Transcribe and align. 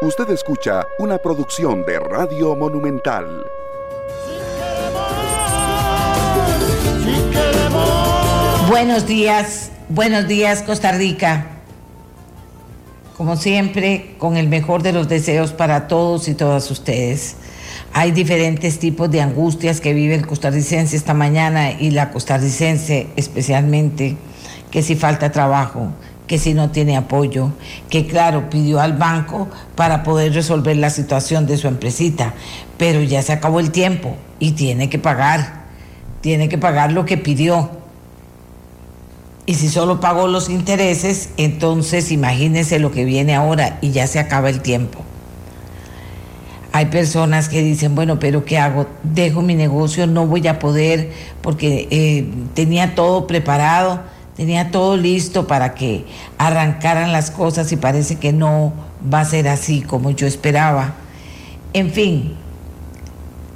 Usted 0.00 0.30
escucha 0.30 0.86
una 1.00 1.18
producción 1.18 1.84
de 1.84 1.98
Radio 1.98 2.54
Monumental. 2.54 3.44
Buenos 8.68 9.08
días, 9.08 9.72
buenos 9.88 10.28
días 10.28 10.62
Costa 10.62 10.92
Rica. 10.92 11.46
Como 13.16 13.34
siempre, 13.34 14.14
con 14.18 14.36
el 14.36 14.46
mejor 14.46 14.84
de 14.84 14.92
los 14.92 15.08
deseos 15.08 15.50
para 15.52 15.88
todos 15.88 16.28
y 16.28 16.34
todas 16.34 16.70
ustedes. 16.70 17.34
Hay 17.92 18.12
diferentes 18.12 18.78
tipos 18.78 19.10
de 19.10 19.20
angustias 19.20 19.80
que 19.80 19.94
vive 19.94 20.14
el 20.14 20.28
costarricense 20.28 20.96
esta 20.96 21.12
mañana 21.12 21.72
y 21.72 21.90
la 21.90 22.12
costarricense 22.12 23.08
especialmente, 23.16 24.16
que 24.70 24.80
si 24.80 24.94
falta 24.94 25.32
trabajo, 25.32 25.88
que 26.28 26.38
si 26.38 26.54
no 26.54 26.70
tiene 26.70 26.96
apoyo, 26.96 27.50
que 27.90 28.06
claro, 28.06 28.50
pidió 28.50 28.80
al 28.80 28.92
banco 28.92 29.48
para 29.74 30.04
poder 30.04 30.34
resolver 30.34 30.76
la 30.76 30.90
situación 30.90 31.46
de 31.46 31.56
su 31.56 31.66
empresita, 31.66 32.34
pero 32.76 33.02
ya 33.02 33.22
se 33.22 33.32
acabó 33.32 33.58
el 33.58 33.72
tiempo 33.72 34.14
y 34.38 34.52
tiene 34.52 34.90
que 34.90 34.98
pagar, 34.98 35.64
tiene 36.20 36.48
que 36.48 36.58
pagar 36.58 36.92
lo 36.92 37.04
que 37.06 37.16
pidió. 37.16 37.70
Y 39.46 39.54
si 39.54 39.70
solo 39.70 39.98
pagó 39.98 40.28
los 40.28 40.50
intereses, 40.50 41.30
entonces 41.38 42.12
imagínese 42.12 42.78
lo 42.78 42.92
que 42.92 43.06
viene 43.06 43.34
ahora 43.34 43.78
y 43.80 43.90
ya 43.92 44.06
se 44.06 44.18
acaba 44.18 44.50
el 44.50 44.60
tiempo. 44.60 45.00
Hay 46.72 46.86
personas 46.86 47.48
que 47.48 47.62
dicen, 47.62 47.94
bueno, 47.94 48.18
pero 48.18 48.44
¿qué 48.44 48.58
hago? 48.58 48.86
Dejo 49.02 49.40
mi 49.40 49.54
negocio, 49.54 50.06
no 50.06 50.26
voy 50.26 50.46
a 50.46 50.58
poder 50.58 51.10
porque 51.40 51.88
eh, 51.90 52.28
tenía 52.52 52.94
todo 52.94 53.26
preparado 53.26 54.02
tenía 54.38 54.70
todo 54.70 54.96
listo 54.96 55.48
para 55.48 55.74
que 55.74 56.06
arrancaran 56.38 57.10
las 57.10 57.32
cosas 57.32 57.72
y 57.72 57.76
parece 57.76 58.20
que 58.20 58.32
no 58.32 58.72
va 59.12 59.20
a 59.20 59.24
ser 59.24 59.48
así 59.48 59.80
como 59.82 60.12
yo 60.12 60.28
esperaba. 60.28 60.94
En 61.72 61.90
fin, 61.90 62.36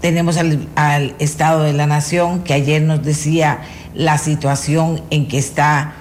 tenemos 0.01 0.37
al, 0.39 1.15
Estado 1.21 1.63
de 1.63 1.73
la 1.73 1.87
Nación 1.87 2.43
que 2.43 2.53
ayer 2.53 2.83
nos 2.83 3.05
decía 3.05 3.61
la 3.95 4.19
situación 4.19 5.01
en 5.11 5.29
que 5.29 5.39
está 5.39 5.95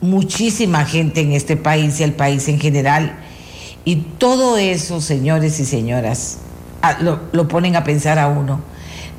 muchísima 0.00 0.84
gente 0.84 1.20
en 1.20 1.32
este 1.32 1.56
país 1.56 1.98
y 1.98 2.04
el 2.04 2.12
país 2.12 2.46
en 2.46 2.60
general. 2.60 3.18
Y 3.84 3.96
todo 3.96 4.56
eso, 4.56 5.00
señores 5.00 5.58
y 5.58 5.64
señoras, 5.64 6.38
lo, 7.00 7.18
lo 7.32 7.48
ponen 7.48 7.74
a 7.74 7.82
pensar 7.82 8.20
a 8.20 8.28
uno. 8.28 8.60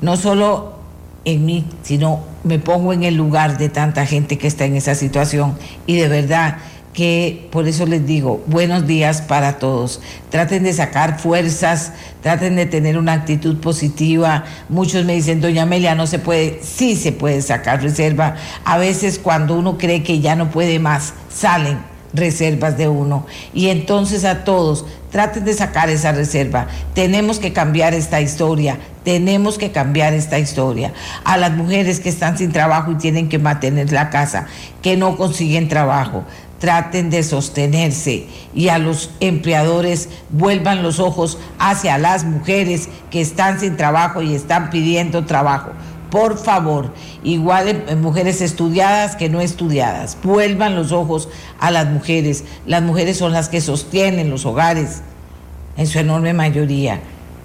No 0.02 0.16
solo 0.16 0.83
en 1.26 1.46
mí, 1.46 1.66
sino 1.84 2.22
me 2.44 2.60
pongo 2.60 2.94
en 2.94 3.04
el 3.04 3.16
lugar 3.16 3.58
de 3.58 3.70
tanta 3.70 4.06
gente 4.06 4.38
que 4.38 4.48
está 4.48 4.66
en 4.66 4.76
esa 4.76 4.96
situación 4.96 5.58
y 5.88 5.96
de 5.96 6.08
verdad 6.08 6.58
que 6.94 7.48
por 7.52 7.68
eso 7.68 7.86
les 7.86 8.06
digo, 8.06 8.44
buenos 8.46 8.86
días 8.86 9.22
para 9.22 9.58
todos. 9.58 10.00
Traten 10.30 10.64
de 10.64 10.74
sacar 10.74 11.20
fuerzas, 11.20 11.92
traten 12.22 12.56
de 12.56 12.68
tener 12.68 12.98
una 12.98 13.14
actitud 13.14 13.60
positiva. 13.60 14.46
Muchos 14.70 15.04
me 15.04 15.16
dicen, 15.16 15.42
doña 15.42 15.64
Amelia, 15.64 15.96
no 15.96 16.06
se 16.06 16.20
puede, 16.20 16.62
sí 16.64 16.96
se 16.96 17.12
puede 17.12 17.42
sacar 17.42 17.82
reserva. 17.82 18.36
A 18.64 18.78
veces 18.78 19.20
cuando 19.20 19.58
uno 19.58 19.78
cree 19.78 20.04
que 20.04 20.20
ya 20.20 20.36
no 20.36 20.52
puede 20.52 20.80
más, 20.80 21.14
salen 21.34 21.80
reservas 22.14 22.78
de 22.78 22.88
uno. 22.88 23.26
Y 23.54 23.70
entonces 23.70 24.24
a 24.24 24.44
todos, 24.44 24.86
traten 25.14 25.46
de 25.46 25.54
sacar 25.54 25.92
esa 25.92 26.12
reserva. 26.12 26.68
Tenemos 26.96 27.40
que 27.40 27.54
cambiar 27.54 27.94
esta 27.94 28.20
historia, 28.20 28.80
tenemos 29.06 29.60
que 29.60 29.72
cambiar 29.72 30.14
esta 30.14 30.40
historia. 30.40 30.92
A 31.24 31.38
las 31.38 31.52
mujeres 31.52 32.00
que 32.00 32.10
están 32.10 32.36
sin 32.38 32.52
trabajo 32.52 32.92
y 32.92 32.96
tienen 32.96 33.30
que 33.30 33.38
mantener 33.38 33.92
la 33.92 34.10
casa, 34.10 34.48
que 34.82 34.98
no 34.98 35.16
consiguen 35.16 35.70
trabajo, 35.70 36.24
traten 36.58 37.12
de 37.12 37.22
sostenerse 37.22 38.26
y 38.56 38.70
a 38.70 38.80
los 38.80 39.12
empleadores 39.20 40.10
vuelvan 40.32 40.82
los 40.82 41.00
ojos 41.00 41.38
hacia 41.60 42.00
las 42.00 42.24
mujeres 42.24 42.90
que 43.12 43.22
están 43.22 43.60
sin 43.60 43.78
trabajo 43.78 44.24
y 44.24 44.34
están 44.34 44.72
pidiendo 44.72 45.26
trabajo 45.26 45.74
por 46.14 46.38
favor, 46.38 46.94
igual 47.24 47.84
en, 47.88 48.00
mujeres 48.00 48.40
estudiadas 48.42 49.16
que 49.16 49.30
no 49.30 49.42
estudiadas, 49.42 50.16
vuelvan 50.22 50.76
los 50.76 50.92
ojos 50.92 51.28
a 51.60 51.72
las 51.72 51.88
mujeres. 51.88 52.44
Las 52.68 52.84
mujeres 52.84 53.18
son 53.18 53.32
las 53.32 53.50
que 53.50 53.62
sostienen 53.62 54.30
los 54.30 54.46
hogares, 54.46 55.02
en 55.76 55.88
su 55.88 55.98
enorme 55.98 56.34
mayoría. 56.34 57.00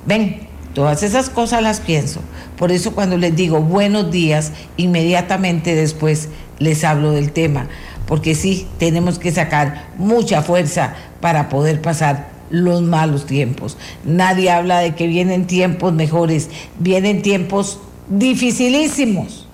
Ven, 0.05 0.49
todas 0.75 1.03
esas 1.03 1.31
cosas 1.31 1.63
las 1.63 1.81
pienso. 1.81 2.21
Por 2.59 2.71
eso 2.71 2.93
cuando 2.93 3.17
les 3.17 3.35
digo 3.35 3.63
buenos 3.63 4.11
días, 4.11 4.53
inmediatamente 4.77 5.75
después 5.75 6.29
les 6.59 6.85
hablo 6.85 7.13
del 7.13 7.33
tema. 7.33 7.69
Porque 8.05 8.35
sí, 8.35 8.69
tenemos 8.77 9.19
que 9.19 9.33
sacar 9.33 9.87
mucha 9.97 10.43
fuerza 10.43 10.95
para 11.23 11.49
poder 11.49 11.81
pasar 11.81 12.29
los 12.51 12.83
malos 12.83 13.25
tiempos. 13.25 13.79
Nadie 14.05 14.51
habla 14.51 14.81
de 14.81 14.95
que 14.95 15.07
vienen 15.07 15.47
tiempos 15.47 15.95
mejores, 15.95 16.51
vienen 16.79 17.23
tiempos 17.23 17.81
dificilísimos 18.09 19.47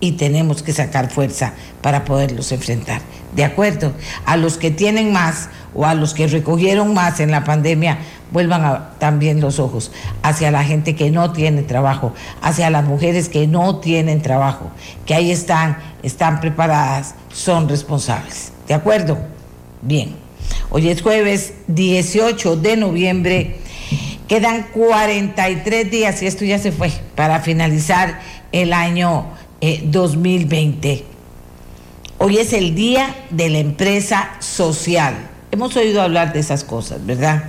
y 0.00 0.12
tenemos 0.12 0.62
que 0.62 0.72
sacar 0.72 1.10
fuerza 1.10 1.54
para 1.80 2.04
poderlos 2.04 2.52
enfrentar. 2.52 3.00
De 3.34 3.44
acuerdo, 3.44 3.92
a 4.26 4.36
los 4.36 4.58
que 4.58 4.70
tienen 4.70 5.12
más 5.12 5.48
o 5.74 5.86
a 5.86 5.94
los 5.94 6.14
que 6.14 6.26
recogieron 6.26 6.94
más 6.94 7.20
en 7.20 7.30
la 7.30 7.44
pandemia, 7.44 7.98
vuelvan 8.30 8.90
también 8.98 9.40
los 9.40 9.58
ojos 9.58 9.92
hacia 10.22 10.50
la 10.50 10.64
gente 10.64 10.94
que 10.94 11.10
no 11.10 11.32
tiene 11.32 11.62
trabajo, 11.62 12.12
hacia 12.42 12.70
las 12.70 12.84
mujeres 12.84 13.28
que 13.28 13.46
no 13.46 13.76
tienen 13.76 14.22
trabajo, 14.22 14.70
que 15.06 15.14
ahí 15.14 15.30
están, 15.30 15.78
están 16.02 16.40
preparadas, 16.40 17.14
son 17.32 17.68
responsables. 17.68 18.52
¿De 18.68 18.74
acuerdo? 18.74 19.18
Bien. 19.82 20.16
Hoy 20.70 20.88
es 20.88 21.02
jueves 21.02 21.54
18 21.68 22.56
de 22.56 22.76
noviembre 22.76 23.56
Quedan 24.28 24.66
43 24.72 25.90
días 25.90 26.22
y 26.22 26.26
esto 26.26 26.46
ya 26.46 26.58
se 26.58 26.72
fue 26.72 26.90
para 27.14 27.40
finalizar 27.40 28.20
el 28.52 28.72
año 28.72 29.26
2020. 29.60 30.92
Eh, 30.92 31.04
Hoy 32.16 32.38
es 32.38 32.54
el 32.54 32.74
día 32.74 33.14
de 33.28 33.50
la 33.50 33.58
empresa 33.58 34.30
social. 34.40 35.14
Hemos 35.50 35.76
oído 35.76 36.00
hablar 36.00 36.32
de 36.32 36.40
esas 36.40 36.64
cosas, 36.64 37.04
¿verdad? 37.04 37.44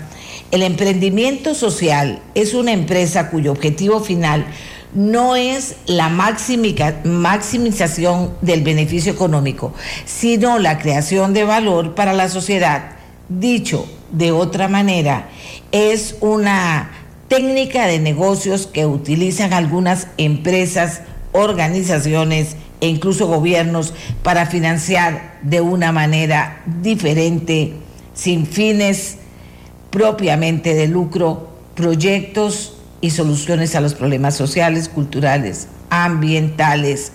El 0.52 0.64
emprendimiento 0.64 1.56
social 1.56 2.22
es 2.34 2.54
una 2.54 2.74
empresa 2.74 3.30
cuyo 3.30 3.54
objetivo 3.54 4.02
final 4.02 4.46
no 4.94 5.38
es 5.38 5.78
la 5.86 6.10
maximización 6.10 8.34
del 8.42 8.64
beneficio 8.64 9.14
económico, 9.14 9.74
sino 10.06 10.60
la 10.60 10.78
creación 10.78 11.34
de 11.34 11.46
valor 11.46 11.96
para 11.96 12.12
la 12.12 12.28
sociedad. 12.28 12.98
Dicho 13.30 13.88
de 14.18 14.32
otra 14.32 14.68
manera, 14.68 15.30
es 15.72 16.16
una 16.22 16.90
técnica 17.28 17.88
de 17.88 18.00
negocios 18.00 18.68
que 18.68 18.86
utilizan 18.86 19.54
algunas 19.54 20.08
empresas, 20.18 21.02
organizaciones 21.32 22.56
e 22.82 22.88
incluso 22.88 23.28
gobiernos 23.28 23.94
para 24.24 24.46
financiar 24.46 25.40
de 25.42 25.62
una 25.62 25.92
manera 25.92 26.62
diferente, 26.82 27.74
sin 28.14 28.46
fines 28.46 29.18
propiamente 29.90 30.74
de 30.74 30.88
lucro, 30.88 31.50
proyectos 31.76 32.78
y 33.02 33.10
soluciones 33.10 33.76
a 33.76 33.82
los 33.82 33.96
problemas 33.96 34.36
sociales, 34.36 34.88
culturales, 34.88 35.68
ambientales, 35.90 37.12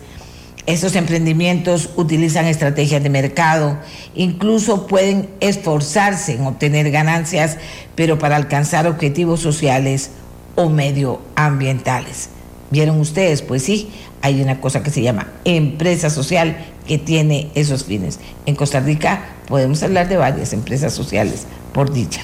estos 0.67 0.95
emprendimientos 0.95 1.91
utilizan 1.97 2.47
estrategias 2.47 3.03
de 3.03 3.11
mercado, 3.11 3.79
incluso 4.15 4.87
pueden 4.87 5.29
esforzarse 5.41 6.35
en 6.35 6.47
obtener 6.47 6.91
ganancias, 6.91 7.57
pero 7.95 8.19
para 8.19 8.37
alcanzar 8.37 8.87
objetivos 8.87 9.41
sociales 9.41 10.11
o 10.57 10.69
medioambientales. 10.69 12.29
¿Vieron 12.71 13.01
ustedes? 13.01 13.43
Pues 13.43 13.63
sí, 13.63 13.91
hay 14.23 14.43
una 14.43 14.61
cosa 14.61 14.83
que 14.83 14.91
se 14.91 15.03
llama 15.03 15.29
empresa 15.45 16.11
social 16.11 16.57
que 16.87 16.99
tiene 16.99 17.51
esos 17.55 17.85
fines. 17.85 18.21
En 18.47 18.55
Costa 18.55 18.81
Rica 18.81 19.25
podemos 19.49 19.83
hablar 19.83 20.09
de 20.09 20.17
varias 20.17 20.53
empresas 20.53 20.93
sociales, 20.93 21.47
por 21.73 21.93
dicha. 21.93 22.23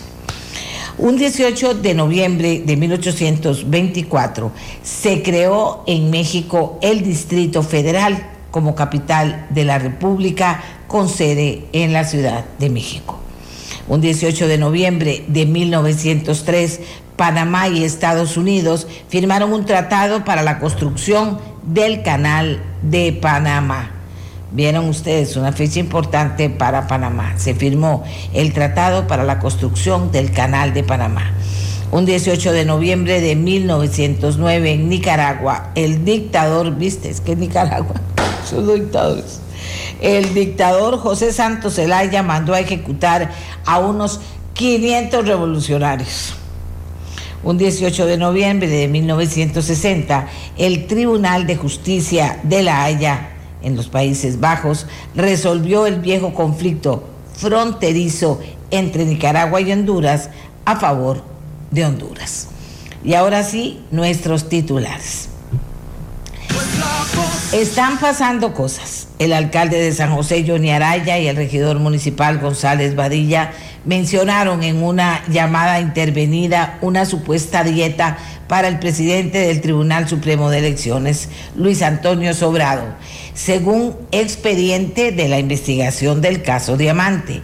Un 0.99 1.19
18 1.19 1.75
de 1.75 1.93
noviembre 1.93 2.63
de 2.65 2.75
1824 2.75 4.51
se 4.83 5.23
creó 5.23 5.85
en 5.87 6.09
México 6.09 6.79
el 6.81 7.03
Distrito 7.03 7.63
Federal 7.63 8.27
como 8.51 8.75
capital 8.75 9.47
de 9.51 9.67
la 9.67 9.79
República 9.79 10.63
con 10.87 11.11
sede 11.11 11.65
en 11.75 11.93
la 11.93 12.05
Ciudad 12.05 12.47
de 12.59 12.71
México. 12.71 13.21
Un 13.89 14.01
18 14.01 14.49
de 14.49 14.57
noviembre 14.57 15.25
de 15.29 15.45
1903, 15.45 16.81
Panamá 17.17 17.69
y 17.69 17.85
Estados 17.85 18.39
Unidos 18.39 18.87
firmaron 19.11 19.53
un 19.53 19.67
tratado 19.67 20.25
para 20.25 20.43
la 20.43 20.59
construcción 20.59 21.39
del 21.63 22.03
Canal 22.03 22.63
de 22.81 23.13
Panamá. 23.13 23.96
Vieron 24.53 24.89
ustedes 24.89 25.37
una 25.37 25.51
fecha 25.51 25.81
importante 25.81 26.49
para 26.49 26.87
Panamá. 26.87 27.35
Se 27.37 27.55
firmó 27.55 28.05
el 28.33 28.53
Tratado 28.53 29.09
para 29.09 29.25
la 29.25 29.41
Construcción 29.41 30.13
del 30.13 30.31
Canal 30.31 30.73
de 30.73 30.85
Panamá. 30.85 31.33
Un 31.91 32.07
18 32.07 32.53
de 32.53 32.65
noviembre 32.65 33.21
de 33.21 33.35
1909 33.35 34.73
en 34.73 34.89
Nicaragua, 34.89 35.71
el 35.75 36.05
dictador, 36.05 36.77
viste, 36.77 37.11
es 37.11 37.21
que 37.21 37.35
Nicaragua, 37.35 37.97
son 38.49 38.73
dictadores. 38.73 39.41
El 40.01 40.33
dictador 40.33 40.99
José 40.99 41.33
Santos 41.33 41.75
Zelaya 41.75 42.23
mandó 42.23 42.55
a 42.55 42.61
ejecutar 42.61 43.33
a 43.65 43.79
unos 43.79 44.21
500 44.55 45.27
revolucionarios. 45.27 46.35
Un 47.43 47.59
18 47.59 48.07
de 48.07 48.17
noviembre 48.17 48.69
de 48.69 48.89
1960, 48.89 50.29
el 50.57 50.87
Tribunal 50.87 51.47
de 51.47 51.57
Justicia 51.57 52.39
de 52.43 52.63
La 52.63 52.85
Haya, 52.85 53.36
en 53.67 53.75
los 53.75 53.89
Países 53.89 54.39
Bajos, 54.39 54.87
resolvió 55.17 55.87
el 55.87 56.01
viejo 56.01 56.33
conflicto 56.33 57.03
fronterizo 57.35 58.41
entre 58.71 59.05
Nicaragua 59.05 59.61
y 59.61 59.73
Honduras 59.73 60.31
a 60.65 60.77
favor 60.77 61.25
de 61.73 61.85
Honduras. 61.85 62.47
Y 63.05 63.15
ahora 63.15 63.43
sí, 63.43 63.83
nuestros 63.91 64.49
titulares. 64.49 65.31
Están 67.53 67.99
pasando 67.99 68.55
cosas. 68.55 69.09
El 69.19 69.33
alcalde 69.33 69.81
de 69.81 69.93
San 69.93 70.15
José, 70.15 70.45
Johnny 70.47 70.71
Araya, 70.71 71.19
y 71.19 71.27
el 71.27 71.37
regidor 71.37 71.79
municipal 71.81 72.39
González 72.39 72.95
Badilla 72.95 73.53
mencionaron 73.85 74.63
en 74.63 74.83
una 74.83 75.23
llamada 75.29 75.81
intervenida 75.81 76.79
una 76.83 77.05
supuesta 77.05 77.65
dieta 77.65 78.19
para 78.49 78.69
el 78.69 78.79
presidente 78.79 79.39
del 79.39 79.61
Tribunal 79.61 80.09
Supremo 80.09 80.51
de 80.51 80.59
Elecciones, 80.59 81.29
Luis 81.57 81.83
Antonio 81.83 82.35
Sobrado, 82.35 82.85
según 83.37 83.95
expediente 84.13 85.13
de 85.13 85.29
la 85.29 85.39
investigación 85.39 86.23
del 86.23 86.43
caso 86.43 86.77
Diamante 86.77 87.43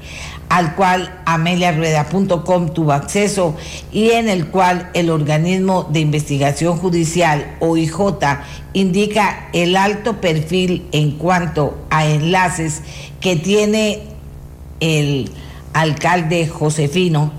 al 0.49 0.75
cual 0.75 1.21
ameliarueda.com 1.25 2.75
tuvo 2.75 2.93
acceso 2.93 3.57
y 3.91 4.11
en 4.11 4.29
el 4.29 4.49
cual 4.49 4.91
el 4.93 5.09
organismo 5.09 5.89
de 5.91 6.01
investigación 6.01 6.77
judicial 6.77 7.57
OIJ 7.61 7.95
indica 8.73 9.49
el 9.53 9.77
alto 9.77 10.21
perfil 10.21 10.87
en 10.93 11.13
cuanto 11.13 11.79
a 11.89 12.07
enlaces 12.07 12.83
que 13.21 13.37
tiene 13.37 14.03
el 14.81 15.31
alcalde 15.73 16.49
Josefino 16.49 17.33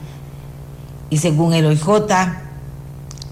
y 1.10 1.18
según 1.18 1.54
el 1.54 1.66
OIJ 1.66 2.43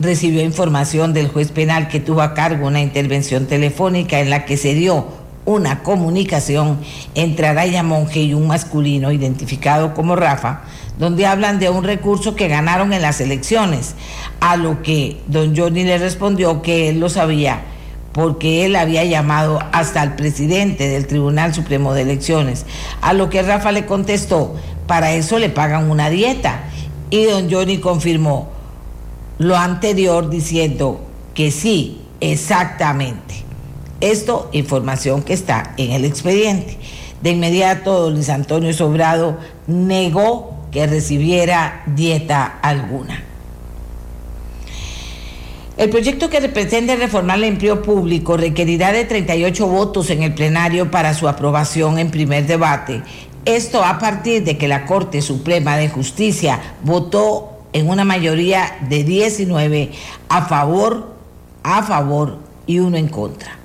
recibió 0.01 0.41
información 0.41 1.13
del 1.13 1.27
juez 1.27 1.51
penal 1.51 1.87
que 1.87 1.99
tuvo 1.99 2.21
a 2.21 2.33
cargo 2.33 2.67
una 2.67 2.81
intervención 2.81 3.45
telefónica 3.45 4.19
en 4.19 4.29
la 4.29 4.45
que 4.45 4.57
se 4.57 4.73
dio 4.73 5.05
una 5.45 5.81
comunicación 5.83 6.79
entre 7.15 7.47
Araya 7.47 7.83
Monge 7.83 8.21
y 8.21 8.33
un 8.33 8.47
masculino 8.47 9.11
identificado 9.11 9.93
como 9.93 10.15
Rafa, 10.15 10.61
donde 10.99 11.25
hablan 11.25 11.59
de 11.59 11.69
un 11.69 11.83
recurso 11.83 12.35
que 12.35 12.47
ganaron 12.47 12.93
en 12.93 13.01
las 13.01 13.21
elecciones, 13.21 13.95
a 14.39 14.55
lo 14.55 14.83
que 14.83 15.17
don 15.27 15.55
Johnny 15.55 15.83
le 15.83 15.97
respondió 15.97 16.61
que 16.61 16.89
él 16.89 16.99
lo 16.99 17.09
sabía 17.09 17.61
porque 18.11 18.65
él 18.65 18.75
había 18.75 19.05
llamado 19.05 19.59
hasta 19.71 20.01
al 20.01 20.15
presidente 20.17 20.89
del 20.89 21.07
Tribunal 21.07 21.53
Supremo 21.53 21.93
de 21.93 22.01
Elecciones, 22.01 22.65
a 23.01 23.13
lo 23.13 23.29
que 23.29 23.41
Rafa 23.41 23.71
le 23.71 23.85
contestó, 23.85 24.55
para 24.85 25.13
eso 25.13 25.39
le 25.39 25.47
pagan 25.47 25.89
una 25.89 26.09
dieta. 26.09 26.65
Y 27.09 27.23
don 27.23 27.49
Johnny 27.49 27.77
confirmó 27.77 28.49
lo 29.41 29.57
anterior 29.57 30.29
diciendo 30.29 31.01
que 31.33 31.49
sí, 31.49 32.01
exactamente. 32.19 33.43
Esto, 33.99 34.49
información 34.51 35.23
que 35.23 35.33
está 35.33 35.73
en 35.77 35.91
el 35.91 36.05
expediente. 36.05 36.77
De 37.23 37.31
inmediato, 37.31 38.11
Luis 38.11 38.29
Antonio 38.29 38.71
Sobrado 38.71 39.37
negó 39.65 40.67
que 40.71 40.85
recibiera 40.85 41.83
dieta 41.87 42.59
alguna. 42.61 43.23
El 45.77 45.89
proyecto 45.89 46.29
que 46.29 46.41
pretende 46.41 46.95
reformar 46.95 47.37
el 47.37 47.45
empleo 47.45 47.81
público 47.81 48.37
requerirá 48.37 48.91
de 48.91 49.05
38 49.05 49.65
votos 49.65 50.11
en 50.11 50.21
el 50.21 50.35
plenario 50.35 50.91
para 50.91 51.15
su 51.15 51.27
aprobación 51.27 51.97
en 51.97 52.11
primer 52.11 52.45
debate. 52.45 53.01
Esto 53.45 53.83
a 53.83 53.97
partir 53.97 54.43
de 54.43 54.59
que 54.59 54.67
la 54.67 54.85
Corte 54.85 55.23
Suprema 55.23 55.77
de 55.77 55.89
Justicia 55.89 56.59
votó 56.83 57.50
en 57.73 57.89
una 57.89 58.03
mayoría 58.03 58.77
de 58.89 59.03
19 59.03 59.91
a 60.29 60.45
favor, 60.45 61.15
a 61.63 61.83
favor 61.83 62.39
y 62.67 62.79
uno 62.79 62.97
en 62.97 63.07
contra 63.07 63.61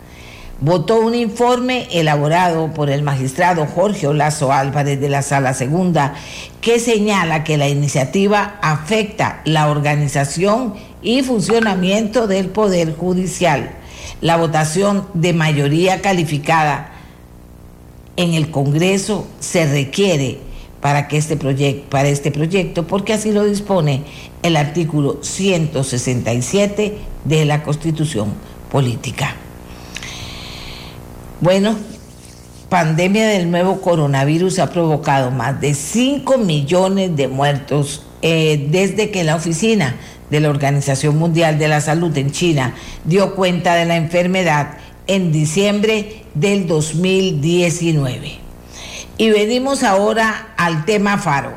votó 0.60 1.00
un 1.00 1.14
informe 1.14 1.86
elaborado 1.92 2.72
por 2.72 2.88
el 2.88 3.02
magistrado 3.02 3.66
Jorge 3.66 4.06
Olazo 4.06 4.52
Álvarez 4.52 5.00
de 5.00 5.08
la 5.08 5.22
Sala 5.22 5.52
Segunda 5.52 6.14
que 6.60 6.78
señala 6.78 7.44
que 7.44 7.58
la 7.58 7.68
iniciativa 7.68 8.58
afecta 8.62 9.42
la 9.44 9.68
organización 9.68 10.74
y 11.02 11.22
funcionamiento 11.22 12.26
del 12.26 12.48
Poder 12.48 12.96
Judicial. 12.96 13.70
La 14.20 14.36
votación 14.36 15.06
de 15.12 15.34
mayoría 15.34 16.00
calificada 16.00 16.92
en 18.16 18.32
el 18.32 18.50
Congreso 18.50 19.26
se 19.40 19.66
requiere 19.70 20.40
para, 20.80 21.08
que 21.08 21.16
este 21.16 21.36
proyecto, 21.36 21.90
para 21.90 22.08
este 22.08 22.30
proyecto 22.30 22.86
porque 22.86 23.12
así 23.12 23.32
lo 23.32 23.44
dispone 23.44 24.02
el 24.42 24.56
artículo 24.56 25.18
167 25.22 26.98
de 27.24 27.44
la 27.44 27.62
Constitución 27.62 28.34
Política. 28.70 29.34
Bueno, 31.40 31.76
pandemia 32.68 33.28
del 33.28 33.50
nuevo 33.50 33.80
coronavirus 33.80 34.58
ha 34.58 34.70
provocado 34.70 35.30
más 35.30 35.60
de 35.60 35.74
5 35.74 36.38
millones 36.38 37.14
de 37.16 37.28
muertos 37.28 38.02
eh, 38.22 38.68
desde 38.70 39.10
que 39.10 39.24
la 39.24 39.36
oficina 39.36 39.96
de 40.30 40.40
la 40.40 40.50
Organización 40.50 41.16
Mundial 41.18 41.58
de 41.58 41.68
la 41.68 41.80
Salud 41.80 42.16
en 42.16 42.30
China 42.30 42.74
dio 43.04 43.34
cuenta 43.34 43.74
de 43.74 43.84
la 43.84 43.96
enfermedad 43.96 44.78
en 45.06 45.30
diciembre 45.30 46.24
del 46.34 46.66
2019. 46.66 48.45
Y 49.18 49.30
venimos 49.30 49.82
ahora 49.82 50.48
al 50.56 50.84
tema 50.84 51.16
Faro. 51.18 51.52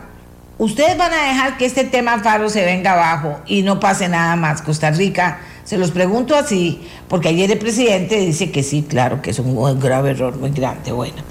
Ustedes 0.58 0.98
van 0.98 1.14
a 1.14 1.24
dejar 1.24 1.58
que 1.58 1.66
este 1.66 1.84
tema 1.84 2.20
Faro 2.20 2.50
se 2.50 2.66
venga 2.66 2.94
abajo 2.94 3.40
y 3.46 3.64
no 3.64 3.80
pase 3.80 4.08
nada 4.10 4.36
más. 4.36 4.62
Costa 4.62 4.92
Rica 4.92 5.40
se 5.64 5.78
los 5.78 5.92
pregunto 5.92 6.36
así, 6.36 6.82
porque 7.08 7.30
ayer 7.30 7.52
el 7.52 7.60
presidente 7.60 8.18
dice 8.18 8.50
que 8.50 8.64
sí, 8.64 8.82
claro, 8.82 9.22
que 9.22 9.30
es 9.30 9.40
un 9.40 9.80
grave 9.80 10.12
error 10.12 10.36
muy 10.36 10.50
grande, 10.50 10.92
bueno, 10.92 11.22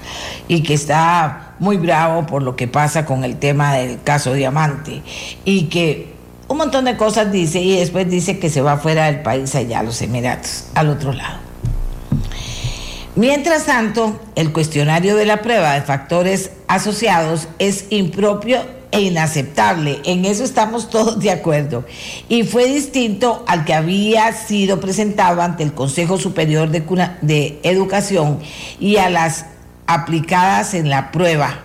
y 0.47 0.63
que 0.63 0.73
está 0.73 1.55
muy 1.59 1.75
bravo 1.75 2.25
por 2.25 2.41
lo 2.41 2.55
que 2.55 2.67
pasa 2.67 3.05
con 3.05 3.25
el 3.25 3.37
tema 3.37 3.73
del 3.73 4.01
caso 4.01 4.33
Diamante, 4.33 5.01
y 5.43 5.63
que 5.63 6.13
un 6.47 6.57
montón 6.57 6.85
de 6.85 6.95
cosas 6.95 7.33
dice, 7.33 7.59
y 7.59 7.75
después 7.79 8.09
dice 8.09 8.39
que 8.39 8.49
se 8.49 8.61
va 8.61 8.77
fuera 8.77 9.07
del 9.07 9.23
país, 9.23 9.53
allá 9.55 9.79
a 9.79 9.83
los 9.83 10.01
Emiratos, 10.01 10.67
al 10.73 10.87
otro 10.87 11.11
lado. 11.11 11.48
Mientras 13.15 13.65
tanto, 13.65 14.19
el 14.35 14.53
cuestionario 14.53 15.15
de 15.15 15.25
la 15.25 15.41
prueba 15.41 15.73
de 15.73 15.81
factores 15.81 16.51
asociados 16.67 17.47
es 17.57 17.85
impropio 17.89 18.61
e 18.91 19.01
inaceptable. 19.01 19.99
En 20.05 20.25
eso 20.25 20.43
estamos 20.43 20.89
todos 20.89 21.19
de 21.19 21.31
acuerdo. 21.31 21.85
Y 22.27 22.43
fue 22.43 22.65
distinto 22.65 23.43
al 23.47 23.65
que 23.65 23.73
había 23.73 24.31
sido 24.33 24.79
presentado 24.79 25.41
ante 25.41 25.63
el 25.63 25.73
Consejo 25.73 26.17
Superior 26.17 26.69
de, 26.69 27.59
Educación 27.63 28.39
y 28.79 28.97
a 28.97 29.09
las 29.09 29.45
aplicadas 29.87 30.73
en 30.73 30.89
la 30.89 31.11
prueba, 31.11 31.59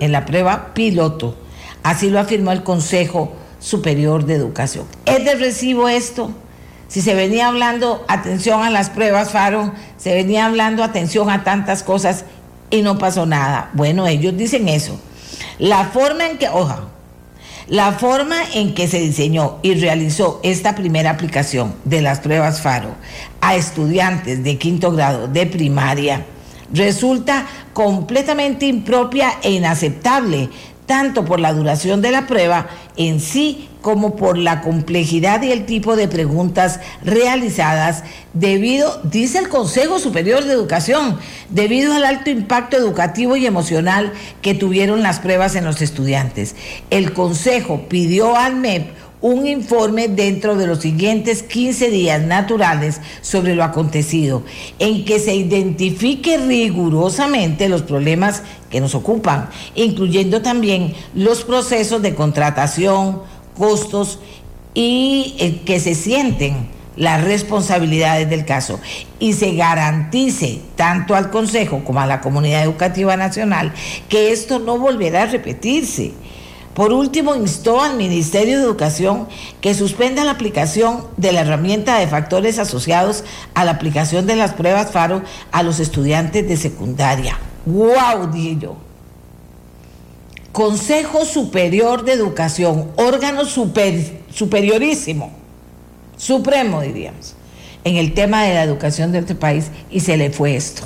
en 0.00 0.12
la 0.12 0.24
prueba 0.24 0.72
piloto. 0.72 1.36
Así 1.82 2.10
lo 2.10 2.20
afirmó 2.20 2.52
el 2.52 2.62
Consejo 2.62 3.32
Superior 3.58 4.24
de 4.24 4.34
Educación. 4.34 4.86
¿Es 5.04 5.24
de 5.24 5.34
recibo 5.34 5.88
esto? 5.88 6.32
Si 6.94 7.00
se 7.00 7.16
venía 7.16 7.48
hablando 7.48 8.04
atención 8.06 8.62
a 8.62 8.70
las 8.70 8.88
pruebas, 8.88 9.32
Faro, 9.32 9.72
se 9.96 10.14
venía 10.14 10.46
hablando 10.46 10.84
atención 10.84 11.28
a 11.28 11.42
tantas 11.42 11.82
cosas 11.82 12.24
y 12.70 12.82
no 12.82 12.98
pasó 12.98 13.26
nada. 13.26 13.70
Bueno, 13.72 14.06
ellos 14.06 14.36
dicen 14.36 14.68
eso. 14.68 15.00
La 15.58 15.86
forma 15.86 16.28
en 16.28 16.38
que, 16.38 16.48
oja, 16.48 16.84
la 17.66 17.94
forma 17.94 18.36
en 18.54 18.74
que 18.74 18.86
se 18.86 19.00
diseñó 19.00 19.58
y 19.62 19.74
realizó 19.74 20.38
esta 20.44 20.76
primera 20.76 21.10
aplicación 21.10 21.74
de 21.84 22.00
las 22.00 22.20
pruebas 22.20 22.60
FARO 22.60 22.94
a 23.40 23.56
estudiantes 23.56 24.44
de 24.44 24.56
quinto 24.56 24.92
grado 24.92 25.26
de 25.26 25.46
primaria 25.46 26.24
resulta 26.72 27.44
completamente 27.72 28.66
impropia 28.66 29.32
e 29.42 29.50
inaceptable, 29.50 30.48
tanto 30.86 31.24
por 31.24 31.40
la 31.40 31.54
duración 31.54 32.00
de 32.02 32.12
la 32.12 32.28
prueba 32.28 32.68
en 32.96 33.18
sí 33.18 33.68
como 33.84 34.16
por 34.16 34.38
la 34.38 34.62
complejidad 34.62 35.42
y 35.42 35.52
el 35.52 35.66
tipo 35.66 35.94
de 35.94 36.08
preguntas 36.08 36.80
realizadas 37.04 38.02
debido, 38.32 38.98
dice 39.04 39.36
el 39.36 39.50
Consejo 39.50 39.98
Superior 39.98 40.42
de 40.42 40.54
Educación, 40.54 41.18
debido 41.50 41.92
al 41.92 42.06
alto 42.06 42.30
impacto 42.30 42.78
educativo 42.78 43.36
y 43.36 43.44
emocional 43.44 44.14
que 44.40 44.54
tuvieron 44.54 45.02
las 45.02 45.20
pruebas 45.20 45.54
en 45.54 45.66
los 45.66 45.82
estudiantes. 45.82 46.56
El 46.88 47.12
Consejo 47.12 47.82
pidió 47.86 48.36
al 48.36 48.56
MEP 48.56 48.86
un 49.20 49.46
informe 49.46 50.08
dentro 50.08 50.56
de 50.56 50.66
los 50.66 50.80
siguientes 50.80 51.42
15 51.42 51.90
días 51.90 52.22
naturales 52.22 53.02
sobre 53.20 53.54
lo 53.54 53.64
acontecido, 53.64 54.42
en 54.78 55.04
que 55.04 55.18
se 55.18 55.34
identifique 55.34 56.38
rigurosamente 56.38 57.68
los 57.68 57.82
problemas 57.82 58.42
que 58.70 58.80
nos 58.80 58.94
ocupan, 58.94 59.48
incluyendo 59.74 60.42
también 60.42 60.94
los 61.14 61.44
procesos 61.44 62.02
de 62.02 62.14
contratación, 62.14 63.22
costos 63.56 64.18
y 64.74 65.36
eh, 65.38 65.62
que 65.64 65.80
se 65.80 65.94
sienten 65.94 66.68
las 66.96 67.24
responsabilidades 67.24 68.28
del 68.30 68.44
caso 68.44 68.78
y 69.18 69.32
se 69.32 69.54
garantice 69.54 70.60
tanto 70.76 71.14
al 71.14 71.30
Consejo 71.30 71.82
como 71.84 72.00
a 72.00 72.06
la 72.06 72.20
comunidad 72.20 72.62
educativa 72.62 73.16
nacional 73.16 73.72
que 74.08 74.32
esto 74.32 74.58
no 74.58 74.78
volverá 74.78 75.22
a 75.22 75.26
repetirse. 75.26 76.12
Por 76.74 76.92
último, 76.92 77.36
instó 77.36 77.80
al 77.80 77.96
Ministerio 77.96 78.58
de 78.58 78.64
Educación 78.64 79.28
que 79.60 79.74
suspenda 79.74 80.24
la 80.24 80.32
aplicación 80.32 81.06
de 81.16 81.30
la 81.30 81.42
herramienta 81.42 81.98
de 81.98 82.08
factores 82.08 82.58
asociados 82.58 83.22
a 83.54 83.64
la 83.64 83.72
aplicación 83.72 84.26
de 84.26 84.34
las 84.34 84.54
pruebas 84.54 84.90
FARO 84.90 85.22
a 85.52 85.62
los 85.62 85.78
estudiantes 85.78 86.48
de 86.48 86.56
secundaria. 86.56 87.38
¡Wow! 87.64 88.32
dije 88.32 88.56
yo. 88.60 88.76
Consejo 90.54 91.24
Superior 91.24 92.04
de 92.04 92.12
Educación, 92.12 92.92
órgano 92.94 93.44
superiorísimo, 93.44 95.32
supremo 96.16 96.80
diríamos, 96.80 97.34
en 97.82 97.96
el 97.96 98.14
tema 98.14 98.44
de 98.44 98.54
la 98.54 98.62
educación 98.62 99.10
de 99.10 99.18
este 99.18 99.34
país 99.34 99.72
y 99.90 99.98
se 99.98 100.16
le 100.16 100.30
fue 100.30 100.54
esto. 100.54 100.84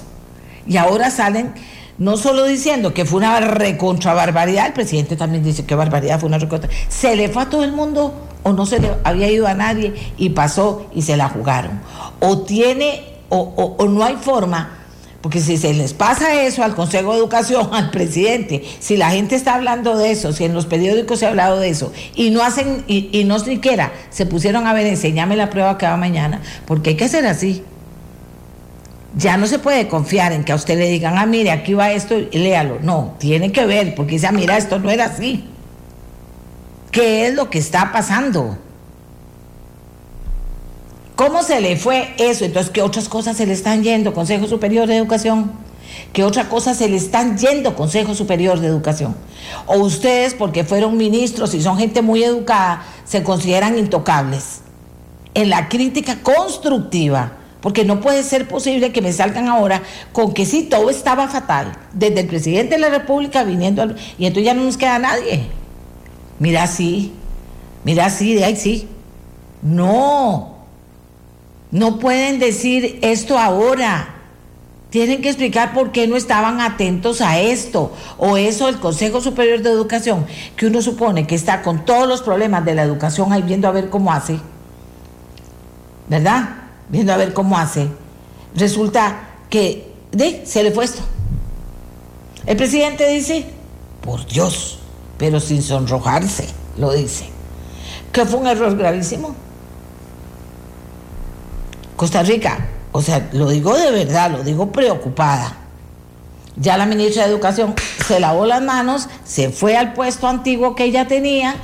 Y 0.66 0.78
ahora 0.78 1.10
salen 1.10 1.52
no 1.98 2.16
solo 2.16 2.46
diciendo 2.46 2.94
que 2.94 3.04
fue 3.04 3.18
una 3.18 3.40
recontra 3.40 4.14
barbaridad, 4.14 4.68
el 4.68 4.72
presidente 4.72 5.16
también 5.16 5.44
dice 5.44 5.66
que 5.66 5.74
barbaridad 5.74 6.18
fue 6.18 6.30
una 6.30 6.38
recontra, 6.38 6.70
se 6.88 7.14
le 7.14 7.28
fue 7.28 7.42
a 7.42 7.50
todo 7.50 7.62
el 7.62 7.72
mundo 7.72 8.14
o 8.44 8.54
no 8.54 8.64
se 8.64 8.80
le 8.80 8.90
había 9.04 9.30
ido 9.30 9.46
a 9.46 9.52
nadie 9.52 9.92
y 10.16 10.30
pasó 10.30 10.86
y 10.94 11.02
se 11.02 11.18
la 11.18 11.28
jugaron. 11.28 11.82
O 12.20 12.38
tiene, 12.38 13.04
o, 13.28 13.40
o 13.76 13.86
no 13.86 14.02
hay 14.02 14.16
forma, 14.16 14.77
porque 15.20 15.40
si 15.40 15.56
se 15.56 15.74
les 15.74 15.94
pasa 15.94 16.42
eso 16.42 16.62
al 16.62 16.74
Consejo 16.74 17.12
de 17.12 17.18
Educación, 17.18 17.68
al 17.72 17.90
presidente, 17.90 18.62
si 18.78 18.96
la 18.96 19.10
gente 19.10 19.34
está 19.34 19.54
hablando 19.54 19.96
de 19.96 20.10
eso, 20.10 20.32
si 20.32 20.44
en 20.44 20.54
los 20.54 20.66
periódicos 20.66 21.18
se 21.18 21.26
ha 21.26 21.30
hablado 21.30 21.58
de 21.58 21.70
eso, 21.70 21.92
y 22.14 22.30
no 22.30 22.42
hacen, 22.42 22.84
y, 22.86 23.24
no 23.24 23.38
siquiera 23.38 23.92
se 24.10 24.26
pusieron 24.26 24.66
a 24.66 24.72
ver, 24.72 24.86
enseñame 24.86 25.36
la 25.36 25.50
prueba 25.50 25.76
que 25.76 25.86
va 25.86 25.96
mañana, 25.96 26.40
porque 26.66 26.90
hay 26.90 26.96
que 26.96 27.04
hacer 27.04 27.26
así 27.26 27.62
ya 29.16 29.36
no 29.36 29.46
se 29.46 29.58
puede 29.58 29.88
confiar 29.88 30.32
en 30.32 30.44
que 30.44 30.52
a 30.52 30.54
usted 30.54 30.78
le 30.78 30.88
digan, 30.88 31.18
ah, 31.18 31.26
mire, 31.26 31.50
aquí 31.50 31.74
va 31.74 31.90
esto 31.90 32.16
y 32.18 32.38
léalo. 32.38 32.78
No, 32.82 33.16
tiene 33.18 33.50
que 33.50 33.66
ver, 33.66 33.94
porque 33.96 34.12
dice, 34.12 34.28
ah, 34.28 34.32
mira, 34.32 34.56
esto 34.56 34.78
no 34.78 34.90
era 34.90 35.06
así. 35.06 35.48
¿Qué 36.92 37.26
es 37.26 37.34
lo 37.34 37.50
que 37.50 37.58
está 37.58 37.90
pasando? 37.90 38.58
¿Cómo 41.18 41.42
se 41.42 41.60
le 41.60 41.76
fue 41.76 42.14
eso? 42.16 42.44
Entonces, 42.44 42.70
¿qué 42.70 42.80
otras 42.80 43.08
cosas 43.08 43.36
se 43.36 43.44
le 43.44 43.52
están 43.52 43.82
yendo? 43.82 44.14
Consejo 44.14 44.46
Superior 44.46 44.86
de 44.86 44.96
Educación. 44.96 45.50
¿Qué 46.12 46.22
otras 46.22 46.46
cosas 46.46 46.76
se 46.76 46.88
le 46.88 46.96
están 46.96 47.36
yendo? 47.36 47.74
Consejo 47.74 48.14
Superior 48.14 48.60
de 48.60 48.68
Educación. 48.68 49.16
O 49.66 49.78
ustedes, 49.78 50.34
porque 50.34 50.62
fueron 50.62 50.96
ministros 50.96 51.54
y 51.54 51.60
son 51.60 51.76
gente 51.76 52.02
muy 52.02 52.22
educada, 52.22 52.84
se 53.04 53.24
consideran 53.24 53.76
intocables. 53.76 54.60
En 55.34 55.50
la 55.50 55.68
crítica 55.68 56.18
constructiva 56.22 57.32
porque 57.60 57.84
no 57.84 58.00
puede 58.00 58.22
ser 58.22 58.46
posible 58.46 58.92
que 58.92 59.02
me 59.02 59.12
salgan 59.12 59.48
ahora 59.48 59.82
con 60.12 60.32
que 60.32 60.46
sí, 60.46 60.68
todo 60.70 60.88
estaba 60.88 61.26
fatal, 61.26 61.76
desde 61.94 62.20
el 62.20 62.28
presidente 62.28 62.76
de 62.76 62.80
la 62.80 62.90
República 62.90 63.42
viniendo, 63.42 63.84
y 64.18 64.26
entonces 64.26 64.44
ya 64.44 64.54
no 64.54 64.62
nos 64.62 64.76
queda 64.76 65.00
nadie. 65.00 65.48
Mira, 66.38 66.68
sí, 66.68 67.12
mira, 67.82 68.08
sí, 68.08 68.36
de 68.36 68.44
ahí 68.44 68.54
sí. 68.54 68.88
No, 69.62 70.57
no 71.70 71.98
pueden 71.98 72.38
decir 72.38 72.98
esto 73.02 73.38
ahora. 73.38 74.14
Tienen 74.90 75.20
que 75.20 75.28
explicar 75.28 75.74
por 75.74 75.92
qué 75.92 76.06
no 76.06 76.16
estaban 76.16 76.62
atentos 76.62 77.20
a 77.20 77.38
esto. 77.38 77.92
O 78.16 78.38
eso 78.38 78.68
el 78.68 78.78
Consejo 78.78 79.20
Superior 79.20 79.60
de 79.60 79.70
Educación, 79.70 80.26
que 80.56 80.66
uno 80.66 80.80
supone 80.80 81.26
que 81.26 81.34
está 81.34 81.62
con 81.62 81.84
todos 81.84 82.08
los 82.08 82.22
problemas 82.22 82.64
de 82.64 82.74
la 82.74 82.84
educación 82.84 83.32
ahí 83.32 83.42
viendo 83.42 83.68
a 83.68 83.72
ver 83.72 83.90
cómo 83.90 84.12
hace. 84.12 84.38
¿Verdad? 86.08 86.58
viendo 86.88 87.12
a 87.12 87.16
ver 87.16 87.32
cómo 87.32 87.58
hace, 87.58 87.88
resulta 88.54 89.28
que 89.50 89.92
de, 90.12 90.44
se 90.46 90.62
le 90.62 90.72
fue 90.72 90.84
esto. 90.84 91.02
El 92.46 92.56
presidente 92.56 93.08
dice, 93.08 93.46
por 94.00 94.26
Dios, 94.26 94.78
pero 95.18 95.38
sin 95.38 95.62
sonrojarse, 95.62 96.48
lo 96.78 96.92
dice, 96.92 97.28
que 98.12 98.24
fue 98.24 98.40
un 98.40 98.46
error 98.46 98.76
gravísimo. 98.76 99.34
Costa 101.98 102.22
Rica, 102.22 102.68
o 102.92 103.02
sea, 103.02 103.28
lo 103.32 103.50
digo 103.50 103.76
de 103.76 103.90
verdad, 103.90 104.30
lo 104.30 104.44
digo 104.44 104.70
preocupada. 104.70 105.56
Ya 106.54 106.76
la 106.76 106.86
ministra 106.86 107.24
de 107.24 107.30
Educación 107.30 107.74
se 108.06 108.20
lavó 108.20 108.46
las 108.46 108.62
manos, 108.62 109.08
se 109.24 109.50
fue 109.50 109.76
al 109.76 109.94
puesto 109.94 110.28
antiguo 110.28 110.76
que 110.76 110.84
ella 110.84 111.08
tenía 111.08 111.56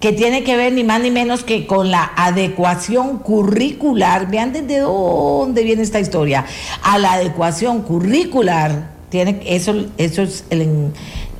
que 0.00 0.14
tiene 0.14 0.44
que 0.44 0.56
ver 0.56 0.72
ni 0.72 0.82
más 0.82 1.02
ni 1.02 1.10
menos 1.10 1.44
que 1.44 1.66
con 1.66 1.90
la 1.90 2.10
adecuación 2.16 3.18
curricular. 3.18 4.30
Vean 4.30 4.54
desde 4.54 4.78
dónde 4.78 5.62
viene 5.62 5.82
esta 5.82 6.00
historia. 6.00 6.46
A 6.82 6.96
la 6.96 7.12
adecuación 7.12 7.82
curricular, 7.82 8.92
tiene, 9.10 9.42
eso, 9.44 9.74
eso 9.98 10.22
es 10.22 10.44
el, 10.48 10.90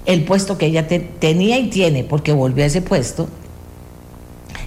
el 0.05 0.25
puesto 0.25 0.59
que 0.59 0.67
ella 0.67 0.87
tenía 0.87 1.59
y 1.59 1.71
tiene, 1.71 2.05
porque 2.05 2.35
volvió 2.35 2.65
a 2.65 2.67
ese 2.67 2.83
puesto. 2.83 3.29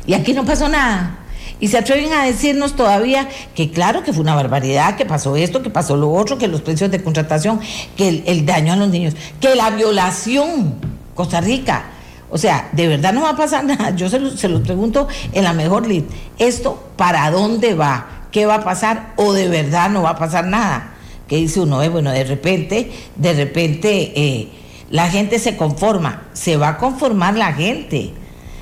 Y 0.08 0.16
aquí 0.16 0.34
no 0.34 0.44
pasó 0.44 0.68
nada. 0.68 1.23
Y 1.64 1.70
se 1.70 1.78
atreven 1.78 2.12
a 2.12 2.26
decirnos 2.26 2.76
todavía 2.76 3.30
que 3.56 3.72
claro 3.72 4.04
que 4.04 4.12
fue 4.12 4.22
una 4.22 4.36
barbaridad, 4.36 4.98
que 4.98 5.06
pasó 5.06 5.38
esto, 5.38 5.64
que 5.64 5.70
pasó 5.70 5.96
lo 5.96 6.12
otro, 6.12 6.38
que 6.38 6.50
los 6.50 6.60
precios 6.60 6.92
de 6.92 7.02
contratación, 7.02 7.62
que 7.96 8.22
el, 8.26 8.46
daño 8.46 8.74
a 8.74 8.76
los 8.76 8.90
niños, 8.90 9.16
que 9.40 9.56
la 9.56 9.70
violación, 9.70 10.76
Costa 11.16 11.40
Rica, 11.40 11.86
o 12.30 12.38
sea, 12.38 12.68
de 12.74 12.90
verdad 12.90 13.14
no 13.14 13.22
va 13.22 13.30
a 13.30 13.38
pasar 13.38 13.64
nada. 13.64 13.96
Yo 13.96 14.10
se 14.10 14.20
los, 14.20 14.38
se 14.38 14.50
pregunto 14.50 15.08
en 15.32 15.46
la 15.46 15.54
mejor 15.54 15.88
lid. 15.88 16.04
¿Esto 16.38 16.84
para 16.98 17.32
dónde 17.32 17.76
va? 17.76 18.26
¿Qué 18.30 18.46
va 18.46 18.56
a 18.56 18.64
pasar? 18.66 19.14
¿O 19.16 19.32
de 19.32 19.48
verdad 19.48 19.90
no 19.90 20.02
va 20.02 20.10
a 20.10 20.18
pasar 20.18 20.46
nada? 20.46 20.96
Que 21.30 21.38
dice 21.38 21.62
uno, 21.62 21.82
eh, 21.82 21.88
bueno, 21.88 22.12
de 22.12 22.26
repente, 22.26 22.92
de 23.16 23.34
repente 23.36 24.12
eh, 24.18 24.50
la 24.90 25.10
gente 25.10 25.40
se 25.40 25.56
conforma. 25.56 26.24
Se 26.34 26.58
va 26.58 26.68
a 26.68 26.78
conformar 26.78 27.38
la 27.38 27.54
gente. 27.54 28.12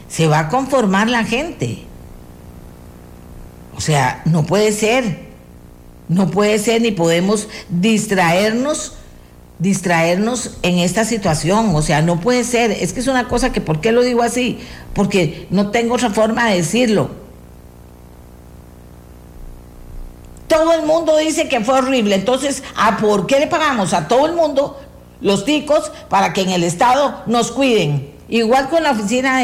Se 0.08 0.28
va 0.28 0.38
a 0.38 0.50
conformar 0.50 1.10
la 1.10 1.24
gente. 1.24 1.88
O 3.76 3.82
sea, 3.82 4.22
no 4.26 4.44
puede 4.44 4.72
ser. 4.72 5.32
No 6.08 6.30
puede 6.30 6.60
ser 6.60 6.82
ni 6.82 6.92
podemos 6.92 7.48
distraernos 7.70 8.94
distraernos 9.62 10.58
en 10.64 10.80
esta 10.80 11.06
situación. 11.06 11.76
O 11.76 11.82
sea, 11.84 12.02
no 12.02 12.20
puede 12.20 12.44
ser. 12.44 12.72
Es 12.72 12.94
que 12.94 13.00
es 13.00 13.08
una 13.08 13.28
cosa 13.28 13.54
que, 13.54 13.62
¿por 13.62 13.80
qué 13.80 13.92
lo 13.92 14.02
digo 14.02 14.24
así? 14.24 14.60
Porque 14.94 15.48
no 15.52 15.70
tengo 15.70 15.96
otra 15.96 16.10
forma 16.10 16.50
de 16.50 16.58
decirlo. 16.58 17.12
Todo 20.48 20.74
el 20.74 20.86
mundo 20.86 21.16
dice 21.16 21.48
que 21.48 21.62
fue 21.62 21.76
horrible. 21.76 22.16
Entonces, 22.16 22.64
¿a 22.76 22.98
por 22.98 23.28
qué 23.28 23.40
le 23.40 23.48
pagamos 23.48 23.94
a 23.94 24.08
todo 24.08 24.26
el 24.26 24.34
mundo 24.34 24.80
los 25.22 25.46
ticos 25.46 25.92
para 26.10 26.34
que 26.34 26.42
en 26.42 26.50
el 26.50 26.64
Estado 26.64 27.22
nos 27.28 27.52
cuiden? 27.52 28.11
Igual 28.32 28.70
con 28.70 28.82
la 28.82 28.92
oficina 28.92 29.42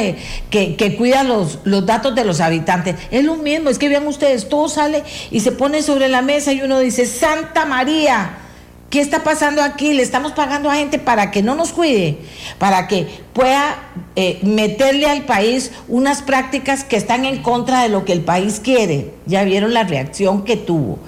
que, 0.50 0.96
cuida 0.98 1.24
los, 1.24 1.60
los 1.66 1.86
datos 1.86 2.16
de 2.16 2.24
los 2.24 2.40
habitantes. 2.40 2.96
Es 3.12 3.24
lo 3.24 3.36
mismo, 3.36 3.70
es 3.70 3.78
que 3.78 3.90
vean 3.90 4.08
ustedes, 4.08 4.48
todo 4.48 4.70
sale 4.70 5.04
y 5.30 5.42
se 5.42 5.52
pone 5.52 5.84
sobre 5.84 6.08
la 6.08 6.22
mesa 6.22 6.54
y 6.54 6.62
uno 6.62 6.80
dice, 6.80 7.06
Santa 7.06 7.66
María, 7.66 8.40
¿Qué 8.90 9.02
está 9.02 9.22
pasando 9.22 9.62
aquí? 9.62 9.94
Le 9.94 10.02
estamos 10.02 10.32
pagando 10.32 10.72
a 10.72 10.76
gente 10.76 10.98
para 10.98 11.30
que 11.30 11.44
no 11.44 11.56
nos 11.56 11.74
cuide, 11.74 12.20
para 12.58 12.88
que 12.88 13.06
pueda 13.34 13.76
eh, 14.16 14.40
meterle 14.44 15.08
al 15.08 15.26
país 15.26 15.72
unas 15.90 16.22
prácticas 16.22 16.86
que 16.86 16.96
están 16.96 17.26
en 17.26 17.44
contra 17.44 17.84
de 17.84 17.90
lo 17.90 18.06
que 18.06 18.14
el 18.14 18.22
país 18.22 18.62
quiere. 18.62 19.12
Ya 19.26 19.44
vieron 19.44 19.74
la 19.74 19.84
reacción 19.84 20.46
que 20.46 20.56
tuvo. 20.56 21.00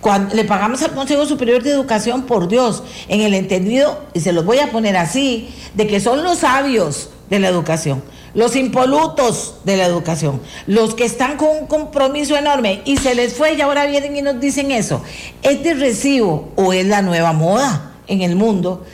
Cuando 0.00 0.34
le 0.34 0.44
pagamos 0.44 0.82
al 0.82 0.92
Consejo 0.92 1.26
Superior 1.26 1.62
de 1.62 1.70
Educación, 1.70 2.22
por 2.22 2.48
Dios, 2.48 2.82
en 3.08 3.20
el 3.20 3.34
entendido, 3.34 4.06
y 4.14 4.20
se 4.20 4.32
los 4.32 4.46
voy 4.46 4.60
a 4.60 4.70
poner 4.70 4.96
así, 4.96 5.50
de 5.74 5.86
que 5.86 6.00
son 6.00 6.22
los 6.24 6.38
sabios 6.38 7.10
de 7.30 7.38
la 7.38 7.48
educación 7.48 8.02
los 8.34 8.56
impolutos 8.56 9.56
de 9.64 9.76
la 9.76 9.86
educación, 9.86 10.40
los 10.66 10.94
que 10.94 11.04
están 11.04 11.36
con 11.36 11.48
un 11.48 11.66
compromiso 11.66 12.36
enorme 12.36 12.82
y 12.84 12.96
se 12.96 13.14
les 13.14 13.34
fue 13.34 13.54
y 13.54 13.60
ahora 13.60 13.86
vienen 13.86 14.16
y 14.16 14.22
nos 14.22 14.40
dicen 14.40 14.70
eso. 14.70 15.02
¿Es 15.42 15.62
de 15.62 15.74
recibo 15.74 16.50
o 16.56 16.72
es 16.72 16.86
la 16.86 17.02
nueva 17.02 17.32
moda 17.32 17.92
en 18.06 18.22
el 18.22 18.36
mundo? 18.36 18.84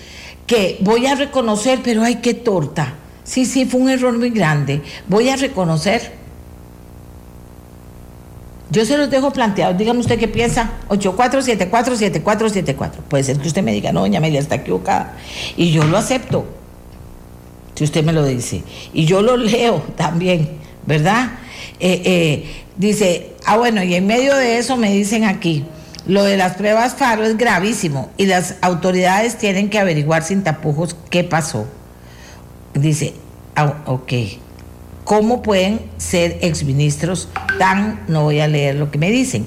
Que 0.46 0.78
voy 0.80 1.06
a 1.06 1.14
reconocer, 1.14 1.80
pero 1.82 2.02
ay, 2.02 2.16
qué 2.16 2.34
torta. 2.34 2.94
Sí, 3.24 3.46
sí, 3.46 3.64
fue 3.64 3.80
un 3.80 3.90
error 3.90 4.16
muy 4.16 4.30
grande. 4.30 4.82
Voy 5.08 5.30
a 5.30 5.36
reconocer. 5.36 6.24
Yo 8.70 8.84
se 8.84 8.96
los 8.96 9.10
dejo 9.10 9.30
planteados. 9.30 9.78
Dígame 9.78 10.00
usted 10.00 10.18
qué 10.18 10.28
piensa. 10.28 10.72
84747474. 10.88 12.90
Puede 13.08 13.24
ser 13.24 13.38
que 13.38 13.48
usted 13.48 13.62
me 13.62 13.72
diga, 13.72 13.92
no, 13.92 14.00
doña 14.00 14.18
Amelia 14.18 14.40
está 14.40 14.56
equivocada. 14.56 15.16
Y 15.56 15.70
yo 15.70 15.84
lo 15.84 15.96
acepto 15.96 16.44
si 17.74 17.84
usted 17.84 18.04
me 18.04 18.12
lo 18.12 18.24
dice. 18.24 18.62
Y 18.92 19.04
yo 19.04 19.22
lo 19.22 19.36
leo 19.36 19.82
también, 19.96 20.48
¿verdad? 20.86 21.32
Eh, 21.80 22.02
eh, 22.04 22.44
dice, 22.76 23.32
ah, 23.44 23.56
bueno, 23.56 23.82
y 23.82 23.94
en 23.94 24.06
medio 24.06 24.34
de 24.36 24.58
eso 24.58 24.76
me 24.76 24.92
dicen 24.92 25.24
aquí, 25.24 25.64
lo 26.06 26.24
de 26.24 26.36
las 26.36 26.56
pruebas 26.56 26.94
FARO 26.94 27.24
es 27.24 27.36
gravísimo 27.36 28.10
y 28.16 28.26
las 28.26 28.56
autoridades 28.60 29.38
tienen 29.38 29.70
que 29.70 29.78
averiguar 29.78 30.22
sin 30.22 30.42
tapujos 30.42 30.96
qué 31.10 31.24
pasó. 31.24 31.66
Dice, 32.74 33.14
ah, 33.56 33.82
ok, 33.86 34.12
¿cómo 35.04 35.42
pueden 35.42 35.80
ser 35.96 36.38
exministros 36.42 37.28
tan, 37.58 38.04
no 38.08 38.24
voy 38.24 38.40
a 38.40 38.48
leer 38.48 38.76
lo 38.76 38.90
que 38.90 38.98
me 38.98 39.10
dicen, 39.10 39.46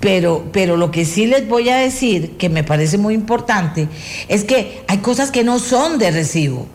pero, 0.00 0.44
pero 0.52 0.76
lo 0.76 0.90
que 0.90 1.04
sí 1.04 1.26
les 1.26 1.48
voy 1.48 1.68
a 1.68 1.76
decir, 1.76 2.36
que 2.36 2.48
me 2.48 2.64
parece 2.64 2.98
muy 2.98 3.14
importante, 3.14 3.88
es 4.28 4.42
que 4.42 4.82
hay 4.88 4.98
cosas 4.98 5.30
que 5.30 5.44
no 5.44 5.60
son 5.60 5.98
de 5.98 6.10
recibo. 6.10 6.66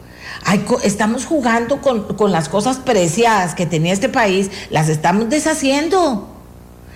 Estamos 0.84 1.26
jugando 1.26 1.82
con, 1.82 2.16
con 2.16 2.32
las 2.32 2.50
cosas 2.50 2.78
preciadas 2.78 3.56
que 3.56 3.66
tenía 3.66 3.94
este 3.94 4.10
país, 4.10 4.52
las 4.70 4.90
estamos 4.90 5.30
deshaciendo. 5.30 6.28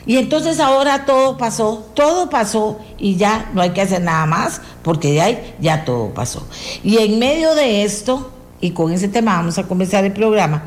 Y 0.05 0.17
entonces 0.17 0.59
ahora 0.59 1.05
todo 1.05 1.37
pasó, 1.37 1.85
todo 1.93 2.29
pasó 2.29 2.79
y 2.97 3.17
ya 3.17 3.51
no 3.53 3.61
hay 3.61 3.69
que 3.71 3.81
hacer 3.81 4.01
nada 4.01 4.25
más 4.25 4.61
porque 4.81 5.11
de 5.11 5.21
ahí 5.21 5.55
ya 5.59 5.85
todo 5.85 6.09
pasó. 6.13 6.47
Y 6.83 6.97
en 6.97 7.19
medio 7.19 7.53
de 7.53 7.83
esto, 7.83 8.31
y 8.59 8.71
con 8.71 8.91
ese 8.91 9.07
tema 9.07 9.35
vamos 9.37 9.59
a 9.59 9.63
comenzar 9.63 10.03
el 10.03 10.13
programa, 10.13 10.63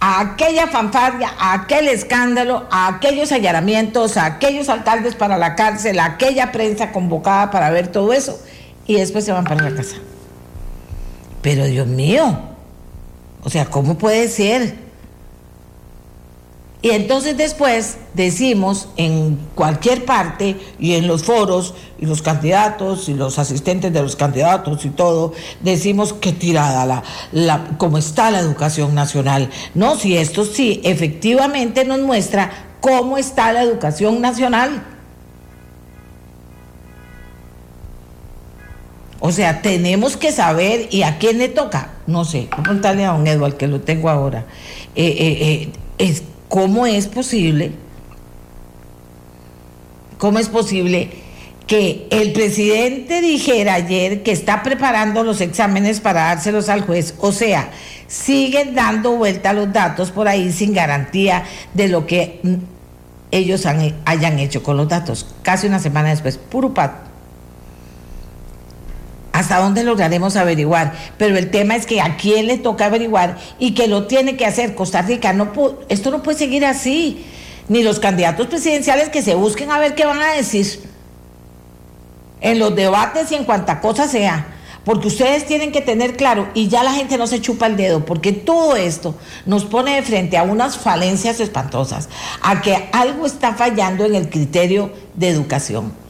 a 0.00 0.20
aquella 0.20 0.68
fanfarria, 0.68 1.32
a 1.38 1.54
aquel 1.54 1.88
escándalo, 1.88 2.66
a 2.70 2.86
aquellos 2.86 3.32
allanamientos, 3.32 4.16
a 4.16 4.26
aquellos 4.26 4.68
alcaldes 4.68 5.16
para 5.16 5.38
la 5.38 5.56
cárcel, 5.56 5.98
a 5.98 6.04
aquella 6.04 6.52
prensa 6.52 6.92
convocada 6.92 7.50
para 7.50 7.70
ver 7.70 7.88
todo 7.88 8.12
eso, 8.12 8.40
y 8.86 8.94
después 8.94 9.24
se 9.24 9.32
van 9.32 9.44
para 9.44 9.68
la 9.68 9.76
casa. 9.76 9.96
Pero 11.42 11.64
Dios 11.64 11.86
mío, 11.86 12.38
o 13.42 13.50
sea, 13.50 13.66
¿cómo 13.66 13.96
puede 13.96 14.28
ser? 14.28 14.88
Y 16.80 16.90
entonces 16.90 17.36
después 17.36 17.98
decimos 18.14 18.88
en 18.96 19.36
cualquier 19.56 20.04
parte 20.04 20.56
y 20.78 20.94
en 20.94 21.08
los 21.08 21.24
foros 21.24 21.74
y 21.98 22.06
los 22.06 22.22
candidatos 22.22 23.08
y 23.08 23.14
los 23.14 23.40
asistentes 23.40 23.92
de 23.92 24.00
los 24.00 24.14
candidatos 24.14 24.84
y 24.84 24.90
todo, 24.90 25.32
decimos 25.60 26.12
que 26.12 26.32
tirada 26.32 26.86
la, 26.86 27.02
la 27.32 27.76
cómo 27.78 27.98
está 27.98 28.30
la 28.30 28.38
educación 28.38 28.94
nacional. 28.94 29.50
No, 29.74 29.96
si 29.96 30.16
esto 30.16 30.44
sí 30.44 30.80
efectivamente 30.84 31.84
nos 31.84 31.98
muestra 32.00 32.50
cómo 32.80 33.18
está 33.18 33.52
la 33.52 33.62
educación 33.62 34.20
nacional. 34.20 34.97
O 39.20 39.32
sea, 39.32 39.62
tenemos 39.62 40.16
que 40.16 40.30
saber 40.30 40.88
y 40.90 41.02
a 41.02 41.18
quién 41.18 41.38
le 41.38 41.48
toca. 41.48 41.90
No 42.06 42.24
sé, 42.24 42.48
preguntarle 42.50 43.04
a 43.04 43.12
don 43.12 43.26
Eduardo, 43.26 43.58
que 43.58 43.66
lo 43.66 43.80
tengo 43.80 44.08
ahora. 44.08 44.44
Eh, 44.94 45.16
eh, 45.18 45.68
eh, 45.98 46.20
¿Cómo 46.48 46.86
es 46.86 47.08
posible? 47.08 47.72
¿Cómo 50.18 50.38
es 50.38 50.48
posible 50.48 51.10
que 51.66 52.06
el 52.10 52.32
presidente 52.32 53.20
dijera 53.20 53.74
ayer 53.74 54.22
que 54.22 54.32
está 54.32 54.62
preparando 54.62 55.22
los 55.24 55.40
exámenes 55.40 56.00
para 56.00 56.22
dárselos 56.26 56.68
al 56.68 56.82
juez? 56.82 57.14
O 57.18 57.32
sea, 57.32 57.70
siguen 58.06 58.74
dando 58.74 59.16
vuelta 59.16 59.52
los 59.52 59.72
datos 59.72 60.12
por 60.12 60.28
ahí 60.28 60.52
sin 60.52 60.72
garantía 60.72 61.44
de 61.74 61.88
lo 61.88 62.06
que 62.06 62.40
ellos 63.32 63.66
hayan 63.66 64.38
hecho 64.38 64.62
con 64.62 64.76
los 64.76 64.88
datos. 64.88 65.26
Casi 65.42 65.66
una 65.66 65.80
semana 65.80 66.10
después, 66.10 66.38
puro 66.38 66.72
pato 66.72 67.07
hasta 69.38 69.58
dónde 69.58 69.84
lograremos 69.84 70.34
averiguar. 70.34 70.92
Pero 71.16 71.38
el 71.38 71.50
tema 71.50 71.76
es 71.76 71.86
que 71.86 72.00
a 72.00 72.16
quién 72.16 72.46
le 72.48 72.58
toca 72.58 72.86
averiguar 72.86 73.38
y 73.60 73.72
que 73.72 73.86
lo 73.86 74.06
tiene 74.06 74.36
que 74.36 74.44
hacer 74.44 74.74
Costa 74.74 75.02
Rica. 75.02 75.32
No 75.32 75.52
esto 75.88 76.10
no 76.10 76.24
puede 76.24 76.38
seguir 76.38 76.64
así. 76.64 77.24
Ni 77.68 77.82
los 77.82 78.00
candidatos 78.00 78.48
presidenciales 78.48 79.10
que 79.10 79.22
se 79.22 79.34
busquen 79.34 79.70
a 79.70 79.78
ver 79.78 79.94
qué 79.94 80.06
van 80.06 80.20
a 80.22 80.32
decir 80.32 80.80
en 82.40 82.58
los 82.58 82.74
debates 82.74 83.30
y 83.30 83.36
en 83.36 83.44
cuanta 83.44 83.80
cosa 83.80 84.08
sea. 84.08 84.54
Porque 84.84 85.06
ustedes 85.06 85.46
tienen 85.46 85.70
que 85.70 85.82
tener 85.82 86.16
claro, 86.16 86.48
y 86.54 86.68
ya 86.68 86.82
la 86.82 86.92
gente 86.92 87.18
no 87.18 87.26
se 87.26 87.42
chupa 87.42 87.66
el 87.66 87.76
dedo, 87.76 88.06
porque 88.06 88.32
todo 88.32 88.74
esto 88.74 89.14
nos 89.44 89.66
pone 89.66 89.94
de 89.94 90.02
frente 90.02 90.38
a 90.38 90.44
unas 90.44 90.78
falencias 90.78 91.40
espantosas, 91.40 92.08
a 92.40 92.62
que 92.62 92.88
algo 92.92 93.26
está 93.26 93.54
fallando 93.54 94.06
en 94.06 94.14
el 94.14 94.30
criterio 94.30 94.90
de 95.14 95.28
educación. 95.28 96.07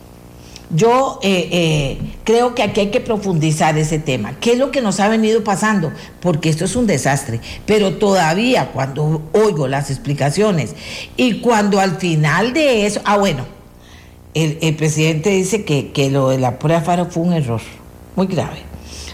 Yo 0.71 1.19
eh, 1.23 1.49
eh, 1.51 1.99
creo 2.25 2.55
que 2.55 2.63
aquí 2.63 2.81
hay 2.81 2.91
que 2.91 3.01
profundizar 3.01 3.79
ese 3.79 3.99
tema. 3.99 4.39
¿Qué 4.39 4.53
es 4.53 4.59
lo 4.59 4.71
que 4.71 4.83
nos 4.83 5.01
ha 5.01 5.09
venido 5.09 5.43
pasando? 5.43 5.93
Porque 6.21 6.51
esto 6.51 6.67
es 6.67 6.77
un 6.77 6.87
desastre. 6.87 7.41
Pero 7.65 7.95
todavía 7.95 8.71
cuando 8.73 9.23
oigo 9.33 9.67
las 9.67 9.91
explicaciones 9.91 10.75
y 11.17 11.41
cuando 11.41 11.81
al 11.81 11.97
final 11.97 12.53
de 12.53 12.87
eso, 12.87 13.01
ah 13.05 13.17
bueno, 13.17 13.47
el, 14.35 14.77
presidente 14.77 15.31
dice 15.31 15.65
que, 15.65 15.91
que, 15.91 16.11
lo 16.11 16.29
de 16.29 16.39
la 16.39 16.59
prueba 16.59 16.83
Faro 16.83 17.07
fue 17.07 17.23
un 17.23 17.33
error 17.33 17.63
muy 18.15 18.27
grave. 18.27 18.63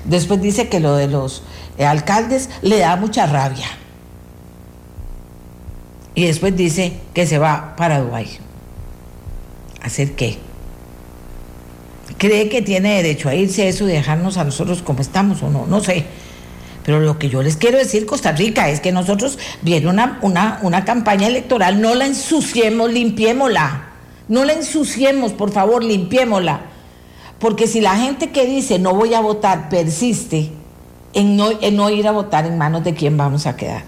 Después 0.05 0.43
dice 0.43 0.69
que 0.69 0.81
lo 0.81 0.97
de 0.97 1.07
los 1.07 1.45
alcaldes 1.79 2.51
le 2.63 2.79
da 2.79 2.97
mucha 2.97 3.27
rabia. 3.27 3.69
Y 6.17 6.27
después 6.27 6.57
dice 6.57 6.95
que 7.15 7.27
se 7.27 7.39
va 7.39 7.75
para 7.77 8.01
Dubái. 8.01 8.39
¿Hacer 9.83 10.15
qué? 10.15 10.39
Cree 12.19 12.49
que 12.49 12.63
tiene 12.63 12.97
derecho 12.97 13.29
a 13.29 13.35
irse 13.35 13.69
eso 13.69 13.89
y 13.89 13.93
dejarnos 13.93 14.37
a 14.37 14.45
nosotros 14.45 14.83
como 14.83 15.01
estamos 15.01 15.43
o 15.43 15.51
no, 15.51 15.67
no 15.67 15.81
sé. 15.81 16.05
Pero 16.85 17.01
lo 17.01 17.19
que 17.19 17.31
yo 17.31 17.43
les 17.43 17.57
quiero 17.57 17.79
decir, 17.79 18.05
Costa 18.05 18.33
Rica, 18.33 18.69
es 18.69 18.81
que 18.81 18.93
nosotros 18.93 19.39
viene 19.63 19.89
una, 19.89 20.19
una, 20.23 20.59
una 20.63 20.85
campaña 20.85 21.27
electoral, 21.27 21.81
no 21.81 21.95
la 21.95 22.07
ensuciemos, 22.07 22.93
limpiémosla. 22.93 23.89
No 24.29 24.45
la 24.45 24.53
ensuciemos, 24.53 25.33
por 25.33 25.51
favor, 25.51 25.83
limpiémosla. 25.83 26.63
Porque 27.39 27.67
si 27.67 27.81
la 27.81 27.97
gente 27.97 28.31
que 28.31 28.47
dice 28.47 28.79
no 28.79 28.95
voy 28.95 29.15
a 29.15 29.21
votar 29.21 29.69
persiste 29.69 30.51
en 31.15 31.37
no, 31.37 31.51
en 31.61 31.77
no 31.77 31.91
ir 31.91 32.07
a 32.07 32.13
votar 32.13 32.47
en 32.47 32.59
manos 32.59 32.85
de 32.85 32.95
quién 32.95 33.17
vamos 33.17 33.47
a 33.47 33.57
quedar. 33.57 33.85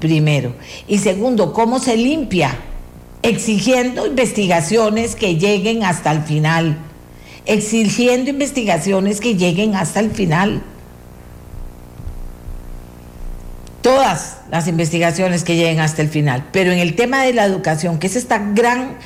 Primero. 0.00 0.54
Y 0.88 0.98
segundo, 0.98 1.52
¿cómo 1.52 1.78
se 1.78 1.96
limpia? 1.96 2.56
Exigiendo 3.22 4.06
investigaciones 4.06 5.16
que 5.16 5.36
lleguen 5.36 5.84
hasta 5.84 6.12
el 6.12 6.22
final 6.22 6.78
exigiendo 7.46 8.30
investigaciones 8.30 9.20
que 9.20 9.36
lleguen 9.36 9.74
hasta 9.74 10.00
el 10.00 10.10
final. 10.10 10.62
Todas 13.80 14.38
las 14.50 14.68
investigaciones 14.68 15.42
que 15.42 15.56
lleguen 15.56 15.80
hasta 15.80 16.02
el 16.02 16.08
final. 16.08 16.48
Pero 16.52 16.70
en 16.70 16.78
el 16.78 16.94
tema 16.94 17.24
de 17.24 17.32
la 17.32 17.44
educación, 17.44 17.98
que 17.98 18.06
es 18.06 18.16
esta 18.16 18.38
gran, 18.38 18.96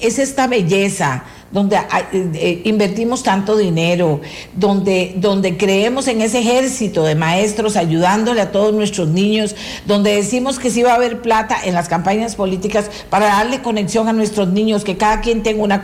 es 0.00 0.18
esta 0.18 0.48
belleza, 0.48 1.24
donde 1.50 1.78
eh, 2.12 2.62
invertimos 2.64 3.22
tanto 3.22 3.56
dinero, 3.56 4.20
donde, 4.54 5.14
donde 5.16 5.56
creemos 5.56 6.06
en 6.08 6.20
ese 6.20 6.40
ejército 6.40 7.04
de 7.04 7.14
maestros 7.14 7.76
ayudándole 7.76 8.40
a 8.40 8.52
todos 8.52 8.74
nuestros 8.74 9.08
niños, 9.08 9.56
donde 9.86 10.14
decimos 10.14 10.58
que 10.58 10.70
sí 10.70 10.82
va 10.82 10.92
a 10.92 10.96
haber 10.96 11.22
plata 11.22 11.56
en 11.64 11.74
las 11.74 11.88
campañas 11.88 12.34
políticas 12.34 12.90
para 13.08 13.26
darle 13.26 13.62
conexión 13.62 14.08
a 14.08 14.12
nuestros 14.12 14.48
niños, 14.48 14.84
que 14.84 14.96
cada 14.96 15.20
quien 15.20 15.42
tenga 15.42 15.62
una 15.62 15.82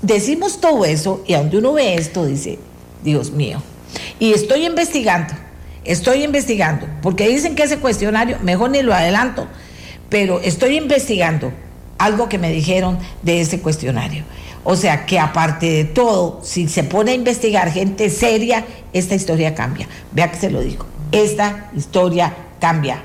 decimos 0.00 0.60
todo 0.60 0.84
eso 0.84 1.22
y 1.26 1.34
donde 1.34 1.58
uno 1.58 1.72
ve 1.72 1.94
esto 1.94 2.26
dice, 2.26 2.58
Dios 3.02 3.30
mío, 3.30 3.62
y 4.18 4.32
estoy 4.32 4.66
investigando, 4.66 5.34
estoy 5.84 6.24
investigando, 6.24 6.86
porque 7.02 7.28
dicen 7.28 7.54
que 7.54 7.64
ese 7.64 7.78
cuestionario, 7.78 8.38
mejor 8.42 8.70
ni 8.70 8.82
lo 8.82 8.94
adelanto, 8.94 9.46
pero 10.08 10.40
estoy 10.40 10.76
investigando 10.76 11.52
algo 11.98 12.28
que 12.28 12.38
me 12.38 12.50
dijeron 12.50 12.98
de 13.22 13.40
ese 13.40 13.60
cuestionario. 13.60 14.24
O 14.64 14.76
sea 14.76 15.06
que 15.06 15.18
aparte 15.18 15.66
de 15.66 15.84
todo, 15.84 16.40
si 16.42 16.68
se 16.68 16.84
pone 16.84 17.12
a 17.12 17.14
investigar 17.14 17.70
gente 17.72 18.10
seria, 18.10 18.64
esta 18.92 19.14
historia 19.14 19.54
cambia. 19.54 19.88
Vea 20.12 20.30
que 20.30 20.38
se 20.38 20.50
lo 20.50 20.60
digo, 20.60 20.86
esta 21.10 21.70
historia 21.74 22.34
cambia 22.60 23.02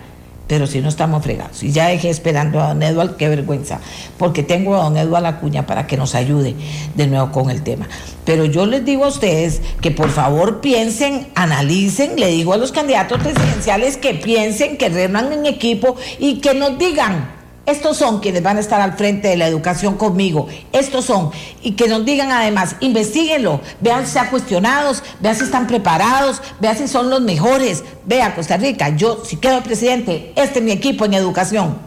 pero 0.47 0.67
si 0.67 0.81
no 0.81 0.89
estamos 0.89 1.23
fregados. 1.23 1.62
Y 1.63 1.71
ya 1.71 1.88
dejé 1.88 2.10
esperando 2.10 2.62
a 2.62 2.69
don 2.69 2.81
Eduardo, 2.81 3.17
qué 3.17 3.29
vergüenza, 3.29 3.79
porque 4.17 4.43
tengo 4.43 4.75
a 4.75 4.83
don 4.83 4.97
Eduardo 4.97 5.27
Acuña 5.27 5.65
para 5.65 5.88
que 5.88 5.97
nos 5.97 6.15
ayude 6.15 6.55
de 6.95 7.07
nuevo 7.07 7.31
con 7.31 7.49
el 7.49 7.63
tema. 7.63 7.88
Pero 8.25 8.45
yo 8.45 8.65
les 8.65 8.83
digo 8.83 9.05
a 9.05 9.10
ustedes 9.10 9.62
que 9.81 9.91
por 9.91 10.10
favor 10.10 10.60
piensen, 10.62 11.27
analicen, 11.36 12.19
le 12.19 12.27
digo 12.27 12.53
a 12.53 12.57
los 12.57 12.71
candidatos 12.71 13.21
presidenciales 13.21 13.97
que 13.97 14.13
piensen, 14.13 14.77
que 14.77 14.89
reúnan 14.89 15.31
en 15.31 15.45
equipo 15.45 15.95
y 16.19 16.39
que 16.39 16.53
nos 16.53 16.77
digan 16.77 17.37
estos 17.67 17.97
son 17.97 18.21
quienes 18.21 18.41
van 18.43 18.56
a 18.56 18.62
estar 18.62 18.80
al 18.80 18.93
frente 18.93 19.27
de 19.27 19.36
la 19.36 19.45
educación 19.45 19.97
conmigo. 19.97 20.47
Estos 20.71 21.03
son. 21.03 21.32
Y 21.62 21.73
que 21.73 21.89
nos 21.89 22.06
digan 22.06 22.32
además, 22.32 22.77
investiguenlo, 22.80 23.60
vean 23.82 24.03
si 24.03 24.08
están 24.08 24.30
cuestionados, 24.30 25.03
vean 25.19 25.36
si 25.36 25.43
están 25.43 25.67
preparados, 25.67 26.41
vean 26.62 26.77
si 26.77 26.88
son 26.88 27.10
los 27.10 27.19
mejores. 27.19 27.84
Vea, 28.06 28.34
Costa 28.36 28.56
Rica, 28.56 28.95
yo 28.95 29.21
si 29.25 29.36
quedo 29.36 29.62
presidente, 29.63 30.32
este 30.38 30.60
es 30.60 30.65
mi 30.65 30.71
equipo 30.71 31.03
en 31.03 31.13
educación. 31.13 31.77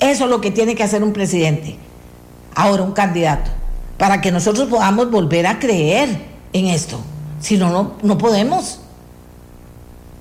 Eso 0.00 0.24
es 0.24 0.30
lo 0.30 0.40
que 0.40 0.50
tiene 0.50 0.74
que 0.74 0.82
hacer 0.82 1.02
un 1.02 1.12
presidente. 1.12 1.76
Ahora 2.54 2.82
un 2.82 2.92
candidato. 2.92 3.50
Para 3.98 4.22
que 4.22 4.32
nosotros 4.32 4.68
podamos 4.70 5.10
volver 5.10 5.46
a 5.46 5.58
creer 5.58 6.08
en 6.54 6.68
esto. 6.68 6.98
Si 7.38 7.58
no, 7.58 7.68
no, 7.68 7.96
no 8.02 8.16
podemos. 8.16 8.80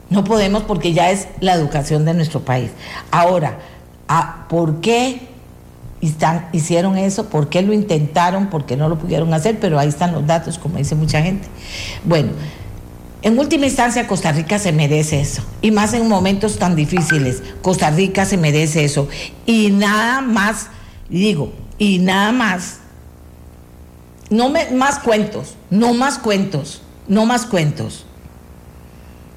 No 0.10 0.26
podemos 0.26 0.64
porque 0.64 0.92
ya 0.92 1.12
es 1.12 1.30
la 1.40 1.54
educación 1.54 2.04
de 2.04 2.14
nuestro 2.14 2.42
país. 2.42 2.72
Ahora, 3.10 3.58
por 4.50 4.82
qué 4.82 5.28
hicieron 6.52 6.98
eso, 6.98 7.30
por 7.30 7.50
qué 7.50 7.62
lo 7.62 7.74
intentaron, 7.74 8.48
por 8.48 8.66
qué 8.66 8.76
no 8.76 8.90
lo 8.90 8.98
pudieron 8.98 9.34
hacer, 9.34 9.60
pero 9.60 9.78
ahí 9.78 9.88
están 9.88 10.12
los 10.14 10.26
datos, 10.26 10.58
como 10.58 10.78
dice 10.78 10.96
mucha 10.96 11.22
gente. 11.22 11.48
Bueno, 12.04 12.32
en 13.22 13.38
última 13.38 13.66
instancia 13.68 14.08
Costa 14.08 14.32
Rica 14.32 14.58
se 14.58 14.72
merece 14.72 15.22
eso, 15.22 15.44
y 15.62 15.70
más 15.70 15.94
en 15.94 16.08
momentos 16.08 16.58
tan 16.58 16.76
difíciles, 16.76 17.44
Costa 17.62 17.92
Rica 17.92 18.26
se 18.26 18.38
merece 18.38 18.84
eso, 18.84 19.08
y 19.46 19.70
nada 19.70 20.22
más, 20.22 20.68
digo, 21.08 21.54
y 21.78 22.00
nada 22.00 22.32
más, 22.32 22.80
no 24.32 24.50
más 24.50 25.00
cuentos, 25.00 25.56
no 25.70 25.94
más 25.94 26.18
cuentos, 26.18 26.82
no 27.08 27.26
más 27.26 27.46
cuentos. 27.46 28.06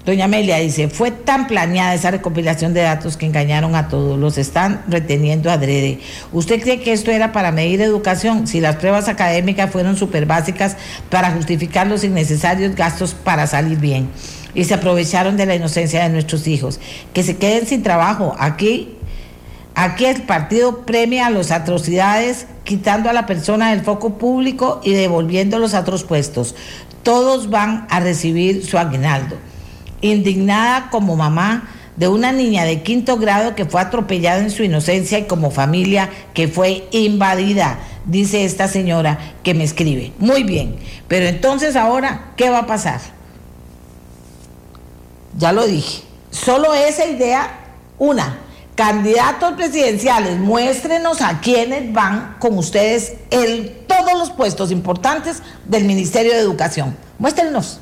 Doña 0.04 0.26
Amelia 0.26 0.58
dice, 0.58 0.88
fue 0.88 1.10
tan 1.10 1.46
planeada 1.46 1.94
esa 1.94 2.10
recopilación 2.10 2.74
de 2.74 2.82
datos 2.82 3.16
que 3.16 3.24
engañaron 3.24 3.74
a 3.74 3.88
todos, 3.88 4.18
los 4.18 4.36
están 4.36 4.82
reteniendo 4.86 5.50
adrede. 5.50 5.98
¿Usted 6.30 6.60
cree 6.60 6.80
que 6.80 6.92
esto 6.92 7.10
era 7.10 7.32
para 7.32 7.52
medir 7.52 7.80
educación? 7.80 8.46
Si 8.46 8.60
las 8.60 8.76
pruebas 8.76 9.08
académicas 9.08 9.70
fueron 9.70 9.96
súper 9.96 10.26
básicas 10.26 10.76
para 11.08 11.30
justificar 11.30 11.86
los 11.86 12.04
innecesarios 12.04 12.74
gastos 12.74 13.14
para 13.14 13.46
salir 13.46 13.78
bien. 13.78 14.10
Y 14.54 14.64
se 14.64 14.74
aprovecharon 14.74 15.38
de 15.38 15.46
la 15.46 15.54
inocencia 15.54 16.02
de 16.02 16.10
nuestros 16.10 16.46
hijos. 16.48 16.80
Que 17.14 17.22
se 17.22 17.38
queden 17.38 17.66
sin 17.66 17.82
trabajo. 17.82 18.36
Aquí, 18.38 18.98
aquí 19.74 20.04
el 20.04 20.20
partido 20.24 20.84
premia 20.84 21.30
las 21.30 21.50
atrocidades 21.50 22.46
quitando 22.64 23.08
a 23.08 23.14
la 23.14 23.24
persona 23.24 23.70
del 23.70 23.80
foco 23.80 24.18
público 24.18 24.82
y 24.84 24.92
devolviéndolos 24.92 25.72
a 25.72 25.80
otros 25.80 26.04
puestos. 26.04 26.54
Todos 27.02 27.48
van 27.48 27.86
a 27.88 28.00
recibir 28.00 28.66
su 28.66 28.76
aguinaldo 28.76 29.38
indignada 30.04 30.90
como 30.90 31.16
mamá 31.16 31.68
de 31.96 32.08
una 32.08 32.32
niña 32.32 32.64
de 32.64 32.82
quinto 32.82 33.16
grado 33.16 33.54
que 33.54 33.64
fue 33.64 33.80
atropellada 33.80 34.40
en 34.40 34.50
su 34.50 34.62
inocencia 34.62 35.18
y 35.18 35.24
como 35.24 35.50
familia 35.50 36.10
que 36.34 36.48
fue 36.48 36.86
invadida, 36.90 37.78
dice 38.04 38.44
esta 38.44 38.68
señora 38.68 39.18
que 39.42 39.54
me 39.54 39.64
escribe. 39.64 40.12
Muy 40.18 40.42
bien, 40.42 40.76
pero 41.08 41.26
entonces 41.26 41.74
ahora, 41.76 42.32
¿qué 42.36 42.50
va 42.50 42.60
a 42.60 42.66
pasar? 42.66 43.00
Ya 45.38 45.52
lo 45.52 45.66
dije, 45.66 46.02
solo 46.30 46.74
esa 46.74 47.06
idea, 47.06 47.60
una, 47.98 48.38
candidatos 48.74 49.54
presidenciales, 49.54 50.36
muéstrenos 50.36 51.22
a 51.22 51.40
quienes 51.40 51.92
van 51.92 52.36
con 52.40 52.58
ustedes 52.58 53.14
en 53.30 53.72
todos 53.86 54.18
los 54.18 54.30
puestos 54.30 54.70
importantes 54.70 55.42
del 55.64 55.84
Ministerio 55.84 56.32
de 56.32 56.40
Educación. 56.40 56.96
Muéstrenos 57.18 57.80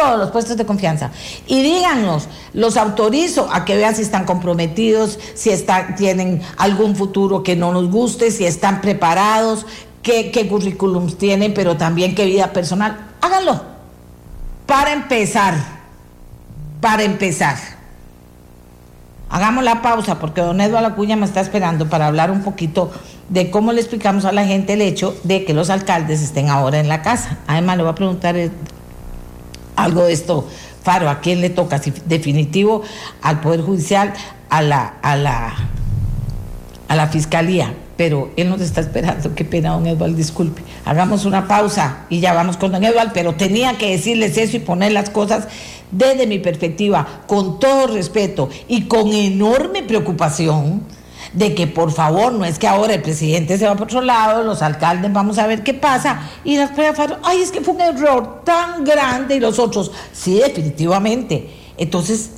todos 0.00 0.18
los 0.18 0.30
puestos 0.30 0.56
de 0.56 0.64
confianza. 0.64 1.10
Y 1.46 1.62
díganos, 1.62 2.28
los 2.52 2.76
autorizo 2.76 3.48
a 3.52 3.64
que 3.64 3.76
vean 3.76 3.94
si 3.94 4.02
están 4.02 4.24
comprometidos, 4.24 5.18
si 5.34 5.50
tienen 5.96 6.42
algún 6.56 6.96
futuro 6.96 7.42
que 7.42 7.56
no 7.56 7.72
nos 7.72 7.90
guste, 7.90 8.30
si 8.30 8.44
están 8.44 8.80
preparados, 8.80 9.66
qué, 10.02 10.30
qué 10.30 10.48
currículums 10.48 11.18
tienen, 11.18 11.54
pero 11.54 11.76
también 11.76 12.14
qué 12.14 12.24
vida 12.24 12.52
personal. 12.52 13.08
Háganlo. 13.20 13.62
Para 14.66 14.92
empezar, 14.92 15.54
para 16.80 17.02
empezar. 17.02 17.56
Hagamos 19.28 19.62
la 19.62 19.80
pausa 19.80 20.18
porque 20.18 20.40
don 20.40 20.60
Eduardo 20.60 20.88
Acuña 20.88 21.14
me 21.14 21.26
está 21.26 21.40
esperando 21.40 21.88
para 21.88 22.06
hablar 22.06 22.30
un 22.32 22.42
poquito 22.42 22.90
de 23.28 23.50
cómo 23.50 23.72
le 23.72 23.80
explicamos 23.80 24.24
a 24.24 24.32
la 24.32 24.44
gente 24.44 24.72
el 24.72 24.82
hecho 24.82 25.16
de 25.22 25.44
que 25.44 25.54
los 25.54 25.70
alcaldes 25.70 26.20
estén 26.20 26.48
ahora 26.48 26.80
en 26.80 26.88
la 26.88 27.02
casa. 27.02 27.38
Además, 27.46 27.76
le 27.76 27.84
voy 27.84 27.92
a 27.92 27.94
preguntar 27.94 28.36
algo 29.76 30.04
de 30.04 30.12
esto, 30.12 30.46
Faro, 30.82 31.10
¿a 31.10 31.20
quién 31.20 31.40
le 31.40 31.50
toca? 31.50 31.78
Si 31.78 31.92
definitivo 32.06 32.82
al 33.22 33.40
Poder 33.40 33.60
Judicial, 33.60 34.14
a 34.48 34.62
la, 34.62 34.94
a 35.02 35.16
la, 35.16 35.54
a 36.88 36.96
la 36.96 37.06
Fiscalía. 37.08 37.74
Pero 37.96 38.30
él 38.36 38.48
nos 38.48 38.62
está 38.62 38.80
esperando. 38.80 39.34
Qué 39.34 39.44
pena, 39.44 39.72
don 39.72 39.86
Eduardo, 39.86 40.16
disculpe. 40.16 40.62
Hagamos 40.86 41.26
una 41.26 41.46
pausa 41.46 42.06
y 42.08 42.20
ya 42.20 42.32
vamos 42.32 42.56
con 42.56 42.72
don 42.72 42.82
Eduardo, 42.82 43.12
pero 43.12 43.34
tenía 43.34 43.76
que 43.76 43.90
decirles 43.90 44.38
eso 44.38 44.56
y 44.56 44.60
poner 44.60 44.92
las 44.92 45.10
cosas 45.10 45.48
desde 45.90 46.26
mi 46.26 46.38
perspectiva, 46.38 47.06
con 47.26 47.58
todo 47.58 47.88
respeto 47.88 48.48
y 48.68 48.84
con 48.84 49.12
enorme 49.12 49.82
preocupación 49.82 50.82
de 51.32 51.54
que 51.54 51.66
por 51.66 51.92
favor, 51.92 52.32
no 52.32 52.44
es 52.44 52.58
que 52.58 52.66
ahora 52.66 52.94
el 52.94 53.02
presidente 53.02 53.56
se 53.58 53.66
va 53.66 53.74
por 53.74 53.84
otro 53.84 54.00
lado, 54.00 54.42
los 54.42 54.62
alcaldes 54.62 55.12
vamos 55.12 55.38
a 55.38 55.46
ver 55.46 55.62
qué 55.62 55.74
pasa, 55.74 56.22
y 56.44 56.56
las 56.56 56.70
pruebas, 56.70 56.98
ay, 57.22 57.40
es 57.40 57.50
que 57.50 57.60
fue 57.60 57.74
un 57.74 57.80
error 57.80 58.42
tan 58.44 58.84
grande, 58.84 59.36
y 59.36 59.40
los 59.40 59.58
otros, 59.58 59.92
sí, 60.12 60.34
definitivamente. 60.34 61.50
Entonces, 61.76 62.32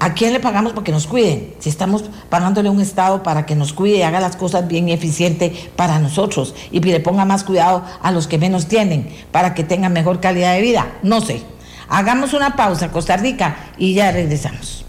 ¿a 0.00 0.14
quién 0.14 0.32
le 0.32 0.40
pagamos 0.40 0.72
para 0.72 0.84
que 0.84 0.92
nos 0.92 1.06
cuiden? 1.06 1.54
Si 1.58 1.68
estamos 1.68 2.04
pagándole 2.28 2.68
a 2.68 2.72
un 2.72 2.80
Estado 2.80 3.22
para 3.22 3.46
que 3.46 3.54
nos 3.54 3.72
cuide 3.72 3.98
y 3.98 4.02
haga 4.02 4.20
las 4.20 4.36
cosas 4.36 4.66
bien 4.66 4.88
y 4.88 4.92
eficiente 4.92 5.70
para 5.76 5.98
nosotros, 5.98 6.54
y 6.70 6.80
le 6.80 7.00
ponga 7.00 7.24
más 7.24 7.44
cuidado 7.44 7.84
a 8.02 8.10
los 8.10 8.26
que 8.26 8.38
menos 8.38 8.66
tienen, 8.66 9.08
para 9.32 9.54
que 9.54 9.64
tengan 9.64 9.92
mejor 9.92 10.20
calidad 10.20 10.54
de 10.54 10.62
vida, 10.62 10.86
no 11.02 11.20
sé. 11.20 11.42
Hagamos 11.88 12.32
una 12.32 12.56
pausa, 12.56 12.90
Costa 12.90 13.16
Rica, 13.18 13.56
y 13.76 13.92
ya 13.92 14.10
regresamos 14.10 14.84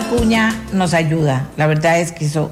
cuña 0.00 0.54
nos 0.72 0.94
ayuda, 0.94 1.48
la 1.56 1.66
verdad 1.66 2.00
es 2.00 2.12
que 2.12 2.26
eso 2.26 2.50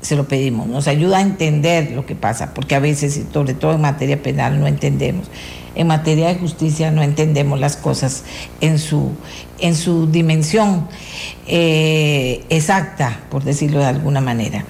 se 0.00 0.16
lo 0.16 0.26
pedimos, 0.26 0.66
nos 0.66 0.88
ayuda 0.88 1.18
a 1.18 1.20
entender 1.20 1.92
lo 1.92 2.04
que 2.04 2.14
pasa, 2.14 2.54
porque 2.54 2.74
a 2.74 2.80
veces, 2.80 3.20
sobre 3.32 3.54
todo 3.54 3.72
en 3.74 3.80
materia 3.80 4.20
penal, 4.22 4.58
no 4.60 4.66
entendemos. 4.66 5.28
En 5.74 5.86
materia 5.86 6.28
de 6.28 6.34
justicia 6.34 6.90
no 6.90 7.02
entendemos 7.02 7.58
las 7.58 7.76
cosas 7.76 8.24
en 8.60 8.78
su, 8.78 9.12
en 9.58 9.74
su 9.74 10.06
dimensión 10.10 10.86
eh, 11.46 12.44
exacta, 12.50 13.20
por 13.30 13.42
decirlo 13.42 13.78
de 13.78 13.86
alguna 13.86 14.20
manera 14.20 14.66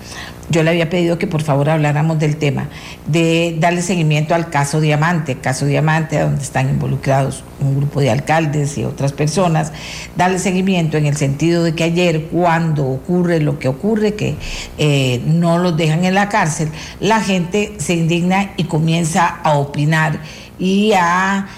yo 0.53 0.63
le 0.63 0.71
había 0.71 0.91
pedido 0.91 1.19
que 1.19 1.27
por 1.27 1.43
favor 1.43 1.71
habláramos 1.71 2.19
del 2.19 2.37
tema, 2.37 2.69
de 3.07 3.57
darle 3.59 3.81
seguimiento 3.81 4.35
al 4.35 4.51
caso 4.51 4.81
Diamante, 4.81 5.37
caso 5.37 5.65
Diamante, 5.65 6.21
donde 6.21 6.43
están 6.43 6.69
involucrados 6.69 7.43
un 7.59 7.75
grupo 7.77 8.01
de 8.01 8.11
alcaldes 8.11 8.77
y 8.77 8.85
otras 8.85 9.13
personas, 9.13 9.73
darle 10.15 10.39
seguimiento 10.39 10.99
en 10.99 11.07
el 11.07 11.17
sentido 11.17 11.65
de 11.65 11.75
que 11.75 11.85
ayer 11.85 12.27
cuando 12.27 12.87
ocurre 12.87 13.41
lo 13.41 13.59
que 13.59 13.69
ocurre, 13.69 14.15
que 14.15 14.37
eh, 14.77 15.23
no 15.27 15.59
los 15.59 15.77
dejan 15.77 16.05
en 16.05 16.15
la 16.15 16.29
cárcel, 16.29 16.69
la 17.01 17.21
gente 17.21 17.73
se 17.79 17.95
indigna 17.95 18.53
y 18.59 18.65
comienza 18.65 19.27
a 19.27 19.57
opinar 19.57 20.21
y 20.59 20.93
a 20.93 21.49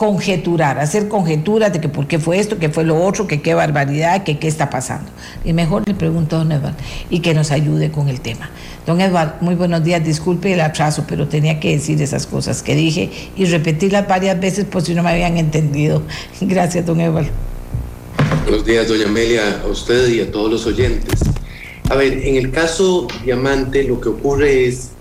conjeturar, 0.00 0.78
hacer 0.78 1.08
conjeturas 1.08 1.74
de 1.74 1.80
que 1.82 1.90
por 1.90 2.06
qué 2.06 2.18
fue 2.18 2.38
esto, 2.38 2.58
que 2.58 2.70
fue 2.70 2.84
lo 2.84 3.04
otro, 3.04 3.26
que 3.26 3.42
qué 3.42 3.52
barbaridad, 3.52 4.24
que 4.24 4.38
qué 4.38 4.48
está 4.48 4.70
pasando. 4.70 5.10
Y 5.44 5.52
mejor 5.52 5.86
le 5.86 5.92
pregunto 5.92 6.36
a 6.36 6.38
don 6.38 6.52
Eduardo 6.52 6.78
y 7.10 7.20
que 7.20 7.34
nos 7.34 7.50
ayude 7.50 7.90
con 7.90 8.08
el 8.08 8.22
tema. 8.22 8.48
Don 8.86 9.02
Eduardo, 9.02 9.34
muy 9.42 9.56
buenos 9.56 9.84
días, 9.84 10.02
disculpe 10.02 10.54
el 10.54 10.62
atraso, 10.62 11.04
pero 11.06 11.28
tenía 11.28 11.60
que 11.60 11.72
decir 11.72 12.00
esas 12.00 12.26
cosas 12.26 12.62
que 12.62 12.74
dije 12.74 13.10
y 13.36 13.44
repetirlas 13.44 14.08
varias 14.08 14.40
veces 14.40 14.64
por 14.64 14.80
si 14.80 14.94
no 14.94 15.02
me 15.02 15.10
habían 15.10 15.36
entendido. 15.36 16.02
Gracias, 16.40 16.86
don 16.86 16.98
Eduardo. 16.98 17.28
Buenos 18.44 18.64
días, 18.64 18.88
doña 18.88 19.04
Amelia, 19.04 19.60
a 19.62 19.66
usted 19.66 20.08
y 20.08 20.22
a 20.22 20.32
todos 20.32 20.50
los 20.50 20.64
oyentes. 20.64 21.20
A 21.90 21.94
ver, 21.94 22.26
en 22.26 22.36
el 22.36 22.50
caso 22.52 23.06
Diamante 23.22 23.84
lo 23.84 24.00
que 24.00 24.08
ocurre 24.08 24.66
es 24.66 24.92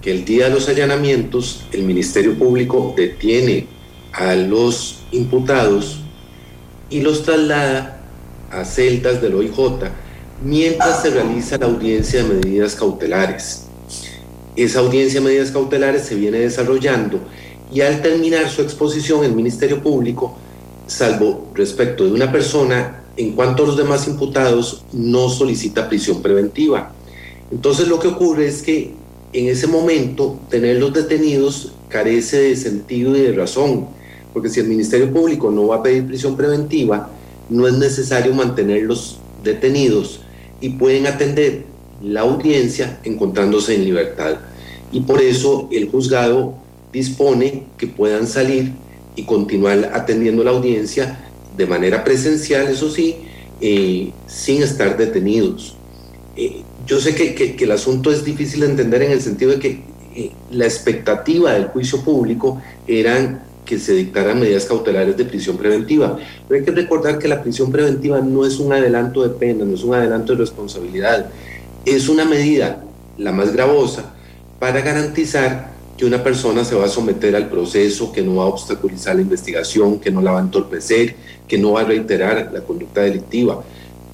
que 0.00 0.10
el 0.10 0.24
día 0.24 0.44
de 0.44 0.54
los 0.54 0.70
allanamientos 0.70 1.66
el 1.70 1.82
Ministerio 1.82 2.38
Público 2.38 2.94
detiene 2.96 3.76
a 4.12 4.34
los 4.34 5.00
imputados 5.12 6.00
y 6.90 7.00
los 7.00 7.22
traslada 7.22 8.00
a 8.50 8.64
celdas 8.64 9.20
del 9.20 9.34
OIJ 9.34 9.90
mientras 10.42 11.02
se 11.02 11.10
realiza 11.10 11.58
la 11.58 11.66
audiencia 11.66 12.22
de 12.22 12.34
medidas 12.34 12.74
cautelares. 12.74 13.64
Esa 14.56 14.80
audiencia 14.80 15.20
de 15.20 15.26
medidas 15.26 15.50
cautelares 15.50 16.02
se 16.02 16.14
viene 16.14 16.38
desarrollando 16.38 17.20
y 17.72 17.80
al 17.80 18.00
terminar 18.00 18.48
su 18.48 18.62
exposición 18.62 19.24
el 19.24 19.34
Ministerio 19.34 19.82
Público, 19.82 20.36
salvo 20.86 21.50
respecto 21.54 22.04
de 22.04 22.12
una 22.12 22.32
persona, 22.32 23.02
en 23.16 23.32
cuanto 23.32 23.64
a 23.64 23.66
los 23.66 23.76
demás 23.76 24.06
imputados, 24.06 24.84
no 24.92 25.28
solicita 25.28 25.88
prisión 25.88 26.22
preventiva. 26.22 26.92
Entonces 27.50 27.88
lo 27.88 27.98
que 27.98 28.08
ocurre 28.08 28.46
es 28.46 28.62
que 28.62 28.94
en 29.32 29.48
ese 29.48 29.66
momento 29.66 30.40
tenerlos 30.48 30.94
detenidos 30.94 31.72
carece 31.88 32.38
de 32.40 32.56
sentido 32.56 33.16
y 33.16 33.20
de 33.20 33.32
razón 33.32 33.88
porque 34.38 34.50
si 34.50 34.60
el 34.60 34.68
Ministerio 34.68 35.12
Público 35.12 35.50
no 35.50 35.66
va 35.66 35.78
a 35.78 35.82
pedir 35.82 36.06
prisión 36.06 36.36
preventiva, 36.36 37.10
no 37.48 37.66
es 37.66 37.74
necesario 37.74 38.32
mantenerlos 38.32 39.18
detenidos 39.42 40.20
y 40.60 40.68
pueden 40.68 41.08
atender 41.08 41.64
la 42.00 42.20
audiencia 42.20 43.00
encontrándose 43.02 43.74
en 43.74 43.84
libertad. 43.84 44.36
Y 44.92 45.00
por 45.00 45.20
eso 45.20 45.68
el 45.72 45.90
juzgado 45.90 46.54
dispone 46.92 47.64
que 47.76 47.88
puedan 47.88 48.28
salir 48.28 48.74
y 49.16 49.24
continuar 49.24 49.90
atendiendo 49.92 50.44
la 50.44 50.52
audiencia 50.52 51.28
de 51.56 51.66
manera 51.66 52.04
presencial, 52.04 52.68
eso 52.68 52.90
sí, 52.90 53.16
eh, 53.60 54.12
sin 54.28 54.62
estar 54.62 54.96
detenidos. 54.96 55.74
Eh, 56.36 56.62
yo 56.86 57.00
sé 57.00 57.16
que, 57.16 57.56
el 57.58 57.72
asunto 57.72 58.12
es 58.12 58.24
difícil 58.24 58.60
de 58.60 58.66
entender 58.66 59.02
en 59.02 59.10
el 59.10 59.20
sentido 59.20 59.50
de 59.50 59.58
que 59.58 59.82
eh, 60.14 60.30
la 60.52 60.64
expectativa 60.64 61.54
del 61.54 61.64
juicio 61.66 62.02
público 62.02 62.62
eran 62.86 63.47
que 63.68 63.78
se 63.78 63.92
dictaran 63.92 64.40
medidas 64.40 64.64
cautelares 64.64 65.14
de 65.14 65.26
prisión 65.26 65.58
preventiva. 65.58 66.18
Pero 66.48 66.58
hay 66.58 66.64
que 66.64 66.70
recordar 66.70 67.18
que 67.18 67.28
la 67.28 67.42
prisión 67.42 67.70
preventiva 67.70 68.18
no 68.22 68.46
es 68.46 68.58
un 68.58 68.72
adelanto 68.72 69.22
de 69.22 69.28
pena, 69.28 69.66
no 69.66 69.74
es 69.74 69.84
un 69.84 69.94
adelanto 69.94 70.32
de 70.32 70.38
responsabilidad, 70.38 71.28
es 71.84 72.08
una 72.08 72.24
medida, 72.24 72.82
la 73.18 73.30
más 73.30 73.52
gravosa, 73.52 74.14
para 74.58 74.80
garantizar 74.80 75.72
que 75.98 76.06
una 76.06 76.24
persona 76.24 76.64
se 76.64 76.76
va 76.76 76.86
a 76.86 76.88
someter 76.88 77.36
al 77.36 77.50
proceso, 77.50 78.10
que 78.10 78.22
no 78.22 78.36
va 78.36 78.44
a 78.44 78.46
obstaculizar 78.46 79.16
la 79.16 79.22
investigación, 79.22 80.00
que 80.00 80.10
no 80.10 80.22
la 80.22 80.32
va 80.32 80.38
a 80.38 80.42
entorpecer, 80.42 81.14
que 81.46 81.58
no 81.58 81.72
va 81.72 81.82
a 81.82 81.84
reiterar 81.84 82.50
la 82.50 82.60
conducta 82.62 83.02
delictiva. 83.02 83.62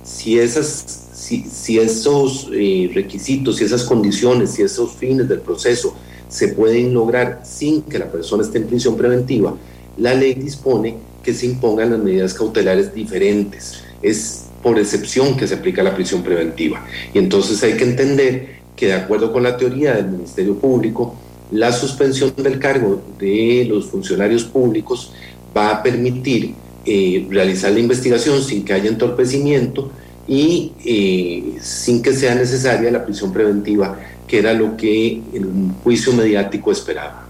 Si, 0.02 0.36
esas, 0.36 0.84
si, 1.12 1.78
esos 1.78 2.48
eh, 2.52 2.90
requisitos, 2.92 3.56
si 3.56 3.64
esas 3.64 3.84
condiciones, 3.84 4.50
si 4.50 4.62
esos 4.62 4.94
fines 4.94 5.28
del 5.28 5.40
proceso 5.40 5.94
se 6.34 6.48
pueden 6.48 6.92
lograr 6.92 7.42
sin 7.44 7.82
que 7.82 7.96
la 7.96 8.10
persona 8.10 8.42
esté 8.42 8.58
en 8.58 8.66
prisión 8.66 8.96
preventiva, 8.96 9.54
la 9.96 10.14
ley 10.14 10.34
dispone 10.34 10.96
que 11.22 11.32
se 11.32 11.46
impongan 11.46 11.90
las 11.92 12.00
medidas 12.00 12.34
cautelares 12.34 12.92
diferentes. 12.92 13.84
Es 14.02 14.46
por 14.60 14.76
excepción 14.80 15.36
que 15.36 15.46
se 15.46 15.54
aplica 15.54 15.84
la 15.84 15.94
prisión 15.94 16.24
preventiva. 16.24 16.84
Y 17.14 17.18
entonces 17.18 17.62
hay 17.62 17.74
que 17.74 17.84
entender 17.84 18.56
que 18.74 18.86
de 18.88 18.94
acuerdo 18.94 19.32
con 19.32 19.44
la 19.44 19.56
teoría 19.56 19.94
del 19.94 20.08
Ministerio 20.08 20.58
Público, 20.58 21.14
la 21.52 21.70
suspensión 21.70 22.34
del 22.36 22.58
cargo 22.58 23.00
de 23.16 23.66
los 23.68 23.86
funcionarios 23.86 24.42
públicos 24.42 25.12
va 25.56 25.70
a 25.70 25.82
permitir 25.84 26.56
eh, 26.84 27.28
realizar 27.30 27.70
la 27.70 27.78
investigación 27.78 28.42
sin 28.42 28.64
que 28.64 28.72
haya 28.72 28.88
entorpecimiento 28.88 29.92
y 30.26 30.72
eh, 30.84 31.58
sin 31.60 32.02
que 32.02 32.12
sea 32.12 32.34
necesaria 32.34 32.90
la 32.90 33.04
prisión 33.04 33.32
preventiva, 33.32 33.96
que 34.26 34.38
era 34.38 34.52
lo 34.52 34.76
que 34.76 35.22
el 35.32 35.72
juicio 35.82 36.12
mediático 36.12 36.72
esperaba. 36.72 37.26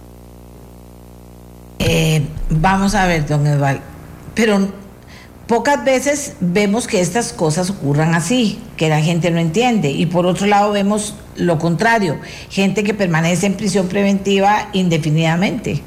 Eh, 1.79 2.23
vamos 2.51 2.95
a 2.95 3.07
ver, 3.07 3.27
don 3.27 3.47
Edval, 3.47 3.81
pero 4.35 4.69
pocas 5.47 5.85
veces 5.85 6.35
vemos 6.41 6.87
que 6.87 7.01
estas 7.01 7.33
cosas 7.33 7.71
ocurran 7.71 8.15
así, 8.15 8.59
que 8.77 8.89
la 8.89 9.01
gente 9.01 9.31
no 9.31 9.39
entiende. 9.39 9.91
Y 9.91 10.07
por 10.07 10.27
otro 10.27 10.47
lado 10.47 10.73
vemos 10.73 11.15
lo 11.37 11.59
contrario, 11.59 12.19
gente 12.49 12.85
que 12.85 12.95
permanece 12.95 13.47
en 13.47 13.55
prisión 13.55 13.89
preventiva 13.89 14.69
indefinidamente. 14.73 15.83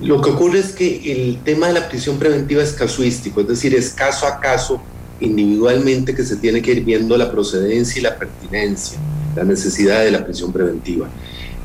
Lo 0.00 0.20
que 0.20 0.30
ocurre 0.30 0.58
es 0.58 0.72
que 0.72 1.12
el 1.12 1.38
tema 1.44 1.68
de 1.68 1.74
la 1.74 1.88
prisión 1.88 2.18
preventiva 2.18 2.62
es 2.62 2.72
casuístico, 2.72 3.40
es 3.40 3.48
decir, 3.48 3.74
es 3.74 3.90
caso 3.90 4.26
a 4.26 4.40
caso, 4.40 4.80
individualmente, 5.20 6.14
que 6.14 6.24
se 6.24 6.36
tiene 6.36 6.60
que 6.60 6.72
ir 6.72 6.84
viendo 6.84 7.16
la 7.16 7.30
procedencia 7.30 8.00
y 8.00 8.02
la 8.02 8.16
pertinencia, 8.16 8.98
la 9.34 9.44
necesidad 9.44 10.04
de 10.04 10.10
la 10.10 10.24
prisión 10.24 10.52
preventiva. 10.52 11.08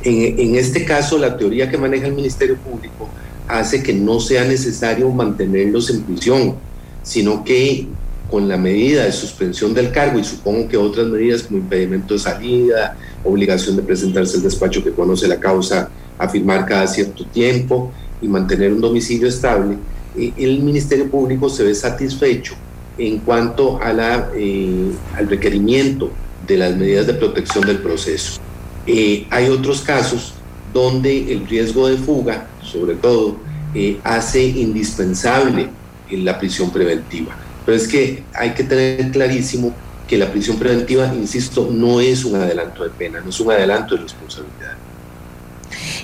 En, 0.01 0.55
este 0.55 0.85
caso, 0.85 1.17
la 1.17 1.37
teoría 1.37 1.69
que 1.69 1.77
maneja 1.77 2.07
el 2.07 2.13
Ministerio 2.13 2.55
Público 2.55 3.09
hace 3.47 3.83
que 3.83 3.93
no 3.93 4.19
sea 4.19 4.45
necesario 4.45 5.09
mantenerlos 5.09 5.89
en 5.89 6.03
prisión, 6.03 6.55
sino 7.03 7.43
que 7.43 7.87
con 8.29 8.47
la 8.47 8.57
medida 8.57 9.03
de 9.03 9.11
suspensión 9.11 9.73
del 9.73 9.91
cargo 9.91 10.19
y 10.19 10.23
supongo 10.23 10.69
que 10.69 10.77
otras 10.77 11.07
medidas 11.07 11.43
como 11.43 11.57
impedimento 11.57 12.13
de 12.13 12.19
salida, 12.19 12.95
obligación 13.23 13.75
de 13.75 13.81
presentarse 13.81 14.37
al 14.37 14.43
despacho 14.43 14.83
que 14.83 14.91
conoce 14.91 15.27
la 15.27 15.39
causa 15.39 15.89
a 16.17 16.29
firmar 16.29 16.65
cada 16.65 16.87
cierto 16.87 17.25
tiempo 17.25 17.91
y 18.21 18.27
mantener 18.27 18.71
un 18.71 18.81
domicilio 18.81 19.27
estable, 19.27 19.77
eh, 20.17 20.31
el 20.37 20.61
Ministerio 20.61 21.09
Público 21.09 21.49
se 21.49 21.63
ve 21.63 21.75
satisfecho 21.75 22.53
en 22.97 23.19
cuanto 23.19 23.81
a 23.81 23.91
la, 23.91 24.29
eh, 24.35 24.91
al 25.15 25.27
requerimiento 25.27 26.11
de 26.49 26.57
las 26.57 26.75
medidas 26.75 27.07
de 27.07 27.13
protección 27.13 27.65
del 27.65 27.77
proceso. 27.77 28.41
Eh, 28.87 29.27
hay 29.29 29.49
otros 29.49 29.81
casos 29.81 30.33
donde 30.73 31.31
el 31.31 31.47
riesgo 31.47 31.87
de 31.87 31.97
fuga, 31.97 32.47
sobre 32.63 32.95
todo, 32.95 33.37
eh, 33.75 33.99
hace 34.03 34.43
indispensable 34.43 35.69
la 36.09 36.39
prisión 36.39 36.71
preventiva. 36.71 37.37
Pero 37.65 37.77
es 37.77 37.87
que 37.87 38.23
hay 38.33 38.55
que 38.55 38.63
tener 38.63 39.11
clarísimo 39.11 39.73
que 40.07 40.17
la 40.17 40.31
prisión 40.31 40.57
preventiva, 40.57 41.13
insisto, 41.13 41.69
no 41.71 42.01
es 42.01 42.25
un 42.25 42.35
adelanto 42.35 42.83
de 42.83 42.89
pena, 42.89 43.21
no 43.21 43.29
es 43.29 43.39
un 43.39 43.51
adelanto 43.51 43.95
de 43.95 44.01
responsabilidad. 44.01 44.75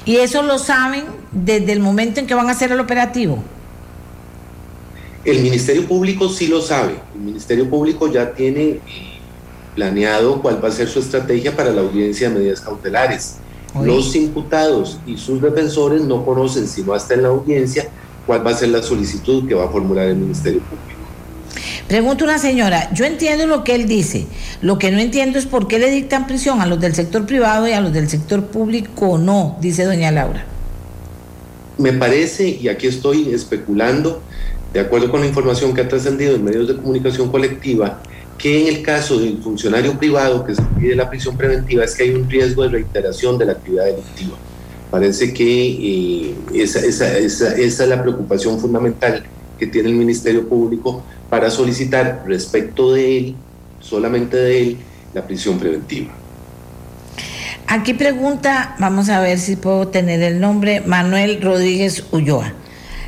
¿Y 0.05 0.17
eso 0.17 0.43
lo 0.43 0.59
saben 0.59 1.05
desde 1.31 1.71
el 1.71 1.79
momento 1.79 2.19
en 2.19 2.27
que 2.27 2.35
van 2.35 2.47
a 2.49 2.51
hacer 2.51 2.71
el 2.71 2.79
operativo? 2.79 3.43
El 5.23 5.41
Ministerio 5.41 5.87
Público 5.87 6.29
sí 6.29 6.45
lo 6.45 6.61
sabe. 6.61 6.97
El 7.15 7.21
Ministerio 7.21 7.67
Público 7.67 8.11
ya 8.11 8.31
tiene 8.31 8.61
eh, 8.61 9.14
planeado 9.75 10.41
cuál 10.41 10.63
va 10.63 10.69
a 10.69 10.71
ser 10.71 10.87
su 10.87 10.99
estrategia 10.99 11.55
para 11.55 11.71
la 11.71 11.81
audiencia 11.81 12.29
de 12.29 12.35
medidas 12.35 12.61
cautelares. 12.61 13.35
Los 13.83 14.15
imputados 14.15 14.99
y 15.05 15.17
sus 15.17 15.41
defensores 15.41 16.01
no 16.01 16.25
conocen, 16.25 16.65
sino 16.65 16.93
hasta 16.93 17.13
en 17.13 17.23
la 17.23 17.27
audiencia, 17.27 17.89
cuál 18.25 18.45
va 18.45 18.51
a 18.51 18.55
ser 18.55 18.69
la 18.69 18.81
solicitud 18.81 19.47
que 19.47 19.53
va 19.53 19.65
a 19.65 19.69
formular 19.69 20.07
el 20.07 20.15
Ministerio 20.15 20.61
Público. 20.61 20.95
Pregunta 21.87 22.23
una 22.23 22.39
señora, 22.39 22.89
yo 22.93 23.05
entiendo 23.05 23.45
lo 23.45 23.63
que 23.63 23.75
él 23.75 23.85
dice, 23.87 24.25
lo 24.61 24.79
que 24.79 24.91
no 24.91 24.99
entiendo 24.99 25.37
es 25.37 25.45
por 25.45 25.67
qué 25.67 25.77
le 25.77 25.91
dictan 25.91 26.25
prisión 26.25 26.59
a 26.61 26.65
los 26.65 26.79
del 26.79 26.95
sector 26.95 27.25
privado 27.25 27.67
y 27.67 27.73
a 27.73 27.81
los 27.81 27.93
del 27.93 28.09
sector 28.09 28.45
público 28.45 29.17
no, 29.17 29.57
dice 29.61 29.83
doña 29.83 30.09
Laura. 30.09 30.45
Me 31.77 31.93
parece, 31.93 32.47
y 32.47 32.69
aquí 32.69 32.87
estoy 32.87 33.33
especulando, 33.33 34.21
de 34.73 34.79
acuerdo 34.79 35.11
con 35.11 35.21
la 35.21 35.27
información 35.27 35.73
que 35.73 35.81
ha 35.81 35.87
trascendido 35.87 36.35
en 36.35 36.43
medios 36.43 36.67
de 36.67 36.75
comunicación 36.75 37.29
colectiva, 37.29 38.01
que 38.37 38.61
en 38.61 38.75
el 38.75 38.83
caso 38.83 39.19
del 39.19 39.37
funcionario 39.37 39.97
privado 39.97 40.45
que 40.45 40.55
se 40.55 40.61
pide 40.79 40.95
la 40.95 41.09
prisión 41.09 41.37
preventiva 41.37 41.83
es 41.83 41.95
que 41.95 42.03
hay 42.03 42.11
un 42.11 42.29
riesgo 42.29 42.63
de 42.63 42.69
reiteración 42.69 43.37
de 43.37 43.45
la 43.45 43.53
actividad 43.53 43.85
delictiva. 43.85 44.37
Parece 44.91 45.33
que 45.33 45.43
eh, 45.43 46.35
esa, 46.53 46.79
esa, 46.79 47.55
es 47.55 47.79
la 47.79 48.01
preocupación 48.01 48.59
fundamental 48.59 49.23
que 49.57 49.67
tiene 49.67 49.89
el 49.89 49.95
Ministerio 49.95 50.47
Público 50.47 51.03
para 51.29 51.49
solicitar 51.49 52.23
respecto 52.25 52.93
de 52.93 53.17
él, 53.17 53.35
solamente 53.79 54.37
de 54.37 54.61
él, 54.61 54.77
la 55.13 55.25
prisión 55.25 55.57
preventiva. 55.57 56.13
Aquí 57.67 57.93
pregunta, 57.93 58.75
vamos 58.79 59.09
a 59.09 59.21
ver 59.21 59.39
si 59.39 59.55
puedo 59.55 59.87
tener 59.87 60.21
el 60.21 60.39
nombre, 60.39 60.81
Manuel 60.81 61.41
Rodríguez 61.41 62.03
Ulloa 62.11 62.53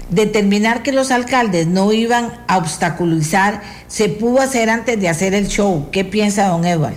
determinar 0.09 0.83
que 0.83 0.91
los 0.91 1.11
alcaldes 1.11 1.67
no 1.67 1.91
iban 1.91 2.31
a 2.47 2.57
obstaculizar 2.57 3.61
se 3.87 4.09
pudo 4.09 4.39
hacer 4.39 4.69
antes 4.69 4.99
de 4.99 5.09
hacer 5.09 5.33
el 5.33 5.47
show. 5.47 5.87
¿Qué 5.91 6.05
piensa 6.05 6.47
don 6.47 6.65
Edward? 6.65 6.95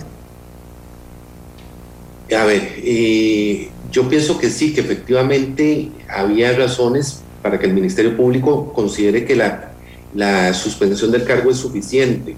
A 2.35 2.45
ver, 2.45 2.75
eh, 2.77 3.69
yo 3.91 4.07
pienso 4.07 4.39
que 4.39 4.49
sí, 4.49 4.73
que 4.73 4.81
efectivamente 4.81 5.89
había 6.09 6.53
razones 6.53 7.21
para 7.41 7.59
que 7.59 7.65
el 7.65 7.73
Ministerio 7.73 8.15
Público 8.15 8.71
considere 8.71 9.25
que 9.25 9.35
la, 9.35 9.73
la 10.15 10.53
suspensión 10.53 11.11
del 11.11 11.25
cargo 11.25 11.51
es 11.51 11.57
suficiente. 11.57 12.35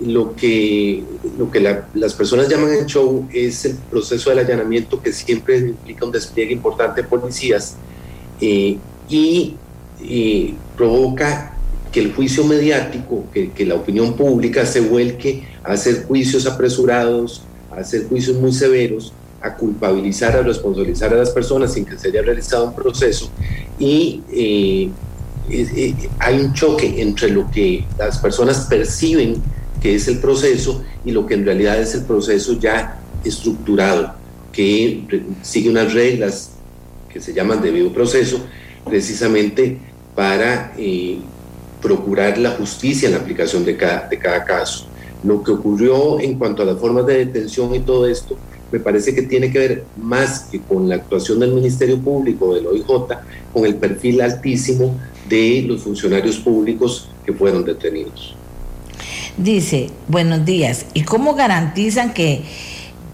Lo 0.00 0.34
que, 0.34 1.04
lo 1.36 1.50
que 1.50 1.60
las 1.92 2.14
personas 2.14 2.48
llaman 2.48 2.72
el 2.72 2.86
show 2.86 3.28
es 3.30 3.66
el 3.66 3.76
proceso 3.90 4.30
del 4.30 4.38
allanamiento 4.38 5.02
que 5.02 5.12
siempre 5.12 5.58
implica 5.58 6.06
un 6.06 6.12
despliegue 6.12 6.54
importante 6.54 7.02
de 7.02 7.08
policías 7.08 7.76
eh, 8.40 8.78
y 9.10 9.56
y 10.02 10.54
provoca 10.76 11.56
que 11.92 12.00
el 12.00 12.12
juicio 12.12 12.44
mediático, 12.44 13.24
que, 13.32 13.50
que, 13.50 13.66
la 13.66 13.74
opinión 13.74 14.14
pública 14.14 14.64
se 14.64 14.80
vuelque 14.80 15.44
a 15.64 15.72
hacer 15.72 16.04
juicios 16.04 16.46
apresurados, 16.46 17.42
a 17.72 17.80
hacer 17.80 18.06
juicios 18.08 18.38
muy 18.38 18.52
severos, 18.52 19.12
a 19.42 19.56
culpabilizar, 19.56 20.36
a 20.36 20.42
responsabilizar 20.42 21.12
a 21.12 21.16
las 21.16 21.30
personas 21.30 21.72
sin 21.72 21.84
que 21.84 21.98
se 21.98 22.08
haya 22.08 22.22
realizado 22.22 22.66
un 22.66 22.74
proceso. 22.74 23.30
Y 23.78 24.22
eh, 24.32 24.90
eh, 25.50 25.94
hay 26.18 26.40
un 26.40 26.52
choque 26.52 27.00
entre 27.00 27.30
lo 27.30 27.50
que 27.50 27.84
las 27.98 28.18
personas 28.18 28.66
perciben 28.68 29.42
que 29.80 29.94
es 29.94 30.06
el 30.08 30.18
proceso 30.18 30.82
y 31.04 31.10
lo 31.10 31.26
que 31.26 31.34
en 31.34 31.44
realidad 31.44 31.80
es 31.80 31.94
el 31.94 32.04
proceso 32.04 32.58
ya 32.58 33.00
estructurado, 33.24 34.14
que 34.52 35.04
sigue 35.42 35.70
unas 35.70 35.92
reglas 35.92 36.50
que 37.08 37.20
se 37.20 37.32
llaman 37.32 37.62
debido 37.62 37.92
proceso, 37.92 38.40
precisamente 38.84 39.78
para 40.20 40.74
eh, 40.76 41.18
procurar 41.80 42.36
la 42.36 42.50
justicia 42.50 43.06
en 43.08 43.14
la 43.14 43.20
aplicación 43.22 43.64
de 43.64 43.74
cada, 43.74 44.06
de 44.06 44.18
cada 44.18 44.44
caso. 44.44 44.84
Lo 45.24 45.42
que 45.42 45.50
ocurrió 45.50 46.20
en 46.20 46.38
cuanto 46.38 46.62
a 46.62 46.66
las 46.66 46.78
formas 46.78 47.06
de 47.06 47.24
detención 47.24 47.74
y 47.74 47.80
todo 47.80 48.06
esto, 48.06 48.36
me 48.70 48.80
parece 48.80 49.14
que 49.14 49.22
tiene 49.22 49.50
que 49.50 49.58
ver 49.58 49.84
más 49.96 50.40
que 50.40 50.60
con 50.60 50.90
la 50.90 50.96
actuación 50.96 51.40
del 51.40 51.54
Ministerio 51.54 51.98
Público, 51.98 52.54
del 52.54 52.66
OIJ, 52.66 52.86
con 53.50 53.64
el 53.64 53.76
perfil 53.76 54.20
altísimo 54.20 54.94
de 55.26 55.64
los 55.66 55.80
funcionarios 55.84 56.36
públicos 56.36 57.08
que 57.24 57.32
fueron 57.32 57.64
detenidos. 57.64 58.34
Dice, 59.38 59.88
buenos 60.06 60.44
días, 60.44 60.84
¿y 60.92 61.04
cómo 61.04 61.34
garantizan 61.34 62.12
que, 62.12 62.42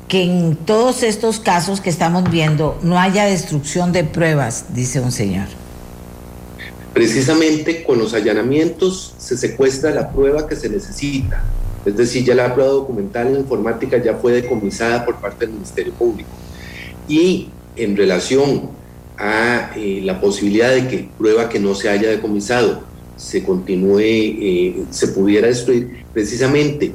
que 0.09 0.25
en 0.25 0.57
todos 0.57 1.05
estos 1.05 1.38
casos 1.38 1.81
que 1.81 1.88
estamos 1.88 2.29
viendo 2.33 2.77
no 2.83 2.99
haya 2.99 3.27
destrucción 3.27 3.92
de 3.92 4.03
pruebas? 4.03 4.75
Dice 4.75 4.99
un 4.99 5.12
señor. 5.12 5.47
Precisamente 6.96 7.85
con 7.85 7.98
los 7.98 8.14
allanamientos 8.14 9.12
se 9.18 9.37
secuestra 9.37 9.90
la 9.90 10.11
prueba 10.11 10.48
que 10.48 10.56
se 10.56 10.70
necesita, 10.70 11.44
es 11.85 11.94
decir, 11.94 12.24
ya 12.24 12.35
la 12.35 12.54
prueba 12.54 12.72
documental 12.72 13.26
en 13.26 13.37
informática 13.37 14.02
ya 14.02 14.14
fue 14.14 14.32
decomisada 14.32 15.04
por 15.04 15.16
parte 15.16 15.44
del 15.44 15.56
Ministerio 15.56 15.92
Público. 15.92 16.30
Y 17.06 17.50
en 17.76 17.98
relación 17.98 18.70
a 19.18 19.72
eh, 19.76 20.00
la 20.04 20.22
posibilidad 20.22 20.70
de 20.70 20.88
que 20.88 21.11
prueba 21.18 21.50
que 21.50 21.61
no 21.61 21.74
se 21.74 21.90
haya 21.90 22.09
decomisado 22.09 22.80
se 23.18 23.44
continúe, 23.44 24.00
eh, 24.00 24.85
se 24.90 25.09
pudiera 25.09 25.48
destruir, 25.48 26.02
precisamente 26.14 26.94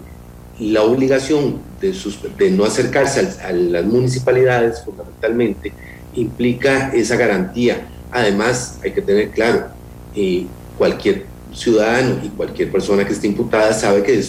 la 0.59 0.81
obligación 0.81 1.59
de, 1.79 1.95
de 2.39 2.49
no 2.49 2.65
acercarse 2.65 3.19
a, 3.19 3.49
a 3.49 3.53
las 3.53 3.85
municipalidades 3.85 4.81
fundamentalmente 4.83 5.71
implica 6.15 6.91
esa 6.91 7.17
garantía. 7.17 7.87
Además, 8.09 8.79
hay 8.83 8.93
que 8.93 9.03
tener 9.03 9.29
claro, 9.29 9.79
y 10.15 10.47
cualquier 10.77 11.25
ciudadano 11.53 12.19
y 12.23 12.29
cualquier 12.29 12.71
persona 12.71 13.05
que 13.05 13.13
esté 13.13 13.27
imputada 13.27 13.73
sabe 13.73 14.03
que 14.03 14.23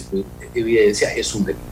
evidencia 0.55 1.12
es 1.14 1.35
un 1.35 1.45
delito. 1.45 1.62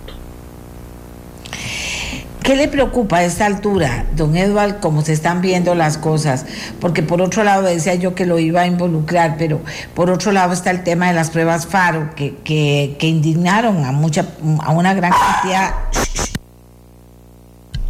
¿Qué 2.43 2.57
le 2.57 2.69
preocupa 2.69 3.19
a 3.19 3.25
esta 3.25 3.47
altura, 3.47 4.07
don 4.17 4.37
Edward, 4.37 4.81
cómo 4.81 5.03
se 5.03 5.13
están 5.13 5.41
viendo 5.41 5.75
las 5.75 5.99
cosas? 5.99 6.47
Porque 6.81 7.03
por 7.03 7.21
otro 7.21 7.45
lado 7.45 7.63
decía 7.63 7.95
yo 7.95 8.15
que 8.15 8.27
lo 8.27 8.39
iba 8.39 8.63
a 8.63 8.67
involucrar, 8.67 9.37
pero 9.39 9.61
por 9.95 10.11
otro 10.11 10.33
lado 10.33 10.53
está 10.53 10.71
el 10.71 10.83
tema 10.83 11.09
de 11.09 11.15
las 11.15 11.31
pruebas 11.31 11.67
FARO, 11.67 12.15
que, 12.17 12.37
que, 12.39 12.97
que 12.99 13.07
indignaron 13.07 13.85
a 13.85 13.93
mucha, 13.93 14.27
a 14.65 14.73
una 14.73 14.95
gran 14.95 15.13
cantidad, 15.13 15.75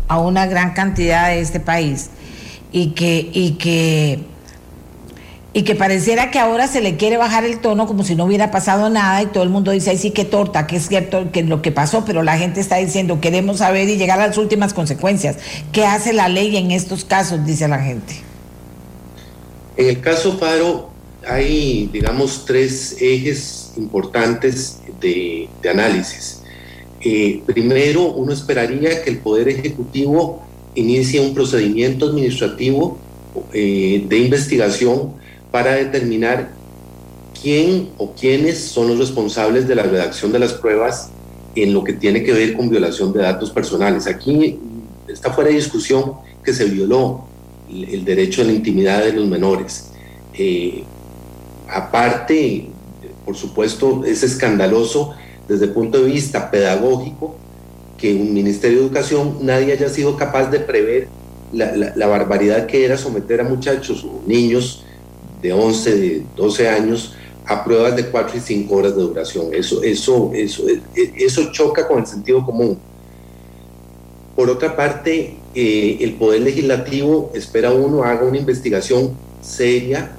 a 0.08 0.18
una 0.18 0.46
gran 0.46 0.74
cantidad 0.74 1.28
de 1.28 1.40
este 1.40 1.60
país 1.60 2.10
y 2.72 2.90
que, 2.90 3.30
y 3.32 3.52
que 3.52 4.26
y 5.52 5.62
que 5.62 5.74
pareciera 5.74 6.30
que 6.30 6.38
ahora 6.38 6.68
se 6.68 6.80
le 6.80 6.96
quiere 6.96 7.16
bajar 7.16 7.44
el 7.44 7.58
tono 7.58 7.86
como 7.86 8.04
si 8.04 8.14
no 8.14 8.24
hubiera 8.24 8.50
pasado 8.50 8.88
nada 8.88 9.22
y 9.22 9.26
todo 9.26 9.42
el 9.42 9.48
mundo 9.48 9.72
dice, 9.72 9.90
ay 9.90 9.98
sí, 9.98 10.12
que 10.12 10.24
torta, 10.24 10.66
que 10.66 10.76
es 10.76 10.86
cierto 10.86 11.32
que 11.32 11.42
lo 11.42 11.60
que 11.60 11.72
pasó, 11.72 12.04
pero 12.04 12.22
la 12.22 12.38
gente 12.38 12.60
está 12.60 12.76
diciendo, 12.76 13.20
queremos 13.20 13.58
saber 13.58 13.88
y 13.88 13.96
llegar 13.96 14.20
a 14.20 14.28
las 14.28 14.38
últimas 14.38 14.74
consecuencias. 14.74 15.38
¿Qué 15.72 15.84
hace 15.84 16.12
la 16.12 16.28
ley 16.28 16.56
en 16.56 16.70
estos 16.70 17.04
casos? 17.04 17.44
Dice 17.44 17.66
la 17.66 17.80
gente. 17.80 18.14
En 19.76 19.88
el 19.88 20.00
caso 20.00 20.38
Faro 20.38 20.90
hay, 21.26 21.88
digamos, 21.92 22.44
tres 22.44 22.96
ejes 23.00 23.72
importantes 23.76 24.78
de, 25.00 25.48
análisis. 25.68 26.42
Eh, 27.00 27.42
primero, 27.46 28.12
uno 28.12 28.32
esperaría 28.32 29.02
que 29.02 29.10
el 29.10 29.18
Poder 29.18 29.48
Ejecutivo 29.48 30.42
inicie 30.74 31.20
un 31.20 31.34
procedimiento 31.34 32.06
administrativo 32.06 32.98
eh, 33.52 34.04
de 34.06 34.18
investigación 34.18 35.19
para 35.50 35.74
determinar 35.74 36.50
quién 37.40 37.90
o 37.98 38.12
quiénes 38.12 38.58
son 38.58 38.88
los 38.88 38.98
responsables 38.98 39.66
de 39.66 39.74
la 39.74 39.82
redacción 39.82 40.32
de 40.32 40.38
las 40.38 40.52
pruebas 40.52 41.10
en 41.54 41.74
lo 41.74 41.82
que 41.82 41.94
tiene 41.94 42.22
que 42.22 42.32
ver 42.32 42.56
con 42.56 42.68
violación 42.68 43.12
de 43.12 43.22
datos 43.22 43.50
personales. 43.50 44.06
Aquí 44.06 44.58
está 45.08 45.32
fuera 45.32 45.50
de 45.50 45.56
discusión 45.56 46.14
que 46.44 46.52
se 46.52 46.66
violó 46.66 47.24
el 47.70 48.04
derecho 48.04 48.42
a 48.42 48.44
la 48.44 48.52
intimidad 48.52 49.04
de 49.04 49.12
los 49.12 49.26
menores. 49.26 49.90
Eh, 50.34 50.84
aparte, 51.68 52.68
por 53.24 53.36
supuesto, 53.36 54.04
es 54.04 54.22
escandaloso 54.22 55.14
desde 55.48 55.66
el 55.66 55.72
punto 55.72 56.02
de 56.02 56.10
vista 56.10 56.50
pedagógico 56.50 57.36
que 57.98 58.14
un 58.14 58.32
Ministerio 58.32 58.78
de 58.78 58.84
Educación 58.84 59.38
nadie 59.42 59.72
haya 59.72 59.88
sido 59.88 60.16
capaz 60.16 60.50
de 60.50 60.60
prever 60.60 61.08
la, 61.52 61.74
la 61.74 62.06
barbaridad 62.06 62.66
que 62.66 62.84
era 62.84 62.96
someter 62.96 63.40
a 63.40 63.44
muchachos 63.44 64.04
o 64.04 64.22
niños 64.26 64.84
de 65.42 65.52
11, 65.52 65.96
de 65.96 66.22
12 66.36 66.68
años 66.68 67.14
a 67.46 67.64
pruebas 67.64 67.96
de 67.96 68.06
4 68.06 68.36
y 68.36 68.40
5 68.40 68.74
horas 68.74 68.94
de 68.94 69.02
duración. 69.02 69.52
Eso, 69.52 69.82
eso, 69.82 70.30
eso, 70.34 70.64
eso 70.94 71.52
choca 71.52 71.88
con 71.88 72.00
el 72.00 72.06
sentido 72.06 72.44
común. 72.44 72.78
Por 74.36 74.48
otra 74.48 74.76
parte, 74.76 75.36
eh, 75.54 75.98
el 76.00 76.14
Poder 76.14 76.42
Legislativo 76.42 77.32
espera 77.34 77.72
uno 77.72 78.04
haga 78.04 78.24
una 78.24 78.38
investigación 78.38 79.16
seria 79.42 80.12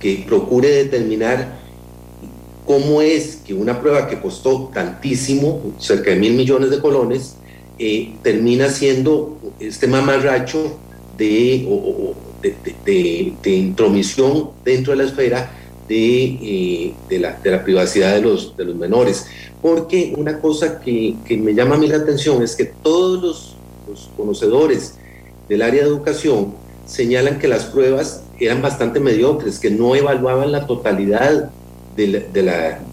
que 0.00 0.24
procure 0.26 0.68
determinar 0.70 1.58
cómo 2.64 3.02
es 3.02 3.36
que 3.46 3.54
una 3.54 3.80
prueba 3.80 4.08
que 4.08 4.20
costó 4.20 4.70
tantísimo, 4.72 5.74
cerca 5.78 6.10
de 6.10 6.16
mil 6.16 6.34
millones 6.34 6.70
de 6.70 6.80
colones, 6.80 7.36
eh, 7.78 8.14
termina 8.22 8.68
siendo 8.68 9.38
este 9.60 9.86
mamarracho 9.86 10.78
de, 11.16 11.66
de, 12.42 13.50
intromisión 13.50 14.50
dentro 14.64 14.92
de 14.92 14.98
la 14.98 15.04
esfera 15.04 15.50
de, 15.88 16.24
eh, 16.24 16.94
de, 17.08 17.18
la, 17.18 17.32
de, 17.42 17.50
la, 17.50 17.64
privacidad 17.64 18.14
de 18.14 18.20
los, 18.20 18.56
de 18.56 18.64
los 18.64 18.76
menores. 18.76 19.26
Porque 19.60 20.14
una 20.16 20.40
cosa 20.40 20.80
que, 20.80 21.16
que, 21.26 21.36
me 21.36 21.54
llama 21.54 21.76
a 21.76 21.78
mí 21.78 21.88
la 21.88 21.96
atención 21.96 22.42
es 22.42 22.54
que 22.54 22.64
todos 22.66 23.22
los, 23.22 23.54
conocedores 24.18 24.96
del 25.48 25.62
área 25.62 25.82
de 25.82 25.88
educación 25.88 26.52
señalan 26.84 27.38
que 27.38 27.48
las 27.48 27.64
pruebas 27.64 28.22
eran 28.38 28.60
bastante 28.60 29.00
mediocres, 29.00 29.58
que 29.58 29.70
no 29.70 29.96
evaluaban 29.96 30.52
la 30.52 30.66
totalidad 30.66 31.50
de, 31.96 32.26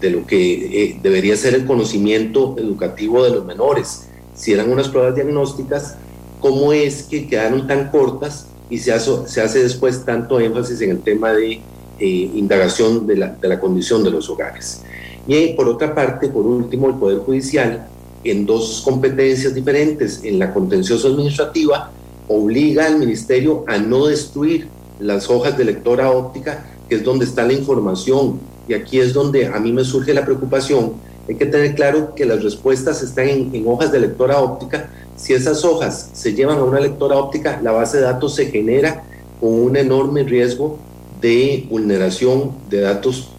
de 0.00 0.10
lo 0.10 0.26
que 0.26 0.84
eh, 0.84 0.98
debería 1.02 1.36
ser 1.36 1.54
el 1.54 1.66
conocimiento 1.66 2.56
educativo 2.58 3.22
de 3.22 3.30
los 3.30 3.44
menores. 3.44 4.08
Si 4.34 4.52
eran 4.52 4.72
unas 4.72 4.88
pruebas 4.88 5.14
diagnósticas, 5.14 5.96
¿cómo 6.40 6.72
es 6.72 7.02
que 7.02 7.28
quedaron 7.28 7.66
tan 7.66 7.90
cortas 7.90 8.46
y 8.68 8.78
se 8.78 8.92
hace, 8.92 9.62
después 9.62 10.04
tanto 10.04 10.40
énfasis 10.40 10.80
en 10.80 10.90
el 10.90 11.00
tema 11.00 11.32
de 11.32 11.60
eh, 11.98 12.30
indagación 12.34 13.06
de 13.06 13.16
la, 13.16 13.60
condición 13.60 14.02
de 14.02 14.10
los 14.10 14.28
hogares. 14.28 14.82
Y 15.26 15.54
por 15.54 15.68
otra 15.68 15.94
parte, 15.94 16.28
por 16.28 16.46
último, 16.46 16.88
el 16.88 16.94
Poder 16.94 17.18
Judicial, 17.18 17.88
en 18.24 18.44
dos 18.44 18.82
competencias 18.84 19.54
diferentes, 19.54 20.20
en 20.24 20.38
la 20.38 20.52
contenciosa 20.52 21.08
administrativa, 21.08 21.90
obliga 22.28 22.86
al 22.86 22.98
Ministerio 22.98 23.64
a 23.68 23.78
no 23.78 24.06
destruir 24.06 24.68
las 24.98 25.30
hojas 25.30 25.56
de 25.56 25.64
lectora 25.64 26.10
óptica, 26.10 26.66
que 26.88 26.96
es 26.96 27.04
donde 27.04 27.24
está 27.24 27.44
la 27.44 27.52
información. 27.52 28.40
Y 28.68 28.74
aquí 28.74 28.98
es 28.98 29.12
donde 29.12 29.46
a 29.46 29.60
mí 29.60 29.72
me 29.72 29.84
surge 29.84 30.12
la 30.12 30.24
preocupación. 30.24 30.94
Hay 31.28 31.36
que 31.36 31.46
tener 31.46 31.74
claro 31.74 32.14
que 32.14 32.24
las 32.24 32.42
respuestas 32.42 33.02
están 33.02 33.28
en, 33.28 33.54
en 33.54 33.66
hojas 33.66 33.92
de 33.92 34.00
lectora 34.00 34.40
óptica, 34.40 34.90
si 35.16 35.32
esas 35.32 35.64
hojas 35.64 36.10
se 36.12 36.34
llevan 36.34 36.58
a 36.58 36.64
una 36.64 36.78
lectora 36.78 37.16
óptica, 37.16 37.60
la 37.62 37.72
base 37.72 37.98
de 37.98 38.04
datos 38.04 38.34
se 38.34 38.46
genera 38.46 39.04
con 39.40 39.52
un 39.52 39.76
enorme 39.76 40.22
riesgo 40.22 40.78
de 41.20 41.66
vulneración 41.68 42.52
de 42.68 42.82
datos 42.82 43.30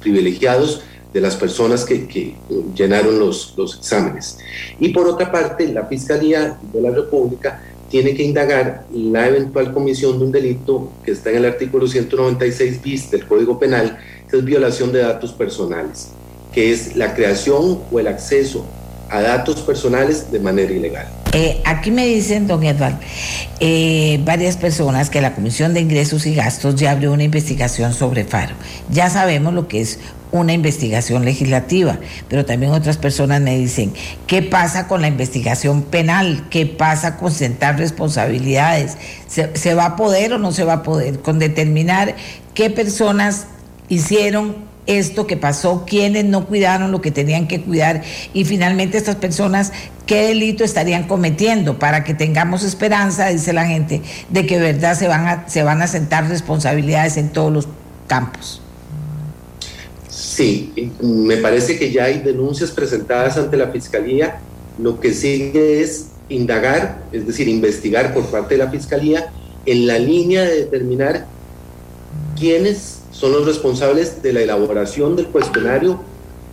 privilegiados 0.00 0.82
de 1.12 1.20
las 1.20 1.36
personas 1.36 1.84
que, 1.84 2.36
llenaron 2.74 3.18
los, 3.18 3.54
los, 3.56 3.78
exámenes. 3.78 4.38
Y 4.78 4.90
por 4.90 5.06
otra 5.06 5.30
parte, 5.30 5.66
la 5.68 5.86
Fiscalía 5.86 6.58
de 6.72 6.80
la 6.80 6.90
República 6.90 7.62
tiene 7.88 8.14
que 8.14 8.24
indagar 8.24 8.84
la 8.92 9.28
eventual 9.28 9.72
comisión 9.72 10.18
de 10.18 10.24
un 10.24 10.32
delito 10.32 10.90
que 11.04 11.12
está 11.12 11.30
en 11.30 11.36
el 11.36 11.44
artículo 11.46 11.86
196 11.86 12.82
bis 12.82 13.10
del 13.10 13.26
Código 13.26 13.58
Penal, 13.58 13.98
que 14.28 14.36
es 14.36 14.44
violación 14.44 14.92
de 14.92 15.00
datos 15.00 15.32
personales, 15.32 16.08
que 16.52 16.72
es 16.72 16.96
la 16.96 17.14
creación 17.14 17.80
o 17.90 18.00
el 18.00 18.08
acceso 18.08 18.66
a 19.10 19.20
datos 19.20 19.60
personales 19.60 20.30
de 20.30 20.40
manera 20.40 20.72
ilegal. 20.72 21.06
Eh, 21.32 21.60
aquí 21.64 21.90
me 21.90 22.06
dicen, 22.06 22.46
don 22.46 22.62
Edward, 22.62 22.94
eh, 23.58 24.20
varias 24.24 24.56
personas 24.56 25.10
que 25.10 25.20
la 25.20 25.34
Comisión 25.34 25.74
de 25.74 25.80
Ingresos 25.80 26.26
y 26.26 26.34
Gastos 26.34 26.76
ya 26.76 26.92
abrió 26.92 27.12
una 27.12 27.24
investigación 27.24 27.92
sobre 27.92 28.24
Faro. 28.24 28.54
Ya 28.90 29.10
sabemos 29.10 29.52
lo 29.52 29.66
que 29.66 29.80
es 29.80 29.98
una 30.30 30.52
investigación 30.52 31.24
legislativa, 31.24 31.98
pero 32.28 32.44
también 32.44 32.72
otras 32.72 32.98
personas 32.98 33.40
me 33.40 33.56
dicen, 33.56 33.92
¿qué 34.26 34.42
pasa 34.42 34.88
con 34.88 35.00
la 35.00 35.08
investigación 35.08 35.82
penal? 35.82 36.46
¿Qué 36.50 36.66
pasa 36.66 37.16
con 37.16 37.32
sentar 37.32 37.78
responsabilidades? 37.78 38.96
¿Se, 39.28 39.56
se 39.56 39.74
va 39.74 39.86
a 39.86 39.96
poder 39.96 40.34
o 40.34 40.38
no 40.38 40.52
se 40.52 40.64
va 40.64 40.74
a 40.74 40.82
poder? 40.82 41.20
Con 41.20 41.38
determinar 41.38 42.14
qué 42.54 42.70
personas 42.70 43.46
hicieron 43.88 44.63
esto 44.86 45.26
que 45.26 45.36
pasó, 45.36 45.84
quiénes 45.86 46.24
no 46.24 46.46
cuidaron 46.46 46.92
lo 46.92 47.00
que 47.00 47.10
tenían 47.10 47.48
que 47.48 47.62
cuidar 47.62 48.02
y 48.32 48.44
finalmente 48.44 48.98
estas 48.98 49.16
personas 49.16 49.72
qué 50.06 50.28
delito 50.28 50.64
estarían 50.64 51.06
cometiendo 51.06 51.78
para 51.78 52.04
que 52.04 52.14
tengamos 52.14 52.62
esperanza, 52.62 53.28
dice 53.28 53.52
la 53.52 53.66
gente, 53.66 54.02
de 54.28 54.46
que 54.46 54.58
verdad 54.58 54.98
se 54.98 55.08
van 55.08 55.26
a, 55.26 55.48
se 55.48 55.62
van 55.62 55.80
a 55.82 55.86
sentar 55.86 56.28
responsabilidades 56.28 57.16
en 57.16 57.30
todos 57.30 57.52
los 57.52 57.68
campos. 58.06 58.60
Sí, 60.08 60.92
me 61.00 61.38
parece 61.38 61.78
que 61.78 61.90
ya 61.90 62.04
hay 62.04 62.20
denuncias 62.20 62.70
presentadas 62.70 63.36
ante 63.36 63.56
la 63.56 63.68
Fiscalía. 63.68 64.38
Lo 64.78 65.00
que 65.00 65.12
sigue 65.12 65.80
es 65.80 66.06
indagar, 66.28 67.02
es 67.12 67.26
decir, 67.26 67.48
investigar 67.48 68.12
por 68.14 68.26
parte 68.26 68.54
de 68.56 68.64
la 68.64 68.70
Fiscalía 68.70 69.32
en 69.66 69.86
la 69.86 69.98
línea 69.98 70.42
de 70.42 70.56
determinar 70.56 71.26
quiénes 72.38 73.00
son 73.24 73.32
los 73.32 73.46
responsables 73.46 74.22
de 74.22 74.34
la 74.34 74.42
elaboración 74.42 75.16
del 75.16 75.28
cuestionario 75.28 75.98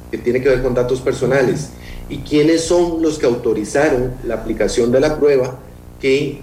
que 0.09 0.17
tiene 0.17 0.41
que 0.41 0.47
ver 0.47 0.63
con 0.63 0.73
datos 0.73 1.01
personales 1.01 1.71
y 2.09 2.19
quiénes 2.19 2.63
son 2.63 3.01
los 3.01 3.19
que 3.19 3.25
autorizaron 3.25 4.13
la 4.23 4.35
aplicación 4.35 4.89
de 4.89 5.01
la 5.01 5.19
prueba 5.19 5.59
que 5.99 6.39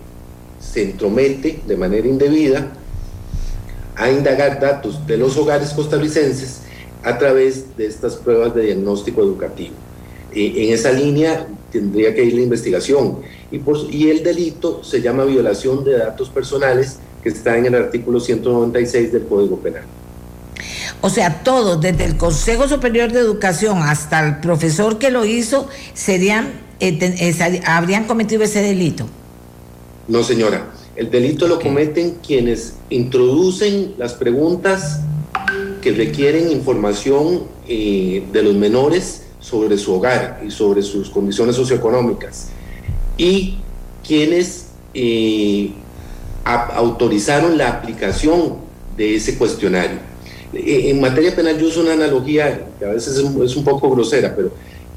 se 0.60 0.82
entromete 0.82 1.60
de 1.66 1.76
manera 1.78 2.06
indebida 2.06 2.70
a 3.96 4.10
indagar 4.10 4.60
datos 4.60 5.06
de 5.06 5.16
los 5.16 5.34
hogares 5.38 5.70
costarricenses 5.70 6.60
a 7.02 7.16
través 7.16 7.74
de 7.78 7.86
estas 7.86 8.16
pruebas 8.16 8.54
de 8.54 8.64
diagnóstico 8.64 9.22
educativo. 9.22 9.76
Eh, 10.34 10.52
en 10.56 10.74
esa 10.74 10.92
línea 10.92 11.46
tendría 11.72 12.14
que 12.14 12.22
ir 12.22 12.34
la 12.34 12.42
investigación 12.42 13.20
y, 13.50 13.62
y 13.96 14.10
el 14.10 14.22
delito 14.22 14.84
se 14.84 15.00
llama 15.00 15.24
violación 15.24 15.84
de 15.84 15.96
datos 15.96 16.28
personales 16.28 16.98
que 17.22 17.30
está 17.30 17.56
en 17.56 17.64
el 17.64 17.74
artículo 17.76 18.20
196 18.20 19.10
del 19.10 19.24
Código 19.24 19.58
Penal. 19.58 19.84
O 21.00 21.10
sea, 21.10 21.42
todos, 21.44 21.80
desde 21.80 22.04
el 22.04 22.16
Consejo 22.16 22.68
Superior 22.68 23.12
de 23.12 23.20
Educación 23.20 23.82
hasta 23.82 24.26
el 24.26 24.40
profesor 24.40 24.98
que 24.98 25.10
lo 25.10 25.24
hizo, 25.24 25.68
serían, 25.94 26.52
eh, 26.80 27.62
habrían 27.66 28.04
cometido 28.04 28.42
ese 28.42 28.62
delito. 28.62 29.06
No, 30.08 30.22
señora. 30.22 30.70
El 30.96 31.10
delito 31.10 31.46
lo 31.46 31.60
cometen 31.60 32.16
quienes 32.26 32.74
introducen 32.90 33.94
las 33.98 34.14
preguntas 34.14 35.00
que 35.80 35.92
requieren 35.92 36.50
información 36.50 37.44
eh, 37.68 38.24
de 38.32 38.42
los 38.42 38.56
menores 38.56 39.22
sobre 39.38 39.78
su 39.78 39.94
hogar 39.94 40.42
y 40.44 40.50
sobre 40.50 40.82
sus 40.82 41.08
condiciones 41.10 41.54
socioeconómicas. 41.54 42.48
y 43.16 43.58
quienes 44.06 44.68
eh, 44.94 45.70
autorizaron 46.44 47.58
la 47.58 47.68
aplicación 47.68 48.56
de 48.96 49.16
ese 49.16 49.36
cuestionario. 49.36 49.98
Eh, 50.54 50.90
en 50.90 51.00
materia 51.00 51.34
penal 51.34 51.58
yo 51.58 51.66
uso 51.66 51.80
una 51.80 51.92
analogía 51.92 52.66
que 52.78 52.84
a 52.84 52.90
veces 52.90 53.18
es 53.18 53.56
un 53.56 53.64
poco 53.64 53.90
grosera, 53.90 54.34
pero 54.34 54.52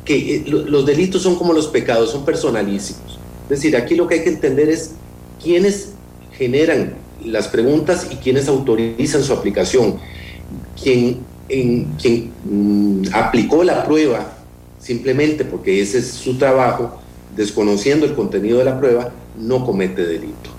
que 0.06 0.36
eh, 0.36 0.44
los 0.48 0.86
delitos 0.86 1.22
son 1.22 1.36
como 1.36 1.54
los 1.54 1.68
pecados, 1.68 2.12
son 2.12 2.26
personalísimos. 2.26 3.20
Es 3.44 3.50
decir, 3.50 3.76
aquí 3.76 3.96
lo 3.96 4.08
que 4.08 4.16
hay 4.16 4.24
que 4.24 4.30
entender 4.30 4.70
es 4.70 4.92
quiénes 5.42 5.90
generan 6.38 6.94
las 7.26 7.48
preguntas 7.48 8.08
y 8.10 8.16
quiénes 8.16 8.48
autorizan 8.48 9.24
su 9.24 9.34
aplicación. 9.34 9.98
Quien, 10.82 11.20
en, 11.50 11.86
quien 12.02 12.32
mm, 12.46 13.14
aplicó 13.14 13.64
la 13.64 13.86
prueba 13.86 14.38
simplemente 14.80 15.46
porque 15.46 15.82
ese 15.82 16.00
es 16.00 16.08
su 16.12 16.38
trabajo, 16.38 17.00
desconociendo 17.36 18.06
el 18.06 18.14
contenido 18.14 18.58
de 18.58 18.66
la 18.66 18.80
prueba, 18.80 19.12
no 19.38 19.64
comete 19.66 20.06
delito. 20.06 20.50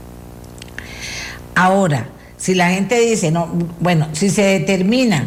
Ahora, 1.55 2.09
si 2.43 2.57
la 2.57 2.71
gente 2.71 2.99
dice, 2.99 3.31
no, 3.31 3.49
bueno, 3.79 4.09
si 4.15 4.29
se 4.29 4.43
determina 4.43 5.25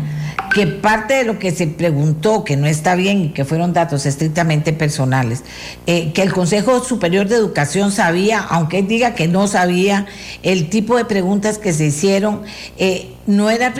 que 0.54 0.68
parte 0.68 1.14
de 1.14 1.24
lo 1.24 1.40
que 1.40 1.52
se 1.52 1.66
preguntó 1.66 2.44
que 2.44 2.58
no 2.58 2.68
está 2.68 2.96
bien 2.96 3.22
y 3.22 3.30
que 3.30 3.46
fueron 3.46 3.72
datos 3.72 4.06
estrictamente 4.06 4.74
personales, 4.74 5.44
eh, 5.88 6.12
que 6.12 6.22
el 6.24 6.34
Consejo 6.34 6.84
Superior 6.84 7.30
de 7.30 7.38
Educación 7.38 7.94
sabía, 7.94 8.42
aunque 8.42 8.84
diga 8.84 9.16
que 9.16 9.30
no 9.30 9.48
sabía, 9.48 10.08
el 10.44 10.70
tipo 10.70 10.98
de 10.98 11.06
preguntas 11.06 11.58
que 11.58 11.72
se 11.72 11.86
hicieron, 11.86 12.42
eh, 12.78 13.14
no 13.28 13.50
era, 13.50 13.74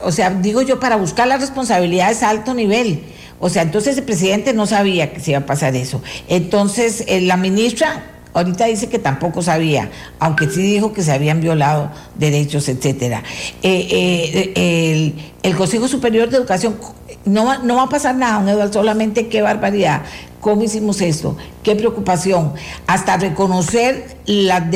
o 0.00 0.10
sea, 0.10 0.30
digo 0.30 0.62
yo, 0.62 0.80
para 0.80 0.96
buscar 0.96 1.28
las 1.28 1.42
responsabilidades 1.42 2.22
a 2.22 2.30
alto 2.30 2.54
nivel. 2.54 3.02
O 3.38 3.50
sea, 3.50 3.60
entonces 3.60 3.98
el 3.98 4.04
presidente 4.04 4.54
no 4.54 4.66
sabía 4.66 5.12
que 5.12 5.20
se 5.20 5.32
iba 5.32 5.40
a 5.40 5.46
pasar 5.46 5.76
eso. 5.76 6.02
Entonces, 6.26 7.04
eh, 7.06 7.20
la 7.20 7.36
ministra 7.36 8.17
Ahorita 8.34 8.66
dice 8.66 8.88
que 8.88 8.98
tampoco 8.98 9.42
sabía, 9.42 9.90
aunque 10.18 10.48
sí 10.48 10.62
dijo 10.62 10.92
que 10.92 11.02
se 11.02 11.12
habían 11.12 11.40
violado 11.40 11.90
derechos, 12.16 12.68
etcétera. 12.68 13.22
Eh, 13.62 14.52
eh, 14.54 15.12
el, 15.42 15.56
Consejo 15.56 15.88
Superior 15.88 16.28
de 16.28 16.36
Educación 16.36 16.76
no 17.24 17.46
va, 17.46 17.58
no 17.58 17.76
va 17.76 17.84
a 17.84 17.88
pasar 17.88 18.14
nada, 18.14 18.40
don 18.40 18.48
Eduardo, 18.48 18.72
solamente 18.72 19.28
qué 19.28 19.42
barbaridad. 19.42 20.02
¿Cómo 20.40 20.62
hicimos 20.62 21.00
esto? 21.00 21.36
¿Qué 21.62 21.74
preocupación? 21.74 22.52
Hasta 22.86 23.16
reconocer 23.16 24.16
la 24.26 24.70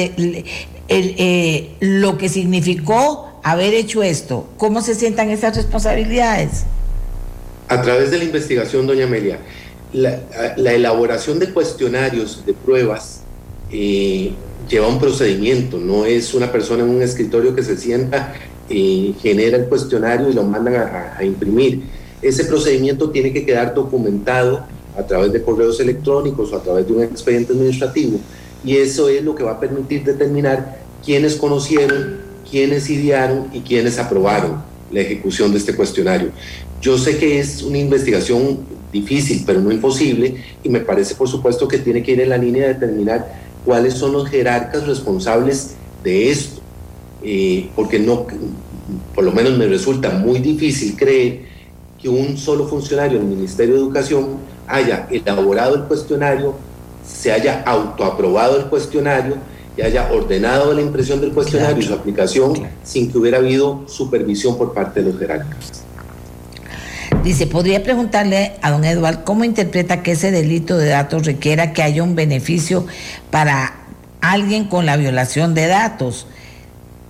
eh, 0.89 1.77
lo 1.81 2.19
que 2.19 2.29
significó 2.29 3.41
haber 3.45 3.75
hecho 3.75 4.03
esto. 4.03 4.49
¿Cómo 4.57 4.83
se 4.83 4.95
sientan 4.95 5.31
esas 5.31 5.57
responsabilidades? 5.57 6.65
A 7.69 7.81
través 7.81 8.11
de 8.11 8.19
la 8.19 8.25
investigación, 8.25 8.87
doña 8.87 9.05
Amelia, 9.05 9.39
la 9.93 10.73
elaboración 10.73 11.39
de 11.39 11.51
cuestionarios, 11.51 12.45
de 12.45 12.55
pruebas, 12.55 13.22
eh, 13.73 14.33
lleva 14.69 14.89
un 14.89 14.99
procedimiento, 14.99 15.79
no 15.79 16.05
es 16.05 16.35
una 16.35 16.53
persona 16.53 16.83
en 16.83 16.91
un 16.91 17.03
escritorio 17.03 17.55
que 17.55 17.63
se 17.63 17.77
sienta, 17.77 18.35
y 18.69 19.15
genera 19.21 19.57
el 19.57 19.67
cuestionario 19.67 20.31
y 20.31 20.33
lo 20.33 20.45
mandan 20.45 20.77
a, 20.77 21.25
imprimir. 21.25 21.83
Ese 22.21 22.45
procedimiento 22.45 23.11
tiene 23.11 23.33
que 23.33 23.45
quedar 23.45 23.75
documentado 23.75 24.65
a 24.97 25.03
través 25.03 25.33
de 25.33 25.43
correos 25.43 25.81
electrónicos 25.81 26.53
o 26.53 26.57
a 26.57 26.63
través 26.63 26.87
de 26.87 26.93
un 26.93 27.03
expediente 27.03 27.53
administrativo 27.53 28.21
y 28.65 28.77
eso 28.77 29.09
es 29.09 29.23
lo 29.25 29.35
que 29.35 29.43
va 29.43 29.53
a 29.53 29.61
permitir 29.61 30.05
determinar 30.05 30.83
quiénes 31.05 31.37
conocieron, 31.37 32.19
quiénes 32.49 32.89
idearon 32.91 33.49
y 33.53 33.61
quiénes 33.61 33.99
aprobaron 33.99 34.63
la 34.91 35.01
ejecución 35.01 35.53
de 35.53 35.59
este 35.59 35.75
cuestionario. 35.75 36.31
Yo 36.81 36.99
sé 36.99 37.17
que 37.17 37.41
es 37.41 37.63
una 37.63 37.79
investigación 37.79 38.61
difícil, 38.93 39.43
pero 39.47 39.61
no 39.61 39.73
imposible, 39.73 40.37
y 40.63 40.69
me 40.69 40.81
parece 40.81 41.15
por 41.15 41.29
supuesto 41.29 41.67
que 41.67 41.79
tiene 41.79 42.03
que 42.03 42.13
ir 42.13 42.21
en 42.21 42.29
la 42.29 42.37
línea 42.37 42.69
de 42.69 42.75
determinar 42.75 43.42
cuáles 43.65 43.95
son 43.95 44.13
los 44.13 44.29
jerarcas 44.29 44.87
responsables 44.87 45.75
de 46.03 46.31
esto, 46.31 46.61
eh, 47.23 47.71
porque 47.77 47.99
no, 47.99 48.27
por 49.15 49.25
lo 49.25 49.33
menos 49.33 49.57
me 49.57 49.67
resulta 49.67 50.11
muy 50.11 50.41
difícil 50.41 50.97
creer 50.97 51.43
que 52.01 52.09
un 52.09 52.37
solo 52.37 52.67
funcionario 52.67 53.19
del 53.19 53.29
Ministerio 53.29 53.75
de 53.75 53.81
Educación 53.81 54.39
haya 54.67 55.07
elaborado 55.11 55.77
el 55.77 55.83
cuestionario, 55.83 56.55
se 57.07 57.31
haya 57.31 57.63
autoaprobado 57.65 58.57
el 58.59 58.67
cuestionario 58.67 59.37
y 59.77 59.83
haya 59.83 60.11
ordenado 60.13 60.75
la 60.75 60.83
impresión 60.83 61.21
del 61.21 61.33
cuestionario 61.33 61.79
y 61.79 61.87
su 61.87 61.95
aplicación 61.95 62.55
sin 62.83 63.11
que 63.11 63.19
hubiera 63.19 63.39
habido 63.39 63.85
supervisión 63.87 64.59
por 64.59 64.75
parte 64.75 65.03
de 65.03 65.11
los 65.11 65.19
jerarcas. 65.19 65.82
Dice, 67.25 67.47
podría 67.47 67.85
preguntarle 67.85 68.55
a 68.63 68.73
don 68.73 68.85
Eduardo 68.85 69.25
cómo 69.25 69.45
interpreta 69.45 70.03
que 70.03 70.13
ese 70.13 70.33
delito 70.33 70.77
de 70.77 70.89
datos 70.89 71.25
requiera 71.25 71.73
que 71.73 71.81
haya 71.85 72.03
un 72.03 72.17
beneficio 72.17 72.85
para 73.31 73.75
alguien 74.21 74.65
con 74.65 74.87
la 74.87 74.97
violación 74.97 75.55
de 75.55 75.69
datos. 75.69 76.27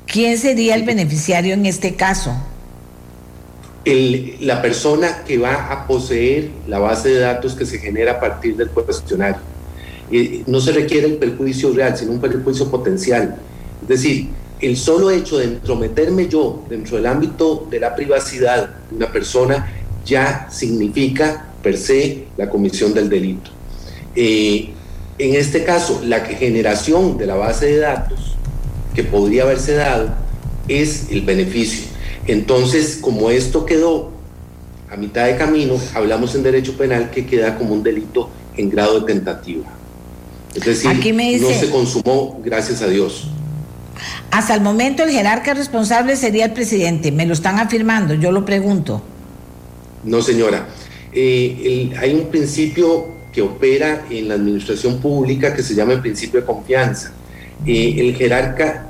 ¿Quién 0.07 0.37
sería 0.37 0.75
el 0.75 0.83
beneficiario 0.83 1.55
en 1.55 1.67
este 1.67 1.95
caso? 1.95 2.35
la 3.85 4.63
persona 4.63 5.25
que 5.27 5.39
va 5.39 5.73
a 5.73 5.89
poseer 5.89 6.51
la 6.69 6.79
base 6.79 7.09
de 7.09 7.19
datos 7.19 7.55
que 7.57 7.67
se 7.67 7.79
genera 7.79 8.13
a 8.13 8.21
partir 8.21 8.57
del 8.57 8.69
cuestionario. 8.69 9.41
no 10.47 10.61
se 10.61 10.71
requiere 10.71 11.09
el 11.09 11.17
perjuicio 11.17 11.73
real, 11.73 11.97
sino 11.97 12.13
un 12.13 12.21
perjuicio 12.21 12.71
potencial. 12.71 13.35
Es 13.83 13.89
decir, 13.89 14.29
el 14.61 14.77
solo 14.77 15.11
hecho 15.11 15.39
de 15.39 15.47
entrometerme 15.47 16.29
yo 16.29 16.65
dentro 16.69 16.97
del 16.97 17.07
ámbito 17.07 17.67
de 17.69 17.81
la 17.81 17.97
privacidad 17.97 18.71
de 18.89 18.97
una 18.97 19.11
persona 19.11 19.82
ya 20.05 20.49
significa 20.51 21.47
per 21.63 21.77
se 21.77 22.25
la 22.37 22.49
comisión 22.49 22.93
del 22.95 23.09
delito. 23.09 23.51
Eh, 24.15 24.71
en 25.19 25.35
este 25.35 25.65
caso, 25.65 26.01
la 26.05 26.21
generación 26.21 27.17
de 27.19 27.27
la 27.27 27.37
base 27.37 27.67
de 27.67 27.79
datos 27.79 28.37
que 28.95 29.05
podría 29.05 29.45
haberse 29.45 29.75
dado 29.75 30.15
es 30.69 31.11
el 31.11 31.23
beneficio. 31.23 31.87
Entonces, 32.27 32.99
como 33.01 33.31
esto 33.31 33.65
quedó 33.67 34.13
a 34.91 34.97
mitad 34.97 35.27
de 35.27 35.37
camino, 35.37 35.75
hablamos 35.95 36.35
en 36.35 36.43
derecho 36.43 36.77
penal 36.77 37.11
que 37.11 37.27
queda 37.27 37.57
como 37.57 37.75
un 37.75 37.83
delito 37.83 38.31
en 38.57 38.71
grado 38.71 39.01
de 39.01 39.13
tentativa. 39.13 39.65
Es 40.55 40.65
decir, 40.65 40.91
no 41.41 41.49
se 41.49 41.71
consumó, 41.71 42.41
gracias 42.45 42.83
a 42.83 42.89
Dios. 42.89 43.29
Hasta 44.31 44.55
el 44.55 44.61
momento 44.61 45.03
el 45.03 45.11
jerarca 45.11 45.55
responsable 45.55 46.17
sería 46.17 46.47
el 46.47 46.53
presidente, 46.53 47.13
me 47.13 47.27
lo 47.27 47.33
están 47.33 47.59
afirmando, 47.59 48.15
yo 48.15 48.33
lo 48.33 48.45
pregunto. 48.45 49.03
No, 50.05 50.21
señora. 50.23 50.69
Eh, 51.13 51.93
hay 51.99 52.15
un 52.15 52.27
principio 52.29 53.09
que 53.33 53.43
opera 53.43 54.07
en 54.11 54.29
la 54.29 54.35
administración 54.35 54.99
pública 54.99 55.55
que 55.55 55.63
se 55.63 55.75
llama 55.75 55.95
el 55.95 56.01
principio 56.01 56.41
de 56.41 56.47
confianza. 56.47 57.13
Eh, 57.67 57.95
el 57.99 58.15
jerarca 58.17 58.89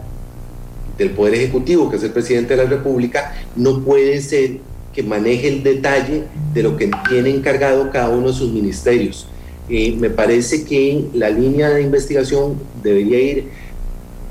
del 0.97 1.11
Poder 1.11 1.35
Ejecutivo, 1.35 1.91
que 1.91 1.97
es 1.97 2.03
el 2.03 2.11
presidente 2.11 2.57
de 2.57 2.65
la 2.65 2.71
República, 2.71 3.35
no 3.57 3.83
puede 3.83 4.21
ser 4.21 4.59
que 4.93 5.03
maneje 5.03 5.49
el 5.49 5.63
detalle 5.63 6.25
de 6.53 6.63
lo 6.63 6.77
que 6.77 6.91
tiene 7.09 7.31
encargado 7.31 7.91
cada 7.91 8.11
uno 8.11 8.29
de 8.29 8.35
sus 8.35 8.53
ministerios. 8.53 9.27
Eh, 9.69 9.95
me 9.99 10.11
parece 10.11 10.65
que 10.65 11.07
la 11.15 11.31
línea 11.31 11.71
de 11.71 11.83
investigación 11.83 12.57
debería 12.83 13.21
ir 13.21 13.49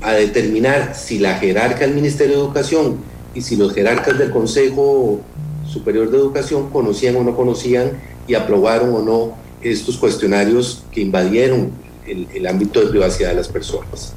a 0.02 0.12
determinar 0.12 0.94
si 0.94 1.18
la 1.18 1.34
jerarca 1.38 1.80
del 1.80 1.94
Ministerio 1.94 2.36
de 2.36 2.42
Educación 2.42 2.96
y 3.34 3.40
si 3.40 3.56
los 3.56 3.72
jerarcas 3.72 4.18
del 4.18 4.30
Consejo 4.30 5.20
Superior 5.72 6.10
de 6.10 6.18
Educación 6.18 6.70
conocían 6.70 7.16
o 7.16 7.24
no 7.24 7.34
conocían 7.34 7.92
y 8.28 8.34
aprobaron 8.34 8.94
o 8.94 9.02
no 9.02 9.34
estos 9.62 9.96
cuestionarios 9.96 10.84
que 10.92 11.00
invadieron 11.00 11.72
el, 12.06 12.46
ámbito 12.46 12.80
de 12.80 12.88
privacidad 12.88 13.30
de 13.30 13.36
las 13.36 13.48
personas. 13.48 14.12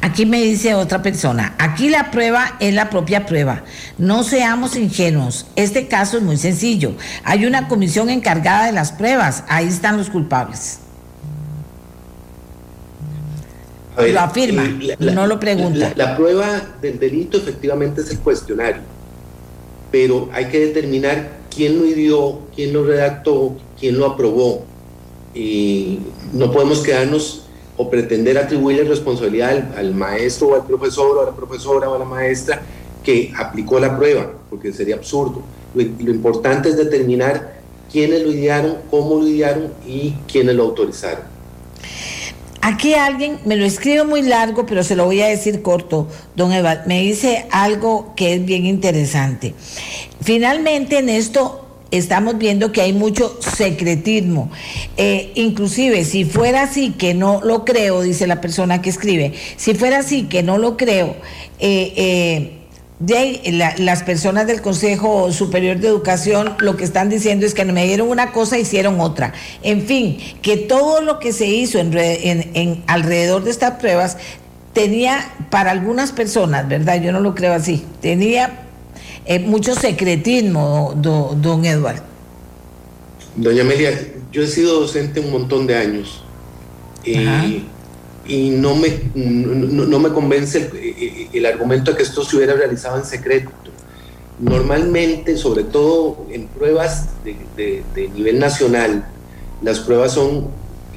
Aquí 0.00 0.24
me 0.24 0.42
dice 0.42 0.74
otra 0.74 1.02
persona, 1.02 1.54
aquí 1.58 1.88
la 1.88 2.10
prueba 2.10 2.56
es 2.58 2.74
la 2.74 2.90
propia 2.90 3.26
prueba. 3.26 3.64
No 3.98 4.24
seamos 4.24 4.76
ingenuos. 4.76 5.46
Este 5.56 5.88
caso 5.88 6.16
es 6.16 6.22
muy 6.22 6.36
sencillo. 6.36 6.94
Hay 7.24 7.44
una 7.44 7.68
comisión 7.68 8.08
encargada 8.08 8.66
de 8.66 8.72
las 8.72 8.92
pruebas. 8.92 9.44
Ahí 9.48 9.68
están 9.68 9.96
los 9.96 10.10
culpables. 10.10 10.78
lo 13.96 14.20
afirma, 14.20 14.64
eh, 14.64 14.96
no 14.98 15.26
lo 15.26 15.38
pregunta. 15.38 15.92
la, 15.94 16.16
prueba 16.16 16.46
del 16.80 16.98
delito 16.98 17.36
efectivamente 17.36 18.00
es 18.00 18.10
el 18.10 18.18
cuestionario 18.18 18.91
pero 19.92 20.28
hay 20.32 20.46
que 20.46 20.58
determinar 20.58 21.42
quién 21.54 21.78
lo 21.78 21.86
ideó, 21.86 22.40
quién 22.56 22.72
lo 22.72 22.84
redactó, 22.84 23.54
quién 23.78 23.98
lo 23.98 24.06
aprobó. 24.06 24.64
Y 25.34 26.00
no 26.32 26.50
podemos 26.50 26.80
quedarnos 26.80 27.44
o 27.76 27.88
pretender 27.88 28.38
atribuirle 28.38 28.84
responsabilidad 28.84 29.76
al, 29.76 29.94
maestro 29.94 30.48
o 30.48 30.54
al 30.54 30.66
profesor 30.66 31.18
o 31.18 31.20
a 31.22 31.26
la 31.26 31.36
profesora 31.36 31.88
o 31.88 31.94
a 31.94 31.98
la 31.98 32.04
maestra 32.04 32.62
que 33.04 33.32
aplicó 33.36 33.78
la 33.78 33.96
prueba, 33.96 34.32
porque 34.48 34.72
sería 34.72 34.96
absurdo. 34.96 35.42
Lo, 35.74 35.82
lo 35.82 36.10
importante 36.10 36.70
es 36.70 36.76
determinar 36.76 37.60
quiénes 37.90 38.22
lo 38.22 38.32
idearon, 38.32 38.76
cómo 38.90 39.20
lo 39.20 39.28
idearon 39.28 39.72
y 39.86 40.14
quiénes 40.30 40.54
lo 40.54 40.64
autorizaron. 40.64 41.31
Aquí 42.64 42.94
alguien, 42.94 43.40
me 43.44 43.56
lo 43.56 43.64
escribe 43.64 44.04
muy 44.04 44.22
largo, 44.22 44.66
pero 44.66 44.84
se 44.84 44.94
lo 44.94 45.04
voy 45.04 45.20
a 45.20 45.26
decir 45.26 45.62
corto, 45.62 46.06
don 46.36 46.52
Eva, 46.52 46.84
me 46.86 47.00
dice 47.00 47.46
algo 47.50 48.14
que 48.14 48.34
es 48.34 48.44
bien 48.44 48.66
interesante. 48.66 49.52
Finalmente 50.20 50.98
en 50.98 51.08
esto 51.08 51.66
estamos 51.90 52.38
viendo 52.38 52.70
que 52.70 52.80
hay 52.80 52.92
mucho 52.92 53.36
secretismo. 53.40 54.48
Eh, 54.96 55.32
inclusive, 55.34 56.04
si 56.04 56.24
fuera 56.24 56.62
así, 56.62 56.92
que 56.92 57.14
no 57.14 57.40
lo 57.42 57.64
creo, 57.64 58.00
dice 58.00 58.28
la 58.28 58.40
persona 58.40 58.80
que 58.80 58.90
escribe, 58.90 59.34
si 59.56 59.74
fuera 59.74 59.98
así, 59.98 60.24
que 60.24 60.44
no 60.44 60.56
lo 60.56 60.76
creo, 60.76 61.16
eh, 61.58 61.92
eh, 61.96 62.61
de 63.02 63.74
las 63.78 64.04
personas 64.04 64.46
del 64.46 64.62
Consejo 64.62 65.32
Superior 65.32 65.78
de 65.78 65.88
Educación 65.88 66.54
lo 66.60 66.76
que 66.76 66.84
están 66.84 67.08
diciendo 67.08 67.44
es 67.44 67.52
que 67.52 67.64
me 67.64 67.84
dieron 67.84 68.08
una 68.08 68.30
cosa 68.30 68.58
hicieron 68.58 69.00
otra. 69.00 69.32
En 69.64 69.82
fin, 69.82 70.18
que 70.40 70.56
todo 70.56 71.00
lo 71.00 71.18
que 71.18 71.32
se 71.32 71.46
hizo 71.46 71.80
en, 71.80 71.92
en, 71.96 72.84
alrededor 72.86 73.42
de 73.42 73.50
estas 73.50 73.72
pruebas 73.80 74.18
tenía 74.72 75.34
para 75.50 75.72
algunas 75.72 76.12
personas, 76.12 76.68
¿verdad? 76.68 77.02
Yo 77.02 77.10
no 77.10 77.18
lo 77.18 77.34
creo 77.34 77.52
así, 77.52 77.84
tenía 78.00 78.68
eh, 79.26 79.40
mucho 79.40 79.74
secretismo, 79.74 80.94
don 80.96 81.64
Eduardo. 81.64 82.04
Doña 83.34 83.62
Amelia, 83.62 83.98
yo 84.30 84.42
he 84.42 84.46
sido 84.46 84.78
docente 84.78 85.18
un 85.18 85.32
montón 85.32 85.66
de 85.66 85.76
años 85.76 86.22
y, 87.04 87.64
y 88.28 88.50
no, 88.50 88.76
me, 88.76 88.88
no, 89.16 89.98
me 89.98 90.10
convence 90.10 90.58
el, 90.58 90.91
argumento 91.46 91.90
de 91.90 91.96
que 91.96 92.02
esto 92.02 92.24
se 92.24 92.36
hubiera 92.36 92.54
realizado 92.54 92.98
en 92.98 93.04
secreto. 93.04 93.50
Normalmente, 94.38 95.36
sobre 95.36 95.64
todo 95.64 96.26
en 96.30 96.48
pruebas 96.48 97.08
de, 97.24 97.82
nivel 98.14 98.38
nacional, 98.38 99.06
las 99.62 99.80
pruebas 99.80 100.12
son 100.12 100.48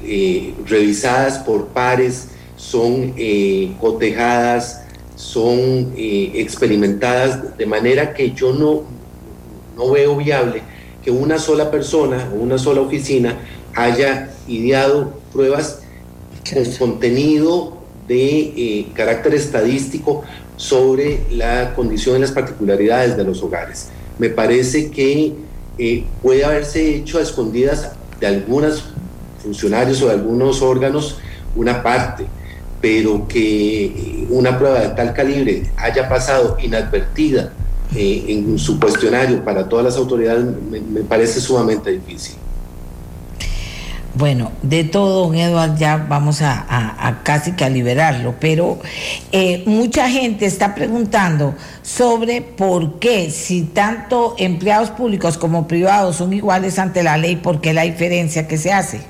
eh, 0.02 0.54
revisadas 0.66 1.38
por 1.38 1.66
pares, 1.68 2.28
son 2.56 3.14
eh, 3.16 3.76
cotejadas, 3.80 4.82
son 5.14 5.92
eh, 5.96 6.32
experimentadas, 6.34 7.56
de 7.56 7.66
manera 7.66 8.12
que 8.14 8.32
yo 8.32 8.52
no, 8.52 8.82
no 9.76 9.90
veo 9.90 10.16
viable 10.16 10.62
que 11.06 11.10
una 11.10 11.38
sola 11.38 11.70
persona 11.70 12.28
o 12.34 12.42
una 12.42 12.58
sola 12.58 12.80
oficina 12.80 13.36
haya 13.76 14.30
ideado 14.48 15.20
pruebas 15.32 15.80
con 16.52 16.64
contenido 16.72 17.75
de 18.06 18.38
eh, 18.56 18.86
carácter 18.94 19.34
estadístico 19.34 20.22
sobre 20.56 21.20
la 21.30 21.74
condición 21.74 22.16
y 22.16 22.20
las 22.20 22.32
particularidades 22.32 23.16
de 23.16 23.24
los 23.24 23.42
hogares. 23.42 23.88
Me 24.18 24.30
parece 24.30 24.90
que 24.90 25.34
eh, 25.78 26.04
puede 26.22 26.44
haberse 26.44 26.96
hecho 26.96 27.18
a 27.18 27.22
escondidas 27.22 27.92
de 28.20 28.26
algunos 28.26 28.84
funcionarios 29.42 30.00
o 30.02 30.06
de 30.06 30.14
algunos 30.14 30.62
órganos 30.62 31.18
una 31.54 31.82
parte, 31.82 32.26
pero 32.80 33.26
que 33.28 34.26
una 34.30 34.58
prueba 34.58 34.80
de 34.80 34.88
tal 34.90 35.12
calibre 35.12 35.70
haya 35.76 36.08
pasado 36.08 36.56
inadvertida 36.62 37.52
eh, 37.94 38.24
en 38.28 38.58
su 38.58 38.80
cuestionario 38.80 39.44
para 39.44 39.68
todas 39.68 39.84
las 39.84 39.96
autoridades 39.96 40.44
me, 40.70 41.00
parece 41.02 41.40
sumamente 41.40 41.90
difícil. 41.90 42.36
Bueno, 44.18 44.50
de 44.62 44.82
todo, 44.82 45.26
don 45.26 45.36
Eduardo, 45.36 45.76
ya 45.76 45.98
vamos 45.98 46.40
a, 46.40 47.20
casi 47.22 47.52
que 47.52 47.66
a 47.66 47.68
liberarlo, 47.68 48.34
pero 48.40 48.78
eh, 49.30 49.62
mucha 49.66 50.08
gente 50.08 50.46
está 50.46 50.74
preguntando 50.74 51.54
sobre 51.82 52.40
por 52.40 52.98
qué, 52.98 53.30
si 53.30 53.64
tanto 53.64 54.34
empleados 54.38 54.88
públicos 54.88 55.36
como 55.36 55.68
privados 55.68 56.16
son 56.16 56.32
iguales 56.32 56.78
ante 56.78 57.02
la 57.02 57.18
ley, 57.18 57.36
por 57.36 57.60
qué 57.60 57.74
la 57.74 57.82
diferencia 57.82 58.48
que 58.48 58.56
se 58.56 58.72
hace. 58.72 59.02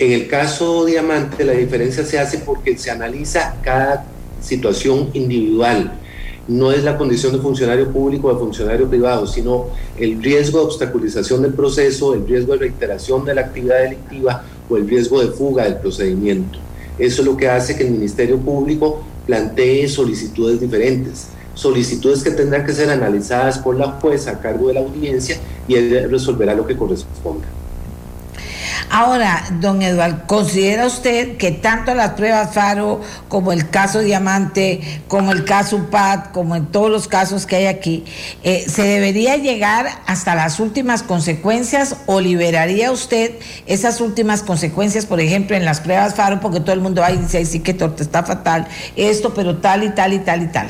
En 0.00 0.10
el 0.10 0.26
caso 0.26 0.84
Diamante, 0.84 1.44
la 1.44 1.52
diferencia 1.52 2.04
se 2.04 2.18
hace 2.18 2.38
porque 2.38 2.76
se 2.76 2.90
analiza 2.90 3.54
cada 3.62 4.04
situación 4.40 5.10
individual. 5.12 6.00
No 6.48 6.72
es 6.72 6.82
la 6.82 6.98
condición 6.98 7.32
de 7.32 7.38
funcionario 7.38 7.88
público 7.90 8.28
o 8.28 8.32
de 8.32 8.38
funcionario 8.38 8.88
privado, 8.88 9.26
sino 9.26 9.66
el 9.96 10.22
riesgo 10.22 10.58
de 10.58 10.64
obstaculización 10.64 11.42
del 11.42 11.54
proceso, 11.54 12.14
el 12.14 12.26
riesgo 12.26 12.54
de 12.54 12.60
reiteración 12.60 13.24
de 13.24 13.34
la 13.34 13.42
actividad 13.42 13.82
delictiva 13.82 14.44
o 14.68 14.76
el 14.76 14.88
riesgo 14.88 15.20
de 15.20 15.28
fuga 15.28 15.64
del 15.64 15.76
procedimiento. 15.76 16.58
Eso 16.98 17.22
es 17.22 17.26
lo 17.26 17.36
que 17.36 17.48
hace 17.48 17.76
que 17.76 17.84
el 17.84 17.92
Ministerio 17.92 18.38
Público 18.38 19.02
plantee 19.26 19.88
solicitudes 19.88 20.60
diferentes, 20.60 21.28
solicitudes 21.54 22.22
que 22.22 22.32
tendrán 22.32 22.66
que 22.66 22.72
ser 22.72 22.90
analizadas 22.90 23.58
por 23.58 23.76
la 23.76 23.92
jueza 23.92 24.32
a 24.32 24.40
cargo 24.40 24.68
de 24.68 24.74
la 24.74 24.80
audiencia 24.80 25.36
y 25.68 25.74
él 25.74 26.10
resolverá 26.10 26.54
lo 26.54 26.66
que 26.66 26.76
corresponda. 26.76 27.46
Ahora, 28.94 29.42
don 29.58 29.80
Eduardo, 29.80 30.24
¿considera 30.26 30.86
usted 30.86 31.38
que 31.38 31.50
tanto 31.50 31.94
las 31.94 32.10
pruebas 32.10 32.52
FARO 32.52 33.00
como 33.26 33.50
el 33.50 33.70
caso 33.70 34.00
Diamante, 34.00 34.82
como 35.08 35.32
el 35.32 35.46
caso 35.46 35.86
PAD, 35.90 36.24
como 36.34 36.56
en 36.56 36.66
todos 36.66 36.90
los 36.90 37.08
casos 37.08 37.46
que 37.46 37.56
hay 37.56 37.66
aquí, 37.68 38.04
eh, 38.42 38.66
se 38.68 38.82
debería 38.82 39.38
llegar 39.38 39.86
hasta 40.04 40.34
las 40.34 40.60
últimas 40.60 41.02
consecuencias 41.02 41.96
o 42.04 42.20
liberaría 42.20 42.92
usted 42.92 43.32
esas 43.64 44.02
últimas 44.02 44.42
consecuencias, 44.42 45.06
por 45.06 45.22
ejemplo, 45.22 45.56
en 45.56 45.64
las 45.64 45.80
pruebas 45.80 46.14
FARO, 46.14 46.40
porque 46.40 46.60
todo 46.60 46.74
el 46.74 46.82
mundo 46.82 47.00
va 47.00 47.12
y 47.12 47.16
dice, 47.16 47.42
sí 47.46 47.60
que 47.60 47.72
torta 47.72 48.02
está 48.02 48.24
fatal, 48.24 48.68
esto, 48.94 49.32
pero 49.32 49.56
tal 49.56 49.84
y 49.84 49.94
tal 49.94 50.12
y 50.12 50.18
tal 50.18 50.42
y 50.42 50.48
tal? 50.48 50.68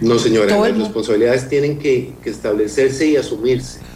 No, 0.00 0.18
señora, 0.18 0.56
las 0.56 0.78
responsabilidades 0.78 1.46
tienen 1.46 1.78
que 1.78 2.14
establecerse 2.24 3.06
y 3.06 3.16
asumirse 3.16 3.91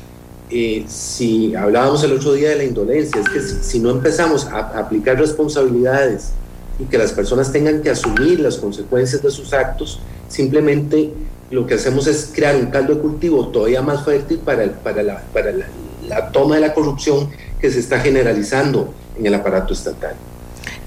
eh, 0.49 0.84
si 0.86 1.57
hablábamos 1.57 2.05
el 2.05 2.12
otro 2.12 2.32
día 2.34 2.51
de 2.51 2.57
la 2.57 2.64
indolencia, 2.64 3.20
es 3.20 3.28
que 3.28 3.40
si, 3.40 3.80
no 3.80 3.90
empezamos 3.90 4.47
a, 4.47 4.78
aplicar 4.78 5.18
responsabilidades 5.18 6.30
y 6.78 6.84
que 6.84 6.99
las 6.99 7.12
personas 7.12 7.51
tengan 7.51 7.82
que 7.82 7.90
asumir 7.90 8.38
las 8.38 8.57
consecuencias 8.57 9.22
de 9.22 9.30
sus 9.30 9.53
actos, 9.53 9.99
simplemente 10.28 11.11
lo 11.51 11.66
que 11.66 11.74
hacemos 11.74 12.07
es 12.07 12.30
crear 12.32 12.55
un 12.57 12.66
caldo 12.66 12.94
de 12.94 13.01
cultivo 13.01 13.49
todavía 13.49 13.82
más 13.82 14.05
fértil 14.05 14.38
para, 14.38 14.66
la, 14.66 16.32
toma 16.32 16.57
de 16.57 16.61
la 16.61 16.74
corrupción 16.74 17.28
que 17.61 17.70
se 17.70 17.80
está 17.80 17.99
generalizando 17.99 18.94
en 19.18 19.26
el 19.26 19.34
aparato 19.34 19.72
estatal. 19.72 20.14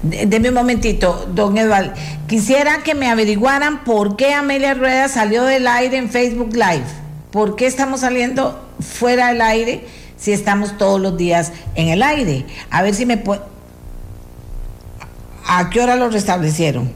Deme 0.02 0.48
un 0.48 0.54
momentito, 0.54 1.26
don 1.34 1.58
Eduardo. 1.58 1.92
Quisiera 2.26 2.82
que 2.82 2.94
me 2.94 3.10
averiguaran 3.10 3.84
por 3.84 4.16
qué 4.16 4.32
Amelia 4.32 4.72
Rueda 4.72 5.08
salió 5.08 5.44
del 5.44 5.66
aire 5.66 5.98
en 5.98 6.08
Facebook 6.08 6.54
Live. 6.54 6.84
¿Por 7.30 7.56
qué 7.56 7.66
estamos 7.66 8.00
saliendo 8.00 8.69
fuera 8.82 9.28
del 9.28 9.40
aire 9.40 9.84
si 10.16 10.32
estamos 10.32 10.76
todos 10.76 11.00
los 11.00 11.16
días 11.16 11.52
en 11.74 11.88
el 11.88 12.02
aire. 12.02 12.44
A 12.70 12.82
ver 12.82 12.94
si 12.94 13.06
me 13.06 13.16
puede... 13.16 13.40
¿A 15.46 15.70
qué 15.70 15.80
hora 15.80 15.96
lo 15.96 16.10
restablecieron? 16.10 16.92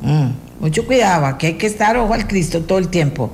Mm, 0.00 0.30
mucho 0.60 0.86
cuidado, 0.86 1.36
que 1.38 1.48
hay 1.48 1.54
que 1.54 1.66
estar 1.66 1.96
ojo 1.96 2.14
al 2.14 2.26
Cristo 2.26 2.62
todo 2.62 2.78
el 2.78 2.88
tiempo. 2.88 3.32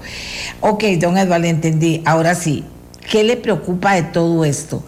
Ok, 0.61 0.85
don 0.99 1.19
Eduardo, 1.19 1.47
entendí. 1.47 2.03
Ahora 2.07 2.35
sí, 2.35 2.65
¿qué 3.11 3.23
le 3.23 3.37
preocupa 3.37 3.95
de 3.95 4.05
todo 4.05 4.45
esto? 4.45 4.83